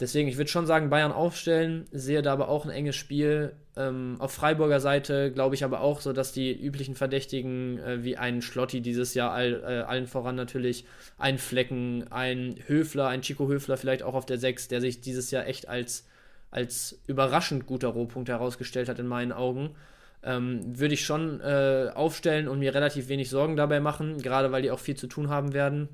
Deswegen, 0.00 0.28
ich 0.28 0.38
würde 0.38 0.50
schon 0.50 0.66
sagen, 0.66 0.88
Bayern 0.88 1.12
aufstellen, 1.12 1.86
sehe 1.92 2.22
da 2.22 2.32
aber 2.32 2.48
auch 2.48 2.64
ein 2.64 2.70
enges 2.70 2.96
Spiel. 2.96 3.52
Ähm, 3.76 4.16
auf 4.18 4.32
Freiburger 4.32 4.80
Seite 4.80 5.30
glaube 5.30 5.54
ich 5.54 5.62
aber 5.62 5.82
auch 5.82 6.00
so, 6.00 6.14
dass 6.14 6.32
die 6.32 6.58
üblichen 6.58 6.94
Verdächtigen 6.94 7.78
äh, 7.78 8.02
wie 8.02 8.16
ein 8.16 8.40
Schlotti 8.40 8.80
dieses 8.80 9.12
Jahr 9.12 9.32
all, 9.32 9.62
äh, 9.62 9.82
allen 9.82 10.06
voran 10.06 10.36
natürlich, 10.36 10.86
ein 11.18 11.36
Flecken, 11.36 12.06
ein 12.10 12.56
Höfler, 12.66 13.08
ein 13.08 13.20
Chico 13.20 13.46
Höfler 13.48 13.76
vielleicht 13.76 14.02
auch 14.02 14.14
auf 14.14 14.24
der 14.24 14.38
6, 14.38 14.68
der 14.68 14.80
sich 14.80 15.02
dieses 15.02 15.30
Jahr 15.30 15.46
echt 15.46 15.68
als, 15.68 16.06
als 16.50 16.98
überraschend 17.06 17.66
guter 17.66 17.88
Rohpunkt 17.88 18.30
herausgestellt 18.30 18.88
hat 18.88 18.98
in 18.98 19.06
meinen 19.06 19.32
Augen 19.32 19.74
ähm, 20.22 20.78
würde 20.78 20.94
ich 20.94 21.04
schon 21.04 21.40
äh, 21.40 21.90
aufstellen 21.94 22.48
und 22.48 22.58
mir 22.58 22.74
relativ 22.74 23.08
wenig 23.08 23.30
Sorgen 23.30 23.56
dabei 23.56 23.80
machen, 23.80 24.18
gerade 24.18 24.52
weil 24.52 24.62
die 24.62 24.70
auch 24.70 24.78
viel 24.78 24.96
zu 24.96 25.06
tun 25.06 25.30
haben 25.30 25.52
werden. 25.52 25.88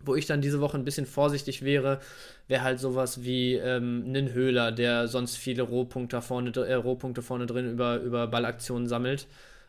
Wo 0.00 0.14
ich 0.14 0.26
dann 0.26 0.40
diese 0.40 0.60
Woche 0.60 0.76
ein 0.76 0.84
bisschen 0.84 1.06
vorsichtig 1.06 1.62
wäre, 1.62 2.00
wäre 2.48 2.62
halt 2.62 2.78
sowas 2.78 3.24
wie 3.24 3.54
ähm, 3.54 4.04
ein 4.14 4.32
Höhler, 4.32 4.70
der 4.70 5.08
sonst 5.08 5.36
viele 5.36 5.62
Rohpunkte 5.62 6.20
vorne, 6.22 6.52
äh, 6.54 6.74
Rohpunkte 6.74 7.22
vorne 7.22 7.46
drin 7.46 7.70
über, 7.72 7.96
über 7.96 8.26
Ballaktionen 8.28 8.86
sammelt. 8.86 9.26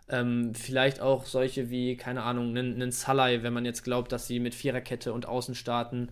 Ähm, 0.10 0.54
vielleicht 0.54 1.02
auch 1.02 1.26
solche 1.26 1.70
wie, 1.70 1.98
keine 1.98 2.24
Ahnung, 2.24 2.50
einen, 2.50 2.76
einen 2.76 2.92
Salai, 2.92 3.42
wenn 3.42 3.54
man 3.54 3.66
jetzt 3.66 3.84
glaubt, 3.84 4.12
dass 4.12 4.28
sie 4.28 4.40
mit 4.40 4.54
Viererkette 4.54 5.12
und 5.12 5.26
Außen 5.26 5.56
starten, 5.56 6.10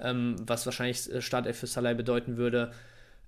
ähm, 0.00 0.36
was 0.44 0.66
wahrscheinlich 0.66 1.10
äh, 1.12 1.22
Startelf 1.22 1.58
für 1.58 1.66
Salai 1.66 1.94
bedeuten 1.94 2.36
würde 2.36 2.72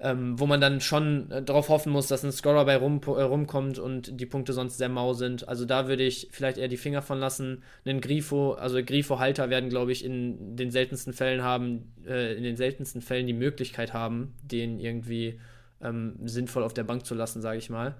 ähm, 0.03 0.40
wo 0.40 0.46
man 0.46 0.61
dann 0.61 0.80
schon 0.80 1.30
äh, 1.30 1.42
darauf 1.42 1.68
hoffen 1.68 1.92
muss, 1.92 2.09
dass 2.09 2.24
ein 2.24 2.32
Scorer 2.32 2.64
bei 2.64 2.76
rum, 2.76 3.01
äh, 3.07 3.11
rumkommt 3.11 3.78
und 3.78 4.18
die 4.18 4.26
Punkte 4.26 4.55
sonst 4.55 4.78
sehr 4.78 4.88
mau 4.88 5.12
sind. 5.12 5.46
Also 5.46 5.66
da 5.66 5.88
würde 5.88 6.05
ich 6.05 6.28
vielleicht 6.32 6.57
eher 6.57 6.68
die 6.68 6.78
Finger 6.78 7.03
von 7.03 7.18
lassen. 7.18 7.62
Einen 7.84 8.01
Grifo, 8.01 8.53
also 8.53 8.82
Grifo-Halter 8.82 9.51
werden, 9.51 9.68
glaube 9.68 9.92
ich, 9.92 10.03
in 10.05 10.57
den 10.57 10.70
seltensten 10.70 11.12
Fällen 11.12 11.42
haben, 11.42 11.92
äh, 12.07 12.34
in 12.34 12.42
den 12.42 12.57
seltensten 12.57 13.03
Fällen 13.03 13.26
die 13.26 13.34
Möglichkeit 13.34 13.92
haben, 13.92 14.34
den 14.42 14.80
irgendwie 14.80 15.38
ähm, 15.82 16.16
sinnvoll 16.24 16.62
auf 16.62 16.72
der 16.72 16.84
Bank 16.84 17.05
zu 17.05 17.14
lassen, 17.14 17.42
sage 17.42 17.59
ich 17.59 17.68
mal. 17.68 17.94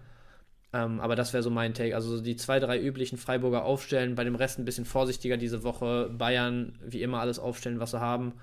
Ähm, 0.73 1.01
aber 1.01 1.17
das 1.17 1.35
wäre 1.35 1.43
so 1.43 1.51
mein 1.51 1.75
Take. 1.75 1.95
Also 1.95 2.23
die 2.23 2.37
zwei, 2.37 2.61
drei 2.61 2.81
üblichen 2.81 3.19
Freiburger 3.19 3.65
aufstellen, 3.65 4.15
bei 4.15 4.25
dem 4.25 4.37
Rest 4.37 4.59
ein 4.59 4.65
bisschen 4.65 4.87
vorsichtiger 4.87 5.37
diese 5.37 5.65
Woche. 5.65 6.09
Bayern 6.17 6.79
wie 6.83 7.03
immer 7.03 7.21
alles 7.21 7.39
aufstellen, 7.39 7.81
was 7.81 7.91
sie 7.91 8.01
haben. 8.01 8.35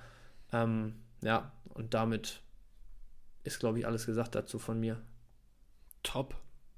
Ähm, 0.53 0.93
ja, 1.23 1.51
und 1.73 1.95
damit 1.95 2.41
ist, 3.47 3.59
glaube 3.59 3.79
ich, 3.79 3.87
alles 3.87 4.05
gesagt 4.05 4.35
dazu 4.35 4.59
von 4.59 4.79
mir. 4.79 5.01
Top. 6.03 6.35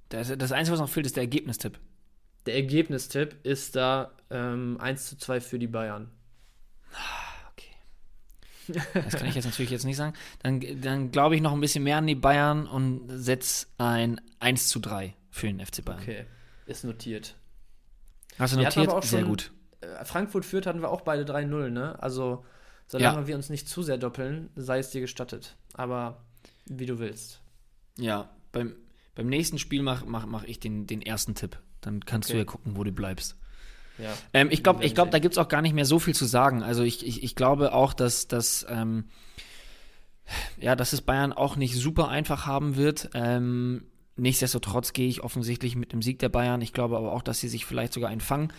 Das, 0.10 0.36
das 0.38 0.52
Einzige, 0.52 0.74
was 0.74 0.80
noch 0.80 0.90
fehlt, 0.90 1.06
ist 1.06 1.16
der 1.16 1.24
Ergebnistipp. 1.24 1.80
Der 2.46 2.56
Ergebnistipp 2.56 3.36
ist 3.44 3.76
da 3.76 4.12
ähm, 4.30 4.78
1 4.80 5.08
zu 5.08 5.18
2 5.18 5.42
für 5.42 5.60
die 5.60 5.68
Bayern. 5.68 6.10
Ah, 6.94 7.52
okay. 7.52 8.84
Das 8.94 9.16
kann 9.16 9.28
ich 9.28 9.36
jetzt 9.36 9.46
natürlich 9.46 9.72
jetzt 9.72 9.86
nicht 9.86 9.98
sagen. 9.98 10.14
Dann, 10.42 10.62
dann 10.82 11.12
glaube 11.12 11.36
ich 11.36 11.42
noch 11.42 11.52
ein 11.52 11.62
bisschen 11.62 11.84
mehr 11.84 11.98
an 11.98 12.08
die 12.08 12.16
Bayern 12.16 12.66
und 12.66 13.10
setze 13.10 13.68
ein 13.78 14.22
1 14.40 14.70
zu 14.70 14.80
3 14.80 15.16
für 15.30 15.48
den 15.48 15.64
FC 15.64 15.84
Bayern. 15.84 16.02
Okay, 16.02 16.26
ist 16.66 16.84
notiert. 16.84 17.36
Hast 18.40 18.56
du 18.56 18.62
notiert? 18.62 19.04
Sehr 19.04 19.24
gut. 19.24 19.52
Äh, 19.82 20.06
Frankfurt 20.06 20.46
führt 20.46 20.66
hatten 20.66 20.82
wir 20.82 20.90
auch 20.90 21.02
beide 21.02 21.24
3-0, 21.32 21.70
ne? 21.70 22.02
Also, 22.02 22.46
solange 22.88 23.22
ja. 23.22 23.28
wir 23.28 23.36
uns 23.36 23.50
nicht 23.50 23.68
zu 23.68 23.84
sehr 23.84 23.98
doppeln, 23.98 24.50
sei 24.56 24.80
es 24.80 24.90
dir 24.90 25.02
gestattet. 25.02 25.58
Aber 25.74 26.24
wie 26.70 26.86
du 26.86 27.00
willst. 27.00 27.42
Ja, 27.98 28.30
beim, 28.52 28.76
beim 29.16 29.28
nächsten 29.28 29.60
Spiel 29.60 29.82
mache 29.82 30.06
mach, 30.06 30.26
mach 30.26 30.44
ich 30.44 30.60
den, 30.60 30.88
den 30.88 31.02
ersten 31.02 31.36
Tipp. 31.36 31.60
Dann 31.82 32.06
kannst 32.06 32.30
okay. 32.30 32.38
du 32.38 32.40
ja 32.40 32.46
gucken, 32.46 32.78
wo 32.78 32.84
du 32.84 32.92
bleibst. 32.92 33.38
Ja. 33.98 34.14
Ähm, 34.34 34.48
ich 34.52 34.64
glaube, 34.64 34.84
ich 34.86 34.96
glaub, 34.96 35.12
da 35.12 35.20
gibt 35.20 35.34
es 35.34 35.38
auch 35.38 35.50
gar 35.50 35.62
nicht 35.62 35.74
mehr 35.74 35.86
so 35.86 36.00
viel 36.00 36.16
zu 36.16 36.26
sagen. 36.26 36.64
Also 36.64 36.84
ich, 36.84 37.06
ich, 37.06 37.24
ich 37.24 37.36
glaube 37.36 37.74
auch, 37.74 37.94
dass, 37.94 38.28
dass, 38.28 38.66
ähm, 38.70 39.06
ja, 40.60 40.76
dass 40.76 40.94
es 40.94 41.02
Bayern 41.02 41.34
auch 41.34 41.56
nicht 41.56 41.76
super 41.76 42.08
einfach 42.08 42.46
haben 42.46 42.76
wird. 42.78 43.10
Ähm, 43.14 43.86
nichtsdestotrotz 44.16 44.94
gehe 44.94 45.10
ich 45.10 45.22
offensichtlich 45.22 45.76
mit 45.76 45.92
dem 45.92 46.02
Sieg 46.02 46.20
der 46.20 46.30
Bayern. 46.30 46.62
Ich 46.62 46.74
glaube 46.74 46.98
aber 46.98 47.12
auch, 47.12 47.22
dass 47.22 47.40
sie 47.40 47.50
sich 47.50 47.66
vielleicht 47.66 47.94
sogar 47.94 48.10
einfangen. 48.10 48.54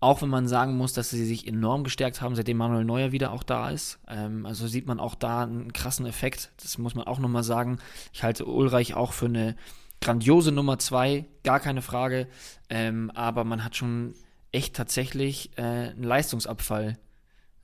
Auch 0.00 0.22
wenn 0.22 0.28
man 0.28 0.46
sagen 0.46 0.76
muss, 0.76 0.92
dass 0.92 1.10
sie 1.10 1.24
sich 1.24 1.46
enorm 1.46 1.82
gestärkt 1.82 2.20
haben, 2.20 2.36
seitdem 2.36 2.56
Manuel 2.56 2.84
Neuer 2.84 3.10
wieder 3.10 3.32
auch 3.32 3.42
da 3.42 3.70
ist. 3.70 3.98
Ähm, 4.06 4.46
also 4.46 4.68
sieht 4.68 4.86
man 4.86 5.00
auch 5.00 5.16
da 5.16 5.42
einen 5.42 5.72
krassen 5.72 6.06
Effekt. 6.06 6.52
Das 6.62 6.78
muss 6.78 6.94
man 6.94 7.06
auch 7.06 7.18
nochmal 7.18 7.42
sagen. 7.42 7.78
Ich 8.12 8.22
halte 8.22 8.46
Ulreich 8.46 8.94
auch 8.94 9.12
für 9.12 9.26
eine 9.26 9.56
grandiose 10.00 10.52
Nummer 10.52 10.78
zwei, 10.78 11.26
gar 11.42 11.58
keine 11.58 11.82
Frage. 11.82 12.28
Ähm, 12.70 13.10
aber 13.12 13.42
man 13.42 13.64
hat 13.64 13.74
schon 13.74 14.14
echt 14.52 14.76
tatsächlich 14.76 15.50
äh, 15.58 15.62
einen 15.62 16.04
Leistungsabfall 16.04 16.96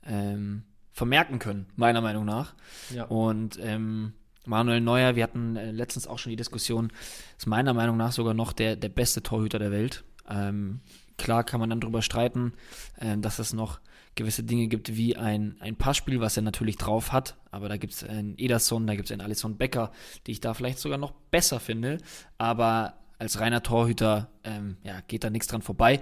ähm, 0.05 0.63
vermerken 0.91 1.39
können, 1.39 1.67
meiner 1.75 2.01
Meinung 2.01 2.25
nach. 2.25 2.53
Ja. 2.93 3.05
Und 3.05 3.57
ähm, 3.61 4.13
Manuel 4.45 4.81
Neuer, 4.81 5.15
wir 5.15 5.23
hatten 5.23 5.55
äh, 5.55 5.71
letztens 5.71 6.07
auch 6.07 6.19
schon 6.19 6.31
die 6.31 6.35
Diskussion, 6.35 6.91
ist 7.37 7.47
meiner 7.47 7.73
Meinung 7.73 7.97
nach 7.97 8.11
sogar 8.11 8.33
noch 8.33 8.53
der, 8.53 8.75
der 8.75 8.89
beste 8.89 9.23
Torhüter 9.23 9.59
der 9.59 9.71
Welt. 9.71 10.03
Ähm, 10.29 10.81
Klar 11.17 11.43
kann 11.43 11.59
man 11.59 11.69
dann 11.69 11.79
darüber 11.79 12.01
streiten, 12.01 12.53
äh, 12.99 13.17
dass 13.17 13.39
es 13.39 13.53
noch 13.53 13.79
gewisse 14.15 14.43
Dinge 14.43 14.67
gibt 14.67 14.95
wie 14.95 15.15
ein, 15.17 15.55
ein 15.59 15.75
Passspiel, 15.75 16.21
was 16.21 16.37
er 16.37 16.43
natürlich 16.43 16.77
drauf 16.77 17.11
hat. 17.11 17.35
Aber 17.51 17.69
da 17.69 17.77
gibt 17.77 17.93
es 17.93 18.03
einen 18.03 18.35
Ederson, 18.37 18.87
da 18.87 18.95
gibt 18.95 19.07
es 19.07 19.11
einen 19.11 19.21
Alisson 19.21 19.57
Becker, 19.57 19.91
die 20.25 20.31
ich 20.31 20.39
da 20.39 20.53
vielleicht 20.53 20.79
sogar 20.79 20.97
noch 20.97 21.11
besser 21.31 21.59
finde. 21.59 21.97
Aber 22.37 22.95
als 23.19 23.39
reiner 23.39 23.63
Torhüter 23.63 24.29
ähm, 24.43 24.77
ja, 24.83 25.01
geht 25.07 25.23
da 25.23 25.29
nichts 25.29 25.47
dran 25.47 25.61
vorbei. 25.61 26.01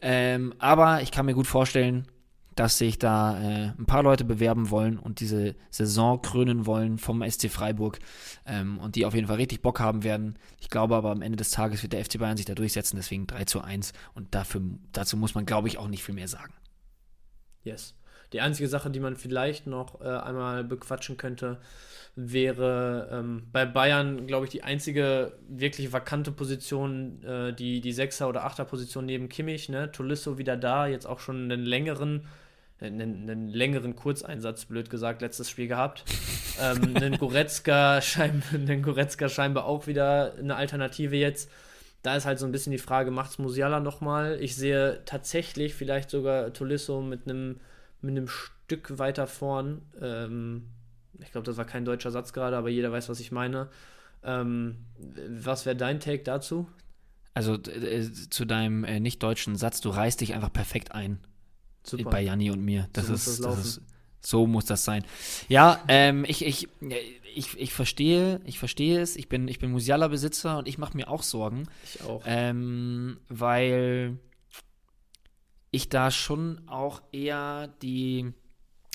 Ähm, 0.00 0.54
aber 0.58 1.02
ich 1.02 1.10
kann 1.10 1.26
mir 1.26 1.34
gut 1.34 1.46
vorstellen, 1.46 2.06
dass 2.54 2.78
sich 2.78 2.98
da 2.98 3.40
äh, 3.40 3.72
ein 3.78 3.86
paar 3.86 4.02
Leute 4.02 4.24
bewerben 4.24 4.70
wollen 4.70 4.98
und 4.98 5.20
diese 5.20 5.54
Saison 5.70 6.20
krönen 6.20 6.66
wollen 6.66 6.98
vom 6.98 7.28
SC 7.28 7.50
Freiburg 7.50 7.98
ähm, 8.46 8.78
und 8.78 8.96
die 8.96 9.06
auf 9.06 9.14
jeden 9.14 9.26
Fall 9.26 9.36
richtig 9.36 9.62
Bock 9.62 9.80
haben 9.80 10.04
werden. 10.04 10.38
Ich 10.60 10.68
glaube 10.68 10.96
aber 10.96 11.10
am 11.10 11.22
Ende 11.22 11.36
des 11.36 11.50
Tages 11.50 11.82
wird 11.82 11.92
der 11.92 12.04
FC 12.04 12.18
Bayern 12.18 12.36
sich 12.36 12.46
da 12.46 12.54
durchsetzen, 12.54 12.96
deswegen 12.96 13.26
3 13.26 13.44
zu 13.44 13.60
1 13.60 13.92
und 14.14 14.34
dafür, 14.34 14.62
dazu 14.92 15.16
muss 15.16 15.34
man, 15.34 15.46
glaube 15.46 15.68
ich, 15.68 15.78
auch 15.78 15.88
nicht 15.88 16.02
viel 16.02 16.14
mehr 16.14 16.28
sagen. 16.28 16.52
Yes. 17.64 17.94
Die 18.32 18.40
einzige 18.40 18.68
Sache, 18.68 18.90
die 18.90 19.00
man 19.00 19.16
vielleicht 19.16 19.66
noch 19.66 20.00
äh, 20.00 20.08
einmal 20.08 20.64
bequatschen 20.64 21.18
könnte, 21.18 21.60
wäre 22.14 23.08
ähm, 23.10 23.48
bei 23.52 23.64
Bayern, 23.66 24.26
glaube 24.26 24.46
ich, 24.46 24.50
die 24.50 24.62
einzige 24.62 25.38
wirklich 25.48 25.92
vakante 25.92 26.32
Position, 26.32 27.22
äh, 27.22 27.54
die, 27.54 27.80
die 27.80 27.92
Sechser- 27.92 28.28
oder 28.28 28.44
Achter-Position 28.44 29.06
neben 29.06 29.28
Kimmich, 29.28 29.68
ne? 29.68 29.92
Tolisso 29.92 30.38
wieder 30.38 30.56
da, 30.56 30.86
jetzt 30.86 31.06
auch 31.06 31.20
schon 31.20 31.44
einen 31.44 31.64
längeren 31.64 32.26
einen, 32.82 33.30
einen, 33.30 33.48
längeren 33.48 33.96
Kurzeinsatz, 33.96 34.64
blöd 34.64 34.90
gesagt, 34.90 35.22
letztes 35.22 35.48
Spiel 35.48 35.68
gehabt. 35.68 36.04
ähm, 36.60 36.96
einen, 36.96 37.18
Goretzka 37.18 38.00
scheinbar, 38.00 38.54
einen 38.54 38.82
Goretzka 38.82 39.28
scheinbar 39.28 39.66
auch 39.66 39.86
wieder 39.86 40.34
eine 40.38 40.56
Alternative 40.56 41.16
jetzt. 41.16 41.50
Da 42.02 42.16
ist 42.16 42.26
halt 42.26 42.38
so 42.38 42.46
ein 42.46 42.52
bisschen 42.52 42.72
die 42.72 42.78
Frage, 42.78 43.10
macht's 43.10 43.38
Musiala 43.38 43.80
nochmal? 43.80 44.38
Ich 44.40 44.56
sehe 44.56 45.02
tatsächlich 45.04 45.74
vielleicht 45.74 46.10
sogar 46.10 46.52
Tolisso 46.52 47.00
mit 47.00 47.28
einem, 47.28 47.60
mit 48.00 48.10
einem 48.10 48.28
Stück 48.28 48.98
weiter 48.98 49.26
vorn. 49.26 49.82
Ähm, 50.00 50.66
ich 51.20 51.30
glaube, 51.30 51.44
das 51.44 51.56
war 51.56 51.64
kein 51.64 51.84
deutscher 51.84 52.10
Satz 52.10 52.32
gerade, 52.32 52.56
aber 52.56 52.68
jeder 52.68 52.90
weiß, 52.90 53.08
was 53.08 53.20
ich 53.20 53.30
meine. 53.30 53.68
Ähm, 54.24 54.78
was 55.28 55.66
wäre 55.66 55.76
dein 55.76 56.00
Take 56.00 56.22
dazu? 56.22 56.68
Also 57.34 57.54
äh, 57.54 58.02
zu 58.02 58.44
deinem 58.44 58.84
äh, 58.84 59.00
nicht 59.00 59.22
deutschen 59.22 59.56
Satz, 59.56 59.80
du 59.80 59.90
reißt 59.90 60.20
dich 60.20 60.34
einfach 60.34 60.52
perfekt 60.52 60.92
ein. 60.92 61.18
Super. 61.84 62.10
Bei 62.10 62.22
Janni 62.22 62.50
und 62.50 62.62
mir. 62.62 62.88
Das, 62.92 63.06
so 63.06 63.14
ist, 63.14 63.26
das, 63.26 63.38
das 63.38 63.66
ist 63.66 63.82
So 64.20 64.46
muss 64.46 64.64
das 64.66 64.84
sein. 64.84 65.04
Ja, 65.48 65.82
ähm, 65.88 66.24
ich, 66.26 66.44
ich, 66.44 66.68
ich, 67.34 67.58
ich 67.58 67.72
verstehe, 67.72 68.40
ich 68.44 68.58
verstehe 68.58 69.00
es. 69.00 69.16
Ich 69.16 69.28
bin, 69.28 69.48
ich 69.48 69.58
bin 69.58 69.72
Musiala-Besitzer 69.72 70.58
und 70.58 70.68
ich 70.68 70.78
mache 70.78 70.96
mir 70.96 71.08
auch 71.08 71.22
Sorgen. 71.22 71.64
Ich 71.84 72.02
auch. 72.02 72.22
Ähm, 72.24 73.18
weil 73.28 74.18
ich 75.72 75.88
da 75.88 76.10
schon 76.10 76.60
auch 76.68 77.02
eher 77.10 77.68
die, 77.82 78.32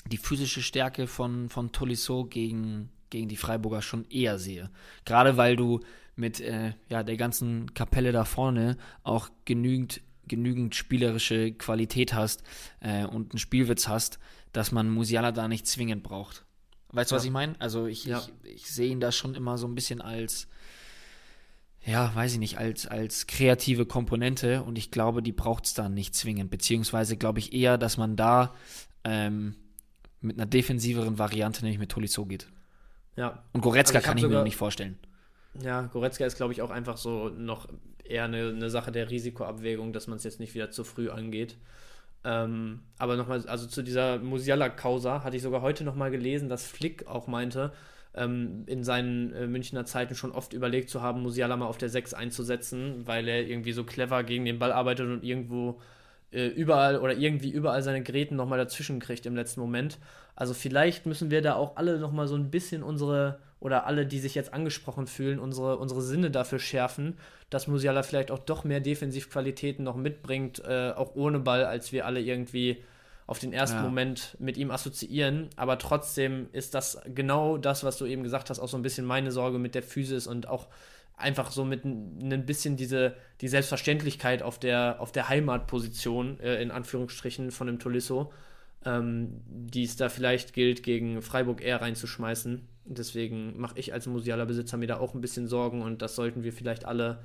die 0.06 0.16
physische 0.16 0.62
Stärke 0.62 1.06
von, 1.06 1.50
von 1.50 1.72
Tolisso 1.72 2.24
gegen, 2.24 2.88
gegen 3.10 3.28
die 3.28 3.36
Freiburger 3.36 3.82
schon 3.82 4.08
eher 4.10 4.38
sehe. 4.38 4.70
Gerade 5.04 5.36
weil 5.36 5.56
du 5.56 5.80
mit 6.14 6.40
äh, 6.40 6.72
ja, 6.88 7.02
der 7.02 7.16
ganzen 7.16 7.74
Kapelle 7.74 8.12
da 8.12 8.24
vorne 8.24 8.76
auch 9.02 9.28
genügend, 9.44 10.00
genügend 10.28 10.74
spielerische 10.74 11.52
Qualität 11.52 12.14
hast 12.14 12.42
äh, 12.80 13.04
und 13.04 13.32
einen 13.32 13.38
Spielwitz 13.38 13.88
hast, 13.88 14.18
dass 14.52 14.72
man 14.72 14.90
Musiala 14.90 15.32
da 15.32 15.48
nicht 15.48 15.66
zwingend 15.66 16.02
braucht. 16.02 16.44
Weißt 16.92 17.10
du, 17.10 17.14
Ja. 17.14 17.18
was 17.18 17.24
ich 17.24 17.30
meine? 17.30 17.54
Also 17.60 17.86
ich, 17.86 18.04
Ja. 18.04 18.22
ich, 18.44 18.54
ich 18.54 18.66
sehe 18.70 18.90
ihn 18.90 19.00
da 19.00 19.12
schon 19.12 19.34
immer 19.34 19.58
so 19.58 19.66
ein 19.66 19.74
bisschen 19.74 20.00
als, 20.00 20.48
ja, 21.84 22.14
weiß 22.14 22.32
ich 22.34 22.38
nicht, 22.38 22.58
als, 22.58 22.86
als 22.86 23.26
kreative 23.26 23.86
Komponente 23.86 24.62
und 24.62 24.76
ich 24.78 24.90
glaube, 24.90 25.22
die 25.22 25.32
braucht 25.32 25.66
es 25.66 25.74
dann 25.74 25.94
nicht 25.94 26.14
zwingend. 26.14 26.50
Beziehungsweise 26.50 27.16
glaube 27.16 27.38
ich 27.38 27.52
eher, 27.52 27.78
dass 27.78 27.96
man 27.96 28.16
da 28.16 28.54
ähm, 29.04 29.54
mit 30.20 30.36
einer 30.36 30.46
defensiveren 30.46 31.18
Variante, 31.18 31.62
nämlich 31.62 31.78
mit 31.78 31.90
Tolisso 31.90 32.26
geht. 32.26 32.48
Ja, 33.16 33.42
Und 33.52 33.60
Goretzka 33.62 33.98
Also 33.98 33.98
ich 33.98 34.04
kann 34.04 34.16
ich 34.18 34.22
mir 34.22 34.28
sogar- 34.28 34.40
noch 34.40 34.44
nicht 34.46 34.56
vorstellen. 34.56 34.98
Ja, 35.54 35.82
Goretzka 35.82 36.24
ist, 36.24 36.36
glaube 36.36 36.52
ich, 36.52 36.62
auch 36.62 36.70
einfach 36.70 36.96
so 36.96 37.28
noch 37.30 37.68
eher 38.04 38.24
eine, 38.24 38.48
eine 38.48 38.70
Sache 38.70 38.92
der 38.92 39.10
Risikoabwägung, 39.10 39.92
dass 39.92 40.06
man 40.06 40.16
es 40.16 40.24
jetzt 40.24 40.40
nicht 40.40 40.54
wieder 40.54 40.70
zu 40.70 40.84
früh 40.84 41.10
angeht. 41.10 41.56
Ähm, 42.24 42.80
aber 42.98 43.16
nochmal, 43.16 43.46
also 43.48 43.66
zu 43.66 43.82
dieser 43.82 44.18
Musiala-Causa 44.18 45.24
hatte 45.24 45.36
ich 45.36 45.42
sogar 45.42 45.62
heute 45.62 45.84
nochmal 45.84 46.10
gelesen, 46.10 46.48
dass 46.48 46.66
Flick 46.66 47.06
auch 47.06 47.26
meinte, 47.26 47.72
ähm, 48.14 48.64
in 48.66 48.84
seinen 48.84 49.32
äh, 49.34 49.46
Münchner 49.46 49.84
Zeiten 49.84 50.14
schon 50.14 50.32
oft 50.32 50.52
überlegt 50.52 50.90
zu 50.90 51.02
haben, 51.02 51.22
Musiala 51.22 51.56
mal 51.56 51.66
auf 51.66 51.78
der 51.78 51.88
6 51.88 52.14
einzusetzen, 52.14 53.06
weil 53.06 53.28
er 53.28 53.46
irgendwie 53.46 53.72
so 53.72 53.84
clever 53.84 54.24
gegen 54.24 54.44
den 54.44 54.58
Ball 54.58 54.72
arbeitet 54.72 55.08
und 55.08 55.24
irgendwo 55.24 55.80
äh, 56.32 56.46
überall 56.48 56.98
oder 56.98 57.14
irgendwie 57.16 57.50
überall 57.50 57.82
seine 57.82 58.02
Gräten 58.02 58.36
nochmal 58.36 58.58
dazwischen 58.58 59.00
kriegt 59.00 59.26
im 59.26 59.36
letzten 59.36 59.60
Moment. 59.60 59.98
Also 60.36 60.54
vielleicht 60.54 61.06
müssen 61.06 61.30
wir 61.30 61.42
da 61.42 61.54
auch 61.54 61.76
alle 61.76 61.98
nochmal 61.98 62.28
so 62.28 62.34
ein 62.36 62.50
bisschen 62.50 62.82
unsere, 62.82 63.38
oder 63.60 63.86
alle, 63.86 64.06
die 64.06 64.18
sich 64.18 64.34
jetzt 64.34 64.54
angesprochen 64.54 65.06
fühlen, 65.06 65.38
unsere, 65.38 65.78
unsere 65.78 66.02
Sinne 66.02 66.30
dafür 66.30 66.58
schärfen, 66.58 67.18
dass 67.50 67.66
Musiala 67.66 68.02
vielleicht 68.02 68.30
auch 68.30 68.38
doch 68.38 68.64
mehr 68.64 68.80
Defensivqualitäten 68.80 69.84
noch 69.84 69.96
mitbringt, 69.96 70.62
äh, 70.64 70.92
auch 70.94 71.14
ohne 71.14 71.40
Ball, 71.40 71.64
als 71.64 71.92
wir 71.92 72.06
alle 72.06 72.20
irgendwie 72.20 72.82
auf 73.26 73.38
den 73.38 73.52
ersten 73.52 73.78
Ja. 73.78 73.82
Moment 73.82 74.36
mit 74.38 74.56
ihm 74.56 74.70
assoziieren. 74.70 75.50
Aber 75.56 75.78
trotzdem 75.78 76.48
ist 76.52 76.74
das 76.74 77.00
genau 77.14 77.58
das, 77.58 77.84
was 77.84 77.98
du 77.98 78.06
eben 78.06 78.22
gesagt 78.22 78.48
hast, 78.48 78.58
auch 78.58 78.68
so 78.68 78.76
ein 78.78 78.82
bisschen 78.82 79.04
meine 79.04 79.32
Sorge 79.32 79.58
mit 79.58 79.74
der 79.74 79.82
Physis 79.82 80.26
und 80.26 80.48
auch 80.48 80.68
einfach 81.16 81.50
so 81.50 81.64
mit 81.64 81.84
ein 81.84 82.46
bisschen 82.46 82.76
diese 82.76 83.14
die 83.40 83.48
Selbstverständlichkeit 83.48 84.42
auf 84.42 84.58
der 84.58 84.96
auf 85.00 85.12
der 85.12 85.28
Heimatposition 85.28 86.40
äh, 86.40 86.62
in 86.62 86.70
Anführungsstrichen 86.70 87.50
von 87.50 87.66
dem 87.66 87.78
Tolisso, 87.78 88.32
ähm, 88.88 89.42
die 89.46 89.84
es 89.84 89.96
da 89.96 90.08
vielleicht 90.08 90.54
gilt 90.54 90.82
gegen 90.82 91.20
Freiburg 91.20 91.60
eher 91.62 91.82
reinzuschmeißen. 91.82 92.66
Deswegen 92.86 93.60
mache 93.60 93.78
ich 93.78 93.92
als 93.92 94.06
Musiala-Besitzer 94.06 94.78
mir 94.78 94.88
da 94.88 94.96
auch 94.98 95.14
ein 95.14 95.20
bisschen 95.20 95.46
Sorgen 95.46 95.82
und 95.82 96.00
das 96.00 96.14
sollten 96.14 96.42
wir 96.42 96.54
vielleicht 96.54 96.86
alle, 96.86 97.22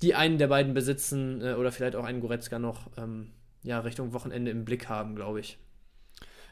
die 0.00 0.14
einen 0.14 0.38
der 0.38 0.46
beiden 0.46 0.74
besitzen 0.74 1.42
äh, 1.42 1.54
oder 1.54 1.72
vielleicht 1.72 1.96
auch 1.96 2.04
einen 2.04 2.20
Goretzka 2.20 2.58
noch 2.58 2.90
ähm, 2.96 3.32
ja 3.64 3.80
Richtung 3.80 4.12
Wochenende 4.12 4.52
im 4.52 4.64
Blick 4.64 4.88
haben, 4.88 5.16
glaube 5.16 5.40
ich. 5.40 5.58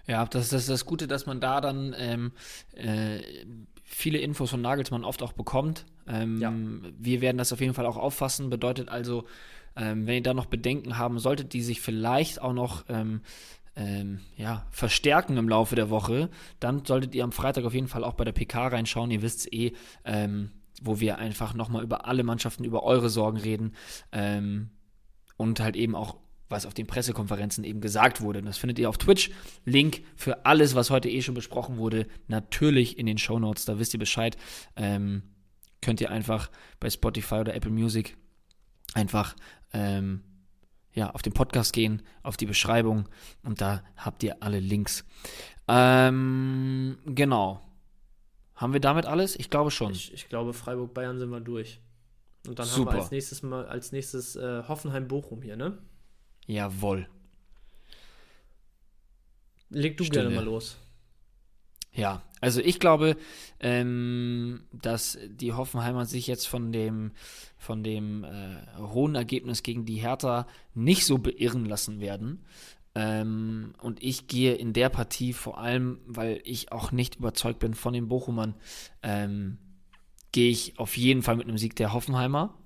Ja, 0.06 0.24
das, 0.26 0.48
das 0.48 0.62
ist 0.62 0.70
das 0.70 0.84
Gute, 0.84 1.06
dass 1.06 1.26
man 1.26 1.40
da 1.40 1.60
dann 1.60 1.94
ähm, 1.96 2.32
äh, 2.72 3.20
viele 3.84 4.18
Infos 4.18 4.50
von 4.50 4.60
Nagelsmann 4.60 5.04
oft 5.04 5.22
auch 5.22 5.32
bekommt. 5.32 5.86
Ähm, 6.08 6.40
Ja. 6.40 6.52
Wir 6.98 7.20
werden 7.20 7.38
das 7.38 7.52
auf 7.52 7.60
jeden 7.60 7.74
Fall 7.74 7.86
auch 7.86 7.96
auffassen. 7.96 8.50
Bedeutet 8.50 8.88
also, 8.88 9.24
ähm, 9.76 10.06
wenn 10.06 10.16
ihr 10.16 10.22
da 10.22 10.34
noch 10.34 10.46
Bedenken 10.46 10.98
haben 10.98 11.18
solltet, 11.18 11.52
die 11.52 11.62
sich 11.62 11.80
vielleicht 11.80 12.42
auch 12.42 12.52
noch 12.52 12.84
ähm, 12.88 13.20
ähm, 13.76 14.20
ja, 14.36 14.66
verstärken 14.70 15.36
im 15.36 15.48
Laufe 15.48 15.74
der 15.74 15.90
Woche, 15.90 16.30
dann 16.60 16.84
solltet 16.84 17.14
ihr 17.14 17.24
am 17.24 17.32
Freitag 17.32 17.64
auf 17.64 17.74
jeden 17.74 17.88
Fall 17.88 18.04
auch 18.04 18.14
bei 18.14 18.24
der 18.24 18.32
PK 18.32 18.68
reinschauen. 18.68 19.10
Ihr 19.10 19.22
wisst 19.22 19.52
eh, 19.52 19.72
ähm, 20.04 20.50
wo 20.82 21.00
wir 21.00 21.18
einfach 21.18 21.54
nochmal 21.54 21.82
über 21.82 22.06
alle 22.06 22.24
Mannschaften, 22.24 22.64
über 22.64 22.82
eure 22.82 23.08
Sorgen 23.08 23.38
reden 23.38 23.74
ähm, 24.12 24.70
und 25.36 25.60
halt 25.60 25.76
eben 25.76 25.94
auch 25.94 26.16
was 26.48 26.66
auf 26.66 26.74
den 26.74 26.86
Pressekonferenzen 26.86 27.64
eben 27.64 27.80
gesagt 27.80 28.20
wurde. 28.20 28.42
Das 28.42 28.58
findet 28.58 28.78
ihr 28.78 28.88
auf 28.88 28.98
Twitch. 28.98 29.30
Link 29.64 30.02
für 30.14 30.44
alles, 30.44 30.74
was 30.74 30.90
heute 30.90 31.08
eh 31.08 31.22
schon 31.22 31.34
besprochen 31.34 31.78
wurde, 31.78 32.06
natürlich 32.28 32.98
in 32.98 33.06
den 33.06 33.18
Show 33.18 33.38
Notes. 33.38 33.64
Da 33.64 33.78
wisst 33.78 33.94
ihr 33.94 33.98
Bescheid. 33.98 34.36
Ähm, 34.76 35.22
könnt 35.80 36.00
ihr 36.00 36.10
einfach 36.10 36.50
bei 36.80 36.90
Spotify 36.90 37.36
oder 37.36 37.54
Apple 37.54 37.70
Music 37.70 38.16
einfach 38.94 39.34
ähm, 39.72 40.22
ja, 40.94 41.10
auf 41.10 41.22
den 41.22 41.32
Podcast 41.32 41.72
gehen, 41.72 42.02
auf 42.22 42.36
die 42.36 42.46
Beschreibung 42.46 43.08
und 43.42 43.60
da 43.60 43.82
habt 43.96 44.22
ihr 44.22 44.42
alle 44.42 44.60
Links. 44.60 45.04
Ähm, 45.68 46.98
genau. 47.04 47.60
Haben 48.54 48.72
wir 48.72 48.80
damit 48.80 49.06
alles? 49.06 49.36
Ich 49.36 49.50
glaube 49.50 49.70
schon. 49.70 49.92
Ich, 49.92 50.12
ich 50.12 50.28
glaube, 50.28 50.54
Freiburg-Bayern 50.54 51.18
sind 51.18 51.30
wir 51.30 51.40
durch. 51.40 51.80
Und 52.46 52.58
dann 52.58 52.66
Super. 52.66 52.90
haben 52.90 52.96
wir 52.96 53.02
als 53.02 53.10
nächstes 53.10 53.42
mal 53.42 53.66
als 53.66 53.92
nächstes 53.92 54.36
äh, 54.36 54.62
Hoffenheim-Bochum 54.68 55.42
hier, 55.42 55.56
ne? 55.56 55.78
Jawohl. 56.46 57.08
Leg 59.70 59.96
du 59.96 60.04
Stille. 60.04 60.22
gerne 60.24 60.36
mal 60.36 60.44
los. 60.44 60.76
Ja, 61.92 62.22
also 62.44 62.60
ich 62.60 62.78
glaube, 62.78 63.16
ähm, 63.58 64.64
dass 64.70 65.18
die 65.26 65.54
Hoffenheimer 65.54 66.04
sich 66.04 66.26
jetzt 66.26 66.46
von 66.46 66.72
dem, 66.72 67.12
von 67.56 67.82
dem 67.82 68.22
äh, 68.22 68.56
hohen 68.78 69.14
Ergebnis 69.14 69.62
gegen 69.62 69.86
die 69.86 69.96
Hertha 69.96 70.46
nicht 70.74 71.06
so 71.06 71.16
beirren 71.16 71.64
lassen 71.64 72.00
werden. 72.00 72.44
Ähm, 72.94 73.72
und 73.80 74.02
ich 74.02 74.26
gehe 74.26 74.52
in 74.52 74.74
der 74.74 74.90
Partie 74.90 75.32
vor 75.32 75.56
allem, 75.56 76.00
weil 76.04 76.42
ich 76.44 76.70
auch 76.70 76.92
nicht 76.92 77.16
überzeugt 77.16 77.60
bin 77.60 77.72
von 77.72 77.94
den 77.94 78.08
Bochumern, 78.08 78.54
ähm, 79.02 79.56
gehe 80.32 80.50
ich 80.50 80.78
auf 80.78 80.98
jeden 80.98 81.22
Fall 81.22 81.36
mit 81.36 81.48
einem 81.48 81.56
Sieg 81.56 81.76
der 81.76 81.94
Hoffenheimer. 81.94 82.58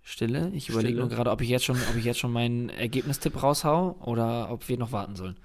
Stille. 0.00 0.50
Ich 0.54 0.70
überlege 0.70 0.98
nur 0.98 1.10
gerade, 1.10 1.30
ob 1.30 1.42
ich 1.42 1.50
jetzt 1.50 1.66
schon, 1.66 1.76
ob 1.90 1.96
ich 1.96 2.04
jetzt 2.06 2.20
schon 2.20 2.32
meinen 2.32 2.70
Ergebnistipp 2.70 3.42
raushau 3.42 3.98
oder 4.00 4.50
ob 4.50 4.66
wir 4.70 4.78
noch 4.78 4.92
warten 4.92 5.14
sollen. 5.14 5.38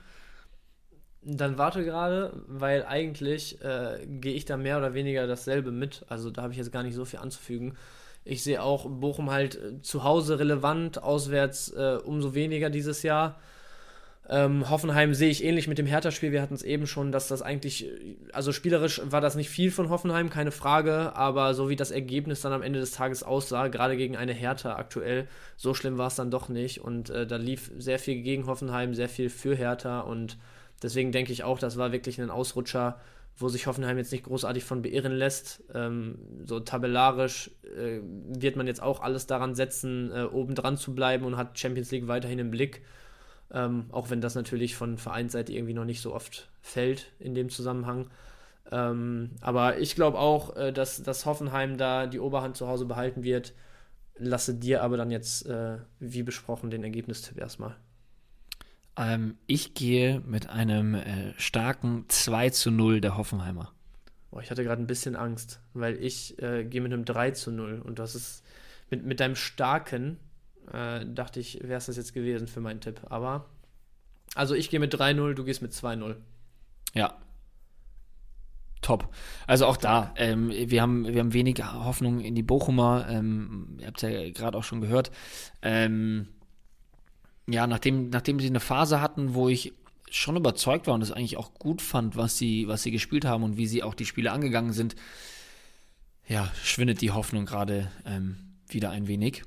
Dann 1.22 1.58
warte 1.58 1.84
gerade, 1.84 2.32
weil 2.48 2.86
eigentlich 2.86 3.62
äh, 3.62 4.06
gehe 4.06 4.34
ich 4.34 4.46
da 4.46 4.56
mehr 4.56 4.78
oder 4.78 4.94
weniger 4.94 5.28
dasselbe 5.28 5.72
mit. 5.72 6.06
Also 6.08 6.32
da 6.32 6.44
habe 6.44 6.54
ich 6.54 6.58
jetzt 6.58 6.72
gar 6.72 6.84
nicht 6.84 6.96
so 6.96 7.06
viel 7.06 7.20
anzufügen. 7.20 7.76
Ich 8.24 8.44
sehe 8.44 8.62
auch 8.62 8.90
Bochum 8.90 9.30
halt 9.30 9.56
äh, 9.56 9.82
zu 9.82 10.04
Hause 10.04 10.40
relevant, 10.40 11.02
auswärts 11.04 11.72
äh, 11.72 11.98
umso 12.04 12.36
weniger 12.36 12.70
dieses 12.70 13.04
Jahr. 13.04 13.40
Ähm, 14.32 14.70
Hoffenheim 14.70 15.16
sehe 15.16 15.32
ich 15.32 15.44
ähnlich 15.44 15.68
mit 15.68 15.80
dem 15.80 15.88
Hertha-Spiel. 15.88 16.32
Wir 16.32 16.44
hatten 16.44 16.54
es 16.54 16.62
eben 16.62 16.86
schon, 16.86 17.12
dass 17.12 17.28
das 17.28 17.42
eigentlich, 17.42 17.88
äh, 17.88 18.16
also 18.32 18.52
spielerisch 18.52 19.02
war 19.04 19.22
das 19.22 19.36
nicht 19.36 19.50
viel 19.50 19.72
von 19.72 19.90
Hoffenheim, 19.90 20.30
keine 20.30 20.52
Frage, 20.52 21.16
aber 21.16 21.56
so 21.56 21.68
wie 21.68 21.76
das 21.76 21.90
Ergebnis 21.90 22.42
dann 22.42 22.54
am 22.54 22.62
Ende 22.62 22.80
des 22.80 22.92
Tages 22.92 23.24
aussah, 23.24 23.70
gerade 23.70 23.98
gegen 23.98 24.16
eine 24.16 24.34
Hertha 24.34 24.76
aktuell, 24.76 25.28
so 25.58 25.74
schlimm 25.74 25.98
war 25.98 26.08
es 26.08 26.16
dann 26.16 26.30
doch 26.30 26.48
nicht. 26.48 26.80
Und 26.80 27.10
äh, 27.10 27.26
da 27.26 27.38
lief 27.38 27.72
sehr 27.80 27.98
viel 27.98 28.22
gegen 28.22 28.46
Hoffenheim, 28.46 28.94
sehr 28.94 29.10
viel 29.10 29.32
für 29.32 29.56
Hertha 29.56 30.02
und 30.02 30.38
deswegen 30.84 31.12
denke 31.12 31.32
ich 31.32 31.44
auch, 31.44 31.60
das 31.60 31.78
war 31.78 31.92
wirklich 31.92 32.20
ein 32.20 32.30
Ausrutscher, 32.30 33.00
wo 33.38 33.48
sich 33.48 33.68
Hoffenheim 33.68 33.98
jetzt 33.98 34.12
nicht 34.12 34.26
großartig 34.26 34.64
von 34.64 34.82
beirren 34.82 35.14
lässt. 35.14 35.64
Ähm, 35.74 36.20
so 36.46 36.60
tabellarisch 36.60 37.52
äh, 37.64 38.00
wird 38.04 38.56
man 38.56 38.68
jetzt 38.68 38.82
auch 38.82 39.02
alles 39.02 39.28
daran 39.28 39.56
setzen, 39.56 40.12
äh, 40.12 40.24
oben 40.24 40.56
dran 40.56 40.78
zu 40.78 40.94
bleiben 40.94 41.26
und 41.26 41.38
hat 41.38 41.58
Champions 41.58 41.92
League 41.92 42.08
weiterhin 42.08 42.40
im 42.40 42.52
Blick. 42.52 42.82
Ähm, 43.52 43.86
auch 43.92 44.10
wenn 44.10 44.22
das 44.22 44.36
natürlich 44.36 44.76
von 44.76 44.98
Vereinsseite 44.98 45.54
irgendwie 45.54 45.74
noch 45.74 45.86
nicht 45.86 46.02
so 46.02 46.14
oft 46.14 46.50
fällt 46.62 47.12
in 47.20 47.34
dem 47.34 47.50
Zusammenhang. 47.50 48.10
Ähm, 48.72 49.32
aber 49.42 49.80
ich 49.80 49.96
glaube 49.96 50.20
auch, 50.20 50.56
äh, 50.56 50.72
dass, 50.72 51.02
dass 51.02 51.26
Hoffenheim 51.26 51.78
da 51.78 52.08
die 52.08 52.20
Oberhand 52.20 52.58
zu 52.58 52.68
Hause 52.68 52.86
behalten 52.86 53.24
wird. 53.24 53.54
Lasse 54.18 54.54
dir 54.54 54.84
aber 54.84 54.98
dann 54.98 55.12
jetzt, 55.12 55.46
äh, 55.48 55.78
wie 56.00 56.24
besprochen, 56.24 56.70
den 56.70 56.84
Ergebnistipp 56.84 57.38
erstmal. 57.40 57.76
Ähm, 59.00 59.38
ich 59.48 59.74
gehe 59.74 60.22
mit 60.26 60.50
einem 60.50 60.94
äh, 60.94 61.34
starken 61.38 62.04
2 62.10 62.50
zu 62.50 62.70
0 62.70 63.00
der 63.00 63.16
Hoffenheimer. 63.16 63.72
Boah, 64.30 64.42
ich 64.42 64.52
hatte 64.52 64.64
gerade 64.64 64.82
ein 64.82 64.88
bisschen 64.88 65.16
Angst, 65.16 65.62
weil 65.74 65.96
ich 66.04 66.40
äh, 66.42 66.66
gehe 66.66 66.82
mit 66.82 66.92
einem 66.92 67.06
3 67.06 67.32
zu 67.32 67.52
0 67.52 67.82
und 67.84 67.98
das 67.98 68.14
ist 68.14 68.44
mit, 68.90 69.06
mit 69.06 69.22
deinem 69.22 69.36
starken, 69.36 70.18
äh, 70.74 71.06
dachte 71.06 71.40
ich, 71.40 71.64
wäre 71.64 71.78
es 71.78 71.86
das 71.86 71.96
jetzt 71.96 72.14
gewesen 72.14 72.48
für 72.48 72.60
meinen 72.60 72.82
Tipp. 72.82 73.00
Aber, 73.10 73.46
also 74.36 74.54
ich 74.54 74.70
gehe 74.70 74.82
mit 74.82 74.94
3-0, 74.94 75.34
du 75.34 75.44
gehst 75.46 75.62
mit 75.62 75.72
2-0. 75.72 76.18
Ja. 76.94 77.16
Top. 78.82 79.14
Also 79.48 79.66
auch 79.66 79.78
da, 79.78 80.14
ähm, 80.18 80.50
wir, 80.52 80.82
haben, 80.82 81.08
wir 81.08 81.20
haben 81.20 81.34
wenig 81.34 81.64
Hoffnung 81.64 82.20
in 82.20 82.36
die 82.36 82.44
Bochumer. 82.44 83.08
Ähm, 83.10 83.78
ihr 83.80 83.88
habt 83.88 84.02
ja 84.02 84.30
gerade 84.32 84.58
auch 84.58 84.64
schon 84.64 84.82
gehört. 84.82 85.12
Ähm, 85.62 86.28
ja, 87.52 87.68
nachdem, 87.68 88.10
nachdem 88.10 88.40
sie 88.40 88.48
eine 88.48 88.60
Phase 88.60 89.02
hatten, 89.02 89.34
wo 89.34 89.50
ich 89.50 89.74
schon 90.10 90.36
überzeugt 90.36 90.88
war 90.88 90.96
und 90.96 91.02
es 91.02 91.12
eigentlich 91.12 91.38
auch 91.38 91.54
gut 91.54 91.82
fand, 91.82 92.16
was 92.16 92.38
sie, 92.38 92.68
was 92.68 92.84
sie 92.84 92.92
gespielt 92.92 93.26
haben 93.26 93.44
und 93.44 93.58
wie 93.58 93.68
sie 93.68 93.84
auch 93.84 93.94
die 93.94 94.06
Spiele 94.06 94.32
angegangen 94.32 94.74
sind, 94.74 94.96
ja, 96.28 96.52
schwindet 96.64 97.02
die 97.02 97.12
Hoffnung 97.12 97.46
gerade 97.46 97.92
ähm, 98.06 98.38
wieder 98.68 98.92
ein 98.92 99.08
wenig. 99.08 99.44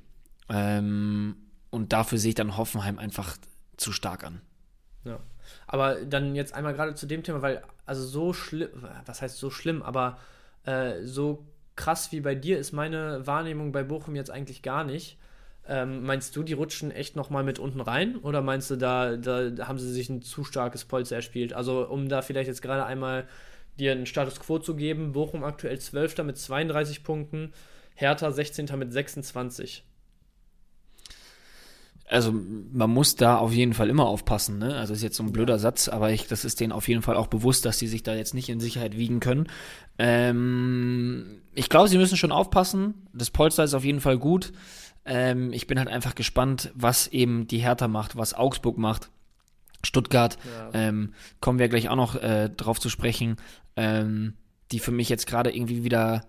Ähm, 0.48 1.36
und 1.70 1.92
dafür 1.92 2.18
sehe 2.18 2.30
ich 2.30 2.34
dann 2.34 2.56
Hoffenheim 2.56 2.98
einfach 2.98 3.36
zu 3.76 3.92
stark 3.92 4.24
an. 4.24 4.40
Ja. 5.04 5.20
Aber 5.66 6.04
dann 6.04 6.34
jetzt 6.34 6.54
einmal 6.54 6.74
gerade 6.74 6.94
zu 6.94 7.06
dem 7.06 7.22
Thema, 7.22 7.42
weil, 7.42 7.62
also 7.86 8.04
so 8.04 8.32
schlimm, 8.32 8.70
was 9.06 9.22
heißt 9.22 9.38
so 9.38 9.50
schlimm, 9.50 9.82
aber 9.82 10.18
äh, 10.64 11.02
so 11.04 11.46
krass 11.76 12.12
wie 12.12 12.20
bei 12.20 12.34
dir 12.34 12.58
ist 12.58 12.72
meine 12.72 13.26
Wahrnehmung 13.26 13.72
bei 13.72 13.82
Bochum 13.82 14.14
jetzt 14.14 14.30
eigentlich 14.30 14.62
gar 14.62 14.84
nicht. 14.84 15.18
Ähm, 15.68 16.02
meinst 16.02 16.34
du, 16.34 16.42
die 16.42 16.54
rutschen 16.54 16.90
echt 16.90 17.14
nochmal 17.14 17.44
mit 17.44 17.58
unten 17.58 17.80
rein? 17.80 18.16
Oder 18.16 18.42
meinst 18.42 18.70
du, 18.70 18.76
da, 18.76 19.16
da 19.16 19.68
haben 19.68 19.78
sie 19.78 19.92
sich 19.92 20.08
ein 20.08 20.22
zu 20.22 20.44
starkes 20.44 20.84
Polster 20.84 21.16
erspielt? 21.16 21.52
Also, 21.52 21.88
um 21.88 22.08
da 22.08 22.22
vielleicht 22.22 22.48
jetzt 22.48 22.62
gerade 22.62 22.84
einmal 22.84 23.28
dir 23.78 23.92
einen 23.92 24.06
Status 24.06 24.40
Quo 24.40 24.58
zu 24.58 24.74
geben: 24.74 25.12
Bochum 25.12 25.44
aktuell 25.44 25.78
12. 25.78 26.18
mit 26.24 26.36
32 26.36 27.04
Punkten, 27.04 27.52
Hertha 27.94 28.30
16. 28.30 28.68
mit 28.76 28.92
26. 28.92 29.84
Also 32.12 32.34
man 32.72 32.90
muss 32.90 33.16
da 33.16 33.38
auf 33.38 33.52
jeden 33.52 33.72
Fall 33.72 33.88
immer 33.88 34.06
aufpassen. 34.06 34.58
Ne? 34.58 34.76
Also 34.76 34.92
ist 34.92 35.02
jetzt 35.02 35.16
so 35.16 35.22
ein 35.22 35.32
blöder 35.32 35.58
Satz, 35.58 35.88
aber 35.88 36.10
ich, 36.10 36.26
das 36.26 36.44
ist 36.44 36.60
denen 36.60 36.72
auf 36.72 36.86
jeden 36.86 37.00
Fall 37.00 37.16
auch 37.16 37.28
bewusst, 37.28 37.64
dass 37.64 37.78
sie 37.78 37.86
sich 37.86 38.02
da 38.02 38.14
jetzt 38.14 38.34
nicht 38.34 38.50
in 38.50 38.60
Sicherheit 38.60 38.98
wiegen 38.98 39.18
können. 39.18 39.46
Ähm, 39.98 41.40
ich 41.54 41.70
glaube, 41.70 41.88
sie 41.88 41.96
müssen 41.96 42.18
schon 42.18 42.32
aufpassen. 42.32 43.06
Das 43.14 43.30
Polster 43.30 43.64
ist 43.64 43.72
auf 43.72 43.84
jeden 43.84 44.00
Fall 44.00 44.18
gut. 44.18 44.52
Ähm, 45.04 45.52
ich 45.52 45.66
bin 45.66 45.78
halt 45.78 45.88
einfach 45.88 46.14
gespannt, 46.14 46.70
was 46.74 47.08
eben 47.08 47.46
die 47.46 47.58
Hertha 47.58 47.88
macht, 47.88 48.16
was 48.16 48.34
Augsburg 48.34 48.78
macht. 48.78 49.10
Stuttgart, 49.84 50.38
ja. 50.44 50.70
ähm, 50.74 51.12
kommen 51.40 51.58
wir 51.58 51.68
gleich 51.68 51.88
auch 51.88 51.96
noch 51.96 52.14
äh, 52.14 52.48
drauf 52.48 52.78
zu 52.78 52.88
sprechen, 52.88 53.36
ähm, 53.76 54.34
die 54.70 54.78
für 54.78 54.92
mich 54.92 55.08
jetzt 55.08 55.26
gerade 55.26 55.54
irgendwie 55.54 55.82
wieder, 55.82 56.24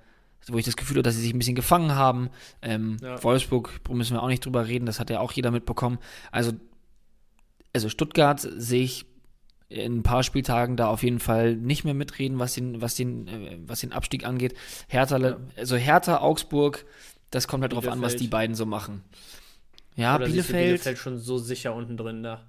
wo 0.48 0.58
ich 0.58 0.66
das 0.66 0.76
Gefühl 0.76 0.96
habe, 0.96 1.04
dass 1.04 1.16
sie 1.16 1.22
sich 1.22 1.34
ein 1.34 1.38
bisschen 1.38 1.56
gefangen 1.56 1.94
haben. 1.94 2.30
Ähm, 2.64 2.98
ja. 3.02 3.22
Wolfsburg 3.24 3.80
müssen 3.90 4.16
wir 4.16 4.24
auch 4.24 4.28
nicht 4.28 4.44
drüber 4.44 4.68
reden, 4.68 4.88
das 4.88 5.00
hat 5.00 5.12
ja 5.12 5.20
auch 5.20 5.32
jeder 5.32 5.52
mitbekommen. 5.52 6.00
Also, 6.32 6.54
also 7.74 7.90
Stuttgart 7.90 8.40
sehe 8.40 8.84
ich 8.84 9.06
in 9.70 10.00
ein 10.00 10.04
paar 10.04 10.24
Spieltagen 10.24 10.78
da 10.78 10.88
auf 10.88 11.04
jeden 11.04 11.20
Fall 11.20 11.56
nicht 11.56 11.84
mehr 11.84 11.94
mitreden, 11.94 12.40
was 12.40 12.54
den, 12.54 12.82
was 12.82 12.96
den, 12.96 13.28
äh, 13.28 13.58
was 13.66 13.80
den 13.80 13.92
Abstieg 13.92 14.26
angeht. 14.26 14.56
Hertha, 14.88 15.18
ja. 15.18 15.38
also 15.58 15.76
Hertha, 15.76 16.20
Augsburg, 16.20 16.86
das 17.34 17.48
kommt 17.48 17.64
halt 17.64 17.74
drauf 17.74 17.88
an, 17.88 18.02
was 18.02 18.16
die 18.16 18.28
beiden 18.28 18.56
so 18.56 18.66
machen. 18.66 19.04
Ja, 19.96 20.16
Oder 20.16 20.26
Bielefeld. 20.26 20.66
Bielefeld 20.66 20.98
schon 20.98 21.18
so 21.18 21.38
sicher 21.38 21.74
unten 21.74 21.98
drin 21.98 22.24
da. 22.24 22.42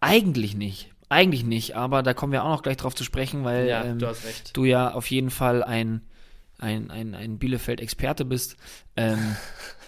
Eigentlich 0.00 0.54
nicht. 0.56 0.90
Eigentlich 1.08 1.44
nicht, 1.44 1.76
aber 1.76 2.02
da 2.02 2.14
kommen 2.14 2.32
wir 2.32 2.42
auch 2.42 2.50
noch 2.50 2.62
gleich 2.62 2.76
drauf 2.76 2.94
zu 2.94 3.04
sprechen, 3.04 3.44
weil 3.44 3.68
ja, 3.68 3.84
ähm, 3.84 4.00
du, 4.00 4.12
du, 4.52 4.64
ja 4.64 4.92
auf 4.92 5.08
jeden 5.08 5.30
Fall 5.30 5.62
ein, 5.62 6.02
ein, 6.58 6.90
ein, 6.90 7.14
ein 7.14 7.38
Bielefeld-Experte 7.38 8.24
bist. 8.24 8.56
Ähm, 8.96 9.36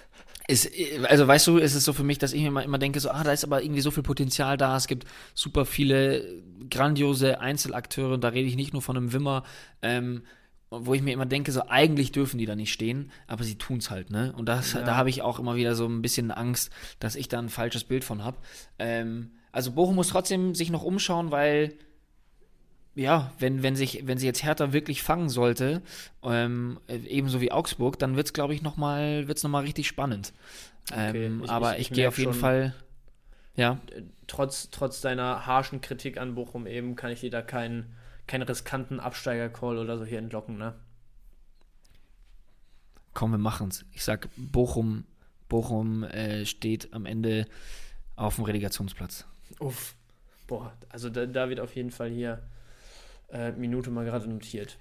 ist, 0.49 0.71
also 1.09 1.27
weißt 1.27 1.47
du, 1.49 1.59
ist 1.59 1.75
es 1.75 1.85
so 1.85 1.93
für 1.93 2.05
mich, 2.05 2.19
dass 2.19 2.33
ich 2.33 2.41
mir 2.43 2.49
immer, 2.49 2.63
immer 2.63 2.79
denke, 2.79 3.01
so, 3.01 3.11
ah, 3.11 3.25
da 3.25 3.33
ist 3.33 3.43
aber 3.43 3.63
irgendwie 3.63 3.81
so 3.81 3.91
viel 3.91 4.05
Potenzial 4.05 4.57
da, 4.57 4.77
es 4.77 4.87
gibt 4.87 5.07
super 5.35 5.65
viele 5.65 6.41
grandiose 6.71 7.41
Einzelakteure, 7.41 8.17
da 8.19 8.29
rede 8.29 8.49
ich 8.49 8.57
nicht 8.57 8.73
nur 8.73 8.83
von 8.83 8.97
einem 8.97 9.13
Wimmer, 9.13 9.43
ähm, 9.83 10.23
wo 10.71 10.95
ich 10.95 11.03
mir 11.03 11.13
immer 11.13 11.27
denke, 11.27 11.53
so 11.53 11.63
eigentlich 11.69 12.13
dürfen 12.13 12.39
die 12.39 12.47
da 12.47 12.55
nicht 12.55 12.73
stehen, 12.73 13.11
aber 13.27 13.45
sie 13.45 13.57
tun 13.57 13.79
es 13.79 13.91
halt, 13.91 14.11
ne? 14.11 14.33
Und 14.37 14.47
das, 14.47 14.75
ja. 14.75 14.83
da 14.83 14.97
habe 14.97 15.11
ich 15.11 15.23
auch 15.23 15.39
immer 15.39 15.57
wieder 15.57 15.75
so 15.75 15.87
ein 15.87 16.03
bisschen 16.03 16.31
Angst, 16.31 16.71
dass 17.01 17.17
ich 17.17 17.29
da 17.29 17.39
ein 17.39 17.49
falsches 17.49 17.85
Bild 17.85 18.05
von 18.05 18.23
habe. 18.23 18.37
Ähm, 18.79 19.31
also 19.51 19.73
Bochum 19.73 19.95
muss 19.95 20.09
trotzdem 20.09 20.55
sich 20.55 20.71
noch 20.71 20.83
umschauen, 20.83 21.31
weil 21.31 21.75
ja, 22.95 23.33
wenn, 23.39 23.63
wenn, 23.63 23.77
sich, 23.77 24.07
wenn 24.07 24.19
sie 24.19 24.27
jetzt 24.27 24.43
Hertha 24.43 24.73
wirklich 24.73 25.03
fangen 25.03 25.29
sollte, 25.29 25.83
ähm, 26.23 26.81
ebenso 26.89 27.41
wie 27.41 27.53
Augsburg, 27.53 27.99
dann 27.99 28.17
wird 28.17 28.27
es, 28.27 28.33
glaube 28.33 28.55
ich, 28.55 28.63
nochmal 28.63 29.25
noch 29.25 29.63
richtig 29.63 29.87
spannend. 29.87 30.33
Okay, 30.91 31.27
ähm, 31.27 31.43
ich, 31.45 31.51
aber 31.51 31.75
ich, 31.75 31.83
ich, 31.83 31.91
ich 31.91 31.95
gehe 31.95 32.09
auf 32.09 32.19
jeden 32.19 32.35
Fall. 32.35 32.75
Ja. 33.55 33.79
Trotz, 34.27 34.71
trotz 34.71 35.01
deiner 35.01 35.47
harschen 35.47 35.81
Kritik 35.81 36.19
an 36.19 36.35
Bochum 36.35 36.67
eben 36.67 36.97
kann 36.97 37.11
ich 37.11 37.21
dir 37.21 37.31
da 37.31 37.41
keinen 37.41 37.95
keinen 38.29 38.43
riskanten 38.43 39.01
Absteiger-Call 39.01 39.79
oder 39.79 39.99
so 39.99 40.05
hier 40.05 40.19
entlocken, 40.19 40.59
ne? 40.59 40.75
Komm, 43.15 43.33
wir 43.33 43.39
machen's. 43.39 43.85
Ich 43.93 44.05
sag, 44.05 44.29
Bochum, 44.37 45.05
Bochum 45.49 46.05
äh, 46.05 46.47
steht 46.47 46.93
am 46.93 47.07
Ende 47.07 47.47
auf 48.15 48.37
dem 48.37 48.45
Relegationsplatz. 48.45 49.27
Uff. 49.59 49.97
Boah, 50.47 50.73
also 50.89 51.11
da, 51.11 51.27
da 51.27 51.49
wird 51.49 51.61
auf 51.61 51.75
jeden 51.75 51.91
Fall 51.91 52.11
hier 52.11 52.43
äh, 53.31 53.53
Minute 53.53 53.91
mal 53.91 54.05
gerade 54.05 54.29
notiert. 54.29 54.79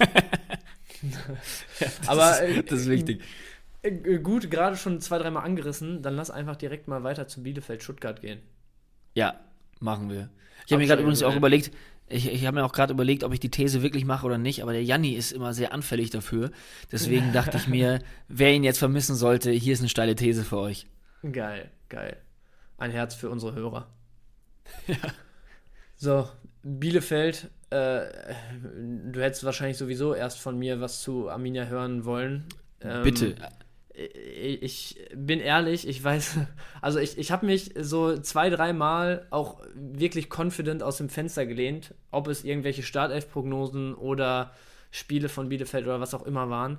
ja, 0.00 0.06
Aber 2.06 2.42
ist, 2.42 2.56
äh, 2.56 2.62
das 2.62 2.80
ist 2.80 2.88
wichtig. 2.88 3.22
Äh, 3.82 3.90
äh, 3.90 4.18
gut, 4.18 4.50
gerade 4.50 4.76
schon 4.76 5.00
zwei, 5.00 5.18
dreimal 5.18 5.44
angerissen, 5.44 6.02
dann 6.02 6.16
lass 6.16 6.30
einfach 6.30 6.56
direkt 6.56 6.88
mal 6.88 7.04
weiter 7.04 7.28
zu 7.28 7.42
Bielefeld-Stuttgart 7.42 8.20
gehen. 8.20 8.40
Ja, 9.14 9.38
machen 9.78 10.10
wir. 10.10 10.28
Ich 10.66 10.72
habe 10.72 10.82
mir 10.82 10.88
gerade 10.88 11.02
übrigens 11.02 11.22
auch 11.22 11.36
überlegt, 11.36 11.70
ich, 12.08 12.32
ich 12.32 12.46
habe 12.46 12.56
mir 12.56 12.64
auch 12.64 12.72
gerade 12.72 12.92
überlegt, 12.92 13.24
ob 13.24 13.32
ich 13.32 13.40
die 13.40 13.50
These 13.50 13.82
wirklich 13.82 14.04
mache 14.04 14.26
oder 14.26 14.38
nicht, 14.38 14.62
aber 14.62 14.72
der 14.72 14.84
Janni 14.84 15.12
ist 15.12 15.32
immer 15.32 15.52
sehr 15.52 15.72
anfällig 15.72 16.10
dafür. 16.10 16.50
Deswegen 16.92 17.32
dachte 17.32 17.56
ich 17.56 17.66
mir, 17.66 18.00
wer 18.28 18.52
ihn 18.52 18.64
jetzt 18.64 18.78
vermissen 18.78 19.16
sollte, 19.16 19.50
hier 19.50 19.72
ist 19.72 19.80
eine 19.80 19.88
steile 19.88 20.14
These 20.14 20.44
für 20.44 20.58
euch. 20.58 20.86
Geil, 21.32 21.70
geil. 21.88 22.16
Ein 22.78 22.90
Herz 22.90 23.14
für 23.14 23.30
unsere 23.30 23.54
Hörer. 23.54 23.88
ja. 24.86 24.96
So, 25.96 26.28
Bielefeld, 26.62 27.50
äh, 27.70 28.06
du 29.10 29.20
hättest 29.20 29.44
wahrscheinlich 29.44 29.78
sowieso 29.78 30.14
erst 30.14 30.38
von 30.38 30.58
mir 30.58 30.80
was 30.80 31.00
zu 31.00 31.28
Arminia 31.28 31.64
hören 31.64 32.04
wollen. 32.04 32.44
Ähm, 32.82 33.02
Bitte 33.02 33.34
ich 33.96 35.00
bin 35.14 35.40
ehrlich, 35.40 35.88
ich 35.88 36.02
weiß, 36.02 36.38
also 36.82 36.98
ich, 36.98 37.16
ich 37.18 37.32
habe 37.32 37.46
mich 37.46 37.72
so 37.78 38.18
zwei, 38.18 38.50
dreimal 38.50 39.26
auch 39.30 39.60
wirklich 39.74 40.28
confident 40.30 40.82
aus 40.82 40.98
dem 40.98 41.08
Fenster 41.08 41.46
gelehnt, 41.46 41.94
ob 42.10 42.28
es 42.28 42.44
irgendwelche 42.44 42.82
Startelf-Prognosen 42.82 43.94
oder 43.94 44.52
Spiele 44.90 45.28
von 45.28 45.48
Bielefeld 45.48 45.86
oder 45.86 46.00
was 46.00 46.14
auch 46.14 46.24
immer 46.24 46.50
waren. 46.50 46.78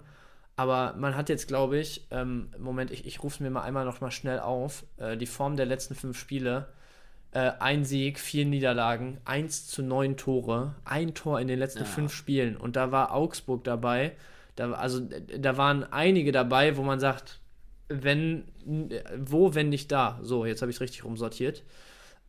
Aber 0.56 0.96
man 0.98 1.16
hat 1.16 1.30
jetzt, 1.30 1.48
glaube 1.48 1.78
ich, 1.78 2.08
ähm, 2.10 2.50
Moment, 2.58 2.90
ich, 2.92 3.06
ich 3.06 3.22
rufe 3.22 3.36
es 3.36 3.40
mir 3.40 3.52
mal 3.52 3.62
einmal 3.62 3.86
noch 3.86 4.02
mal 4.02 4.12
schnell 4.12 4.40
auf, 4.40 4.86
äh, 4.98 5.16
die 5.16 5.28
Form 5.28 5.56
der 5.56 5.68
letzten 5.68 5.94
fünf 5.94 6.20
Spiele. 6.20 6.68
Äh, 7.32 7.52
ein 7.60 7.86
Sieg, 7.86 8.20
vier 8.20 8.46
Niederlagen, 8.46 9.20
eins 9.26 9.68
zu 9.68 9.84
neun 9.84 10.18
Tore, 10.18 10.76
ein 10.84 11.14
Tor 11.14 11.40
in 11.40 11.48
den 11.48 11.60
letzten 11.60 11.80
ja. 11.80 11.86
fünf 11.86 12.14
Spielen. 12.14 12.58
Und 12.58 12.76
da 12.76 12.92
war 12.92 13.14
Augsburg 13.14 13.64
dabei 13.64 14.14
da, 14.58 14.72
also 14.72 15.00
da 15.00 15.56
waren 15.56 15.84
einige 15.84 16.32
dabei, 16.32 16.76
wo 16.78 16.82
man 16.82 17.00
sagt, 17.00 17.40
wenn, 17.90 18.44
wo, 19.18 19.54
wenn 19.54 19.70
nicht 19.70 19.92
da. 19.92 20.20
So, 20.22 20.46
jetzt 20.46 20.62
habe 20.62 20.72
ich 20.72 20.78
es 20.78 20.82
richtig 20.82 21.06
rumsortiert. 21.06 21.64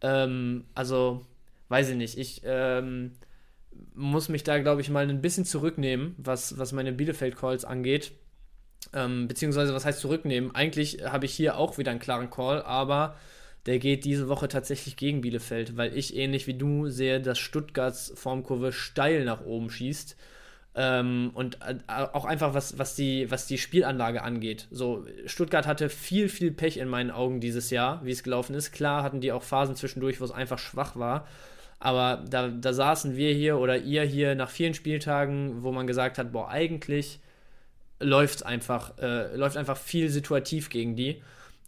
Ähm, 0.03 0.65
also, 0.75 1.25
weiß 1.69 1.89
ich 1.89 1.97
nicht. 1.97 2.19
Ich 2.19 2.43
ähm, 2.45 3.13
muss 3.95 4.29
mich 4.29 4.45
da, 4.45 4.59
glaube 4.59 4.83
ich, 4.83 4.91
mal 4.91 5.09
ein 5.09 5.23
bisschen 5.23 5.47
zurücknehmen, 5.47 6.15
was, 6.19 6.59
was 6.59 6.73
meine 6.73 6.93
Bielefeld-Calls 6.93 7.65
angeht. 7.65 8.13
Ähm, 8.93 9.27
beziehungsweise, 9.27 9.75
was 9.75 9.87
heißt 9.87 10.01
zurücknehmen? 10.01 10.55
Eigentlich 10.55 11.05
habe 11.05 11.25
ich 11.25 11.33
hier 11.33 11.57
auch 11.57 11.79
wieder 11.79 11.91
einen 11.91 12.01
klaren 12.01 12.31
Call, 12.31 12.63
aber 12.63 13.17
der 13.65 13.79
geht 13.79 14.05
diese 14.05 14.29
Woche 14.29 14.49
tatsächlich 14.49 14.97
gegen 14.99 15.23
Bielefeld, 15.23 15.79
weil 15.79 15.97
ich 15.97 16.15
ähnlich 16.15 16.47
wie 16.47 16.55
du 16.55 16.89
sehe, 16.91 17.23
dass 17.23 17.39
Stuttgarts 17.39 18.13
Formkurve 18.15 18.73
steil 18.73 19.25
nach 19.25 19.45
oben 19.47 19.71
schießt 19.71 20.17
ähm, 20.81 21.33
und 21.35 21.59
äh, 21.67 21.75
auch 21.89 22.25
einfach, 22.25 22.55
was, 22.55 22.79
was, 22.79 22.95
die, 22.95 23.29
was 23.33 23.49
die 23.49 23.59
Spielanlage 23.59 24.23
angeht. 24.23 24.69
So, 24.71 25.05
Stuttgart 25.27 25.67
hatte 25.67 25.89
viel, 25.89 26.29
viel 26.29 26.53
Pech 26.53 26.77
in 26.77 26.87
meinen 26.87 27.11
Augen 27.11 27.41
dieses 27.41 27.71
Jahr, 27.71 28.01
wie 28.05 28.13
es 28.13 28.23
gelaufen 28.23 28.55
ist. 28.55 28.71
Klar 28.71 29.03
hatten 29.03 29.21
die 29.21 29.33
auch 29.33 29.43
Phasen 29.43 29.75
zwischendurch, 29.75 30.21
wo 30.21 30.25
es 30.25 30.31
einfach 30.31 30.61
schwach 30.61 30.95
war. 30.95 31.27
Aber 31.81 32.23
da, 32.31 32.47
da 32.47 32.73
saßen 32.73 33.17
wir 33.17 33.35
hier 33.35 33.59
oder 33.59 33.77
ihr 33.77 34.05
hier 34.05 34.37
nach 34.37 34.51
vielen 34.51 34.73
Spieltagen, 34.73 35.65
wo 35.65 35.73
man 35.73 35.89
gesagt 35.89 36.17
hat, 36.17 36.31
boah, 36.31 36.49
eigentlich 36.49 37.19
läuft 37.99 38.47
einfach, 38.47 38.99
äh, 38.99 39.35
läuft 39.35 39.57
einfach 39.57 39.77
viel 39.77 40.09
situativ 40.11 40.71
gegen 40.71 40.95
die. 40.95 41.21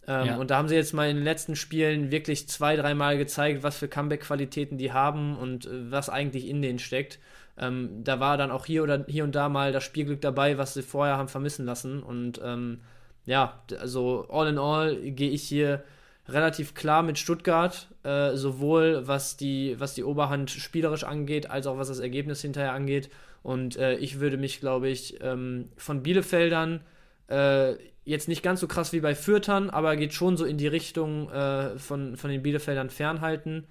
Ähm, 0.07 0.25
ja. 0.25 0.35
Und 0.37 0.51
da 0.51 0.57
haben 0.57 0.69
sie 0.69 0.75
jetzt 0.75 0.93
mal 0.93 1.09
in 1.09 1.17
den 1.17 1.25
letzten 1.25 1.57
Spielen 1.57 2.11
wirklich 2.11 2.47
zwei, 2.47 2.77
dreimal 2.77 3.17
gezeigt, 3.17 3.61
was 3.61 3.75
für 3.75 3.89
Comeback-Qualitäten 3.89 4.77
die 4.77 4.93
haben 4.93 5.35
und 5.35 5.65
äh, 5.65 5.91
was 5.91 6.09
eigentlich 6.09 6.47
in 6.47 6.61
denen 6.61 6.79
steckt. 6.79 7.19
Ähm, 7.57 8.03
da 8.03 8.19
war 8.19 8.37
dann 8.37 8.51
auch 8.51 8.65
hier 8.65 8.83
oder 8.83 9.05
hier 9.07 9.23
und 9.23 9.35
da 9.35 9.49
mal 9.49 9.71
das 9.71 9.83
Spielglück 9.83 10.21
dabei, 10.21 10.57
was 10.57 10.73
sie 10.73 10.81
vorher 10.81 11.17
haben 11.17 11.27
vermissen 11.27 11.65
lassen. 11.65 12.01
Und 12.01 12.39
ähm, 12.43 12.81
ja, 13.25 13.61
also 13.79 14.27
all 14.29 14.47
in 14.47 14.57
all 14.57 14.95
gehe 14.95 15.29
ich 15.29 15.43
hier 15.43 15.83
relativ 16.27 16.73
klar 16.73 17.03
mit 17.03 17.17
Stuttgart, 17.17 17.87
äh, 18.03 18.35
sowohl 18.35 19.07
was 19.07 19.37
die, 19.37 19.75
was 19.79 19.93
die 19.93 20.03
Oberhand 20.03 20.49
spielerisch 20.49 21.03
angeht, 21.03 21.49
als 21.49 21.67
auch 21.67 21.77
was 21.77 21.89
das 21.89 21.99
Ergebnis 21.99 22.41
hinterher 22.41 22.73
angeht. 22.73 23.09
Und 23.43 23.75
äh, 23.77 23.95
ich 23.95 24.19
würde 24.19 24.37
mich, 24.37 24.59
glaube 24.59 24.89
ich, 24.89 25.21
ähm, 25.21 25.69
von 25.77 26.03
Bielefeldern 26.03 26.81
äh, 27.27 27.73
jetzt 28.05 28.27
nicht 28.27 28.43
ganz 28.43 28.59
so 28.59 28.67
krass 28.67 28.93
wie 28.93 28.99
bei 28.99 29.15
Fürtern, 29.15 29.69
aber 29.69 29.95
geht 29.95 30.13
schon 30.13 30.37
so 30.37 30.45
in 30.45 30.57
die 30.57 30.67
Richtung 30.67 31.29
äh, 31.31 31.77
von, 31.77 32.17
von 32.17 32.29
den 32.29 32.43
Bielefeldern 32.43 32.89
fernhalten 32.89 33.67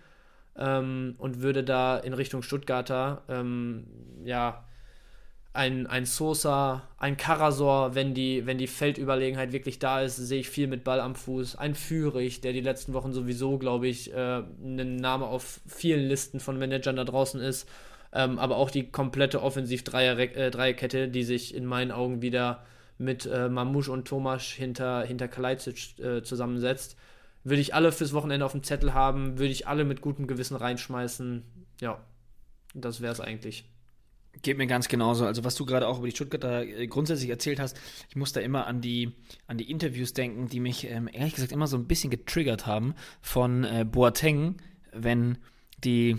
ähm, 0.61 1.14
und 1.18 1.40
würde 1.40 1.64
da 1.64 1.98
in 1.98 2.12
Richtung 2.12 2.42
Stuttgarter, 2.42 3.22
ähm, 3.28 3.86
ja, 4.24 4.64
ein, 5.52 5.88
ein 5.88 6.06
Sosa, 6.06 6.82
ein 6.96 7.16
Karasor, 7.16 7.96
wenn 7.96 8.14
die, 8.14 8.46
wenn 8.46 8.58
die 8.58 8.68
Feldüberlegenheit 8.68 9.50
wirklich 9.52 9.80
da 9.80 10.00
ist, 10.00 10.16
sehe 10.16 10.40
ich 10.40 10.48
viel 10.48 10.68
mit 10.68 10.84
Ball 10.84 11.00
am 11.00 11.16
Fuß. 11.16 11.56
Ein 11.56 11.74
Führig, 11.74 12.40
der 12.40 12.52
die 12.52 12.61
letzten 12.61 12.92
Wochen 12.92 13.12
sowieso, 13.12 13.58
glaube 13.58 13.88
ich, 13.88 14.12
äh, 14.14 14.42
ein 14.62 14.96
Name 14.96 15.26
auf 15.26 15.61
vielen 15.66 16.06
Listen 16.06 16.38
von 16.38 16.56
Managern 16.56 16.94
da 16.94 17.04
draußen 17.04 17.40
ist. 17.40 17.68
Ähm, 18.12 18.38
aber 18.38 18.56
auch 18.56 18.70
die 18.70 18.90
komplette 18.90 19.42
Offensiv-Dreierkette, 19.42 20.98
äh, 20.98 21.08
die 21.08 21.24
sich 21.24 21.54
in 21.54 21.66
meinen 21.66 21.90
Augen 21.90 22.22
wieder 22.22 22.62
mit 22.98 23.26
äh, 23.26 23.48
Mamouche 23.48 23.90
und 23.90 24.06
Tomasz 24.06 24.52
hinter, 24.52 25.02
hinter 25.02 25.26
Kalajdzic 25.26 25.98
äh, 25.98 26.22
zusammensetzt. 26.22 26.96
Würde 27.43 27.62
ich 27.62 27.74
alle 27.74 27.93
fürs 27.93 28.12
Wochenende 28.12 28.45
auf 28.45 28.53
dem 28.53 28.62
Zettel 28.62 28.93
haben, 28.95 29.38
würde 29.38 29.53
ich 29.53 29.66
alle 29.66 29.84
mit 29.84 30.01
gutem 30.01 30.26
Gewissen 30.26 30.57
reinschmeißen. 30.57 31.43
Ja, 31.80 31.99
das 32.74 33.01
wäre 33.01 33.12
es 33.12 33.20
eigentlich. 33.20 33.64
Geht 34.43 34.59
mir 34.59 34.66
ganz 34.66 34.88
genauso. 34.88 35.26
Also 35.26 35.43
was 35.43 35.57
du 35.57 35.66
gerade 35.66 35.88
auch 35.88 35.99
über 35.99 36.07
die 36.07 36.14
Stuttgarter 36.14 36.62
äh, 36.62 36.86
grundsätzlich 36.86 37.30
erzählt 37.30 37.59
hast, 37.59 37.78
ich 38.09 38.16
muss 38.16 38.32
da 38.32 38.41
immer 38.41 38.66
an 38.66 38.80
die, 38.80 39.12
an 39.47 39.59
die 39.59 39.70
Interviews 39.70 40.12
denken, 40.12 40.49
die 40.49 40.61
mich 40.61 40.88
ähm, 40.88 41.09
ehrlich 41.12 41.34
gesagt 41.34 41.53
immer 41.53 41.66
so 41.66 41.76
ein 41.76 41.86
bisschen 41.86 42.11
getriggert 42.11 42.66
haben 42.66 42.95
von 43.20 43.64
äh, 43.64 43.84
Boateng, 43.84 44.57
wenn 44.93 45.38
die 45.82 46.16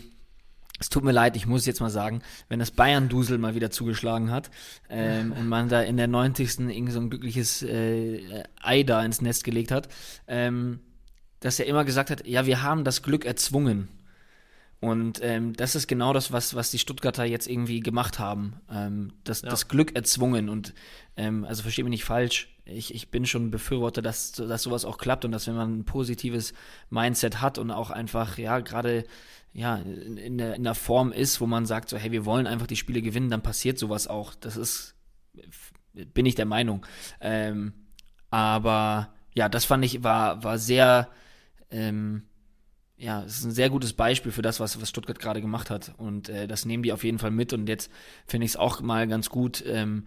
es 0.81 0.89
tut 0.89 1.03
mir 1.03 1.11
leid, 1.11 1.35
ich 1.35 1.45
muss 1.45 1.67
jetzt 1.67 1.79
mal 1.79 1.91
sagen, 1.91 2.23
wenn 2.49 2.57
das 2.57 2.71
Bayern-Dusel 2.71 3.37
mal 3.37 3.53
wieder 3.53 3.69
zugeschlagen 3.69 4.31
hat 4.31 4.49
ähm, 4.89 5.31
und 5.37 5.47
man 5.47 5.69
da 5.69 5.81
in 5.81 5.95
der 5.95 6.07
90. 6.07 6.59
irgend 6.59 6.91
so 6.91 6.99
ein 6.99 7.11
glückliches 7.11 7.61
äh, 7.61 8.43
Ei 8.59 8.81
da 8.81 9.05
ins 9.05 9.21
Nest 9.21 9.43
gelegt 9.43 9.69
hat, 9.69 9.89
ähm, 10.27 10.79
dass 11.41 11.59
er 11.59 11.65
immer 11.65 11.83
gesagt 11.83 12.09
hat, 12.09 12.25
ja, 12.25 12.45
wir 12.45 12.63
haben 12.63 12.85
das 12.85 13.03
Glück 13.03 13.25
erzwungen. 13.25 13.89
Und 14.79 15.19
ähm, 15.21 15.53
das 15.53 15.75
ist 15.75 15.87
genau 15.87 16.11
das, 16.13 16.31
was, 16.31 16.55
was 16.55 16.71
die 16.71 16.79
Stuttgarter 16.79 17.25
jetzt 17.25 17.47
irgendwie 17.47 17.81
gemacht 17.81 18.17
haben. 18.17 18.61
Ähm, 18.71 19.13
das, 19.23 19.41
ja. 19.41 19.49
das 19.49 19.67
Glück 19.67 19.95
erzwungen. 19.95 20.49
Und 20.49 20.73
ähm, 21.17 21.45
also 21.45 21.61
verstehe 21.61 21.83
mich 21.83 21.91
nicht 21.91 22.05
falsch, 22.05 22.47
ich, 22.65 22.93
ich 22.93 23.09
bin 23.09 23.25
schon 23.25 23.51
Befürworter, 23.51 24.01
dass, 24.01 24.31
dass 24.31 24.63
sowas 24.63 24.85
auch 24.85 24.97
klappt 24.97 25.25
und 25.25 25.31
dass 25.31 25.47
wenn 25.47 25.55
man 25.55 25.79
ein 25.79 25.85
positives 25.85 26.53
Mindset 26.89 27.41
hat 27.41 27.57
und 27.57 27.71
auch 27.71 27.89
einfach, 27.89 28.37
ja, 28.37 28.59
gerade 28.59 29.05
ja, 29.53 29.75
in, 29.77 30.17
in, 30.17 30.37
der, 30.37 30.55
in 30.55 30.63
der 30.63 30.75
Form 30.75 31.11
ist, 31.11 31.41
wo 31.41 31.45
man 31.45 31.65
sagt, 31.65 31.89
so, 31.89 31.97
hey, 31.97 32.11
wir 32.11 32.25
wollen 32.25 32.47
einfach 32.47 32.67
die 32.67 32.77
Spiele 32.77 33.01
gewinnen, 33.01 33.29
dann 33.29 33.41
passiert 33.43 33.77
sowas 33.77 34.07
auch. 34.07 34.33
Das 34.35 34.57
ist, 34.57 34.95
bin 35.93 36.25
ich 36.25 36.35
der 36.35 36.45
Meinung. 36.45 36.85
Ähm, 37.19 37.73
aber 38.29 39.13
ja, 39.33 39.49
das 39.49 39.65
fand 39.65 39.83
ich, 39.83 40.03
war, 40.03 40.43
war 40.43 40.57
sehr, 40.57 41.09
ähm, 41.71 42.23
ja, 42.97 43.23
es 43.23 43.39
ist 43.39 43.45
ein 43.45 43.51
sehr 43.51 43.71
gutes 43.71 43.93
Beispiel 43.93 44.31
für 44.31 44.43
das, 44.43 44.59
was, 44.59 44.79
was 44.79 44.89
Stuttgart 44.89 45.17
gerade 45.17 45.41
gemacht 45.41 45.71
hat. 45.71 45.93
Und 45.97 46.29
äh, 46.29 46.47
das 46.47 46.65
nehmen 46.65 46.83
die 46.83 46.93
auf 46.93 47.03
jeden 47.03 47.17
Fall 47.17 47.31
mit. 47.31 47.51
Und 47.51 47.67
jetzt 47.67 47.89
finde 48.27 48.45
ich 48.45 48.51
es 48.51 48.57
auch 48.57 48.81
mal 48.81 49.07
ganz 49.07 49.29
gut, 49.29 49.63
ähm, 49.65 50.05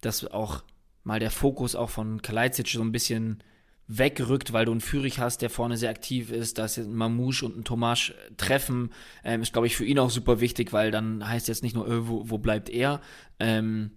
dass 0.00 0.24
auch 0.24 0.62
mal 1.02 1.18
der 1.18 1.32
Fokus 1.32 1.74
auch 1.74 1.90
von 1.90 2.22
Kalajdzic 2.22 2.68
so 2.68 2.82
ein 2.82 2.92
bisschen 2.92 3.42
wegrückt, 3.88 4.52
weil 4.52 4.64
du 4.64 4.72
einen 4.72 4.80
Führig 4.80 5.18
hast, 5.18 5.42
der 5.42 5.50
vorne 5.50 5.76
sehr 5.76 5.90
aktiv 5.90 6.30
ist, 6.30 6.58
dass 6.58 6.76
ein 6.76 6.94
Mamouche 6.94 7.44
und 7.46 7.56
ein 7.56 7.64
Tomasch 7.64 8.14
treffen, 8.36 8.90
ähm, 9.24 9.42
ist, 9.42 9.52
glaube 9.52 9.66
ich, 9.66 9.76
für 9.76 9.84
ihn 9.84 9.98
auch 9.98 10.10
super 10.10 10.40
wichtig, 10.40 10.72
weil 10.72 10.90
dann 10.90 11.26
heißt 11.26 11.48
jetzt 11.48 11.62
nicht 11.62 11.74
nur, 11.74 11.88
äh, 11.88 12.08
wo, 12.08 12.28
wo 12.28 12.38
bleibt 12.38 12.68
er. 12.68 13.00
Ähm, 13.38 13.92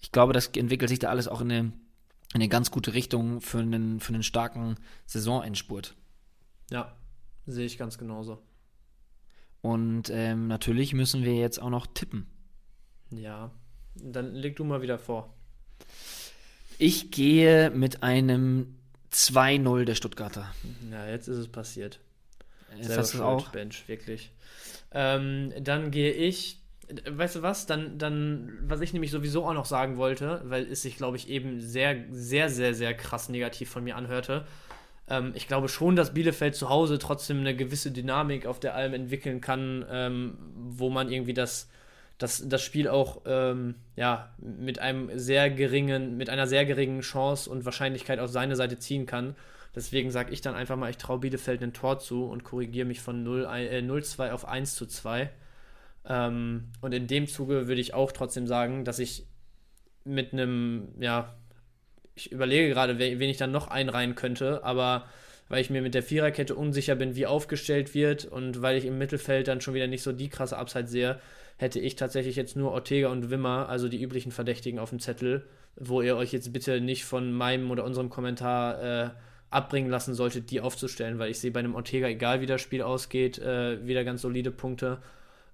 ich 0.00 0.12
glaube, 0.12 0.32
das 0.32 0.48
entwickelt 0.48 0.88
sich 0.88 0.98
da 0.98 1.08
alles 1.10 1.28
auch 1.28 1.40
in 1.40 1.50
eine, 1.50 1.60
in 1.60 1.72
eine 2.34 2.48
ganz 2.48 2.70
gute 2.70 2.94
Richtung 2.94 3.40
für 3.40 3.58
einen, 3.58 4.00
für 4.00 4.12
einen 4.12 4.22
starken 4.22 4.76
Saisonendspurt. 5.06 5.94
Ja, 6.70 6.96
sehe 7.46 7.66
ich 7.66 7.78
ganz 7.78 7.98
genauso. 7.98 8.42
Und 9.60 10.10
ähm, 10.10 10.46
natürlich 10.46 10.92
müssen 10.92 11.24
wir 11.24 11.34
jetzt 11.34 11.60
auch 11.60 11.70
noch 11.70 11.86
tippen. 11.86 12.26
Ja, 13.10 13.50
dann 13.94 14.34
leg 14.34 14.56
du 14.56 14.64
mal 14.64 14.82
wieder 14.82 14.98
vor. 14.98 15.34
Ich 16.78 17.10
gehe 17.10 17.70
mit 17.70 18.02
einem 18.02 18.76
2-0 19.12 19.84
der 19.84 19.94
Stuttgarter. 19.94 20.52
Ja, 20.90 21.08
jetzt 21.08 21.28
ist 21.28 21.38
es 21.38 21.48
passiert. 21.48 22.00
Jetzt 22.76 22.88
Selber 22.88 23.02
hast 23.02 23.14
du 23.14 23.22
auch. 23.22 23.48
Bench, 23.50 23.86
wirklich. 23.86 24.32
Ähm, 24.92 25.52
dann 25.60 25.90
gehe 25.90 26.12
ich. 26.12 26.60
Weißt 27.08 27.36
du 27.36 27.42
was? 27.42 27.66
Dann, 27.66 27.98
dann, 27.98 28.58
was 28.62 28.80
ich 28.80 28.92
nämlich 28.92 29.10
sowieso 29.10 29.46
auch 29.46 29.54
noch 29.54 29.64
sagen 29.64 29.96
wollte, 29.96 30.42
weil 30.44 30.64
es 30.64 30.82
sich, 30.82 30.96
glaube 30.96 31.16
ich, 31.16 31.28
eben 31.28 31.60
sehr, 31.60 32.04
sehr, 32.10 32.50
sehr, 32.50 32.74
sehr 32.74 32.94
krass 32.94 33.28
negativ 33.28 33.70
von 33.70 33.84
mir 33.84 33.96
anhörte. 33.96 34.46
Ähm, 35.08 35.32
ich 35.34 35.48
glaube 35.48 35.68
schon, 35.68 35.96
dass 35.96 36.14
Bielefeld 36.14 36.54
zu 36.54 36.68
Hause 36.68 36.98
trotzdem 36.98 37.40
eine 37.40 37.54
gewisse 37.54 37.90
Dynamik 37.90 38.46
auf 38.46 38.60
der 38.60 38.74
Alm 38.74 38.94
entwickeln 38.94 39.40
kann, 39.40 39.84
ähm, 39.90 40.38
wo 40.54 40.90
man 40.90 41.10
irgendwie 41.10 41.34
das, 41.34 41.68
das, 42.18 42.48
das 42.48 42.62
Spiel 42.62 42.88
auch 42.88 43.22
ähm, 43.26 43.74
ja, 43.96 44.34
mit 44.38 44.78
einem 44.78 45.10
sehr 45.18 45.50
geringen, 45.50 46.16
mit 46.16 46.30
einer 46.30 46.46
sehr 46.46 46.64
geringen 46.64 47.00
Chance 47.00 47.50
und 47.50 47.64
Wahrscheinlichkeit 47.64 48.18
auf 48.18 48.30
seine 48.30 48.56
Seite 48.56 48.78
ziehen 48.78 49.06
kann. 49.06 49.34
Deswegen 49.74 50.10
sage 50.10 50.32
ich 50.32 50.40
dann 50.40 50.54
einfach 50.54 50.76
mal, 50.76 50.90
ich 50.90 50.98
traue 50.98 51.18
Bielefeld 51.18 51.62
ein 51.62 51.72
Tor 51.72 51.98
zu 51.98 52.26
und 52.26 52.44
korrigiere 52.44 52.86
mich 52.86 53.00
von 53.00 53.26
0-2 53.26 54.26
äh, 54.26 54.30
auf 54.30 54.46
1 54.46 54.76
zu 54.76 54.86
2. 54.86 55.30
Ähm, 56.06 56.68
und 56.80 56.94
in 56.94 57.06
dem 57.08 57.26
Zuge 57.26 57.66
würde 57.66 57.80
ich 57.80 57.92
auch 57.92 58.12
trotzdem 58.12 58.46
sagen, 58.46 58.84
dass 58.84 58.98
ich 59.00 59.26
mit 60.04 60.32
einem, 60.32 60.88
ja, 61.00 61.34
ich 62.14 62.32
überlege 62.32 62.68
gerade, 62.68 62.98
wen 62.98 63.20
ich 63.22 63.36
dann 63.36 63.52
noch 63.52 63.68
einreihen 63.68 64.14
könnte, 64.14 64.62
aber 64.64 65.06
weil 65.48 65.60
ich 65.60 65.70
mir 65.70 65.82
mit 65.82 65.94
der 65.94 66.02
Viererkette 66.02 66.54
unsicher 66.54 66.94
bin, 66.94 67.16
wie 67.16 67.26
aufgestellt 67.26 67.94
wird 67.94 68.24
und 68.24 68.62
weil 68.62 68.78
ich 68.78 68.86
im 68.86 68.98
Mittelfeld 68.98 69.48
dann 69.48 69.60
schon 69.60 69.74
wieder 69.74 69.86
nicht 69.86 70.02
so 70.02 70.12
die 70.12 70.28
krasse 70.28 70.56
Upside 70.56 70.86
sehe, 70.86 71.20
hätte 71.56 71.80
ich 71.80 71.96
tatsächlich 71.96 72.36
jetzt 72.36 72.56
nur 72.56 72.72
Ortega 72.72 73.08
und 73.08 73.30
Wimmer, 73.30 73.68
also 73.68 73.88
die 73.88 74.02
üblichen 74.02 74.32
Verdächtigen, 74.32 74.78
auf 74.78 74.90
dem 74.90 75.00
Zettel, 75.00 75.46
wo 75.76 76.02
ihr 76.02 76.16
euch 76.16 76.32
jetzt 76.32 76.52
bitte 76.52 76.80
nicht 76.80 77.04
von 77.04 77.32
meinem 77.32 77.70
oder 77.70 77.84
unserem 77.84 78.10
Kommentar 78.10 78.82
äh, 78.82 79.10
abbringen 79.50 79.90
lassen 79.90 80.14
solltet, 80.14 80.50
die 80.50 80.60
aufzustellen, 80.60 81.18
weil 81.18 81.30
ich 81.30 81.38
sehe 81.38 81.52
bei 81.52 81.60
einem 81.60 81.74
Ortega, 81.74 82.08
egal 82.08 82.40
wie 82.40 82.46
das 82.46 82.60
Spiel 82.60 82.82
ausgeht, 82.82 83.38
äh, 83.38 83.86
wieder 83.86 84.04
ganz 84.04 84.22
solide 84.22 84.50
Punkte. 84.50 84.98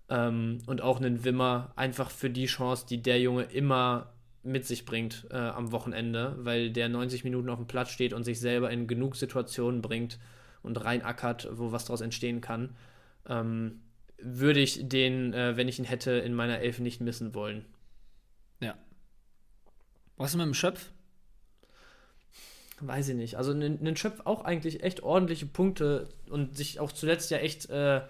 Ähm, 0.09 0.59
und 0.67 0.81
auch 0.81 0.99
einen 0.99 1.25
Wimmer 1.25 1.73
einfach 1.77 2.11
für 2.11 2.31
die 2.31 2.47
Chance, 2.47 2.87
die 2.89 3.03
der 3.03 3.21
Junge 3.21 3.45
immer 3.45 4.13
mit 4.43 4.67
sich 4.67 4.85
bringt 4.85 5.27
äh, 5.31 5.37
am 5.37 5.73
Wochenende, 5.73 6.37
weil 6.39 6.71
der 6.71 6.89
90 6.89 7.25
Minuten 7.25 7.51
auf 7.51 7.59
dem 7.59 7.67
Platz 7.67 7.91
steht 7.91 8.13
und 8.13 8.25
sich 8.25 8.41
selber 8.41 8.71
in 8.71 8.87
genug 8.87 9.17
Situationen 9.17 9.83
bringt 9.83 10.19
und 10.63 10.83
reinackert, 10.83 11.49
wo 11.53 11.73
was 11.73 11.85
daraus 11.85 12.01
entstehen 12.01 12.41
kann. 12.41 12.77
Ähm, 13.27 13.83
würde 14.19 14.61
ich 14.61 14.89
den, 14.89 15.33
äh, 15.33 15.57
wenn 15.57 15.69
ich 15.69 15.79
ihn 15.79 15.85
hätte, 15.85 16.13
in 16.13 16.35
meiner 16.35 16.59
Elf 16.61 16.79
nicht 16.79 17.01
missen 17.01 17.35
wollen. 17.35 17.65
Ja. 18.61 18.77
Was 20.17 20.31
ist 20.31 20.37
mit 20.37 20.47
dem 20.47 20.55
Schöpf? 20.55 20.91
Weiß 22.81 23.09
ich 23.09 23.17
nicht. 23.17 23.37
Also 23.37 23.53
ein 23.53 23.97
Schöpf 23.97 24.21
auch 24.25 24.45
eigentlich 24.45 24.83
echt 24.83 25.03
ordentliche 25.03 25.47
Punkte 25.47 26.09
und 26.31 26.57
sich 26.57 26.81
auch 26.81 26.93
zuletzt 26.93 27.31
ja 27.31 27.39
echt, 27.39 27.69
äh, 27.69 28.01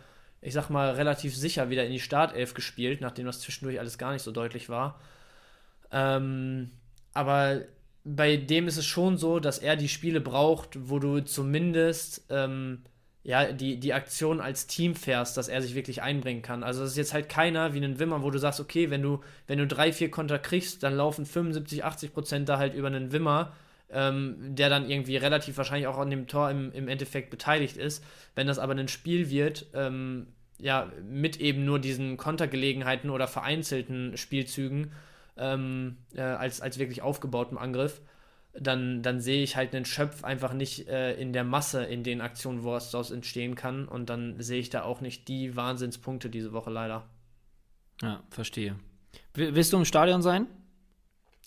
ich 0.41 0.55
sag 0.55 0.71
mal, 0.71 0.93
relativ 0.93 1.37
sicher 1.37 1.71
wieder 1.71 1.85
in 1.85 1.93
die 1.93 2.01
Startelf 2.01 2.55
gespielt, 2.55 3.01
nachdem 3.01 3.27
das 3.27 3.41
zwischendurch 3.41 3.81
alles 3.81 3.99
gar 3.99 4.13
nicht 4.13 4.23
so 4.23 4.31
deutlich 4.31 4.69
war. 4.69 5.01
Ähm, 5.93 6.71
aber 7.13 7.63
bei 8.05 8.37
dem 8.37 8.69
ist 8.69 8.77
es 8.77 8.87
schon 8.87 9.19
so, 9.19 9.41
dass 9.41 9.59
er 9.59 9.77
die 9.77 9.89
Spiele 9.89 10.21
braucht, 10.21 10.89
wo 10.89 10.99
du 10.99 11.21
zumindest 11.21 12.25
ähm, 12.31 12.83
ja, 13.23 13.53
die, 13.53 13.79
die 13.79 13.93
Aktion 13.93 14.41
als 14.41 14.67
Team 14.67 14.95
fährst, 14.95 15.37
dass 15.37 15.49
er 15.49 15.61
sich 15.61 15.75
wirklich 15.75 16.03
einbringen 16.03 16.41
kann. 16.41 16.63
Also 16.63 16.83
es 16.83 16.93
ist 16.93 16.97
jetzt 16.97 17.13
halt 17.13 17.29
keiner 17.29 17.75
wie 17.75 17.85
ein 17.85 17.99
Wimmer, 17.99 18.23
wo 18.23 18.31
du 18.31 18.39
sagst, 18.39 18.61
okay, 18.61 18.89
wenn 18.91 19.03
du, 19.03 19.21
wenn 19.47 19.59
du 19.59 19.67
drei, 19.67 19.93
vier 19.93 20.11
Konter 20.11 20.39
kriegst, 20.39 20.83
dann 20.83 20.97
laufen 20.97 21.27
75, 21.27 21.85
80 21.85 22.15
Prozent 22.15 22.49
da 22.49 22.57
halt 22.57 22.75
über 22.75 22.87
einen 22.87 23.13
Wimmer, 23.13 23.53
ähm, 23.91 24.37
der 24.55 24.71
dann 24.71 24.89
irgendwie 24.89 25.17
relativ 25.17 25.59
wahrscheinlich 25.59 25.87
auch 25.87 25.99
an 25.99 26.11
dem 26.11 26.29
Tor 26.29 26.51
im, 26.51 26.73
im 26.73 26.89
Endeffekt 26.89 27.29
beteiligt 27.29 27.77
ist. 27.77 28.03
Wenn 28.35 28.47
das 28.47 28.59
aber 28.59 28.75
ein 28.75 28.89
Spiel 28.89 29.29
wird, 29.29 29.67
ähm, 29.75 30.29
ja, 30.59 30.91
mit 31.07 31.41
eben 31.41 31.65
nur 31.65 31.79
diesen 31.79 32.17
Kontergelegenheiten 32.17 33.11
oder 33.11 33.29
vereinzelten 33.29 34.17
Spielzügen 34.17 34.93
ähm, 35.41 35.97
äh, 36.15 36.21
als, 36.21 36.61
als 36.61 36.79
wirklich 36.79 37.03
aufgebautem 37.03 37.59
Angriff, 37.59 38.01
dann, 38.53 39.03
dann 39.03 39.21
sehe 39.21 39.43
ich 39.43 39.57
halt 39.57 39.75
einen 39.75 39.85
Schöpf 39.85 40.25
einfach 40.25 40.53
nicht 40.53 40.89
äh, 40.89 41.15
in 41.15 41.33
der 41.33 41.45
Masse 41.45 41.85
in 41.85 42.03
den 42.03 42.21
Aktionen, 42.21 42.63
wo 42.63 42.75
es 42.77 42.91
daraus 42.91 43.11
entstehen 43.11 43.55
kann. 43.55 43.89
Und 43.89 44.11
dann 44.11 44.41
sehe 44.41 44.61
ich 44.61 44.71
da 44.71 44.83
auch 44.83 45.01
nicht 45.01 45.29
die 45.29 45.57
Wahnsinnspunkte 45.57 46.31
diese 46.31 46.53
Woche 46.53 46.71
leider. 46.71 47.09
Ja, 48.03 48.23
verstehe. 48.31 48.77
Willst 49.35 49.73
du 49.73 49.77
im 49.77 49.85
Stadion 49.85 50.23
sein? 50.23 50.47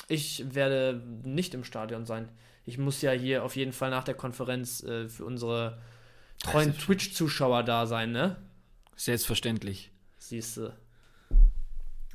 Ich 0.07 0.53
werde 0.53 1.01
nicht 1.23 1.53
im 1.53 1.63
Stadion 1.63 2.05
sein. 2.05 2.29
Ich 2.65 2.77
muss 2.77 3.01
ja 3.01 3.11
hier 3.11 3.43
auf 3.43 3.55
jeden 3.55 3.73
Fall 3.73 3.89
nach 3.89 4.03
der 4.03 4.15
Konferenz 4.15 4.83
äh, 4.83 5.09
für 5.09 5.25
unsere 5.25 5.81
treuen 6.39 6.77
Twitch-Zuschauer 6.77 7.63
da 7.63 7.85
sein, 7.85 8.11
ne? 8.11 8.37
Selbstverständlich. 8.95 9.91
Siehst 10.17 10.57
du. 10.57 10.73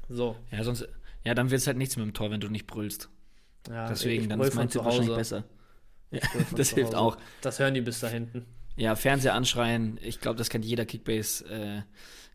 So. 0.08 0.36
Ja, 0.50 0.64
sonst, 0.64 0.88
ja, 1.24 1.34
dann 1.34 1.50
wird 1.50 1.60
es 1.60 1.66
halt 1.66 1.76
nichts 1.76 1.96
mit 1.96 2.06
dem 2.06 2.14
Tor, 2.14 2.30
wenn 2.30 2.40
du 2.40 2.48
nicht 2.48 2.66
brüllst. 2.66 3.08
Ja, 3.68 3.88
Deswegen, 3.88 4.28
dann 4.28 4.40
ist 4.40 4.54
mein 4.54 4.68
Tipp 4.68 4.84
wahrscheinlich 4.84 5.14
besser. 5.14 5.44
Ja, 6.10 6.20
das 6.56 6.70
hilft 6.70 6.94
auch. 6.94 7.16
Das 7.40 7.58
hören 7.58 7.74
die 7.74 7.80
bis 7.80 8.00
da 8.00 8.08
hinten. 8.08 8.46
Ja, 8.76 8.94
Fernseher 8.94 9.34
anschreien, 9.34 9.98
ich 10.02 10.20
glaube, 10.20 10.38
das 10.38 10.48
kennt 10.50 10.64
jeder 10.64 10.86
Kickbase, 10.86 11.44
äh, 11.46 11.82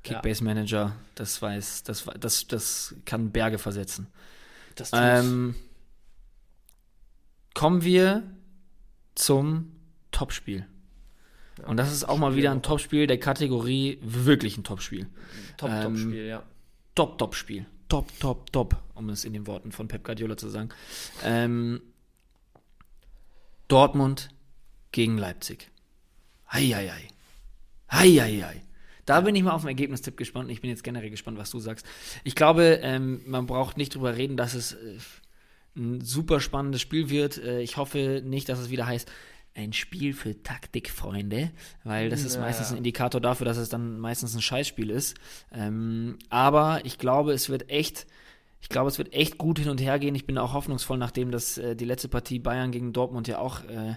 Kickbase 0.03 0.43
Manager. 0.43 0.95
Das 1.15 1.41
weiß, 1.41 1.83
das, 1.83 2.05
das, 2.19 2.47
das 2.47 2.95
kann 3.05 3.31
Berge 3.31 3.57
versetzen. 3.57 4.07
Das 4.75 4.91
ähm, 4.93 5.55
kommen 7.53 7.83
wir 7.83 8.23
zum 9.15 9.71
Topspiel. 10.11 10.67
Ja, 11.59 11.67
Und 11.67 11.77
das 11.77 11.91
ist 11.93 12.03
auch 12.03 12.17
mal 12.17 12.35
wieder 12.35 12.51
ein 12.51 12.61
Topspiel 12.61 13.07
der 13.07 13.19
Kategorie 13.19 13.99
wirklich 14.01 14.57
ein 14.57 14.63
Topspiel. 14.63 15.07
Top-Top-Spiel, 15.57 16.15
ähm, 16.15 16.27
ja. 16.27 16.43
Top-Top-Spiel. 16.95 17.65
Top, 17.93 18.09
top, 18.19 18.51
top, 18.51 18.75
um 18.95 19.09
es 19.09 19.23
in 19.23 19.33
den 19.33 19.45
Worten 19.45 19.71
von 19.71 19.87
Pep 19.87 20.03
Guardiola 20.03 20.35
zu 20.35 20.49
sagen. 20.49 20.69
Ähm, 21.23 21.79
Dortmund 23.67 24.29
gegen 24.91 25.19
Leipzig. 25.19 25.69
Heieiei. 26.51 27.07
Heieiei. 27.91 28.63
Da 29.05 29.21
bin 29.21 29.35
ich 29.35 29.43
mal 29.43 29.51
auf 29.51 29.61
den 29.61 29.67
Ergebnistipp 29.67 30.17
gespannt. 30.17 30.49
Ich 30.49 30.59
bin 30.59 30.71
jetzt 30.71 30.83
generell 30.83 31.11
gespannt, 31.11 31.37
was 31.37 31.51
du 31.51 31.59
sagst. 31.59 31.85
Ich 32.23 32.33
glaube, 32.33 32.79
ähm, 32.81 33.21
man 33.27 33.45
braucht 33.45 33.77
nicht 33.77 33.93
drüber 33.93 34.17
reden, 34.17 34.37
dass 34.37 34.55
es 34.55 34.73
äh, 34.73 34.97
ein 35.75 36.01
super 36.01 36.39
spannendes 36.39 36.81
Spiel 36.81 37.11
wird. 37.11 37.37
Äh, 37.37 37.61
ich 37.61 37.77
hoffe 37.77 38.23
nicht, 38.25 38.49
dass 38.49 38.57
es 38.57 38.71
wieder 38.71 38.87
heißt, 38.87 39.07
ein 39.55 39.73
Spiel 39.73 40.13
für 40.13 40.41
Taktikfreunde, 40.41 41.51
weil 41.83 42.09
das 42.09 42.23
ist 42.23 42.35
ja. 42.35 42.41
meistens 42.41 42.71
ein 42.71 42.77
Indikator 42.77 43.21
dafür, 43.21 43.45
dass 43.45 43.57
es 43.57 43.69
dann 43.69 43.99
meistens 43.99 44.35
ein 44.35 44.41
Scheißspiel 44.41 44.89
ist. 44.89 45.15
Ähm, 45.51 46.17
aber 46.29 46.81
ich 46.85 46.97
glaube, 46.97 47.33
es 47.33 47.49
wird 47.49 47.69
echt, 47.69 48.07
ich 48.61 48.69
glaube, 48.69 48.89
es 48.89 48.97
wird 48.97 49.13
echt 49.13 49.37
gut 49.37 49.59
hin 49.59 49.69
und 49.69 49.79
her 49.79 49.99
gehen. 49.99 50.15
Ich 50.15 50.25
bin 50.25 50.37
auch 50.37 50.53
hoffnungsvoll, 50.53 50.97
nachdem 50.97 51.31
das 51.31 51.57
äh, 51.57 51.75
die 51.75 51.85
letzte 51.85 52.07
Partie 52.07 52.39
Bayern 52.39 52.71
gegen 52.71 52.93
Dortmund 52.93 53.27
ja 53.27 53.37
auch 53.37 53.63
äh, 53.65 53.95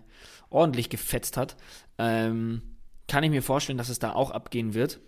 ordentlich 0.51 0.91
gefetzt 0.91 1.37
hat. 1.37 1.57
Ähm, 1.99 2.63
kann 3.09 3.25
ich 3.25 3.31
mir 3.31 3.43
vorstellen, 3.43 3.79
dass 3.79 3.89
es 3.89 3.99
da 3.99 4.13
auch 4.13 4.31
abgehen 4.31 4.75
wird. 4.75 5.01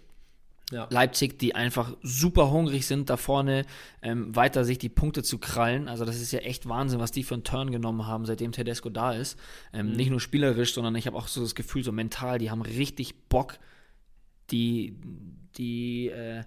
Ja. 0.71 0.87
Leipzig, 0.91 1.39
die 1.39 1.55
einfach 1.55 1.97
super 2.03 2.51
hungrig 2.51 2.87
sind, 2.87 3.09
da 3.09 3.17
vorne 3.17 3.65
ähm, 4.03 4.37
weiter 4.37 4.65
sich 4.65 4.77
die 4.77 4.91
Punkte 4.91 5.23
zu 5.23 5.39
krallen. 5.39 5.89
Also 5.89 6.05
das 6.05 6.21
ist 6.21 6.31
ja 6.31 6.41
echt 6.41 6.69
Wahnsinn, 6.69 7.01
was 7.01 7.11
die 7.11 7.23
für 7.23 7.35
einen 7.35 7.45
Turn 7.45 7.71
genommen 7.71 8.07
haben, 8.07 8.27
seitdem 8.27 8.53
Tedesco 8.53 8.91
da 8.91 9.13
ist. 9.13 9.39
Ähm, 9.73 9.91
mhm. 9.91 9.93
Nicht 9.97 10.11
nur 10.11 10.21
spielerisch, 10.21 10.75
sondern 10.75 10.95
ich 10.95 11.07
habe 11.07 11.17
auch 11.17 11.29
so 11.29 11.41
das 11.41 11.55
Gefühl, 11.55 11.85
so 11.85 11.93
mental, 11.93 12.39
die 12.39 12.51
haben 12.51 12.61
richtig 12.61 13.29
Bock, 13.31 13.59
die, 14.51 14.95
die, 15.57 16.09
äh, 16.09 16.45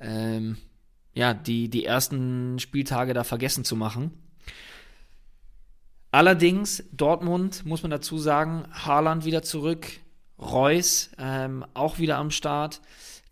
ähm, 0.00 0.56
ja, 1.12 1.34
die, 1.34 1.68
die 1.68 1.84
ersten 1.84 2.58
Spieltage 2.58 3.12
da 3.12 3.22
vergessen 3.22 3.66
zu 3.66 3.76
machen. 3.76 4.12
Allerdings, 6.10 6.84
Dortmund, 6.92 7.66
muss 7.66 7.82
man 7.82 7.90
dazu 7.90 8.16
sagen, 8.18 8.64
Haaland 8.72 9.26
wieder 9.26 9.42
zurück, 9.42 9.88
Reus 10.38 11.10
ähm, 11.18 11.64
auch 11.74 11.98
wieder 11.98 12.16
am 12.16 12.30
Start. 12.30 12.80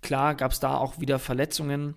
Klar 0.03 0.35
gab 0.35 0.53
es 0.53 0.61
da 0.61 0.77
auch 0.77 0.99
wieder 1.01 1.19
Verletzungen 1.19 1.97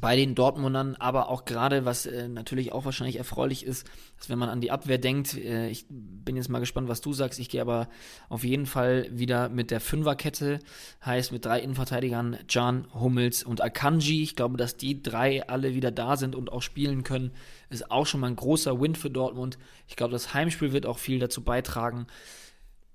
bei 0.00 0.16
den 0.16 0.34
Dortmundern, 0.34 0.94
aber 0.96 1.28
auch 1.28 1.44
gerade, 1.44 1.84
was 1.84 2.06
äh, 2.06 2.28
natürlich 2.28 2.72
auch 2.72 2.84
wahrscheinlich 2.84 3.16
erfreulich 3.16 3.64
ist, 3.64 3.86
dass 4.16 4.28
wenn 4.28 4.38
man 4.38 4.48
an 4.48 4.60
die 4.60 4.70
Abwehr 4.70 4.98
denkt, 4.98 5.36
äh, 5.36 5.68
ich 5.68 5.86
bin 5.88 6.36
jetzt 6.36 6.48
mal 6.48 6.60
gespannt, 6.60 6.88
was 6.88 7.00
du 7.00 7.12
sagst, 7.12 7.38
ich 7.40 7.48
gehe 7.48 7.60
aber 7.60 7.88
auf 8.28 8.44
jeden 8.44 8.66
Fall 8.66 9.08
wieder 9.10 9.48
mit 9.48 9.70
der 9.70 9.80
Fünferkette, 9.80 10.60
heißt 11.04 11.32
mit 11.32 11.44
drei 11.44 11.60
Innenverteidigern, 11.60 12.38
Can, 12.46 12.86
Hummels 12.94 13.42
und 13.42 13.60
Akanji. 13.60 14.22
Ich 14.22 14.36
glaube, 14.36 14.56
dass 14.56 14.76
die 14.76 15.02
drei 15.02 15.46
alle 15.48 15.74
wieder 15.74 15.90
da 15.90 16.16
sind 16.16 16.36
und 16.36 16.52
auch 16.52 16.62
spielen 16.62 17.02
können, 17.02 17.32
ist 17.70 17.90
auch 17.90 18.06
schon 18.06 18.20
mal 18.20 18.28
ein 18.28 18.36
großer 18.36 18.80
Win 18.80 18.94
für 18.94 19.10
Dortmund. 19.10 19.58
Ich 19.88 19.96
glaube, 19.96 20.12
das 20.12 20.32
Heimspiel 20.32 20.72
wird 20.72 20.86
auch 20.86 20.98
viel 20.98 21.18
dazu 21.18 21.42
beitragen. 21.42 22.06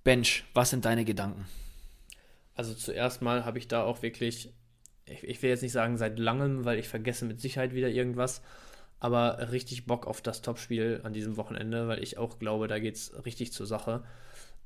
Bench, 0.03 0.45
was 0.53 0.69
sind 0.69 0.85
deine 0.85 1.05
Gedanken? 1.05 1.45
Also 2.55 2.73
zuerst 2.73 3.21
mal 3.21 3.45
habe 3.45 3.57
ich 3.57 3.67
da 3.67 3.83
auch 3.83 4.01
wirklich, 4.01 4.53
ich, 5.05 5.23
ich, 5.23 5.41
will 5.41 5.49
jetzt 5.49 5.63
nicht 5.63 5.71
sagen 5.71 5.97
seit 5.97 6.19
langem, 6.19 6.65
weil 6.65 6.79
ich 6.79 6.87
vergesse 6.87 7.25
mit 7.25 7.41
Sicherheit 7.41 7.73
wieder 7.73 7.89
irgendwas, 7.89 8.41
aber 8.99 9.51
richtig 9.51 9.85
Bock 9.85 10.07
auf 10.07 10.21
das 10.21 10.41
Topspiel 10.41 11.01
an 11.03 11.13
diesem 11.13 11.35
Wochenende, 11.37 11.87
weil 11.87 12.01
ich 12.03 12.17
auch 12.17 12.39
glaube, 12.39 12.67
da 12.67 12.79
geht 12.79 12.95
es 12.95 13.25
richtig 13.25 13.51
zur 13.53 13.65
Sache. 13.65 14.03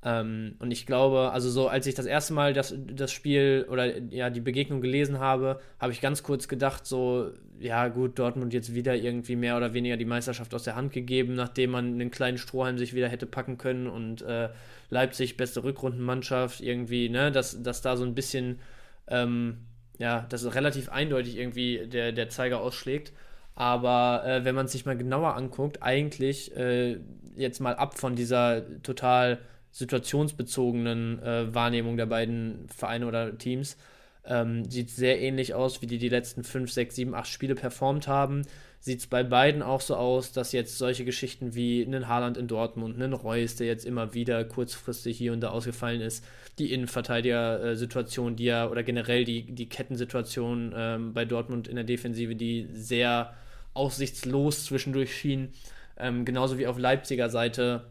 Ähm, 0.04 0.56
und 0.60 0.72
ich 0.72 0.86
glaube, 0.86 1.32
also 1.32 1.50
so, 1.50 1.68
als 1.68 1.88
ich 1.88 1.96
das 1.96 2.06
erste 2.06 2.34
Mal 2.34 2.54
das, 2.54 2.74
das 2.78 3.12
Spiel 3.12 3.66
oder 3.70 3.98
ja, 4.12 4.30
die 4.30 4.42
Begegnung 4.42 4.80
gelesen 4.80 5.20
habe, 5.20 5.60
habe 5.80 5.92
ich 5.92 6.02
ganz 6.02 6.22
kurz 6.22 6.48
gedacht, 6.48 6.86
so, 6.86 7.32
ja 7.60 7.88
gut, 7.88 8.20
Dortmund 8.20 8.54
jetzt 8.54 8.76
wieder 8.76 8.96
irgendwie 8.96 9.36
mehr 9.36 9.58
oder 9.58 9.74
weniger 9.74 9.98
die 9.98 10.06
Meisterschaft 10.06 10.54
aus 10.54 10.64
der 10.64 10.76
Hand 10.76 10.94
gegeben, 10.94 11.34
nachdem 11.34 11.72
man 11.72 11.94
einen 11.94 12.12
kleinen 12.12 12.38
Strohhalm 12.38 12.78
sich 12.78 12.94
wieder 12.94 13.10
hätte 13.10 13.26
packen 13.26 13.58
können 13.58 13.88
und 13.88 14.22
äh, 14.22 14.50
Leipzig 14.90 15.36
beste 15.36 15.64
Rückrundenmannschaft, 15.64 16.62
irgendwie, 16.62 17.10
ne, 17.10 17.32
dass, 17.32 17.62
dass 17.64 17.82
da 17.82 17.98
so 17.98 18.06
ein 18.06 18.16
bisschen, 18.16 18.60
ähm, 19.08 19.58
ja, 19.98 20.28
dass 20.30 20.54
relativ 20.54 20.90
eindeutig 20.90 21.38
irgendwie 21.38 21.88
der, 21.88 22.12
der 22.12 22.30
Zeiger 22.30 22.62
ausschlägt. 22.62 23.14
Aber 23.56 24.24
äh, 24.26 24.46
wenn 24.46 24.54
man 24.54 24.68
sich 24.68 24.86
mal 24.86 24.96
genauer 24.96 25.36
anguckt, 25.36 25.82
eigentlich 25.82 26.56
äh, 26.56 27.00
jetzt 27.36 27.60
mal 27.60 27.76
ab 27.76 27.98
von 27.98 28.16
dieser 28.16 28.82
total 28.84 29.40
situationsbezogenen 29.78 31.22
äh, 31.22 31.54
Wahrnehmung 31.54 31.98
der 31.98 32.08
beiden 32.08 32.68
Vereine 32.68 33.06
oder 33.06 33.38
Teams. 33.38 33.78
Ähm, 34.26 34.70
sieht 34.70 34.90
sehr 34.90 35.22
ähnlich 35.22 35.54
aus, 35.54 35.84
wie 35.84 35.88
die 35.88 36.00
die 36.00 36.10
letzten 36.10 36.44
5, 36.44 36.72
6, 36.72 36.96
7, 36.96 37.14
8 37.14 37.28
Spiele 37.28 37.54
performt 37.54 38.08
haben. 38.08 38.42
Sieht 38.80 39.00
es 39.00 39.08
bei 39.08 39.24
beiden 39.24 39.62
auch 39.62 39.82
so 39.82 39.96
aus, 39.96 40.32
dass 40.32 40.52
jetzt 40.52 40.80
solche 40.80 41.06
Geschichten 41.06 41.54
wie 41.54 41.86
einen 41.86 42.08
Haaland 42.08 42.38
in 42.38 42.48
Dortmund, 42.48 42.96
einen 42.96 43.14
Reus, 43.14 43.56
der 43.56 43.68
jetzt 43.68 43.86
immer 43.86 44.16
wieder 44.16 44.44
kurzfristig 44.46 45.16
hier 45.16 45.32
und 45.32 45.42
da 45.42 45.50
ausgefallen 45.50 46.02
ist, 46.02 46.26
die 46.58 46.74
Innenverteidiger-Situation, 46.74 48.36
die 48.36 48.46
ja, 48.46 48.70
oder 48.70 48.82
generell 48.82 49.26
die, 49.26 49.44
die 49.44 49.70
Kettensituation 49.70 50.74
ähm, 50.76 51.14
bei 51.14 51.24
Dortmund 51.24 51.68
in 51.68 51.76
der 51.76 51.86
Defensive, 51.86 52.36
die 52.36 52.68
sehr 52.74 53.36
aussichtslos 53.76 54.66
zwischendurch 54.66 55.16
schien, 55.16 55.50
ähm, 55.98 56.26
genauso 56.26 56.58
wie 56.58 56.66
auf 56.66 56.80
Leipziger 56.80 57.30
Seite 57.30 57.86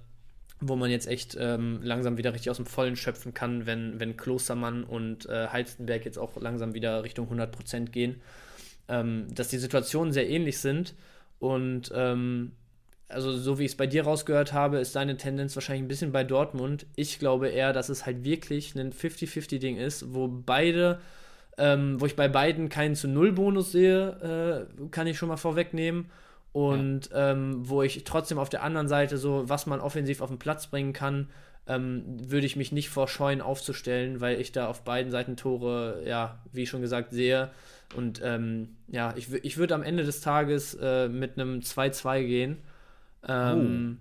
wo 0.61 0.77
man 0.77 0.91
jetzt 0.91 1.07
echt 1.07 1.37
ähm, 1.39 1.81
langsam 1.83 2.17
wieder 2.17 2.33
richtig 2.33 2.51
aus 2.51 2.57
dem 2.57 2.67
Vollen 2.67 2.97
schöpfen 2.97 3.35
kann, 3.35 3.67
wenn, 3.67 4.01
wenn 4.01 4.17
Klostermann 4.17 4.85
und 4.85 5.27
äh, 5.27 5.49
Halstenberg 5.49 6.05
jetzt 6.05 6.19
auch 6.19 6.41
langsam 6.41 6.75
wieder 6.75 7.03
Richtung 7.05 7.29
100% 7.31 7.87
gehen, 7.87 8.21
ähm, 8.89 9.27
dass 9.35 9.49
die 9.49 9.59
Situationen 9.59 10.13
sehr 10.13 10.29
ähnlich 10.29 10.59
sind 10.59 10.95
und 11.39 11.93
ähm, 11.95 12.53
also 13.09 13.37
so 13.37 13.59
wie 13.59 13.65
ich 13.65 13.73
es 13.73 13.77
bei 13.77 13.87
dir 13.87 14.05
rausgehört 14.05 14.53
habe, 14.53 14.79
ist 14.79 14.97
deine 14.97 15.17
Tendenz 15.17 15.55
wahrscheinlich 15.55 15.85
ein 15.85 15.89
bisschen 15.89 16.11
bei 16.11 16.25
Dortmund. 16.25 16.87
Ich 16.97 17.19
glaube 17.19 17.49
eher, 17.49 17.73
dass 17.73 17.89
es 17.89 18.05
halt 18.05 18.25
wirklich 18.25 18.75
ein 18.75 18.93
50-50-Ding 18.93 19.77
ist, 19.77 20.13
wo 20.13 20.27
beide, 20.27 20.99
ähm, 21.57 22.01
wo 22.01 22.07
ich 22.07 22.17
bei 22.17 22.27
beiden 22.27 22.69
keinen 22.69 22.97
zu 22.97 23.07
Null 23.07 23.33
Bonus 23.33 23.73
sehe, 23.73 24.67
äh, 24.81 24.89
kann 24.91 25.07
ich 25.07 25.19
schon 25.19 25.29
mal 25.29 25.37
vorwegnehmen 25.37 26.07
und 26.57 27.11
ja. 27.11 27.33
ähm, 27.33 27.69
wo 27.69 27.83
ich 27.83 28.03
trotzdem 28.05 28.39
auf 28.39 28.49
der 28.49 28.63
anderen 28.63 28.89
Seite 28.89 29.19
so, 29.19 29.47
was 29.47 29.67
man 29.67 29.79
offensiv 29.79 30.23
auf 30.23 30.31
den 30.31 30.39
Platz 30.39 30.69
bringen 30.69 30.95
kann, 30.95 31.29
ähm, 31.67 32.03
würde 32.31 32.47
ich 32.47 32.57
mich 32.57 32.73
nicht 32.73 32.89
vorscheuen 32.89 33.43
aufzustellen, 33.43 34.23
weil 34.23 34.41
ich 34.41 34.53
da 34.53 34.67
auf 34.67 34.83
beiden 34.83 35.13
Seiten 35.13 35.37
Tore, 35.37 36.03
ja, 36.07 36.39
wie 36.55 36.67
schon 36.67 36.81
gesagt, 36.81 37.13
sehe. 37.13 37.51
Und 37.95 38.23
ähm, 38.25 38.71
ja, 38.89 39.13
ich, 39.19 39.31
ich 39.45 39.59
würde 39.59 39.75
am 39.75 39.83
Ende 39.83 40.05
des 40.05 40.23
Tages 40.23 40.73
äh, 40.81 41.11
mit 41.11 41.39
einem 41.39 41.61
2-2 41.61 42.27
gehen. 42.27 42.57
Ähm, 43.29 43.99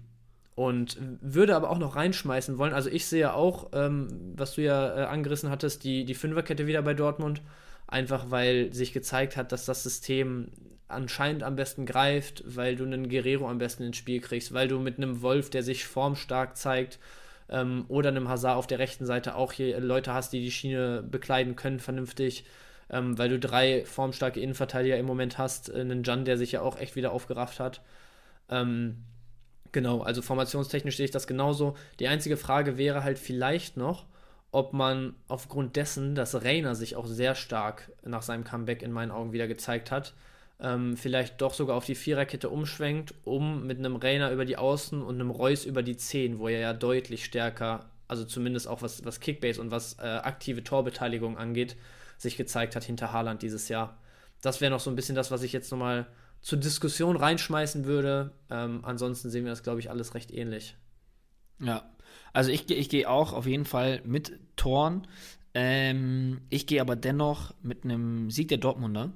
oh. 0.56 0.68
Und 0.68 0.98
würde 1.20 1.58
aber 1.58 1.70
auch 1.70 1.78
noch 1.78 1.98
reinschmeißen 1.98 2.58
wollen. 2.58 2.74
Also 2.74 2.90
ich 2.90 3.06
sehe 3.06 3.34
auch, 3.34 3.72
ähm, 3.74 4.08
was 4.38 4.56
du 4.56 4.62
ja 4.62 4.98
äh, 4.98 5.06
angerissen 5.08 5.50
hattest, 5.50 5.84
die, 5.84 6.06
die 6.06 6.16
Fünferkette 6.16 6.68
wieder 6.68 6.84
bei 6.84 6.94
Dortmund. 6.94 7.42
Einfach 7.86 8.32
weil 8.32 8.72
sich 8.72 8.94
gezeigt 8.94 9.36
hat, 9.36 9.52
dass 9.52 9.66
das 9.66 9.84
System 9.84 10.52
anscheinend 10.88 11.44
am 11.44 11.56
besten 11.56 11.86
greift, 11.86 12.44
weil 12.46 12.76
du 12.76 12.84
einen 12.84 13.10
Guerrero 13.10 13.50
am 13.50 13.58
besten 13.58 13.84
ins 13.84 13.98
Spiel 13.98 14.22
kriegst, 14.22 14.54
weil 14.54 14.68
du 14.68 14.80
mit 14.80 14.98
einem 14.98 15.22
Wolf, 15.22 15.50
der 15.50 15.64
sich 15.64 15.86
formstark 15.86 16.58
zeigt, 16.58 17.00
ähm, 17.50 17.86
oder 17.88 18.10
einem 18.10 18.30
Hazard 18.30 18.58
auf 18.58 18.68
der 18.68 18.80
rechten 18.80 19.06
Seite 19.06 19.36
auch 19.36 19.54
hier 19.54 19.80
Leute 19.80 20.14
hast, 20.14 20.34
die 20.34 20.42
die 20.42 20.52
Schiene 20.52 21.04
bekleiden 21.04 21.56
können 21.56 21.80
vernünftig, 21.80 22.46
ähm, 22.90 23.18
weil 23.18 23.30
du 23.30 23.40
drei 23.40 23.86
formstarke 23.86 24.40
Innenverteidiger 24.40 24.98
im 24.98 25.06
Moment 25.06 25.38
hast, 25.38 25.70
äh, 25.70 25.80
einen 25.80 26.04
Jan, 26.04 26.26
der 26.26 26.38
sich 26.38 26.52
ja 26.54 26.62
auch 26.62 26.78
echt 26.78 26.96
wieder 26.96 27.12
aufgerafft 27.12 27.60
hat. 27.60 27.82
Ähm, 28.50 29.04
genau, 29.72 30.02
also 30.02 30.22
formationstechnisch 30.22 30.98
sehe 30.98 31.06
ich 31.06 31.12
das 31.12 31.28
genauso. 31.28 31.76
Die 32.00 32.08
einzige 32.08 32.38
Frage 32.38 32.78
wäre 32.78 33.04
halt 33.04 33.20
vielleicht 33.20 33.78
noch, 33.78 34.06
ob 34.52 34.74
man 34.74 35.16
aufgrund 35.28 35.76
dessen, 35.76 36.16
dass 36.16 36.44
Reiner 36.44 36.76
sich 36.76 36.96
auch 36.96 37.08
sehr 37.08 37.36
stark 37.36 37.92
nach 38.04 38.22
seinem 38.22 38.44
Comeback 38.44 38.82
in 38.84 38.92
meinen 38.92 39.12
Augen 39.12 39.34
wieder 39.34 39.48
gezeigt 39.48 39.92
hat, 39.92 40.14
ähm, 40.60 40.96
vielleicht 40.96 41.42
doch 41.42 41.54
sogar 41.54 41.76
auf 41.76 41.86
die 41.86 41.96
Viererkette 41.96 42.50
umschwenkt, 42.50 43.14
um 43.24 43.66
mit 43.66 43.80
einem 43.80 43.96
Rainer 43.96 44.32
über 44.32 44.46
die 44.46 44.58
Außen 44.58 45.02
und 45.02 45.16
einem 45.16 45.32
Reus 45.32 45.66
über 45.66 45.84
die 45.84 45.98
Zehn, 45.98 46.40
wo 46.40 46.48
er 46.48 46.60
ja 46.60 46.74
deutlich 46.74 47.26
stärker, 47.26 47.90
also 48.08 48.24
zumindest 48.24 48.68
auch 48.68 48.82
was, 48.82 49.04
was 49.04 49.20
Kickbase 49.20 49.60
und 49.60 49.72
was 49.72 50.00
äh, 50.00 50.04
aktive 50.04 50.64
Torbeteiligung 50.64 51.38
angeht, 51.38 51.76
sich 52.18 52.38
gezeigt 52.38 52.76
hat 52.76 52.84
hinter 52.84 53.12
Haaland 53.12 53.42
dieses 53.42 53.68
Jahr. 53.68 53.98
Das 54.42 54.62
wäre 54.62 54.72
noch 54.72 54.80
so 54.80 54.90
ein 54.90 54.96
bisschen 54.96 55.16
das, 55.16 55.32
was 55.32 55.44
ich 55.44 55.52
jetzt 55.52 55.72
nochmal 55.72 56.08
zur 56.42 56.60
Diskussion 56.60 57.18
reinschmeißen 57.18 57.86
würde. 57.86 58.32
Ähm, 58.50 58.82
ansonsten 58.84 59.30
sehen 59.30 59.46
wir 59.46 59.52
das, 59.52 59.64
glaube 59.64 59.80
ich, 59.80 59.90
alles 59.90 60.14
recht 60.14 60.32
ähnlich. 60.32 60.76
Ja, 61.60 61.90
also 62.34 62.52
ich, 62.52 62.70
ich 62.70 62.90
gehe 62.90 63.10
auch 63.10 63.34
auf 63.34 63.48
jeden 63.48 63.66
Fall 63.66 64.02
mit 64.06 64.40
Toren. 64.56 65.08
Ähm, 65.54 66.42
ich 66.50 66.68
gehe 66.68 66.82
aber 66.82 66.96
dennoch 66.96 67.54
mit 67.62 67.84
einem 67.84 68.30
Sieg 68.30 68.50
der 68.50 68.58
Dortmunder, 68.58 69.12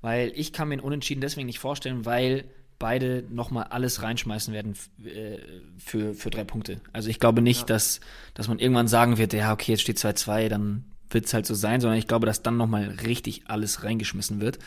weil 0.00 0.32
ich 0.34 0.52
kann 0.52 0.68
mir 0.68 0.74
einen 0.74 0.82
Unentschieden 0.82 1.20
deswegen 1.20 1.46
nicht 1.46 1.58
vorstellen, 1.58 2.04
weil 2.04 2.44
beide 2.78 3.24
nochmal 3.28 3.64
alles 3.64 4.02
reinschmeißen 4.02 4.54
werden 4.54 4.74
äh, 5.04 5.38
für, 5.78 6.14
für 6.14 6.30
drei 6.30 6.44
Punkte. 6.44 6.80
Also 6.92 7.10
ich 7.10 7.20
glaube 7.20 7.42
nicht, 7.42 7.60
ja. 7.60 7.66
dass, 7.66 8.00
dass 8.34 8.48
man 8.48 8.58
irgendwann 8.58 8.88
sagen 8.88 9.18
wird, 9.18 9.32
ja, 9.34 9.52
okay, 9.52 9.72
jetzt 9.72 9.82
steht 9.82 9.98
2-2, 9.98 10.48
dann 10.48 10.84
wird 11.10 11.26
es 11.26 11.34
halt 11.34 11.46
so 11.46 11.54
sein, 11.54 11.80
sondern 11.80 11.98
ich 11.98 12.06
glaube, 12.06 12.26
dass 12.26 12.42
dann 12.42 12.56
nochmal 12.56 12.96
richtig 13.04 13.42
alles 13.48 13.84
reingeschmissen 13.84 14.40
wird. 14.40 14.58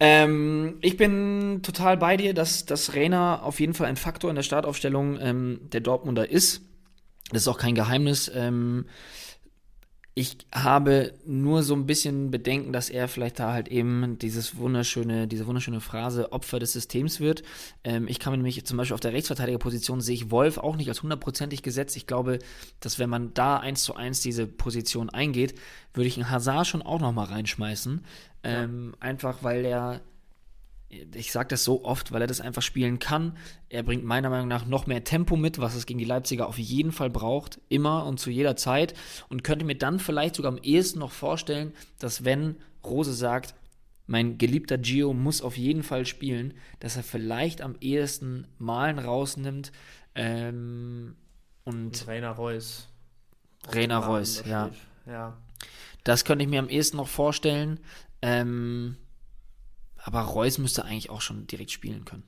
Ähm, 0.00 0.78
ich 0.80 0.96
bin 0.96 1.60
total 1.62 1.98
bei 1.98 2.16
dir, 2.16 2.34
dass, 2.34 2.64
dass 2.64 2.94
Rainer 2.94 3.42
auf 3.44 3.60
jeden 3.60 3.74
Fall 3.74 3.86
ein 3.86 3.96
Faktor 3.96 4.30
in 4.30 4.36
der 4.36 4.42
Startaufstellung 4.42 5.18
ähm, 5.20 5.60
der 5.72 5.82
Dortmunder 5.82 6.28
ist. 6.28 6.62
Das 7.30 7.42
ist 7.42 7.48
auch 7.48 7.58
kein 7.58 7.74
Geheimnis. 7.74 8.30
Ähm, 8.34 8.86
ich 10.14 10.38
habe 10.52 11.14
nur 11.24 11.62
so 11.62 11.74
ein 11.74 11.86
bisschen 11.86 12.30
Bedenken, 12.30 12.72
dass 12.72 12.90
er 12.90 13.06
vielleicht 13.06 13.38
da 13.38 13.52
halt 13.52 13.68
eben 13.68 14.18
dieses 14.18 14.56
wunderschöne, 14.56 15.28
diese 15.28 15.46
wunderschöne 15.46 15.80
Phrase 15.80 16.32
Opfer 16.32 16.58
des 16.58 16.72
Systems 16.72 17.20
wird. 17.20 17.42
Ähm, 17.84 18.08
ich 18.08 18.18
kann 18.18 18.32
mir 18.32 18.38
nämlich 18.38 18.64
zum 18.66 18.76
Beispiel 18.76 18.94
auf 18.94 19.00
der 19.00 19.12
Rechtsverteidigerposition 19.12 20.00
sehe 20.00 20.16
ich 20.16 20.30
Wolf 20.30 20.58
auch 20.58 20.76
nicht 20.76 20.88
als 20.88 21.02
hundertprozentig 21.02 21.62
gesetzt. 21.62 21.96
Ich 21.96 22.08
glaube, 22.08 22.40
dass 22.80 22.98
wenn 22.98 23.08
man 23.08 23.32
da 23.34 23.58
eins 23.58 23.84
zu 23.84 23.94
eins 23.94 24.20
diese 24.20 24.46
Position 24.46 25.10
eingeht, 25.10 25.54
würde 25.94 26.08
ich 26.08 26.16
einen 26.16 26.28
Hazard 26.28 26.66
schon 26.66 26.82
auch 26.82 27.00
noch 27.00 27.12
mal 27.12 27.24
reinschmeißen. 27.24 28.04
Ähm, 28.42 28.92
ja. 28.92 29.06
Einfach 29.06 29.42
weil 29.42 29.64
er 29.64 30.00
ich 30.90 31.30
sage 31.30 31.48
das 31.48 31.64
so 31.64 31.84
oft, 31.84 32.10
weil 32.10 32.20
er 32.20 32.26
das 32.26 32.40
einfach 32.40 32.62
spielen 32.62 32.98
kann. 32.98 33.36
Er 33.68 33.84
bringt 33.84 34.04
meiner 34.04 34.28
Meinung 34.28 34.48
nach 34.48 34.66
noch 34.66 34.86
mehr 34.86 35.04
Tempo 35.04 35.36
mit, 35.36 35.58
was 35.58 35.76
es 35.76 35.86
gegen 35.86 35.98
die 35.98 36.04
Leipziger 36.04 36.48
auf 36.48 36.58
jeden 36.58 36.90
Fall 36.90 37.10
braucht, 37.10 37.60
immer 37.68 38.06
und 38.06 38.18
zu 38.18 38.30
jeder 38.30 38.56
Zeit. 38.56 38.94
Und 39.28 39.44
könnte 39.44 39.64
mir 39.64 39.76
dann 39.76 40.00
vielleicht 40.00 40.34
sogar 40.34 40.52
am 40.52 40.58
ehesten 40.58 40.98
noch 40.98 41.12
vorstellen, 41.12 41.72
dass 41.98 42.24
wenn 42.24 42.56
Rose 42.84 43.14
sagt, 43.14 43.54
mein 44.06 44.38
geliebter 44.38 44.78
Gio 44.78 45.12
muss 45.12 45.42
auf 45.42 45.56
jeden 45.56 45.84
Fall 45.84 46.04
spielen, 46.04 46.54
dass 46.80 46.96
er 46.96 47.04
vielleicht 47.04 47.62
am 47.62 47.76
ehesten 47.80 48.48
Malen 48.58 48.98
rausnimmt 48.98 49.70
ähm, 50.16 51.14
und 51.64 52.08
Rainer 52.08 52.32
Reus. 52.32 52.88
Rainer 53.68 53.98
Reus, 53.98 54.42
ja. 54.44 54.70
ja. 55.06 55.36
Das 56.02 56.24
könnte 56.24 56.44
ich 56.44 56.50
mir 56.50 56.58
am 56.58 56.68
ehesten 56.68 56.96
noch 56.96 57.06
vorstellen. 57.06 57.78
Ähm, 58.22 58.96
aber 60.02 60.20
Reus 60.20 60.58
müsste 60.58 60.84
eigentlich 60.84 61.10
auch 61.10 61.20
schon 61.20 61.46
direkt 61.46 61.70
spielen 61.70 62.04
können. 62.04 62.24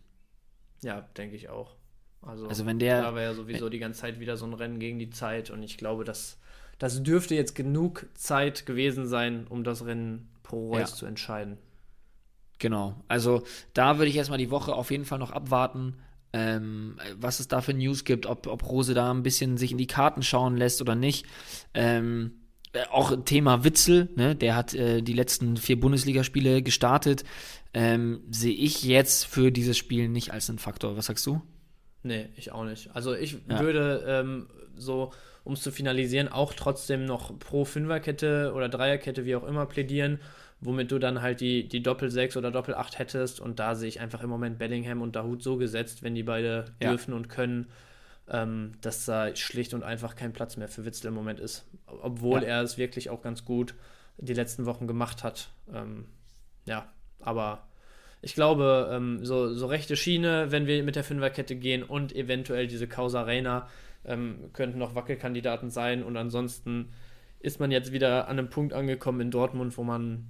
Ja, 0.82 1.02
denke 1.16 1.36
ich 1.36 1.48
auch. 1.48 1.76
Also, 2.22 2.46
also 2.46 2.66
wenn 2.66 2.78
der. 2.78 3.02
Da 3.02 3.14
war 3.14 3.22
ja 3.22 3.34
sowieso 3.34 3.68
die 3.68 3.78
ganze 3.78 4.00
Zeit 4.00 4.20
wieder 4.20 4.36
so 4.36 4.46
ein 4.46 4.54
Rennen 4.54 4.78
gegen 4.78 4.98
die 4.98 5.10
Zeit 5.10 5.50
und 5.50 5.62
ich 5.62 5.76
glaube, 5.76 6.04
dass 6.04 6.38
das 6.78 7.02
dürfte 7.02 7.34
jetzt 7.34 7.54
genug 7.54 8.06
Zeit 8.14 8.66
gewesen 8.66 9.06
sein, 9.06 9.46
um 9.48 9.64
das 9.64 9.84
Rennen 9.84 10.28
pro 10.42 10.70
Reus 10.70 10.90
ja. 10.90 10.96
zu 10.96 11.06
entscheiden. 11.06 11.58
Genau. 12.58 12.96
Also 13.08 13.44
da 13.74 13.98
würde 13.98 14.08
ich 14.08 14.16
erstmal 14.16 14.38
die 14.38 14.50
Woche 14.50 14.74
auf 14.74 14.90
jeden 14.90 15.04
Fall 15.04 15.18
noch 15.18 15.30
abwarten, 15.30 15.96
ähm, 16.32 16.98
was 17.16 17.40
es 17.40 17.48
da 17.48 17.60
für 17.60 17.74
News 17.74 18.04
gibt, 18.04 18.26
ob, 18.26 18.46
ob 18.46 18.68
Rose 18.68 18.94
da 18.94 19.12
ein 19.12 19.22
bisschen 19.22 19.56
sich 19.58 19.72
in 19.72 19.78
die 19.78 19.86
Karten 19.86 20.22
schauen 20.22 20.56
lässt 20.56 20.80
oder 20.80 20.94
nicht. 20.94 21.26
Ähm, 21.74 22.32
äh, 22.72 22.84
auch 22.90 23.14
Thema 23.24 23.64
Witzel, 23.64 24.08
ne? 24.16 24.34
der 24.34 24.56
hat 24.56 24.74
äh, 24.74 25.02
die 25.02 25.12
letzten 25.12 25.56
vier 25.56 25.78
Bundesligaspiele 25.78 26.62
gestartet 26.62 27.24
ähm, 27.74 28.22
sehe 28.30 28.54
ich 28.54 28.82
jetzt 28.82 29.26
für 29.26 29.50
dieses 29.50 29.78
Spiel 29.78 30.08
nicht 30.08 30.32
als 30.32 30.48
einen 30.48 30.58
Faktor. 30.58 30.96
Was 30.96 31.06
sagst 31.06 31.26
du? 31.26 31.40
Nee, 32.02 32.28
ich 32.36 32.52
auch 32.52 32.64
nicht. 32.64 32.94
Also 32.94 33.14
ich 33.14 33.38
ja. 33.48 33.60
würde 33.60 34.04
ähm, 34.06 34.48
so, 34.76 35.12
um 35.44 35.54
es 35.54 35.62
zu 35.62 35.70
finalisieren, 35.70 36.28
auch 36.28 36.52
trotzdem 36.52 37.04
noch 37.04 37.38
pro 37.38 37.64
Fünferkette 37.64 38.52
oder 38.54 38.68
Dreierkette, 38.68 39.24
wie 39.24 39.36
auch 39.36 39.44
immer, 39.44 39.66
plädieren, 39.66 40.20
womit 40.60 40.90
du 40.90 40.98
dann 40.98 41.22
halt 41.22 41.40
die, 41.40 41.68
die 41.68 41.82
Doppel-6 41.82 42.36
oder 42.36 42.50
Doppel-8 42.50 42.98
hättest. 42.98 43.40
Und 43.40 43.58
da 43.58 43.74
sehe 43.74 43.88
ich 43.88 44.00
einfach 44.00 44.22
im 44.22 44.30
Moment 44.30 44.58
Bellingham 44.58 45.00
und 45.00 45.16
Dahut 45.16 45.42
so 45.42 45.56
gesetzt, 45.56 46.02
wenn 46.02 46.14
die 46.14 46.22
beide 46.22 46.66
ja. 46.80 46.90
dürfen 46.90 47.14
und 47.14 47.28
können, 47.28 47.68
ähm, 48.28 48.72
dass 48.80 49.04
da 49.04 49.34
schlicht 49.34 49.72
und 49.72 49.82
einfach 49.82 50.14
kein 50.14 50.32
Platz 50.32 50.56
mehr 50.56 50.68
für 50.68 50.84
Witzel 50.84 51.08
im 51.08 51.14
Moment 51.14 51.40
ist. 51.40 51.64
Obwohl 51.86 52.42
ja. 52.42 52.48
er 52.48 52.62
es 52.62 52.78
wirklich 52.78 53.10
auch 53.10 53.22
ganz 53.22 53.44
gut 53.44 53.74
die 54.18 54.34
letzten 54.34 54.66
Wochen 54.66 54.86
gemacht 54.86 55.24
hat. 55.24 55.50
Ähm, 55.72 56.06
ja, 56.64 56.86
aber 57.22 57.66
ich 58.22 58.34
glaube, 58.34 58.88
ähm, 58.92 59.24
so, 59.24 59.52
so 59.52 59.66
rechte 59.66 59.96
Schiene, 59.96 60.46
wenn 60.50 60.66
wir 60.66 60.82
mit 60.84 60.94
der 60.94 61.04
Fünferkette 61.04 61.56
gehen 61.56 61.82
und 61.82 62.14
eventuell 62.14 62.68
diese 62.68 62.86
Causa 62.86 63.22
Reina 63.22 63.68
ähm, 64.04 64.50
könnten 64.52 64.78
noch 64.78 64.94
Wackelkandidaten 64.94 65.70
sein. 65.70 66.04
Und 66.04 66.16
ansonsten 66.16 66.90
ist 67.40 67.58
man 67.58 67.72
jetzt 67.72 67.92
wieder 67.92 68.28
an 68.28 68.38
einem 68.38 68.48
Punkt 68.48 68.72
angekommen 68.72 69.20
in 69.20 69.30
Dortmund, 69.32 69.76
wo 69.76 69.82
man 69.82 70.28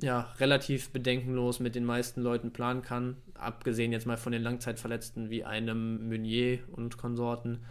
ja 0.00 0.32
relativ 0.38 0.90
bedenkenlos 0.90 1.60
mit 1.60 1.74
den 1.74 1.84
meisten 1.84 2.22
Leuten 2.22 2.52
planen 2.52 2.82
kann. 2.82 3.18
Abgesehen 3.34 3.92
jetzt 3.92 4.06
mal 4.06 4.16
von 4.16 4.32
den 4.32 4.42
Langzeitverletzten 4.42 5.28
wie 5.28 5.44
einem 5.44 6.08
Meunier 6.08 6.60
und 6.72 6.96
Konsorten. 6.96 7.64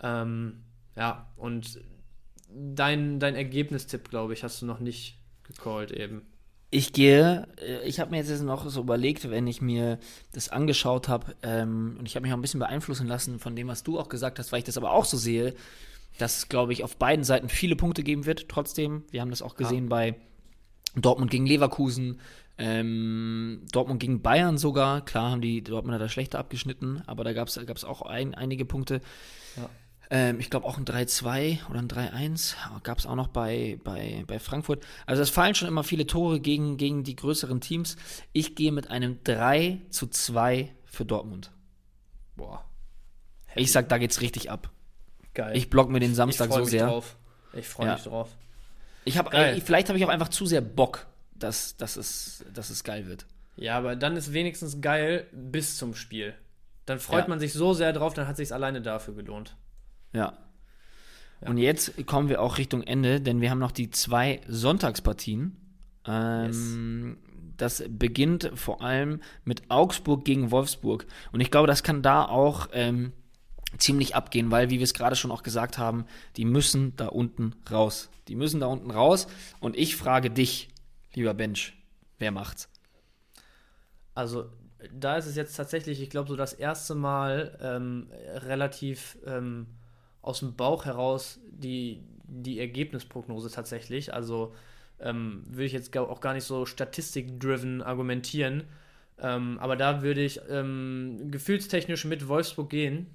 Ähm, 0.00 0.62
ja, 0.96 1.26
und 1.36 1.80
dein, 2.50 3.18
dein 3.18 3.34
Ergebnistipp, 3.34 4.08
glaube 4.08 4.32
ich, 4.32 4.44
hast 4.44 4.62
du 4.62 4.66
noch 4.66 4.80
nicht 4.80 5.18
gecallt 5.42 5.90
eben. 5.90 6.22
Ich 6.70 6.92
gehe, 6.92 7.48
äh, 7.60 7.86
ich 7.88 8.00
habe 8.00 8.10
mir 8.10 8.18
jetzt 8.18 8.42
noch 8.42 8.68
so 8.68 8.80
überlegt, 8.80 9.30
wenn 9.30 9.46
ich 9.46 9.60
mir 9.60 9.98
das 10.32 10.48
angeschaut 10.48 11.08
habe, 11.08 11.34
ähm, 11.42 11.96
und 11.98 12.06
ich 12.06 12.14
habe 12.14 12.24
mich 12.24 12.32
auch 12.32 12.36
ein 12.38 12.42
bisschen 12.42 12.60
beeinflussen 12.60 13.06
lassen 13.06 13.38
von 13.38 13.56
dem, 13.56 13.68
was 13.68 13.82
du 13.82 13.98
auch 13.98 14.08
gesagt 14.08 14.38
hast, 14.38 14.52
weil 14.52 14.58
ich 14.58 14.64
das 14.64 14.76
aber 14.76 14.92
auch 14.92 15.04
so 15.04 15.16
sehe, 15.16 15.54
dass 16.18 16.38
es, 16.38 16.48
glaube 16.48 16.72
ich, 16.72 16.84
auf 16.84 16.96
beiden 16.96 17.24
Seiten 17.24 17.48
viele 17.48 17.76
Punkte 17.76 18.02
geben 18.02 18.26
wird. 18.26 18.48
Trotzdem, 18.48 19.04
wir 19.10 19.20
haben 19.20 19.30
das 19.30 19.42
auch 19.42 19.54
gesehen 19.54 19.84
ja. 19.84 19.88
bei 19.88 20.14
Dortmund 20.96 21.30
gegen 21.30 21.46
Leverkusen, 21.46 22.20
ähm, 22.58 23.62
Dortmund 23.72 24.00
gegen 24.00 24.20
Bayern 24.20 24.58
sogar. 24.58 25.04
Klar 25.04 25.30
haben 25.30 25.40
die 25.40 25.62
Dortmunder 25.62 25.98
da 25.98 26.08
schlechter 26.08 26.38
abgeschnitten, 26.38 27.02
aber 27.06 27.24
da 27.24 27.32
gab 27.32 27.48
es 27.48 27.84
auch 27.84 28.02
ein, 28.02 28.34
einige 28.34 28.64
Punkte. 28.64 29.00
Ja. 29.56 29.70
Ähm, 30.10 30.40
ich 30.40 30.50
glaube 30.50 30.66
auch 30.66 30.78
ein 30.78 30.84
3-2 30.84 31.68
oder 31.68 31.80
ein 31.80 31.88
3-1 31.88 32.54
gab 32.82 32.98
es 32.98 33.06
auch 33.06 33.14
noch 33.14 33.28
bei, 33.28 33.78
bei, 33.84 34.24
bei 34.26 34.38
Frankfurt. 34.38 34.86
Also 35.06 35.22
es 35.22 35.30
fallen 35.30 35.54
schon 35.54 35.68
immer 35.68 35.84
viele 35.84 36.06
Tore 36.06 36.40
gegen, 36.40 36.76
gegen 36.76 37.04
die 37.04 37.16
größeren 37.16 37.60
Teams. 37.60 37.96
Ich 38.32 38.54
gehe 38.54 38.72
mit 38.72 38.90
einem 38.90 39.22
3 39.24 39.82
zu 39.90 40.06
2 40.06 40.72
für 40.86 41.04
Dortmund. 41.04 41.50
Boah. 42.36 42.64
Heavy. 43.46 43.62
Ich 43.62 43.72
sag, 43.72 43.88
da 43.88 43.98
geht's 43.98 44.20
richtig 44.20 44.50
ab. 44.50 44.70
Geil. 45.34 45.56
Ich 45.56 45.68
block 45.68 45.90
mir 45.90 46.00
den 46.00 46.14
Samstag 46.14 46.52
so 46.52 46.64
sehr. 46.64 46.86
Drauf. 46.86 47.16
Ich 47.52 47.68
freue 47.68 47.88
ja. 47.88 47.94
mich 47.94 48.04
drauf. 48.04 48.30
Ich 49.04 49.18
hab, 49.18 49.32
äh, 49.32 49.60
vielleicht 49.60 49.88
habe 49.88 49.98
ich 49.98 50.04
auch 50.04 50.10
einfach 50.10 50.28
zu 50.28 50.46
sehr 50.46 50.60
Bock, 50.60 51.06
dass, 51.34 51.76
dass, 51.76 51.96
es, 51.96 52.44
dass 52.52 52.70
es 52.70 52.84
geil 52.84 53.06
wird. 53.06 53.26
Ja, 53.56 53.76
aber 53.76 53.96
dann 53.96 54.16
ist 54.16 54.32
wenigstens 54.32 54.80
geil 54.80 55.26
bis 55.32 55.76
zum 55.76 55.94
Spiel. 55.94 56.34
Dann 56.86 56.98
freut 56.98 57.24
ja. 57.24 57.28
man 57.28 57.40
sich 57.40 57.52
so 57.52 57.74
sehr 57.74 57.92
drauf, 57.92 58.14
dann 58.14 58.26
hat 58.26 58.36
sich 58.36 58.52
alleine 58.52 58.80
dafür 58.80 59.14
gelohnt. 59.14 59.56
Ja. 60.12 60.38
ja. 61.40 61.48
Und 61.48 61.58
jetzt 61.58 62.06
kommen 62.06 62.28
wir 62.28 62.40
auch 62.42 62.58
Richtung 62.58 62.82
Ende, 62.82 63.20
denn 63.20 63.40
wir 63.40 63.50
haben 63.50 63.58
noch 63.58 63.72
die 63.72 63.90
zwei 63.90 64.40
Sonntagspartien. 64.48 65.56
Ähm, 66.06 66.46
yes. 66.46 67.28
Das 67.56 67.82
beginnt 67.88 68.52
vor 68.54 68.82
allem 68.82 69.20
mit 69.44 69.68
Augsburg 69.68 70.24
gegen 70.24 70.50
Wolfsburg. 70.50 71.06
Und 71.32 71.40
ich 71.40 71.50
glaube, 71.50 71.66
das 71.66 71.82
kann 71.82 72.02
da 72.02 72.24
auch 72.24 72.68
ähm, 72.72 73.12
ziemlich 73.76 74.14
abgehen, 74.14 74.50
weil, 74.50 74.70
wie 74.70 74.78
wir 74.78 74.84
es 74.84 74.94
gerade 74.94 75.16
schon 75.16 75.30
auch 75.30 75.42
gesagt 75.42 75.76
haben, 75.76 76.06
die 76.36 76.44
müssen 76.44 76.96
da 76.96 77.08
unten 77.08 77.54
raus. 77.70 78.08
Die 78.28 78.36
müssen 78.36 78.60
da 78.60 78.66
unten 78.66 78.90
raus. 78.90 79.26
Und 79.60 79.76
ich 79.76 79.96
frage 79.96 80.30
dich, 80.30 80.68
lieber 81.14 81.34
Bench, 81.34 81.74
wer 82.18 82.30
macht's? 82.30 82.68
Also, 84.14 84.50
da 84.92 85.16
ist 85.16 85.26
es 85.26 85.36
jetzt 85.36 85.56
tatsächlich, 85.56 86.00
ich 86.00 86.10
glaube, 86.10 86.28
so 86.28 86.36
das 86.36 86.52
erste 86.52 86.94
Mal 86.94 87.58
ähm, 87.60 88.10
relativ 88.12 89.18
ähm, 89.26 89.66
aus 90.22 90.40
dem 90.40 90.56
Bauch 90.56 90.84
heraus 90.84 91.40
die, 91.50 92.02
die 92.24 92.60
Ergebnisprognose 92.60 93.50
tatsächlich. 93.50 94.12
Also 94.12 94.54
ähm, 95.00 95.44
würde 95.48 95.64
ich 95.64 95.72
jetzt 95.72 95.96
auch 95.96 96.20
gar 96.20 96.34
nicht 96.34 96.44
so 96.44 96.66
statistik-driven 96.66 97.82
argumentieren. 97.82 98.64
Ähm, 99.20 99.58
aber 99.60 99.76
da 99.76 100.02
würde 100.02 100.22
ich 100.22 100.40
ähm, 100.48 101.30
gefühlstechnisch 101.30 102.04
mit 102.04 102.28
Wolfsburg 102.28 102.70
gehen. 102.70 103.06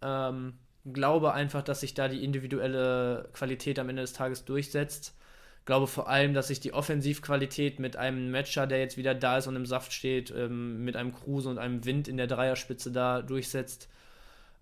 Ähm, 0.00 0.54
glaube 0.90 1.32
einfach, 1.32 1.62
dass 1.62 1.80
sich 1.80 1.94
da 1.94 2.08
die 2.08 2.24
individuelle 2.24 3.28
Qualität 3.32 3.78
am 3.78 3.88
Ende 3.88 4.02
des 4.02 4.12
Tages 4.12 4.44
durchsetzt. 4.44 5.16
Glaube 5.64 5.86
vor 5.86 6.08
allem, 6.08 6.34
dass 6.34 6.48
sich 6.48 6.58
die 6.58 6.72
Offensivqualität 6.72 7.78
mit 7.78 7.96
einem 7.96 8.32
Matcher, 8.32 8.66
der 8.66 8.80
jetzt 8.80 8.96
wieder 8.96 9.14
da 9.14 9.38
ist 9.38 9.46
und 9.46 9.54
im 9.54 9.66
Saft 9.66 9.92
steht, 9.92 10.32
ähm, 10.36 10.84
mit 10.84 10.96
einem 10.96 11.12
Kruse 11.12 11.48
und 11.50 11.58
einem 11.58 11.84
Wind 11.84 12.08
in 12.08 12.16
der 12.16 12.26
Dreierspitze 12.26 12.90
da 12.90 13.22
durchsetzt. 13.22 13.88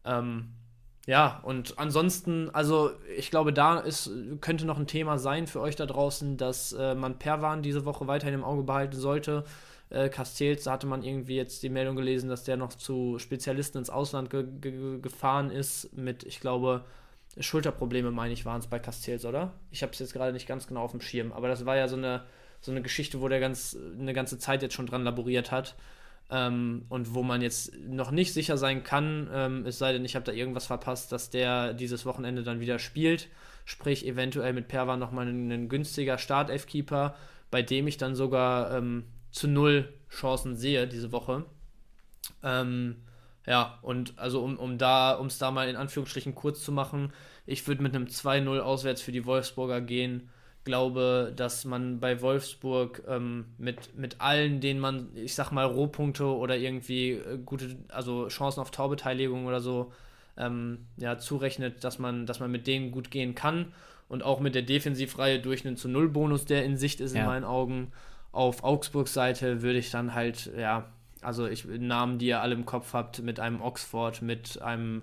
Ähm, 0.04 0.48
ja, 1.06 1.40
und 1.44 1.78
ansonsten, 1.78 2.50
also 2.50 2.90
ich 3.16 3.30
glaube, 3.30 3.52
da 3.52 3.80
ist, 3.80 4.10
könnte 4.40 4.66
noch 4.66 4.78
ein 4.78 4.86
Thema 4.86 5.18
sein 5.18 5.46
für 5.46 5.60
euch 5.60 5.76
da 5.76 5.86
draußen, 5.86 6.36
dass 6.36 6.72
äh, 6.72 6.94
man 6.94 7.18
Perwan 7.18 7.62
diese 7.62 7.84
Woche 7.84 8.06
weiterhin 8.06 8.34
im 8.34 8.44
Auge 8.44 8.62
behalten 8.62 8.96
sollte. 8.96 9.44
Äh, 9.88 10.08
Castells, 10.08 10.64
da 10.64 10.72
hatte 10.72 10.86
man 10.86 11.02
irgendwie 11.02 11.36
jetzt 11.36 11.62
die 11.62 11.70
Meldung 11.70 11.96
gelesen, 11.96 12.28
dass 12.28 12.44
der 12.44 12.56
noch 12.56 12.74
zu 12.74 13.18
Spezialisten 13.18 13.78
ins 13.78 13.90
Ausland 13.90 14.30
ge 14.30 14.44
ge 14.60 15.00
gefahren 15.00 15.50
ist 15.50 15.92
mit, 15.96 16.22
ich 16.22 16.38
glaube, 16.38 16.84
Schulterprobleme, 17.38 18.10
meine 18.10 18.32
ich, 18.32 18.44
waren 18.44 18.60
es 18.60 18.66
bei 18.66 18.78
Castells, 18.78 19.24
oder? 19.24 19.54
Ich 19.70 19.82
habe 19.82 19.92
es 19.92 19.98
jetzt 19.98 20.12
gerade 20.12 20.32
nicht 20.32 20.46
ganz 20.46 20.66
genau 20.66 20.82
auf 20.82 20.90
dem 20.90 21.00
Schirm, 21.00 21.32
aber 21.32 21.48
das 21.48 21.64
war 21.64 21.76
ja 21.76 21.88
so 21.88 21.96
eine, 21.96 22.24
so 22.60 22.70
eine 22.72 22.82
Geschichte, 22.82 23.20
wo 23.20 23.28
der 23.28 23.40
ganz 23.40 23.76
eine 23.98 24.12
ganze 24.12 24.38
Zeit 24.38 24.62
jetzt 24.62 24.74
schon 24.74 24.86
dran 24.86 25.04
laboriert 25.04 25.50
hat. 25.50 25.76
Ähm, 26.30 26.84
und 26.88 27.14
wo 27.14 27.22
man 27.22 27.42
jetzt 27.42 27.76
noch 27.80 28.12
nicht 28.12 28.32
sicher 28.32 28.56
sein 28.56 28.84
kann, 28.84 29.28
ähm, 29.32 29.66
es 29.66 29.78
sei 29.78 29.92
denn, 29.92 30.04
ich 30.04 30.14
habe 30.14 30.24
da 30.24 30.32
irgendwas 30.32 30.66
verpasst, 30.66 31.10
dass 31.10 31.30
der 31.30 31.74
dieses 31.74 32.06
Wochenende 32.06 32.42
dann 32.42 32.60
wieder 32.60 32.78
spielt. 32.78 33.28
Sprich, 33.64 34.06
eventuell 34.06 34.52
mit 34.52 34.68
Perwa 34.68 34.96
nochmal 34.96 35.26
ein, 35.26 35.50
ein 35.50 35.68
günstiger 35.68 36.18
Startelf-Keeper, 36.18 37.16
bei 37.50 37.62
dem 37.62 37.86
ich 37.88 37.96
dann 37.96 38.14
sogar 38.14 38.76
ähm, 38.76 39.04
zu 39.32 39.48
null 39.48 39.92
Chancen 40.08 40.56
sehe 40.56 40.86
diese 40.86 41.12
Woche. 41.12 41.44
Ähm, 42.42 42.96
ja, 43.46 43.78
und 43.82 44.18
also 44.18 44.42
um, 44.42 44.56
um 44.56 44.78
da, 44.78 45.12
um 45.14 45.26
es 45.26 45.38
da 45.38 45.50
mal 45.50 45.68
in 45.68 45.76
Anführungsstrichen 45.76 46.34
kurz 46.34 46.62
zu 46.62 46.72
machen, 46.72 47.12
ich 47.46 47.66
würde 47.66 47.82
mit 47.82 47.94
einem 47.94 48.06
2-0 48.06 48.60
auswärts 48.60 49.02
für 49.02 49.12
die 49.12 49.24
Wolfsburger 49.24 49.80
gehen. 49.80 50.30
Glaube, 50.64 51.32
dass 51.34 51.64
man 51.64 52.00
bei 52.00 52.20
Wolfsburg 52.20 53.02
ähm, 53.08 53.46
mit, 53.56 53.96
mit 53.96 54.20
allen, 54.20 54.60
denen 54.60 54.78
man, 54.78 55.08
ich 55.14 55.34
sag 55.34 55.52
mal, 55.52 55.64
Rohpunkte 55.64 56.26
oder 56.26 56.56
irgendwie 56.56 57.12
äh, 57.12 57.38
gute, 57.44 57.76
also 57.88 58.28
Chancen 58.28 58.60
auf 58.60 58.70
Torbeteiligung 58.70 59.46
oder 59.46 59.60
so, 59.60 59.92
ähm, 60.36 60.86
ja, 60.96 61.18
zurechnet, 61.18 61.82
dass 61.82 61.98
man, 61.98 62.26
dass 62.26 62.40
man 62.40 62.50
mit 62.50 62.66
denen 62.66 62.90
gut 62.90 63.10
gehen 63.10 63.34
kann. 63.34 63.72
Und 64.08 64.22
auch 64.22 64.40
mit 64.40 64.54
der 64.54 64.62
Defensivreihe 64.62 65.38
durch 65.38 65.64
einen 65.64 65.76
zu 65.76 65.88
Null 65.88 66.08
Bonus, 66.08 66.44
der 66.44 66.64
in 66.64 66.76
Sicht 66.76 67.00
ist, 67.00 67.14
ja. 67.14 67.20
in 67.20 67.26
meinen 67.26 67.44
Augen. 67.44 67.92
Auf 68.32 68.64
Augsburgs 68.64 69.14
Seite 69.14 69.62
würde 69.62 69.78
ich 69.78 69.90
dann 69.90 70.14
halt, 70.14 70.50
ja, 70.56 70.90
also 71.22 71.46
ich, 71.46 71.64
Namen, 71.64 72.18
die 72.18 72.26
ihr 72.26 72.40
alle 72.40 72.54
im 72.54 72.66
Kopf 72.66 72.92
habt, 72.92 73.22
mit 73.22 73.40
einem 73.40 73.60
Oxford, 73.60 74.22
mit 74.22 74.60
einem 74.62 75.02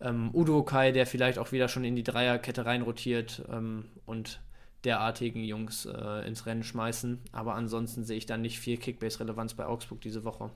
ähm, 0.00 0.30
Udo 0.32 0.62
Kai, 0.62 0.92
der 0.92 1.06
vielleicht 1.06 1.38
auch 1.38 1.52
wieder 1.52 1.68
schon 1.68 1.84
in 1.84 1.96
die 1.96 2.02
Dreierkette 2.02 2.66
reinrotiert 2.66 3.42
ähm, 3.50 3.84
und 4.06 4.40
derartigen 4.84 5.42
Jungs 5.42 5.86
äh, 5.86 6.26
ins 6.26 6.46
Rennen 6.46 6.62
schmeißen. 6.62 7.18
Aber 7.32 7.54
ansonsten 7.54 8.04
sehe 8.04 8.16
ich 8.16 8.26
da 8.26 8.36
nicht 8.36 8.58
viel 8.58 8.76
Kickbase-Relevanz 8.76 9.54
bei 9.54 9.66
Augsburg 9.66 10.00
diese 10.00 10.24
Woche. 10.24 10.50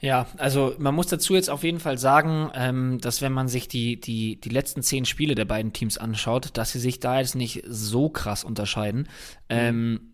Ja, 0.00 0.26
also 0.36 0.74
man 0.78 0.94
muss 0.94 1.08
dazu 1.08 1.34
jetzt 1.34 1.50
auf 1.50 1.64
jeden 1.64 1.80
Fall 1.80 1.98
sagen, 1.98 2.50
ähm, 2.54 3.00
dass 3.00 3.20
wenn 3.20 3.32
man 3.32 3.48
sich 3.48 3.66
die, 3.66 4.00
die, 4.00 4.40
die 4.40 4.48
letzten 4.48 4.82
zehn 4.82 5.04
Spiele 5.04 5.34
der 5.34 5.44
beiden 5.44 5.72
Teams 5.72 5.98
anschaut, 5.98 6.56
dass 6.56 6.70
sie 6.70 6.78
sich 6.78 7.00
da 7.00 7.18
jetzt 7.18 7.34
nicht 7.34 7.64
so 7.66 8.08
krass 8.08 8.44
unterscheiden. 8.44 9.08
Ähm, 9.48 10.12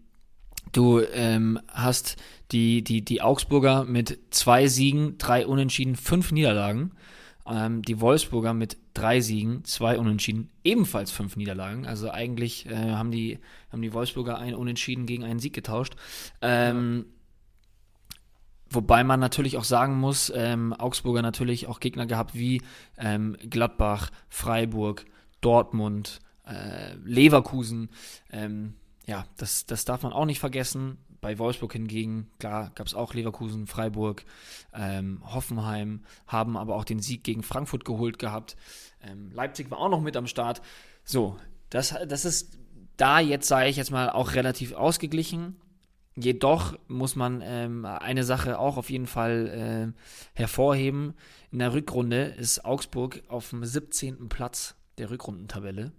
du 0.73 1.01
ähm, 1.01 1.61
hast 1.69 2.17
die, 2.51 2.83
die, 2.83 3.05
die 3.05 3.21
Augsburger 3.21 3.85
mit 3.85 4.19
zwei 4.31 4.69
Siegen, 4.69 5.19
drei 5.19 5.47
Unentschieden, 5.47 5.97
fünf 5.97 6.33
Niederlagen. 6.33 6.93
Ähm, 7.47 7.83
die 7.83 8.01
Wolfsburger 8.01 8.55
mit 8.55 8.79
drei 8.95 9.21
Siegen, 9.21 9.65
zwei 9.65 9.99
Unentschieden, 9.99 10.51
ebenfalls 10.63 11.11
fünf 11.11 11.37
Niederlagen. 11.37 11.87
Also 11.87 12.11
eigentlich 12.11 12.67
äh, 12.67 12.93
haben, 12.93 13.11
die, 13.11 13.39
haben 13.71 13.83
die 13.83 13.93
Wolfsburger 13.93 14.39
ein 14.39 14.55
Unentschieden 14.55 15.07
gegen 15.07 15.25
einen 15.25 15.41
Sieg 15.41 15.53
getauscht. 15.53 15.95
Ähm, 16.41 17.07
Wobei 18.71 19.05
man 19.05 19.21
natürlich 19.21 19.57
auch 19.57 19.65
sagen 19.65 20.01
muss, 20.01 20.33
ähm, 20.35 20.73
Augsburger 20.73 21.23
natürlich 21.23 21.69
auch 21.69 21.79
Gegner 21.79 22.07
gehabt 22.07 22.35
wie 22.35 22.61
ähm, 22.99 23.37
Gladbach, 23.49 24.11
Freiburg, 24.29 25.05
Dortmund, 25.41 26.21
äh, 26.45 26.95
Leverkusen. 27.05 27.91
Ähm, 28.33 28.75
ja, 29.07 29.27
das, 29.37 29.67
das 29.67 29.85
darf 29.85 30.03
man 30.03 30.13
auch 30.13 30.25
nicht 30.25 30.41
vergessen. 30.41 30.99
Bei 31.25 31.39
Wolfsburg 31.39 31.73
hingegen, 31.73 32.31
klar, 32.39 32.71
gab 32.75 32.87
es 32.87 32.95
auch 32.95 33.15
Leverkusen, 33.15 33.67
Freiburg, 33.67 34.27
ähm, 34.75 35.23
Hoffenheim, 35.25 36.05
haben 36.27 36.59
aber 36.59 36.77
auch 36.77 36.85
den 36.85 37.01
Sieg 37.01 37.25
gegen 37.25 37.43
Frankfurt 37.43 37.87
geholt 37.87 38.19
gehabt. 38.19 38.57
Ähm, 39.03 39.31
Leipzig 39.33 39.71
war 39.71 39.79
auch 39.79 39.89
noch 39.89 40.03
mit 40.03 40.19
am 40.19 40.27
Start. 40.27 40.61
So, 41.03 41.39
das, 41.71 41.95
das 42.07 42.27
ist 42.27 42.59
da 42.99 43.21
jetzt, 43.21 43.49
sage 43.49 43.71
ich 43.71 43.77
jetzt 43.77 43.91
mal, 43.91 44.11
auch 44.11 44.35
relativ 44.35 44.75
ausgeglichen. 44.75 45.57
Jedoch 46.15 46.79
muss 46.89 47.17
man 47.17 47.41
ähm, 47.43 47.87
eine 47.87 48.25
Sache 48.25 48.59
auch 48.59 48.77
auf 48.77 48.91
jeden 48.91 49.07
Fall 49.07 49.95
äh, 49.97 50.39
hervorheben. 50.39 51.15
In 51.51 51.61
der 51.61 51.73
Rückrunde 51.73 52.35
ist 52.37 52.67
Augsburg 52.67 53.23
auf 53.29 53.49
dem 53.49 53.65
17. 53.65 54.29
Platz 54.29 54.75
der 54.99 55.09
Rückrundentabelle. 55.09 55.93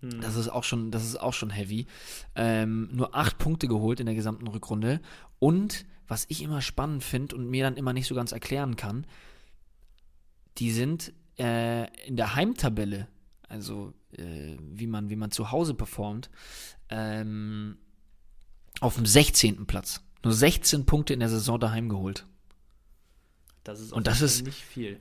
Hm. 0.00 0.20
Das 0.20 0.36
ist 0.36 0.48
auch 0.48 0.64
schon, 0.64 0.90
das 0.90 1.04
ist 1.04 1.20
auch 1.20 1.34
schon 1.34 1.50
heavy. 1.50 1.86
Ähm, 2.34 2.88
nur 2.92 3.14
acht 3.14 3.38
Punkte 3.38 3.68
geholt 3.68 4.00
in 4.00 4.06
der 4.06 4.14
gesamten 4.14 4.46
Rückrunde. 4.46 5.00
Und 5.38 5.86
was 6.08 6.26
ich 6.28 6.42
immer 6.42 6.60
spannend 6.60 7.04
finde 7.04 7.36
und 7.36 7.48
mir 7.48 7.64
dann 7.64 7.76
immer 7.76 7.92
nicht 7.92 8.06
so 8.06 8.14
ganz 8.14 8.32
erklären 8.32 8.76
kann, 8.76 9.06
die 10.58 10.72
sind 10.72 11.12
äh, 11.38 11.86
in 12.06 12.16
der 12.16 12.34
Heimtabelle, 12.34 13.08
also 13.48 13.94
äh, 14.12 14.56
wie, 14.60 14.86
man, 14.86 15.10
wie 15.10 15.16
man 15.16 15.30
zu 15.30 15.50
Hause 15.50 15.74
performt, 15.74 16.30
ähm, 16.88 17.78
auf 18.80 18.96
dem 18.96 19.06
16. 19.06 19.66
Platz. 19.66 20.02
Nur 20.22 20.34
16 20.34 20.84
Punkte 20.84 21.14
in 21.14 21.20
der 21.20 21.28
Saison 21.28 21.58
daheim 21.58 21.88
geholt. 21.88 22.26
Das 23.64 23.80
ist 23.80 23.92
und 23.92 24.06
das 24.06 24.20
ist 24.20 24.44
nicht 24.44 24.62
viel. 24.62 25.00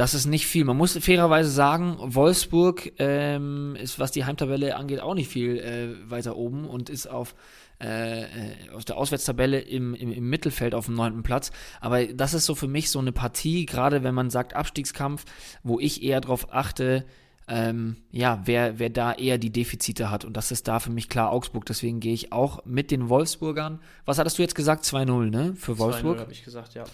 Das 0.00 0.14
ist 0.14 0.24
nicht 0.24 0.46
viel. 0.46 0.64
Man 0.64 0.78
muss 0.78 0.96
fairerweise 0.96 1.50
sagen, 1.50 1.98
Wolfsburg 2.00 2.90
ähm, 2.96 3.76
ist, 3.78 3.98
was 3.98 4.10
die 4.10 4.24
Heimtabelle 4.24 4.74
angeht, 4.74 5.00
auch 5.00 5.12
nicht 5.12 5.28
viel 5.28 5.58
äh, 5.58 6.10
weiter 6.10 6.38
oben 6.38 6.64
und 6.64 6.88
ist 6.88 7.06
auf, 7.06 7.34
äh, 7.82 8.22
äh 8.22 8.26
aus 8.74 8.86
der 8.86 8.96
Auswärtstabelle 8.96 9.60
im, 9.60 9.94
im, 9.94 10.10
im, 10.10 10.30
Mittelfeld 10.30 10.74
auf 10.74 10.86
dem 10.86 10.94
neunten 10.94 11.22
Platz. 11.22 11.52
Aber 11.82 12.06
das 12.06 12.32
ist 12.32 12.46
so 12.46 12.54
für 12.54 12.66
mich 12.66 12.88
so 12.88 12.98
eine 12.98 13.12
Partie, 13.12 13.66
gerade 13.66 14.02
wenn 14.02 14.14
man 14.14 14.30
sagt 14.30 14.56
Abstiegskampf, 14.56 15.26
wo 15.64 15.78
ich 15.78 16.02
eher 16.02 16.22
darauf 16.22 16.50
achte, 16.50 17.04
ähm, 17.46 17.96
ja, 18.10 18.40
wer, 18.46 18.78
wer 18.78 18.88
da 18.88 19.12
eher 19.12 19.36
die 19.36 19.52
Defizite 19.52 20.10
hat. 20.10 20.24
Und 20.24 20.34
das 20.34 20.50
ist 20.50 20.66
da 20.66 20.80
für 20.80 20.90
mich 20.90 21.10
klar 21.10 21.30
Augsburg. 21.30 21.66
Deswegen 21.66 22.00
gehe 22.00 22.14
ich 22.14 22.32
auch 22.32 22.64
mit 22.64 22.90
den 22.90 23.10
Wolfsburgern. 23.10 23.80
Was 24.06 24.16
hattest 24.18 24.38
du 24.38 24.42
jetzt 24.42 24.54
gesagt? 24.54 24.82
2-0, 24.86 25.28
ne? 25.28 25.54
Für 25.56 25.78
Wolfsburg? 25.78 26.16
2-0 26.16 26.20
habe 26.20 26.32
ich 26.32 26.42
gesagt, 26.42 26.72
ja. 26.72 26.84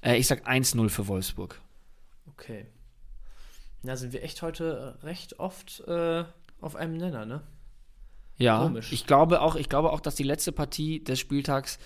Äh, 0.00 0.16
ich 0.16 0.26
sag 0.26 0.48
1-0 0.48 0.88
für 0.88 1.08
Wolfsburg. 1.08 1.60
Okay. 2.38 2.66
Da 3.82 3.96
sind 3.96 4.12
wir 4.12 4.22
echt 4.22 4.42
heute 4.42 4.98
recht 5.02 5.38
oft 5.40 5.80
äh, 5.86 6.24
auf 6.60 6.76
einem 6.76 6.96
Nenner, 6.96 7.26
ne? 7.26 7.42
Ja, 8.36 8.62
Komisch. 8.62 8.92
ich 8.92 9.06
glaube 9.06 9.40
auch, 9.40 9.56
ich 9.56 9.68
glaube 9.68 9.92
auch, 9.92 10.00
dass 10.00 10.14
die 10.14 10.22
letzte 10.22 10.52
Partie 10.52 11.02
des 11.02 11.18
Spieltags 11.18 11.78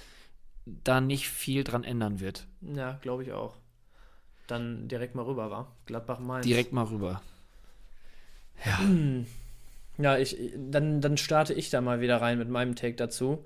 da 0.67 1.01
nicht 1.01 1.29
viel 1.29 1.65
dran 1.65 1.85
ändern 1.85 2.21
wird. 2.21 2.47
Ja, 2.61 2.99
glaube 3.01 3.23
ich 3.25 3.33
auch. 3.33 3.57
Dann 4.47 4.89
direkt 4.89 5.15
mal 5.15 5.25
rüber, 5.25 5.51
war 5.51 5.75
Gladbach 5.87 6.19
Mainz. 6.19 6.47
Direkt 6.47 6.73
mal 6.73 6.85
rüber. 6.85 7.23
Ja. 8.65 8.81
Ja, 9.99 10.17
ich, 10.17 10.39
dann, 10.57 11.03
dann 11.03 11.19
starte 11.19 11.53
ich 11.53 11.69
da 11.69 11.83
mal 11.83 12.01
wieder 12.01 12.21
rein 12.23 12.39
mit 12.39 12.49
meinem 12.49 12.75
Take 12.75 12.97
dazu. 12.97 13.45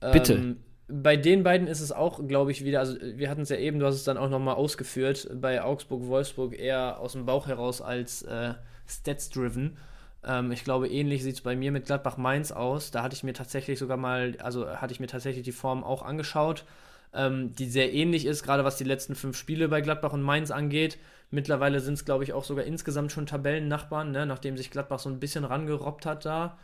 Bitte. 0.00 0.34
Ähm, 0.34 0.62
bei 0.88 1.16
den 1.16 1.42
beiden 1.42 1.68
ist 1.68 1.80
es 1.80 1.92
auch, 1.92 2.26
glaube 2.26 2.50
ich, 2.50 2.64
wieder, 2.64 2.80
also 2.80 2.96
wir 3.00 3.28
hatten 3.28 3.42
es 3.42 3.50
ja 3.50 3.56
eben, 3.56 3.78
du 3.78 3.86
hast 3.86 3.94
es 3.94 4.04
dann 4.04 4.16
auch 4.16 4.30
nochmal 4.30 4.54
ausgeführt, 4.54 5.28
bei 5.34 5.62
Augsburg-Wolfsburg 5.62 6.58
eher 6.58 6.98
aus 6.98 7.12
dem 7.12 7.26
Bauch 7.26 7.46
heraus 7.46 7.82
als 7.82 8.22
äh, 8.22 8.54
Stats-driven. 8.88 9.76
Ähm, 10.24 10.50
ich 10.50 10.64
glaube, 10.64 10.88
ähnlich 10.88 11.22
sieht 11.22 11.34
es 11.34 11.40
bei 11.42 11.56
mir 11.56 11.72
mit 11.72 11.84
Gladbach-Mainz 11.84 12.52
aus. 12.52 12.90
Da 12.90 13.02
hatte 13.02 13.14
ich 13.14 13.22
mir 13.22 13.34
tatsächlich 13.34 13.78
sogar 13.78 13.98
mal, 13.98 14.36
also 14.42 14.66
hatte 14.66 14.92
ich 14.94 15.00
mir 15.00 15.06
tatsächlich 15.08 15.44
die 15.44 15.52
Form 15.52 15.84
auch 15.84 16.02
angeschaut, 16.02 16.64
ähm, 17.12 17.54
die 17.54 17.68
sehr 17.68 17.92
ähnlich 17.92 18.24
ist, 18.24 18.42
gerade 18.42 18.64
was 18.64 18.76
die 18.76 18.84
letzten 18.84 19.14
fünf 19.14 19.36
Spiele 19.36 19.68
bei 19.68 19.82
Gladbach 19.82 20.14
und 20.14 20.22
Mainz 20.22 20.50
angeht. 20.50 20.98
Mittlerweile 21.30 21.80
sind 21.80 21.94
es, 21.94 22.06
glaube 22.06 22.24
ich, 22.24 22.32
auch 22.32 22.44
sogar 22.44 22.64
insgesamt 22.64 23.12
schon 23.12 23.26
Tabellennachbarn, 23.26 24.10
ne? 24.10 24.24
nachdem 24.24 24.56
sich 24.56 24.70
Gladbach 24.70 25.00
so 25.00 25.10
ein 25.10 25.20
bisschen 25.20 25.44
rangerobbt 25.44 26.06
hat 26.06 26.24
da. 26.24 26.56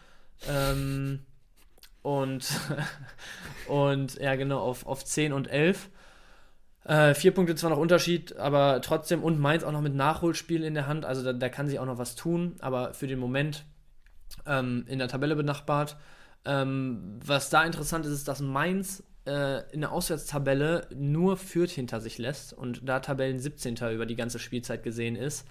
Ähm, 0.49 1.21
und, 2.05 2.47
und 3.67 4.15
ja, 4.21 4.37
genau, 4.37 4.61
auf, 4.61 4.87
auf 4.87 5.05
10 5.05 5.33
und 5.33 5.49
11. 5.49 5.89
Äh, 6.85 7.15
vier 7.15 7.33
Punkte 7.33 7.55
zwar 7.55 7.71
noch 7.71 7.79
Unterschied, 7.79 8.37
aber 8.37 8.83
trotzdem 8.83 9.23
und 9.23 9.41
Mainz 9.41 9.65
auch 9.65 9.73
noch 9.73 9.81
mit 9.81 9.95
Nachholspiel 9.95 10.65
in 10.65 10.75
der 10.75 10.87
Hand. 10.87 11.07
Also 11.07 11.25
da, 11.25 11.33
da 11.33 11.49
kann 11.49 11.67
sich 11.67 11.79
auch 11.79 11.87
noch 11.87 11.97
was 11.97 12.15
tun, 12.15 12.57
aber 12.61 12.93
für 12.93 13.07
den 13.07 13.19
Moment 13.19 13.65
ähm, 14.45 14.85
in 14.87 14.99
der 14.99 15.09
Tabelle 15.09 15.35
benachbart. 15.35 15.97
Ähm, 16.45 17.19
was 17.25 17.49
da 17.49 17.65
interessant 17.65 18.05
ist, 18.05 18.13
ist, 18.13 18.29
dass 18.29 18.41
Mainz 18.41 19.03
äh, 19.27 19.63
in 19.73 19.81
der 19.81 19.91
Auswärtstabelle 19.91 20.87
nur 20.95 21.39
Fürth 21.39 21.71
hinter 21.71 22.03
sich 22.03 22.19
lässt 22.19 22.53
und 22.53 22.87
da 22.87 23.01
Tabellen 23.01 23.39
17. 23.39 23.77
über 23.95 24.05
die 24.05 24.17
ganze 24.17 24.39
Spielzeit 24.39 24.83
gesehen 24.83 25.17
ist. 25.17 25.47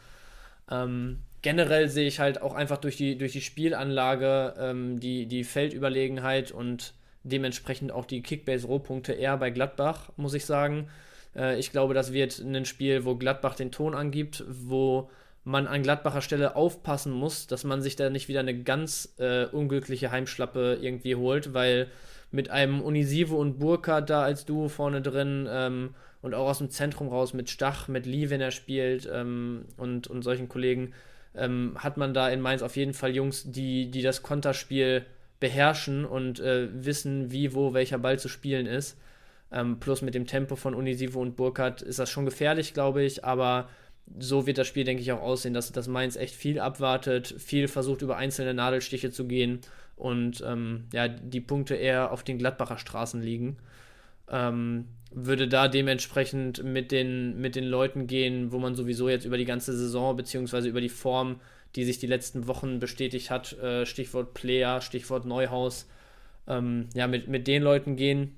Ähm, 0.70 1.24
generell 1.44 1.90
sehe 1.90 2.08
ich 2.08 2.20
halt 2.20 2.42
auch 2.42 2.56
einfach 2.56 2.78
durch 2.78 2.98
die, 2.98 3.18
durch 3.18 3.34
die 3.34 3.42
Spielanlage 3.42 4.56
ähm, 4.58 5.00
die, 5.00 5.28
die 5.28 5.44
Feldüberlegenheit 5.44 6.52
und 6.52 6.96
dementsprechend 7.24 7.92
auch 7.92 8.06
die 8.06 8.24
Kickbase-Rohpunkte 8.24 9.14
eher 9.14 9.38
bei 9.38 9.52
Gladbach, 9.52 10.10
muss 10.18 10.34
ich 10.34 10.46
sagen. 10.46 10.88
Äh, 11.36 11.60
ich 11.60 11.72
glaube, 11.72 11.94
das 11.94 12.14
wird 12.14 12.40
ein 12.40 12.66
Spiel, 12.66 13.06
wo 13.06 13.16
Gladbach 13.16 13.56
den 13.56 13.72
Ton 13.72 13.94
angibt, 13.94 14.44
wo 14.48 15.10
man 15.44 15.68
an 15.68 15.84
Gladbacher 15.84 16.22
Stelle 16.22 16.56
aufpassen 16.56 17.12
muss, 17.12 17.48
dass 17.48 17.66
man 17.66 17.82
sich 17.82 17.98
da 17.98 18.10
nicht 18.10 18.30
wieder 18.30 18.40
eine 18.40 18.58
ganz 18.58 19.14
äh, 19.20 19.46
unglückliche 19.46 20.12
Heimschlappe 20.12 20.80
irgendwie 20.82 21.16
holt, 21.16 21.54
weil 21.54 21.88
mit 22.32 22.50
einem 22.50 22.82
Unisivo 22.82 23.36
und 23.36 23.60
Burkhardt 23.60 24.10
da 24.10 24.24
als 24.24 24.46
Duo 24.46 24.70
vorne 24.70 25.02
drin 25.02 25.48
ähm, 25.50 25.94
und 26.22 26.34
auch 26.34 26.48
aus 26.48 26.60
dem 26.60 26.70
Zentrum 26.70 27.10
raus 27.10 27.34
mit 27.34 27.50
Stach, 27.50 27.90
mit 27.90 28.06
Lee, 28.06 28.30
wenn 28.30 28.40
er 28.42 28.52
spielt 28.52 29.10
ähm, 29.12 29.66
und, 29.76 30.08
und 30.08 30.24
solchen 30.24 30.48
Kollegen, 30.48 30.94
ähm, 31.36 31.76
hat 31.78 31.98
man 31.98 32.14
da 32.14 32.30
in 32.30 32.42
Mainz 32.42 32.62
auf 32.62 32.76
jeden 32.76 32.94
Fall 32.94 33.16
Jungs, 33.16 33.44
die, 33.52 33.90
die 33.90 34.02
das 34.02 34.24
Konterspiel 34.24 35.06
beherrschen 35.40 36.06
und 36.06 36.40
äh, 36.40 36.70
wissen, 36.74 37.32
wie, 37.32 37.54
wo, 37.54 37.74
welcher 37.74 37.98
Ball 37.98 38.20
zu 38.20 38.30
spielen 38.30 38.66
ist. 38.66 38.98
Ähm, 39.52 39.80
plus 39.80 40.02
mit 40.02 40.16
dem 40.16 40.26
Tempo 40.26 40.56
von 40.56 40.74
Unisivo 40.74 41.22
und 41.22 41.36
Burkhardt 41.36 41.82
ist 41.82 42.00
das 42.00 42.10
schon 42.10 42.26
gefährlich, 42.26 42.74
glaube 42.74 43.04
ich, 43.04 43.24
aber 43.24 43.70
so 44.20 44.46
wird 44.48 44.58
das 44.58 44.68
Spiel, 44.68 44.84
denke 44.84 45.02
ich, 45.02 45.12
auch 45.12 45.22
aussehen, 45.22 45.54
dass, 45.54 45.72
dass 45.72 45.88
Mainz 45.88 46.16
echt 46.16 46.36
viel 46.36 46.60
abwartet, 46.60 47.36
viel 47.38 47.68
versucht, 47.68 48.02
über 48.02 48.18
einzelne 48.18 48.54
Nadelstiche 48.54 49.12
zu 49.12 49.26
gehen 49.26 49.62
und 49.96 50.44
ähm, 50.46 50.86
ja, 50.92 51.08
die 51.08 51.42
Punkte 51.42 51.76
eher 51.76 52.12
auf 52.12 52.24
den 52.24 52.38
Gladbacher 52.38 52.78
Straßen 52.78 53.22
liegen. 53.22 53.58
Ähm, 54.30 54.88
würde 55.16 55.48
da 55.48 55.68
dementsprechend 55.68 56.64
mit 56.64 56.92
den, 56.92 57.40
mit 57.40 57.56
den 57.56 57.66
Leuten 57.66 58.08
gehen, 58.08 58.52
wo 58.52 58.60
man 58.60 58.76
sowieso 58.76 59.10
jetzt 59.10 59.26
über 59.26 59.38
die 59.38 59.46
ganze 59.46 59.76
Saison 59.76 60.16
beziehungsweise 60.16 60.70
über 60.70 60.82
die 60.82 60.90
Form, 60.90 61.40
die 61.76 61.86
sich 61.86 62.00
die 62.00 62.08
letzten 62.08 62.48
Wochen 62.48 62.80
bestätigt 62.80 63.30
hat, 63.30 63.54
äh, 63.60 63.86
Stichwort 63.86 64.34
Player, 64.34 64.82
Stichwort 64.82 65.26
Neuhaus, 65.26 65.88
ähm, 66.48 66.90
ja, 66.94 67.08
mit, 67.08 67.28
mit 67.28 67.48
den 67.48 67.64
Leuten 67.64 67.96
gehen 67.96 68.36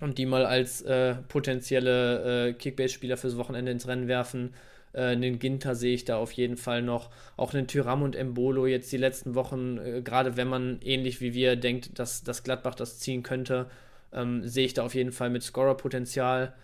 und 0.00 0.18
die 0.18 0.26
mal 0.26 0.46
als 0.46 0.82
äh, 0.82 1.14
potenzielle 1.28 2.48
äh, 2.48 2.52
Kickbase-Spieler 2.54 3.16
fürs 3.16 3.36
Wochenende 3.36 3.72
ins 3.72 3.86
Rennen 3.86 4.08
werfen. 4.08 4.54
Äh, 4.92 5.02
einen 5.02 5.38
Ginter 5.38 5.74
sehe 5.74 5.94
ich 5.94 6.04
da 6.04 6.16
auf 6.16 6.32
jeden 6.32 6.56
Fall 6.56 6.82
noch. 6.82 7.10
Auch 7.36 7.54
einen 7.54 7.66
Tyram 7.66 8.02
und 8.02 8.16
Embolo 8.16 8.66
jetzt 8.66 8.90
die 8.92 8.96
letzten 8.96 9.34
Wochen, 9.34 9.78
äh, 9.78 10.02
gerade 10.02 10.36
wenn 10.36 10.48
man 10.48 10.80
ähnlich 10.82 11.20
wie 11.20 11.34
wir 11.34 11.56
denkt, 11.56 11.98
dass, 11.98 12.24
dass 12.24 12.42
Gladbach 12.42 12.74
das 12.74 12.98
ziehen 12.98 13.22
könnte, 13.22 13.66
ähm, 14.14 14.46
sehe 14.46 14.66
ich 14.66 14.74
da 14.74 14.84
auf 14.84 14.94
jeden 14.94 15.12
Fall 15.12 15.30
mit 15.30 15.42
Scorer-Potenzial. 15.42 16.54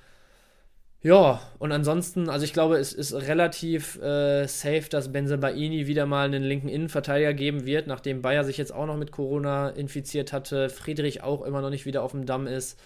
Ja, 1.02 1.40
und 1.58 1.72
ansonsten, 1.72 2.28
also 2.28 2.44
ich 2.44 2.52
glaube, 2.52 2.76
es 2.76 2.92
ist 2.92 3.14
relativ 3.14 3.96
äh, 4.02 4.46
safe, 4.46 4.84
dass 4.90 5.10
Benzebaini 5.10 5.86
wieder 5.86 6.04
mal 6.04 6.26
einen 6.26 6.42
linken 6.42 6.68
Innenverteidiger 6.68 7.32
geben 7.32 7.64
wird, 7.64 7.86
nachdem 7.86 8.20
Bayer 8.20 8.44
sich 8.44 8.58
jetzt 8.58 8.72
auch 8.74 8.84
noch 8.84 8.98
mit 8.98 9.10
Corona 9.10 9.70
infiziert 9.70 10.34
hatte, 10.34 10.68
Friedrich 10.68 11.22
auch 11.22 11.40
immer 11.42 11.62
noch 11.62 11.70
nicht 11.70 11.86
wieder 11.86 12.02
auf 12.02 12.12
dem 12.12 12.26
Damm 12.26 12.46
ist. 12.46 12.78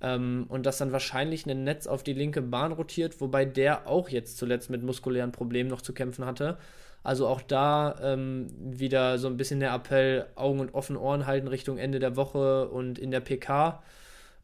Ähm, 0.00 0.46
und 0.48 0.64
dass 0.64 0.78
dann 0.78 0.92
wahrscheinlich 0.92 1.44
ein 1.44 1.64
Netz 1.64 1.86
auf 1.86 2.02
die 2.02 2.14
linke 2.14 2.40
Bahn 2.40 2.72
rotiert, 2.72 3.20
wobei 3.20 3.44
der 3.44 3.86
auch 3.86 4.08
jetzt 4.08 4.38
zuletzt 4.38 4.70
mit 4.70 4.82
muskulären 4.82 5.32
Problemen 5.32 5.68
noch 5.68 5.82
zu 5.82 5.92
kämpfen 5.92 6.24
hatte. 6.24 6.56
Also 7.02 7.26
auch 7.26 7.42
da 7.42 7.96
ähm, 8.02 8.48
wieder 8.58 9.18
so 9.18 9.28
ein 9.28 9.36
bisschen 9.36 9.60
der 9.60 9.74
Appell, 9.74 10.26
Augen 10.36 10.60
und 10.60 10.74
offene 10.74 11.00
Ohren 11.00 11.26
halten 11.26 11.48
Richtung 11.48 11.78
Ende 11.78 11.98
der 11.98 12.16
Woche 12.16 12.68
und 12.68 12.98
in 12.98 13.10
der 13.10 13.20
PK. 13.20 13.82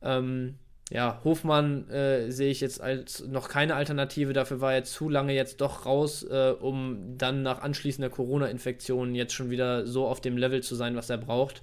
Ähm, 0.05 0.55
ja, 0.90 1.20
Hofmann 1.24 1.89
äh, 1.89 2.31
sehe 2.31 2.51
ich 2.51 2.60
jetzt 2.60 2.81
als 2.81 3.26
noch 3.26 3.48
keine 3.48 3.74
Alternative. 3.74 4.32
Dafür 4.32 4.60
war 4.60 4.74
er 4.74 4.85
zu 4.85 5.09
lange 5.09 5.35
jetzt 5.35 5.60
doch 5.60 5.86
raus, 5.86 6.22
äh, 6.24 6.55
um 6.60 7.16
dann 7.16 7.43
nach 7.43 7.62
anschließender 7.62 8.10
Corona-Infektion 8.10 9.14
jetzt 9.14 9.32
schon 9.32 9.51
wieder 9.51 9.86
so 9.86 10.06
auf 10.06 10.20
dem 10.20 10.36
Level 10.36 10.62
zu 10.62 10.74
sein, 10.74 10.94
was 10.94 11.10
er 11.10 11.18
braucht. 11.18 11.62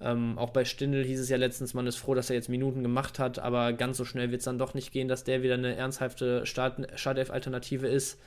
Ähm, 0.00 0.38
auch 0.38 0.50
bei 0.50 0.64
Stindl 0.64 1.04
hieß 1.04 1.20
es 1.20 1.28
ja 1.28 1.36
letztens, 1.36 1.74
man 1.74 1.86
ist 1.86 1.96
froh, 1.96 2.14
dass 2.14 2.30
er 2.30 2.36
jetzt 2.36 2.48
Minuten 2.48 2.82
gemacht 2.82 3.18
hat, 3.18 3.38
aber 3.38 3.72
ganz 3.74 3.96
so 3.96 4.04
schnell 4.04 4.30
wird 4.30 4.40
es 4.40 4.44
dann 4.44 4.58
doch 4.58 4.74
nicht 4.74 4.92
gehen, 4.92 5.08
dass 5.08 5.24
der 5.24 5.42
wieder 5.42 5.54
eine 5.54 5.76
ernsthafte 5.76 6.44
Startelf-Alternative 6.46 7.86
ist, 7.86 8.18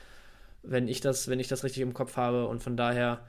wenn 0.62 0.88
ich, 0.88 1.00
das, 1.00 1.28
wenn 1.28 1.40
ich 1.40 1.48
das 1.48 1.64
richtig 1.64 1.82
im 1.82 1.94
Kopf 1.94 2.16
habe. 2.16 2.46
Und 2.46 2.62
von 2.62 2.76
daher 2.76 3.20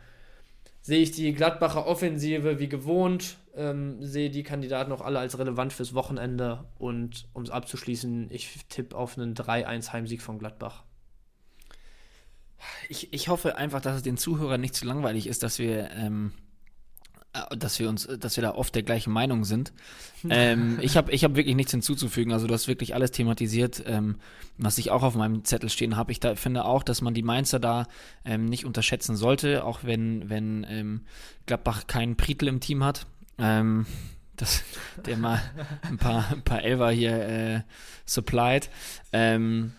sehe 0.81 1.01
ich 1.01 1.11
die 1.11 1.33
Gladbacher 1.33 1.85
Offensive 1.85 2.59
wie 2.59 2.69
gewohnt, 2.69 3.37
ähm, 3.59 4.01
sehe 4.01 4.29
die 4.29 4.43
Kandidaten 4.43 4.91
auch 4.91 5.01
alle 5.01 5.19
als 5.19 5.37
relevant 5.37 5.73
fürs 5.73 5.93
Wochenende 5.93 6.65
und 6.77 7.27
um 7.33 7.43
es 7.43 7.49
abzuschließen, 7.49 8.31
ich 8.31 8.65
tippe 8.69 8.95
auf 8.95 9.17
einen 9.17 9.35
3-1 9.35 9.91
Heimsieg 9.91 10.21
von 10.21 10.39
Gladbach. 10.39 10.83
Ich, 12.87 13.13
ich 13.13 13.27
hoffe 13.27 13.57
einfach, 13.57 13.81
dass 13.81 13.97
es 13.97 14.03
den 14.03 14.17
Zuhörern 14.17 14.61
nicht 14.61 14.75
zu 14.75 14.85
langweilig 14.85 15.27
ist, 15.27 15.43
dass 15.43 15.59
wir 15.59 15.91
ähm, 15.91 16.31
äh, 17.33 17.57
dass 17.57 17.79
wir 17.79 17.89
uns, 17.89 18.07
dass 18.07 18.37
wir 18.37 18.41
da 18.41 18.55
oft 18.55 18.73
der 18.73 18.83
gleichen 18.83 19.11
Meinung 19.11 19.43
sind. 19.43 19.73
ähm, 20.29 20.79
ich 20.81 20.97
habe 20.97 21.11
ich 21.11 21.23
hab 21.23 21.35
wirklich 21.35 21.55
nichts 21.55 21.71
hinzuzufügen. 21.71 22.33
Also 22.33 22.47
du 22.47 22.53
hast 22.53 22.67
wirklich 22.67 22.95
alles 22.95 23.11
thematisiert, 23.11 23.83
ähm, 23.85 24.15
was 24.57 24.77
ich 24.77 24.89
auch 24.89 25.03
auf 25.03 25.15
meinem 25.15 25.43
Zettel 25.43 25.69
stehen 25.69 25.95
habe. 25.95 26.11
Ich 26.11 26.19
da, 26.19 26.35
finde 26.35 26.65
auch, 26.65 26.83
dass 26.83 27.01
man 27.01 27.13
die 27.13 27.23
Mainzer 27.23 27.59
da 27.59 27.87
ähm, 28.25 28.45
nicht 28.45 28.65
unterschätzen 28.65 29.15
sollte, 29.15 29.63
auch 29.63 29.83
wenn, 29.83 30.29
wenn 30.29 30.65
ähm, 30.69 31.01
Gladbach 31.45 31.87
keinen 31.87 32.15
Pritel 32.15 32.47
im 32.47 32.61
Team 32.61 32.83
hat. 32.83 33.05
Ähm, 33.39 33.85
das, 34.35 34.63
der 35.05 35.17
mal 35.17 35.41
ein 35.81 35.97
paar, 35.97 36.31
ein 36.31 36.43
paar 36.43 36.63
Elver 36.63 36.91
hier 36.91 37.11
äh, 37.11 37.61
supplied. 38.05 38.69
Ähm, 39.11 39.73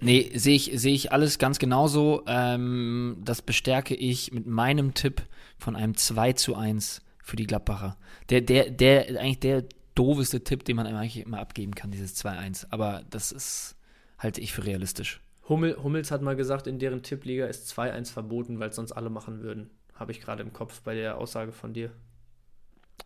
nee, 0.00 0.30
sehe 0.34 0.56
ich, 0.56 0.72
seh 0.74 0.94
ich 0.94 1.12
alles 1.12 1.38
ganz 1.38 1.58
genauso. 1.58 2.22
Ähm, 2.26 3.18
das 3.24 3.42
bestärke 3.42 3.94
ich 3.94 4.32
mit 4.32 4.46
meinem 4.46 4.94
Tipp 4.94 5.22
von 5.58 5.76
einem 5.76 5.96
2 5.96 6.32
zu 6.34 6.56
1 6.56 7.02
für 7.22 7.36
die 7.36 7.46
Gladbacher. 7.46 7.96
Der, 8.30 8.40
der, 8.40 8.70
der, 8.70 9.20
eigentlich 9.20 9.40
der 9.40 9.64
doofeste 9.94 10.42
Tipp, 10.42 10.64
den 10.64 10.76
man 10.76 10.86
eigentlich 10.86 11.24
immer 11.24 11.40
abgeben 11.40 11.74
kann, 11.74 11.90
dieses 11.90 12.16
2-1. 12.22 12.66
Aber 12.70 13.02
das 13.10 13.32
ist, 13.32 13.76
halte 14.18 14.40
ich 14.40 14.52
für 14.52 14.64
realistisch. 14.64 15.20
Hummel, 15.48 15.76
Hummels 15.82 16.10
hat 16.10 16.22
mal 16.22 16.36
gesagt, 16.36 16.66
in 16.66 16.78
deren 16.78 17.02
Tippliga 17.02 17.46
ist 17.46 17.70
2-1 17.78 18.12
verboten, 18.12 18.58
weil 18.58 18.70
es 18.70 18.76
sonst 18.76 18.92
alle 18.92 19.10
machen 19.10 19.42
würden. 19.42 19.70
Habe 19.94 20.12
ich 20.12 20.20
gerade 20.20 20.42
im 20.42 20.52
Kopf 20.52 20.80
bei 20.82 20.94
der 20.94 21.18
Aussage 21.18 21.52
von 21.52 21.74
dir. 21.74 21.92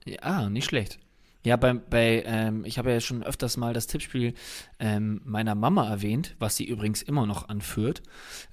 Ja, 0.05 0.49
nicht 0.49 0.67
schlecht. 0.67 0.99
Ja, 1.45 1.57
bei, 1.57 1.75
bei 1.75 2.25
ähm, 2.27 2.65
ich 2.65 2.77
habe 2.77 2.91
ja 2.91 3.01
schon 3.01 3.23
öfters 3.23 3.57
mal 3.57 3.73
das 3.73 3.87
Tippspiel 3.87 4.35
ähm, 4.81 5.21
meiner 5.25 5.55
Mama 5.55 5.89
erwähnt, 5.89 6.35
was 6.41 6.57
sie 6.57 6.65
übrigens 6.65 7.03
immer 7.03 7.25
noch 7.25 7.49
anführt. 7.49 8.03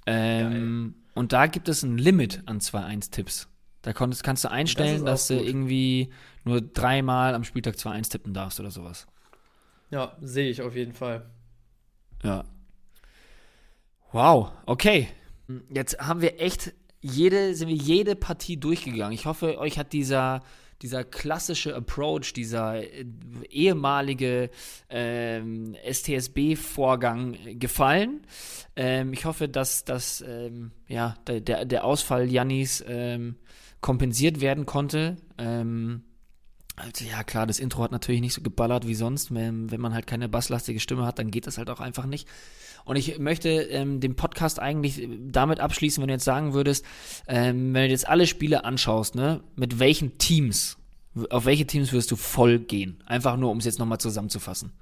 Ähm, 0.06 0.96
und 1.16 1.34
da 1.34 1.48
gibt 1.48 1.70
es 1.70 1.82
ein 1.82 1.98
Limit 1.98 2.44
an 2.46 2.60
2-1-Tipps. 2.60 3.48
Da 3.82 3.94
konntest, 3.94 4.24
kannst 4.24 4.44
du 4.44 4.52
einstellen, 4.52 5.06
das 5.06 5.28
dass 5.28 5.40
du 5.40 5.44
irgendwie 5.44 6.12
nur 6.44 6.62
dreimal 6.62 7.34
am 7.34 7.44
Spieltag 7.44 7.76
2-1 7.76 8.12
tippen 8.12 8.34
darfst 8.34 8.60
oder 8.60 8.72
sowas. 8.72 9.08
Ja, 9.90 10.16
sehe 10.22 10.50
ich 10.50 10.62
auf 10.62 10.76
jeden 10.76 10.94
Fall. 10.94 11.26
Ja. 12.24 12.46
Wow, 14.12 14.52
okay. 14.66 15.08
Jetzt 15.70 16.00
haben 16.00 16.22
wir 16.22 16.40
echt 16.40 16.74
jede, 17.02 17.56
sind 17.56 17.68
wir 17.68 17.76
jede 17.76 18.16
Partie 18.16 18.58
durchgegangen. 18.58 19.14
Ich 19.14 19.26
hoffe, 19.26 19.58
euch 19.58 19.78
hat 19.78 19.94
dieser, 19.94 20.42
dieser 20.82 21.04
klassische 21.04 21.76
Approach, 21.76 22.34
dieser 22.34 22.82
äh, 22.84 23.06
ehemalige 23.50 24.50
ähm, 24.90 25.76
STSB-Vorgang 25.90 27.38
gefallen. 27.60 28.26
Ähm, 28.76 29.14
ich 29.14 29.26
hoffe, 29.26 29.48
dass, 29.48 29.86
dass 29.86 30.22
ähm, 30.22 30.72
ja, 30.88 31.16
der, 31.28 31.66
der 31.66 31.84
Ausfall 31.86 32.30
Jannis 32.30 32.84
ähm, 32.88 33.36
kompensiert 33.82 34.42
werden 34.42 34.66
konnte. 34.66 35.18
Ähm, 35.38 36.04
also 36.76 37.06
ja, 37.06 37.24
klar, 37.24 37.46
das 37.46 37.60
Intro 37.60 37.84
hat 37.84 37.92
natürlich 37.92 38.22
nicht 38.22 38.34
so 38.34 38.42
geballert 38.42 38.88
wie 38.88 38.96
sonst. 38.96 39.34
Wenn, 39.34 39.70
wenn 39.72 39.82
man 39.82 39.94
halt 39.94 40.08
keine 40.08 40.28
basslastige 40.28 40.80
Stimme 40.80 41.06
hat, 41.06 41.20
dann 41.20 41.30
geht 41.30 41.46
das 41.46 41.58
halt 41.58 41.70
auch 41.70 41.80
einfach 41.80 42.06
nicht. 42.06 42.28
Und 42.86 42.96
ich 42.96 43.20
möchte 43.20 43.50
ähm, 43.50 44.00
den 44.00 44.16
Podcast 44.16 44.60
eigentlich 44.60 45.08
damit 45.20 45.60
abschließen, 45.60 46.02
wenn 46.02 46.08
du 46.08 46.16
jetzt 46.16 46.26
sagen 46.26 46.54
würdest, 46.54 46.84
ähm, 47.28 47.74
wenn 47.74 47.86
du 47.86 47.90
jetzt 47.90 48.08
alle 48.08 48.28
Spiele 48.28 48.66
anschaust, 48.66 49.16
ne, 49.16 49.42
mit 49.56 49.80
welchen 49.80 50.18
Teams, 50.18 50.78
auf 51.30 51.46
welche 51.46 51.66
Teams 51.66 51.94
würdest 51.94 52.12
du 52.12 52.16
voll 52.16 52.60
gehen? 52.60 53.02
Einfach 53.06 53.38
nur, 53.38 53.52
um 53.52 53.60
es 53.60 53.66
jetzt 53.66 53.80
nochmal 53.80 54.00
zusammenzufassen. 54.00 54.74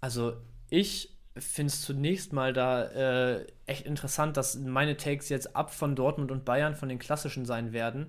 Also 0.00 0.34
ich 0.68 1.16
finde 1.36 1.72
es 1.72 1.82
zunächst 1.82 2.32
mal 2.32 2.52
da 2.52 2.84
äh, 2.84 3.46
echt 3.66 3.86
interessant, 3.86 4.36
dass 4.36 4.56
meine 4.56 4.96
Takes 4.96 5.28
jetzt 5.28 5.54
ab 5.54 5.72
von 5.72 5.94
Dortmund 5.94 6.32
und 6.32 6.44
Bayern 6.44 6.74
von 6.74 6.88
den 6.88 6.98
klassischen 6.98 7.46
sein 7.46 7.72
werden 7.72 8.08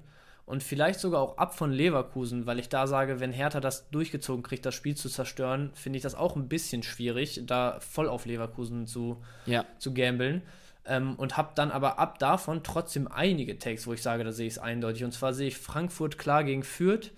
und 0.51 0.63
vielleicht 0.63 0.99
sogar 0.99 1.21
auch 1.21 1.37
ab 1.37 1.57
von 1.57 1.71
Leverkusen, 1.71 2.45
weil 2.45 2.59
ich 2.59 2.67
da 2.67 2.85
sage, 2.85 3.21
wenn 3.21 3.31
Hertha 3.31 3.61
das 3.61 3.89
durchgezogen 3.89 4.43
kriegt, 4.43 4.65
das 4.65 4.75
Spiel 4.75 4.97
zu 4.97 5.07
zerstören, 5.07 5.71
finde 5.75 5.95
ich 5.95 6.03
das 6.03 6.13
auch 6.13 6.35
ein 6.35 6.49
bisschen 6.49 6.83
schwierig, 6.83 7.43
da 7.45 7.79
voll 7.79 8.09
auf 8.09 8.25
Leverkusen 8.25 8.85
zu, 8.85 9.23
ja. 9.45 9.63
zu 9.79 9.93
gambeln. 9.93 10.41
Ähm, 10.83 11.15
und 11.15 11.37
habe 11.37 11.51
dann 11.55 11.71
aber 11.71 11.99
ab 11.99 12.19
davon 12.19 12.63
trotzdem 12.63 13.07
einige 13.07 13.59
Takes, 13.59 13.87
wo 13.87 13.93
ich 13.93 14.01
sage, 14.01 14.25
da 14.25 14.33
sehe 14.33 14.45
ich 14.45 14.55
es 14.55 14.59
eindeutig. 14.59 15.05
Und 15.05 15.13
zwar 15.13 15.33
sehe 15.33 15.47
ich 15.47 15.57
Frankfurt 15.57 16.17
klar 16.17 16.43
gegen 16.43 16.63
Fürth, 16.63 17.11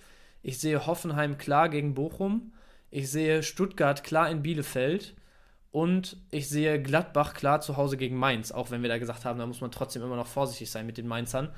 ich 0.44 0.60
sehe 0.60 0.86
Hoffenheim 0.86 1.40
klar 1.40 1.70
gegen 1.70 1.96
Bochum, 1.96 2.54
ich 2.92 3.10
sehe 3.10 3.42
Stuttgart 3.42 4.04
klar 4.04 4.30
in 4.30 4.44
Bielefeld 4.44 5.16
und 5.72 6.18
ich 6.30 6.50
sehe 6.50 6.80
Gladbach 6.80 7.34
klar 7.34 7.62
zu 7.62 7.78
Hause 7.78 7.98
gegen 7.98 8.16
Mainz, 8.16 8.52
auch 8.52 8.70
wenn 8.70 8.84
wir 8.84 8.90
da 8.90 9.00
gesagt 9.00 9.26
haben, 9.26 9.40
da 9.40 9.48
muss 9.48 9.60
man 9.60 9.72
trotzdem 9.72 10.04
immer 10.04 10.18
noch 10.18 10.28
vorsichtig 10.28 10.70
sein 10.70 10.86
mit 10.86 11.00
den 11.00 11.08
Mainzern. 11.08 11.50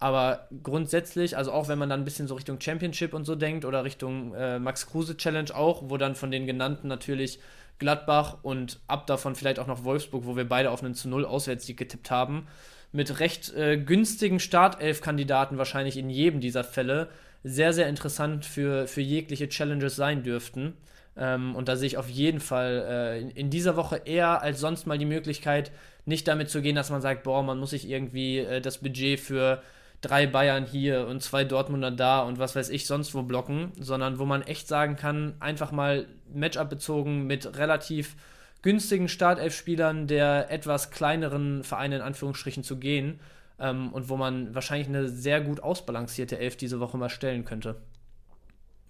Aber 0.00 0.48
grundsätzlich, 0.62 1.36
also 1.36 1.52
auch 1.52 1.68
wenn 1.68 1.78
man 1.78 1.90
dann 1.90 2.00
ein 2.00 2.04
bisschen 2.04 2.26
so 2.26 2.34
Richtung 2.34 2.58
Championship 2.58 3.12
und 3.12 3.24
so 3.26 3.34
denkt 3.34 3.66
oder 3.66 3.84
Richtung 3.84 4.34
äh, 4.34 4.58
Max 4.58 4.86
Kruse 4.86 5.16
Challenge 5.18 5.54
auch, 5.54 5.82
wo 5.90 5.98
dann 5.98 6.14
von 6.14 6.30
den 6.30 6.46
genannten 6.46 6.88
natürlich 6.88 7.38
Gladbach 7.78 8.38
und 8.42 8.80
ab 8.86 9.06
davon 9.06 9.34
vielleicht 9.34 9.58
auch 9.58 9.66
noch 9.66 9.84
Wolfsburg, 9.84 10.24
wo 10.24 10.36
wir 10.36 10.48
beide 10.48 10.70
auf 10.70 10.82
einen 10.82 10.94
zu 10.94 11.08
Null 11.08 11.26
Auswärtssieg 11.26 11.76
getippt 11.76 12.10
haben, 12.10 12.46
mit 12.92 13.20
recht 13.20 13.52
äh, 13.54 13.76
günstigen 13.76 14.40
Startelf-Kandidaten 14.40 15.58
wahrscheinlich 15.58 15.98
in 15.98 16.08
jedem 16.08 16.40
dieser 16.40 16.64
Fälle 16.64 17.08
sehr, 17.44 17.74
sehr 17.74 17.88
interessant 17.88 18.46
für, 18.46 18.86
für 18.86 19.02
jegliche 19.02 19.50
Challenges 19.50 19.96
sein 19.96 20.22
dürften. 20.22 20.78
Ähm, 21.14 21.54
und 21.54 21.68
da 21.68 21.76
sehe 21.76 21.88
ich 21.88 21.98
auf 21.98 22.08
jeden 22.08 22.40
Fall 22.40 22.86
äh, 22.88 23.20
in, 23.20 23.30
in, 23.30 23.50
dieser 23.50 23.76
Woche 23.76 24.02
eher 24.04 24.40
als 24.40 24.60
sonst 24.60 24.86
mal 24.86 24.98
die 24.98 25.04
Möglichkeit, 25.04 25.72
nicht 26.06 26.26
damit 26.26 26.48
zu 26.48 26.62
gehen, 26.62 26.76
dass 26.76 26.90
man 26.90 27.02
sagt, 27.02 27.22
boah, 27.24 27.42
man 27.42 27.58
muss 27.58 27.70
sich 27.70 27.88
irgendwie 27.88 28.38
äh, 28.38 28.60
das 28.60 28.78
Budget 28.78 29.20
für 29.20 29.62
drei 30.00 30.26
Bayern 30.26 30.64
hier 30.66 31.06
und 31.06 31.22
zwei 31.22 31.44
Dortmunder 31.44 31.90
da 31.90 32.22
und 32.22 32.38
was 32.38 32.56
weiß 32.56 32.70
ich 32.70 32.86
sonst 32.86 33.14
wo 33.14 33.22
blocken, 33.22 33.72
sondern 33.78 34.18
wo 34.18 34.24
man 34.24 34.42
echt 34.42 34.68
sagen 34.68 34.96
kann, 34.96 35.34
einfach 35.40 35.72
mal 35.72 36.06
Matchup 36.32 36.70
bezogen 36.70 37.26
mit 37.26 37.58
relativ 37.58 38.16
günstigen 38.62 39.08
Startelf-Spielern 39.08 40.06
der 40.06 40.50
etwas 40.50 40.90
kleineren 40.90 41.64
Vereine 41.64 41.96
in 41.96 42.02
Anführungsstrichen 42.02 42.62
zu 42.62 42.78
gehen 42.78 43.20
ähm, 43.58 43.92
und 43.92 44.08
wo 44.08 44.16
man 44.16 44.54
wahrscheinlich 44.54 44.88
eine 44.88 45.08
sehr 45.08 45.40
gut 45.40 45.60
ausbalancierte 45.60 46.38
Elf 46.38 46.56
diese 46.56 46.80
Woche 46.80 46.98
mal 46.98 47.10
stellen 47.10 47.44
könnte. 47.44 47.76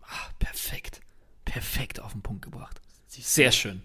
Ach, 0.02 0.30
perfekt. 0.38 1.00
Perfekt 1.44 2.00
auf 2.00 2.12
den 2.12 2.22
Punkt 2.22 2.42
gebracht. 2.42 2.80
Sehr 3.08 3.52
schön. 3.52 3.82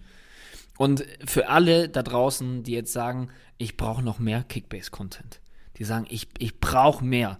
Und 0.77 1.05
für 1.25 1.49
alle 1.49 1.89
da 1.89 2.03
draußen, 2.03 2.63
die 2.63 2.73
jetzt 2.73 2.93
sagen, 2.93 3.29
ich 3.57 3.77
brauche 3.77 4.03
noch 4.03 4.19
mehr 4.19 4.43
Kickbase-Content, 4.43 5.39
die 5.77 5.83
sagen, 5.83 6.05
ich, 6.09 6.27
ich 6.37 6.59
brauche 6.59 7.03
mehr. 7.03 7.39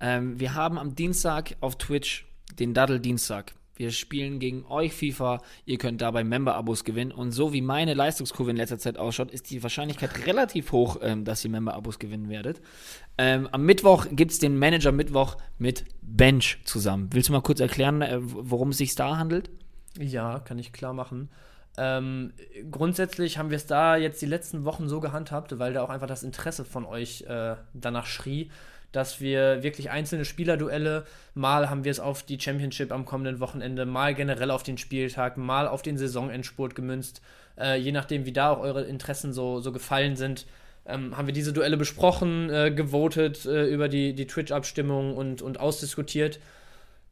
Ähm, 0.00 0.38
wir 0.38 0.54
haben 0.54 0.78
am 0.78 0.94
Dienstag 0.94 1.56
auf 1.60 1.76
Twitch 1.76 2.26
den 2.58 2.74
Daddle-Dienstag. 2.74 3.54
Wir 3.76 3.90
spielen 3.90 4.38
gegen 4.38 4.64
euch 4.66 4.94
FIFA. 4.94 5.42
Ihr 5.66 5.76
könnt 5.76 6.00
dabei 6.00 6.24
Member-Abos 6.24 6.82
gewinnen. 6.84 7.12
Und 7.12 7.32
so 7.32 7.52
wie 7.52 7.60
meine 7.60 7.92
Leistungskurve 7.92 8.50
in 8.50 8.56
letzter 8.56 8.78
Zeit 8.78 8.96
ausschaut, 8.96 9.30
ist 9.30 9.50
die 9.50 9.62
Wahrscheinlichkeit 9.62 10.26
relativ 10.26 10.72
hoch, 10.72 10.96
ähm, 11.02 11.24
dass 11.24 11.44
ihr 11.44 11.50
Member-Abos 11.50 11.98
gewinnen 11.98 12.30
werdet. 12.30 12.62
Ähm, 13.18 13.48
am 13.52 13.64
Mittwoch 13.64 14.06
gibt 14.10 14.32
es 14.32 14.38
den 14.38 14.58
Manager-Mittwoch 14.58 15.36
mit 15.58 15.84
Bench 16.00 16.58
zusammen. 16.64 17.10
Willst 17.12 17.28
du 17.28 17.34
mal 17.34 17.42
kurz 17.42 17.60
erklären, 17.60 18.00
äh, 18.00 18.18
worum 18.20 18.70
es 18.70 18.78
sich 18.78 18.94
da 18.94 19.18
handelt? 19.18 19.50
Ja, 19.98 20.38
kann 20.40 20.58
ich 20.58 20.72
klar 20.72 20.94
machen. 20.94 21.28
Ähm, 21.78 22.32
grundsätzlich 22.70 23.38
haben 23.38 23.50
wir 23.50 23.56
es 23.56 23.66
da 23.66 23.96
jetzt 23.96 24.22
die 24.22 24.26
letzten 24.26 24.64
Wochen 24.64 24.88
so 24.88 25.00
gehandhabt, 25.00 25.58
weil 25.58 25.74
da 25.74 25.82
auch 25.82 25.90
einfach 25.90 26.06
das 26.06 26.22
Interesse 26.22 26.64
von 26.64 26.86
euch 26.86 27.22
äh, 27.22 27.56
danach 27.74 28.06
schrie, 28.06 28.50
dass 28.92 29.20
wir 29.20 29.62
wirklich 29.62 29.90
einzelne 29.90 30.24
Spielerduelle, 30.24 31.04
mal 31.34 31.68
haben 31.68 31.84
wir 31.84 31.90
es 31.90 32.00
auf 32.00 32.22
die 32.22 32.40
Championship 32.40 32.92
am 32.92 33.04
kommenden 33.04 33.40
Wochenende, 33.40 33.84
mal 33.84 34.14
generell 34.14 34.50
auf 34.50 34.62
den 34.62 34.78
Spieltag, 34.78 35.36
mal 35.36 35.68
auf 35.68 35.82
den 35.82 35.98
Saisonendspurt 35.98 36.74
gemünzt, 36.74 37.20
äh, 37.58 37.78
je 37.78 37.92
nachdem, 37.92 38.24
wie 38.24 38.32
da 38.32 38.50
auch 38.50 38.60
eure 38.60 38.84
Interessen 38.84 39.34
so, 39.34 39.60
so 39.60 39.70
gefallen 39.70 40.16
sind. 40.16 40.46
Ähm, 40.86 41.16
haben 41.16 41.26
wir 41.26 41.34
diese 41.34 41.52
Duelle 41.52 41.76
besprochen, 41.76 42.48
äh, 42.48 42.70
gewotet 42.70 43.44
äh, 43.44 43.66
über 43.66 43.88
die, 43.88 44.14
die 44.14 44.26
Twitch-Abstimmung 44.26 45.16
und, 45.16 45.42
und 45.42 45.60
ausdiskutiert. 45.60 46.38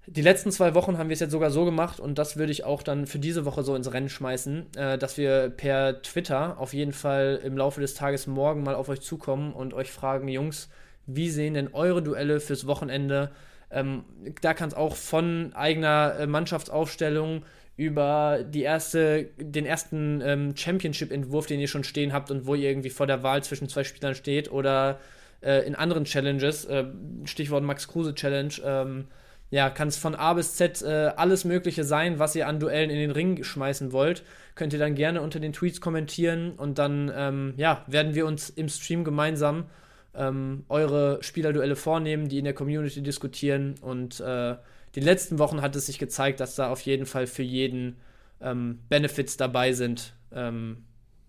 Die 0.07 0.23
letzten 0.23 0.53
zwei 0.53 0.75
Wochen 0.75 0.99
haben 0.99 1.09
wir 1.09 1.15
es 1.15 1.21
jetzt 1.21 1.31
sogar 1.31 1.51
so 1.51 1.65
gemacht 1.65 1.99
und 1.99 2.19
das 2.19 2.37
würde 2.37 2.53
ich 2.53 2.65
auch 2.65 2.83
dann 2.83 3.07
für 3.07 3.19
diese 3.19 3.47
Woche 3.47 3.63
so 3.63 3.75
ins 3.75 3.93
Rennen 3.93 4.11
schmeißen, 4.11 4.67
äh, 4.77 4.99
dass 4.99 5.17
wir 5.17 5.49
per 5.49 6.03
Twitter 6.03 6.59
auf 6.59 6.75
jeden 6.75 6.93
Fall 6.93 7.41
im 7.43 7.57
Laufe 7.57 7.81
des 7.81 7.95
Tages 7.95 8.27
morgen 8.27 8.63
mal 8.63 8.75
auf 8.75 8.89
euch 8.91 9.01
zukommen 9.01 9.55
und 9.55 9.73
euch 9.73 9.91
fragen, 9.91 10.29
Jungs, 10.29 10.69
wie 11.07 11.31
sehen 11.31 11.55
denn 11.55 11.73
eure 11.73 12.03
Duelle 12.03 12.41
fürs 12.41 12.67
Wochenende? 12.67 13.31
Ähm, 13.71 14.05
da 14.43 14.53
kann 14.53 14.69
es 14.69 14.75
auch 14.75 14.95
von 14.95 15.53
eigener 15.55 16.17
äh, 16.19 16.27
Mannschaftsaufstellung 16.27 17.43
über 17.77 18.45
die 18.47 18.63
erste, 18.63 19.31
den 19.39 19.67
ersten 19.67 20.21
ähm, 20.21 20.57
Championship-Entwurf, 20.57 21.47
den 21.47 21.61
ihr 21.61 21.67
schon 21.69 21.83
stehen 21.83 22.13
habt 22.13 22.31
und 22.31 22.47
wo 22.47 22.55
ihr 22.55 22.69
irgendwie 22.69 22.91
vor 22.91 23.07
der 23.07 23.23
Wahl 23.23 23.43
zwischen 23.43 23.69
zwei 23.69 23.85
Spielern 23.85 24.15
steht 24.15 24.53
oder 24.53 25.01
äh, 25.41 25.67
in 25.67 25.75
anderen 25.75 26.05
Challenges, 26.05 26.67
äh, 26.67 26.85
Stichwort 27.25 27.65
Max 27.65 27.89
Kruse 27.89 28.15
Challenge, 28.15 28.53
ähm, 28.65 29.07
ja, 29.51 29.71
kann 29.71 29.89
es 29.89 29.97
von 29.97 30.15
A 30.15 30.35
bis 30.35 30.55
Z 30.55 30.83
äh, 30.83 31.13
alles 31.17 31.45
Mögliche 31.45 31.85
sein, 31.85 32.19
was 32.19 32.35
ihr 32.35 32.49
an 32.49 32.59
Duellen 32.59 32.91
in 32.91 32.99
den 32.99 33.11
Ring 33.11 33.45
schmeißen 33.45 33.93
wollt. 33.93 34.25
Könnt 34.55 34.73
ihr 34.73 34.79
dann 34.79 34.95
gerne 34.95 35.21
unter 35.23 35.41
den 35.41 35.53
Tweets 35.53 35.81
kommentieren 35.81 36.53
und 36.53 36.79
dann 36.79 37.13
ähm, 37.15 37.55
ja, 37.57 37.85
werden 37.87 38.15
wir 38.15 38.27
uns 38.27 38.51
im 38.51 38.69
Stream 38.69 39.05
gemeinsam 39.05 39.67
ähm, 40.15 40.65
eure 40.69 41.23
Spielerduelle 41.23 41.77
vornehmen, 41.77 42.29
die 42.29 42.39
in 42.39 42.45
der 42.45 42.55
Community 42.55 43.03
diskutieren. 43.03 43.75
Und 43.81 44.21
äh, 44.21 44.57
die 44.95 45.01
letzten 45.01 45.39
Wochen 45.39 45.61
hat 45.61 45.77
es 45.77 45.87
sich 45.87 45.99
gezeigt, 45.99 46.41
dass 46.41 46.55
da 46.55 46.71
auf 46.71 46.81
jeden 46.81 47.07
Fall 47.07 47.27
für 47.27 47.43
jeden 47.43 47.97
ähm, 48.41 48.81
Benefits 48.89 49.37
dabei 49.37 49.73
sind, 49.73 50.15
ähm, 50.33 50.85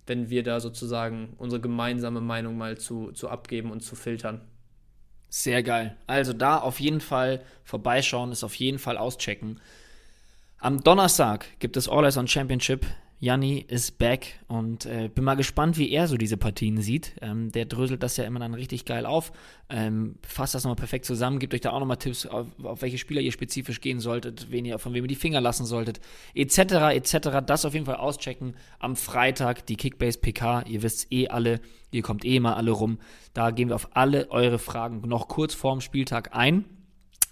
wenn 0.07 0.29
wir 0.29 0.43
da 0.43 0.59
sozusagen 0.59 1.33
unsere 1.37 1.61
gemeinsame 1.61 2.21
Meinung 2.21 2.57
mal 2.57 2.77
zu, 2.77 3.11
zu 3.11 3.29
abgeben 3.29 3.71
und 3.71 3.81
zu 3.81 3.95
filtern. 3.95 4.41
Sehr 5.37 5.63
geil. 5.63 5.97
Also 6.07 6.31
da 6.31 6.59
auf 6.59 6.79
jeden 6.79 7.01
Fall 7.01 7.41
vorbeischauen, 7.65 8.31
ist 8.31 8.45
auf 8.45 8.55
jeden 8.55 8.79
Fall 8.79 8.97
auschecken. 8.97 9.59
Am 10.59 10.81
Donnerstag 10.81 11.45
gibt 11.59 11.75
es 11.75 11.89
All 11.89 12.05
Eyes 12.05 12.15
on 12.15 12.25
Championship 12.25 12.85
Janni 13.25 13.65
ist 13.67 13.97
back 13.97 14.39
und 14.47 14.85
äh, 14.85 15.09
bin 15.13 15.23
mal 15.23 15.33
gespannt, 15.33 15.79
wie 15.79 15.89
er 15.89 16.07
so 16.07 16.15
diese 16.15 16.37
Partien 16.37 16.79
sieht. 16.79 17.15
Ähm, 17.21 17.51
der 17.51 17.65
dröselt 17.65 18.03
das 18.03 18.17
ja 18.17 18.23
immer 18.23 18.39
dann 18.39 18.53
richtig 18.53 18.85
geil 18.85 19.07
auf, 19.07 19.31
ähm, 19.67 20.19
fasst 20.21 20.53
das 20.53 20.63
nochmal 20.63 20.75
perfekt 20.75 21.05
zusammen, 21.05 21.39
gibt 21.39 21.55
euch 21.55 21.61
da 21.61 21.71
auch 21.71 21.79
nochmal 21.79 21.97
Tipps, 21.97 22.27
auf, 22.27 22.45
auf, 22.63 22.83
welche 22.83 22.99
Spieler 22.99 23.21
ihr 23.21 23.31
spezifisch 23.31 23.81
gehen 23.81 23.99
solltet, 23.99 24.51
wen 24.51 24.63
ihr, 24.63 24.77
von 24.77 24.93
wem 24.93 25.05
ihr 25.05 25.07
die 25.07 25.15
Finger 25.15 25.41
lassen 25.41 25.65
solltet, 25.65 26.01
etc., 26.35 26.57
etc. 26.93 27.39
Das 27.43 27.65
auf 27.65 27.73
jeden 27.73 27.87
Fall 27.87 27.95
auschecken. 27.95 28.55
Am 28.77 28.95
Freitag 28.95 29.65
die 29.65 29.75
Kickbase 29.75 30.19
PK, 30.19 30.61
ihr 30.67 30.83
wisst 30.83 31.11
eh 31.11 31.27
alle, 31.27 31.61
ihr 31.89 32.03
kommt 32.03 32.25
eh 32.25 32.39
mal 32.39 32.53
alle 32.53 32.71
rum. 32.71 32.99
Da 33.33 33.49
gehen 33.49 33.69
wir 33.69 33.75
auf 33.75 33.95
alle 33.95 34.29
eure 34.29 34.59
Fragen 34.59 35.01
noch 35.07 35.27
kurz 35.29 35.55
vorm 35.55 35.81
Spieltag 35.81 36.35
ein. 36.35 36.63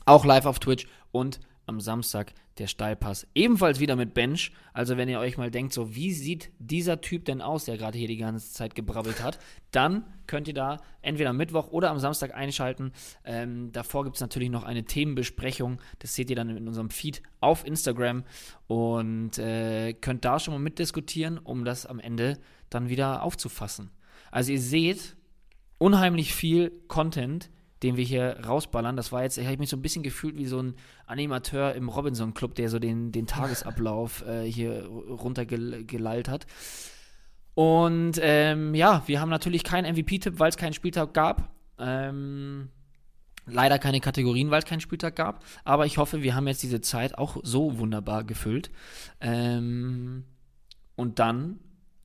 Auch 0.06 0.26
live 0.26 0.48
auf 0.48 0.58
Twitch 0.58 0.88
und 1.12 1.40
am 1.74 1.82
Samstag 1.82 2.34
der 2.60 2.68
Steilpass. 2.68 3.28
Ebenfalls 3.34 3.80
wieder 3.80 3.96
mit 3.96 4.14
Bench. 4.14 4.52
Also 4.74 4.96
wenn 4.96 5.10
ihr 5.10 5.20
euch 5.20 5.38
mal 5.38 5.50
denkt, 5.50 5.74
so 5.74 5.96
wie 5.96 6.14
sieht 6.14 6.52
dieser 6.60 7.02
Typ 7.02 7.26
denn 7.26 7.42
aus, 7.42 7.66
der 7.66 7.78
gerade 7.78 7.98
hier 7.98 8.08
die 8.08 8.18
ganze 8.18 8.54
Zeit 8.54 8.76
gebrabbelt 8.76 9.24
hat, 9.24 9.40
dann 9.72 10.06
könnt 10.28 10.48
ihr 10.48 10.54
da 10.54 10.78
entweder 11.02 11.32
am 11.32 11.38
Mittwoch 11.38 11.68
oder 11.70 11.90
am 11.90 12.00
Samstag 12.00 12.36
einschalten. 12.36 12.92
Ähm, 13.26 13.72
davor 13.72 14.04
gibt 14.04 14.18
es 14.18 14.22
natürlich 14.22 14.50
noch 14.50 14.64
eine 14.64 14.86
Themenbesprechung. 14.86 15.80
Das 16.00 16.14
seht 16.14 16.30
ihr 16.30 16.36
dann 16.36 16.50
in 16.50 16.68
unserem 16.68 16.90
Feed 16.90 17.24
auf 17.40 17.66
Instagram 17.66 18.24
und 18.68 19.38
äh, 19.40 19.94
könnt 19.94 20.26
da 20.26 20.40
schon 20.40 20.54
mal 20.54 20.60
mitdiskutieren, 20.60 21.40
um 21.40 21.66
das 21.66 21.86
am 21.86 22.00
Ende 22.00 22.38
dann 22.70 22.90
wieder 22.90 23.24
aufzufassen. 23.24 23.90
Also 24.32 24.52
ihr 24.52 24.62
seht 24.62 25.16
unheimlich 25.80 26.34
viel 26.34 26.72
Content, 26.88 27.50
den 27.84 27.98
wir 27.98 28.04
hier 28.04 28.40
rausballern. 28.46 28.96
Das 28.96 29.12
war 29.12 29.24
jetzt, 29.24 29.38
ich 29.38 29.46
habe 29.46 29.58
mich 29.58 29.70
so 29.70 29.78
ein 29.78 29.82
bisschen 29.82 30.04
gefühlt 30.04 30.38
wie 30.38 30.46
so 30.46 30.60
ein 30.60 30.76
Animateur 31.06 31.76
im 31.76 31.90
Robinson 31.90 32.34
Club, 32.34 32.56
der 32.56 32.70
so 32.70 32.80
den, 32.80 33.12
den 33.12 33.28
Tagesablauf 33.28 34.26
äh, 34.26 34.44
hier 34.44 34.86
runtergelallt 34.86 36.30
hat. 36.30 36.48
Und 37.54 38.14
ähm, 38.22 38.74
ja, 38.74 39.04
wir 39.06 39.20
haben 39.20 39.30
natürlich 39.30 39.64
keinen 39.64 39.94
MVP-Tipp, 39.94 40.40
weil 40.40 40.50
es 40.50 40.58
keinen 40.58 40.74
Spieltag 40.74 41.14
gab. 41.14 41.54
Ähm, 41.78 42.70
leider 43.46 43.78
keine 43.78 44.00
Kategorien, 44.00 44.50
weil 44.50 44.60
es 44.60 44.66
keinen 44.66 44.80
Spieltag 44.80 45.16
gab. 45.16 45.44
Aber 45.64 45.86
ich 45.86 45.98
hoffe, 45.98 46.24
wir 46.24 46.36
haben 46.36 46.48
jetzt 46.48 46.64
diese 46.64 46.82
Zeit 46.82 47.18
auch 47.18 47.38
so 47.44 47.78
wunderbar 47.78 48.24
gefüllt. 48.24 48.72
Ähm, 49.20 50.24
und 50.96 51.20
dann 51.20 51.60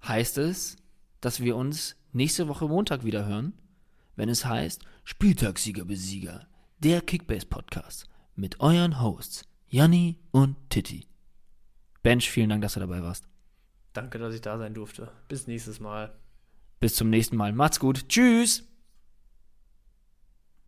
heißt 0.07 0.39
es, 0.39 0.77
dass 1.21 1.41
wir 1.41 1.57
uns 1.57 1.97
nächste 2.13 2.49
Woche 2.49 2.67
Montag 2.67 3.05
wieder 3.05 3.27
hören 3.27 3.55
wenn 4.19 4.29
es 4.29 4.45
heißt 4.45 4.85
Spieltagssieger 5.11 5.87
Besieger, 5.87 6.47
der 6.81 7.01
Kickbase 7.01 7.47
Podcast 7.47 8.05
mit 8.37 8.61
euren 8.61 9.01
Hosts 9.01 9.49
Janni 9.67 10.19
und 10.33 10.57
Titti. 10.69 11.07
Bench, 12.03 12.31
vielen 12.31 12.51
Dank, 12.51 12.61
dass 12.61 12.75
du 12.75 12.81
dabei 12.81 13.03
warst. 13.03 13.27
Danke, 13.95 14.19
dass 14.19 14.35
ich 14.35 14.43
da 14.43 14.59
sein 14.59 14.75
durfte. 14.75 15.11
Bis 15.29 15.47
nächstes 15.47 15.81
Mal. 15.81 16.13
Bis 16.79 16.95
zum 16.95 17.09
nächsten 17.09 17.39
Mal. 17.39 17.55
Macht's 17.55 17.81
gut. 17.81 18.07
Tschüss. 18.11 18.68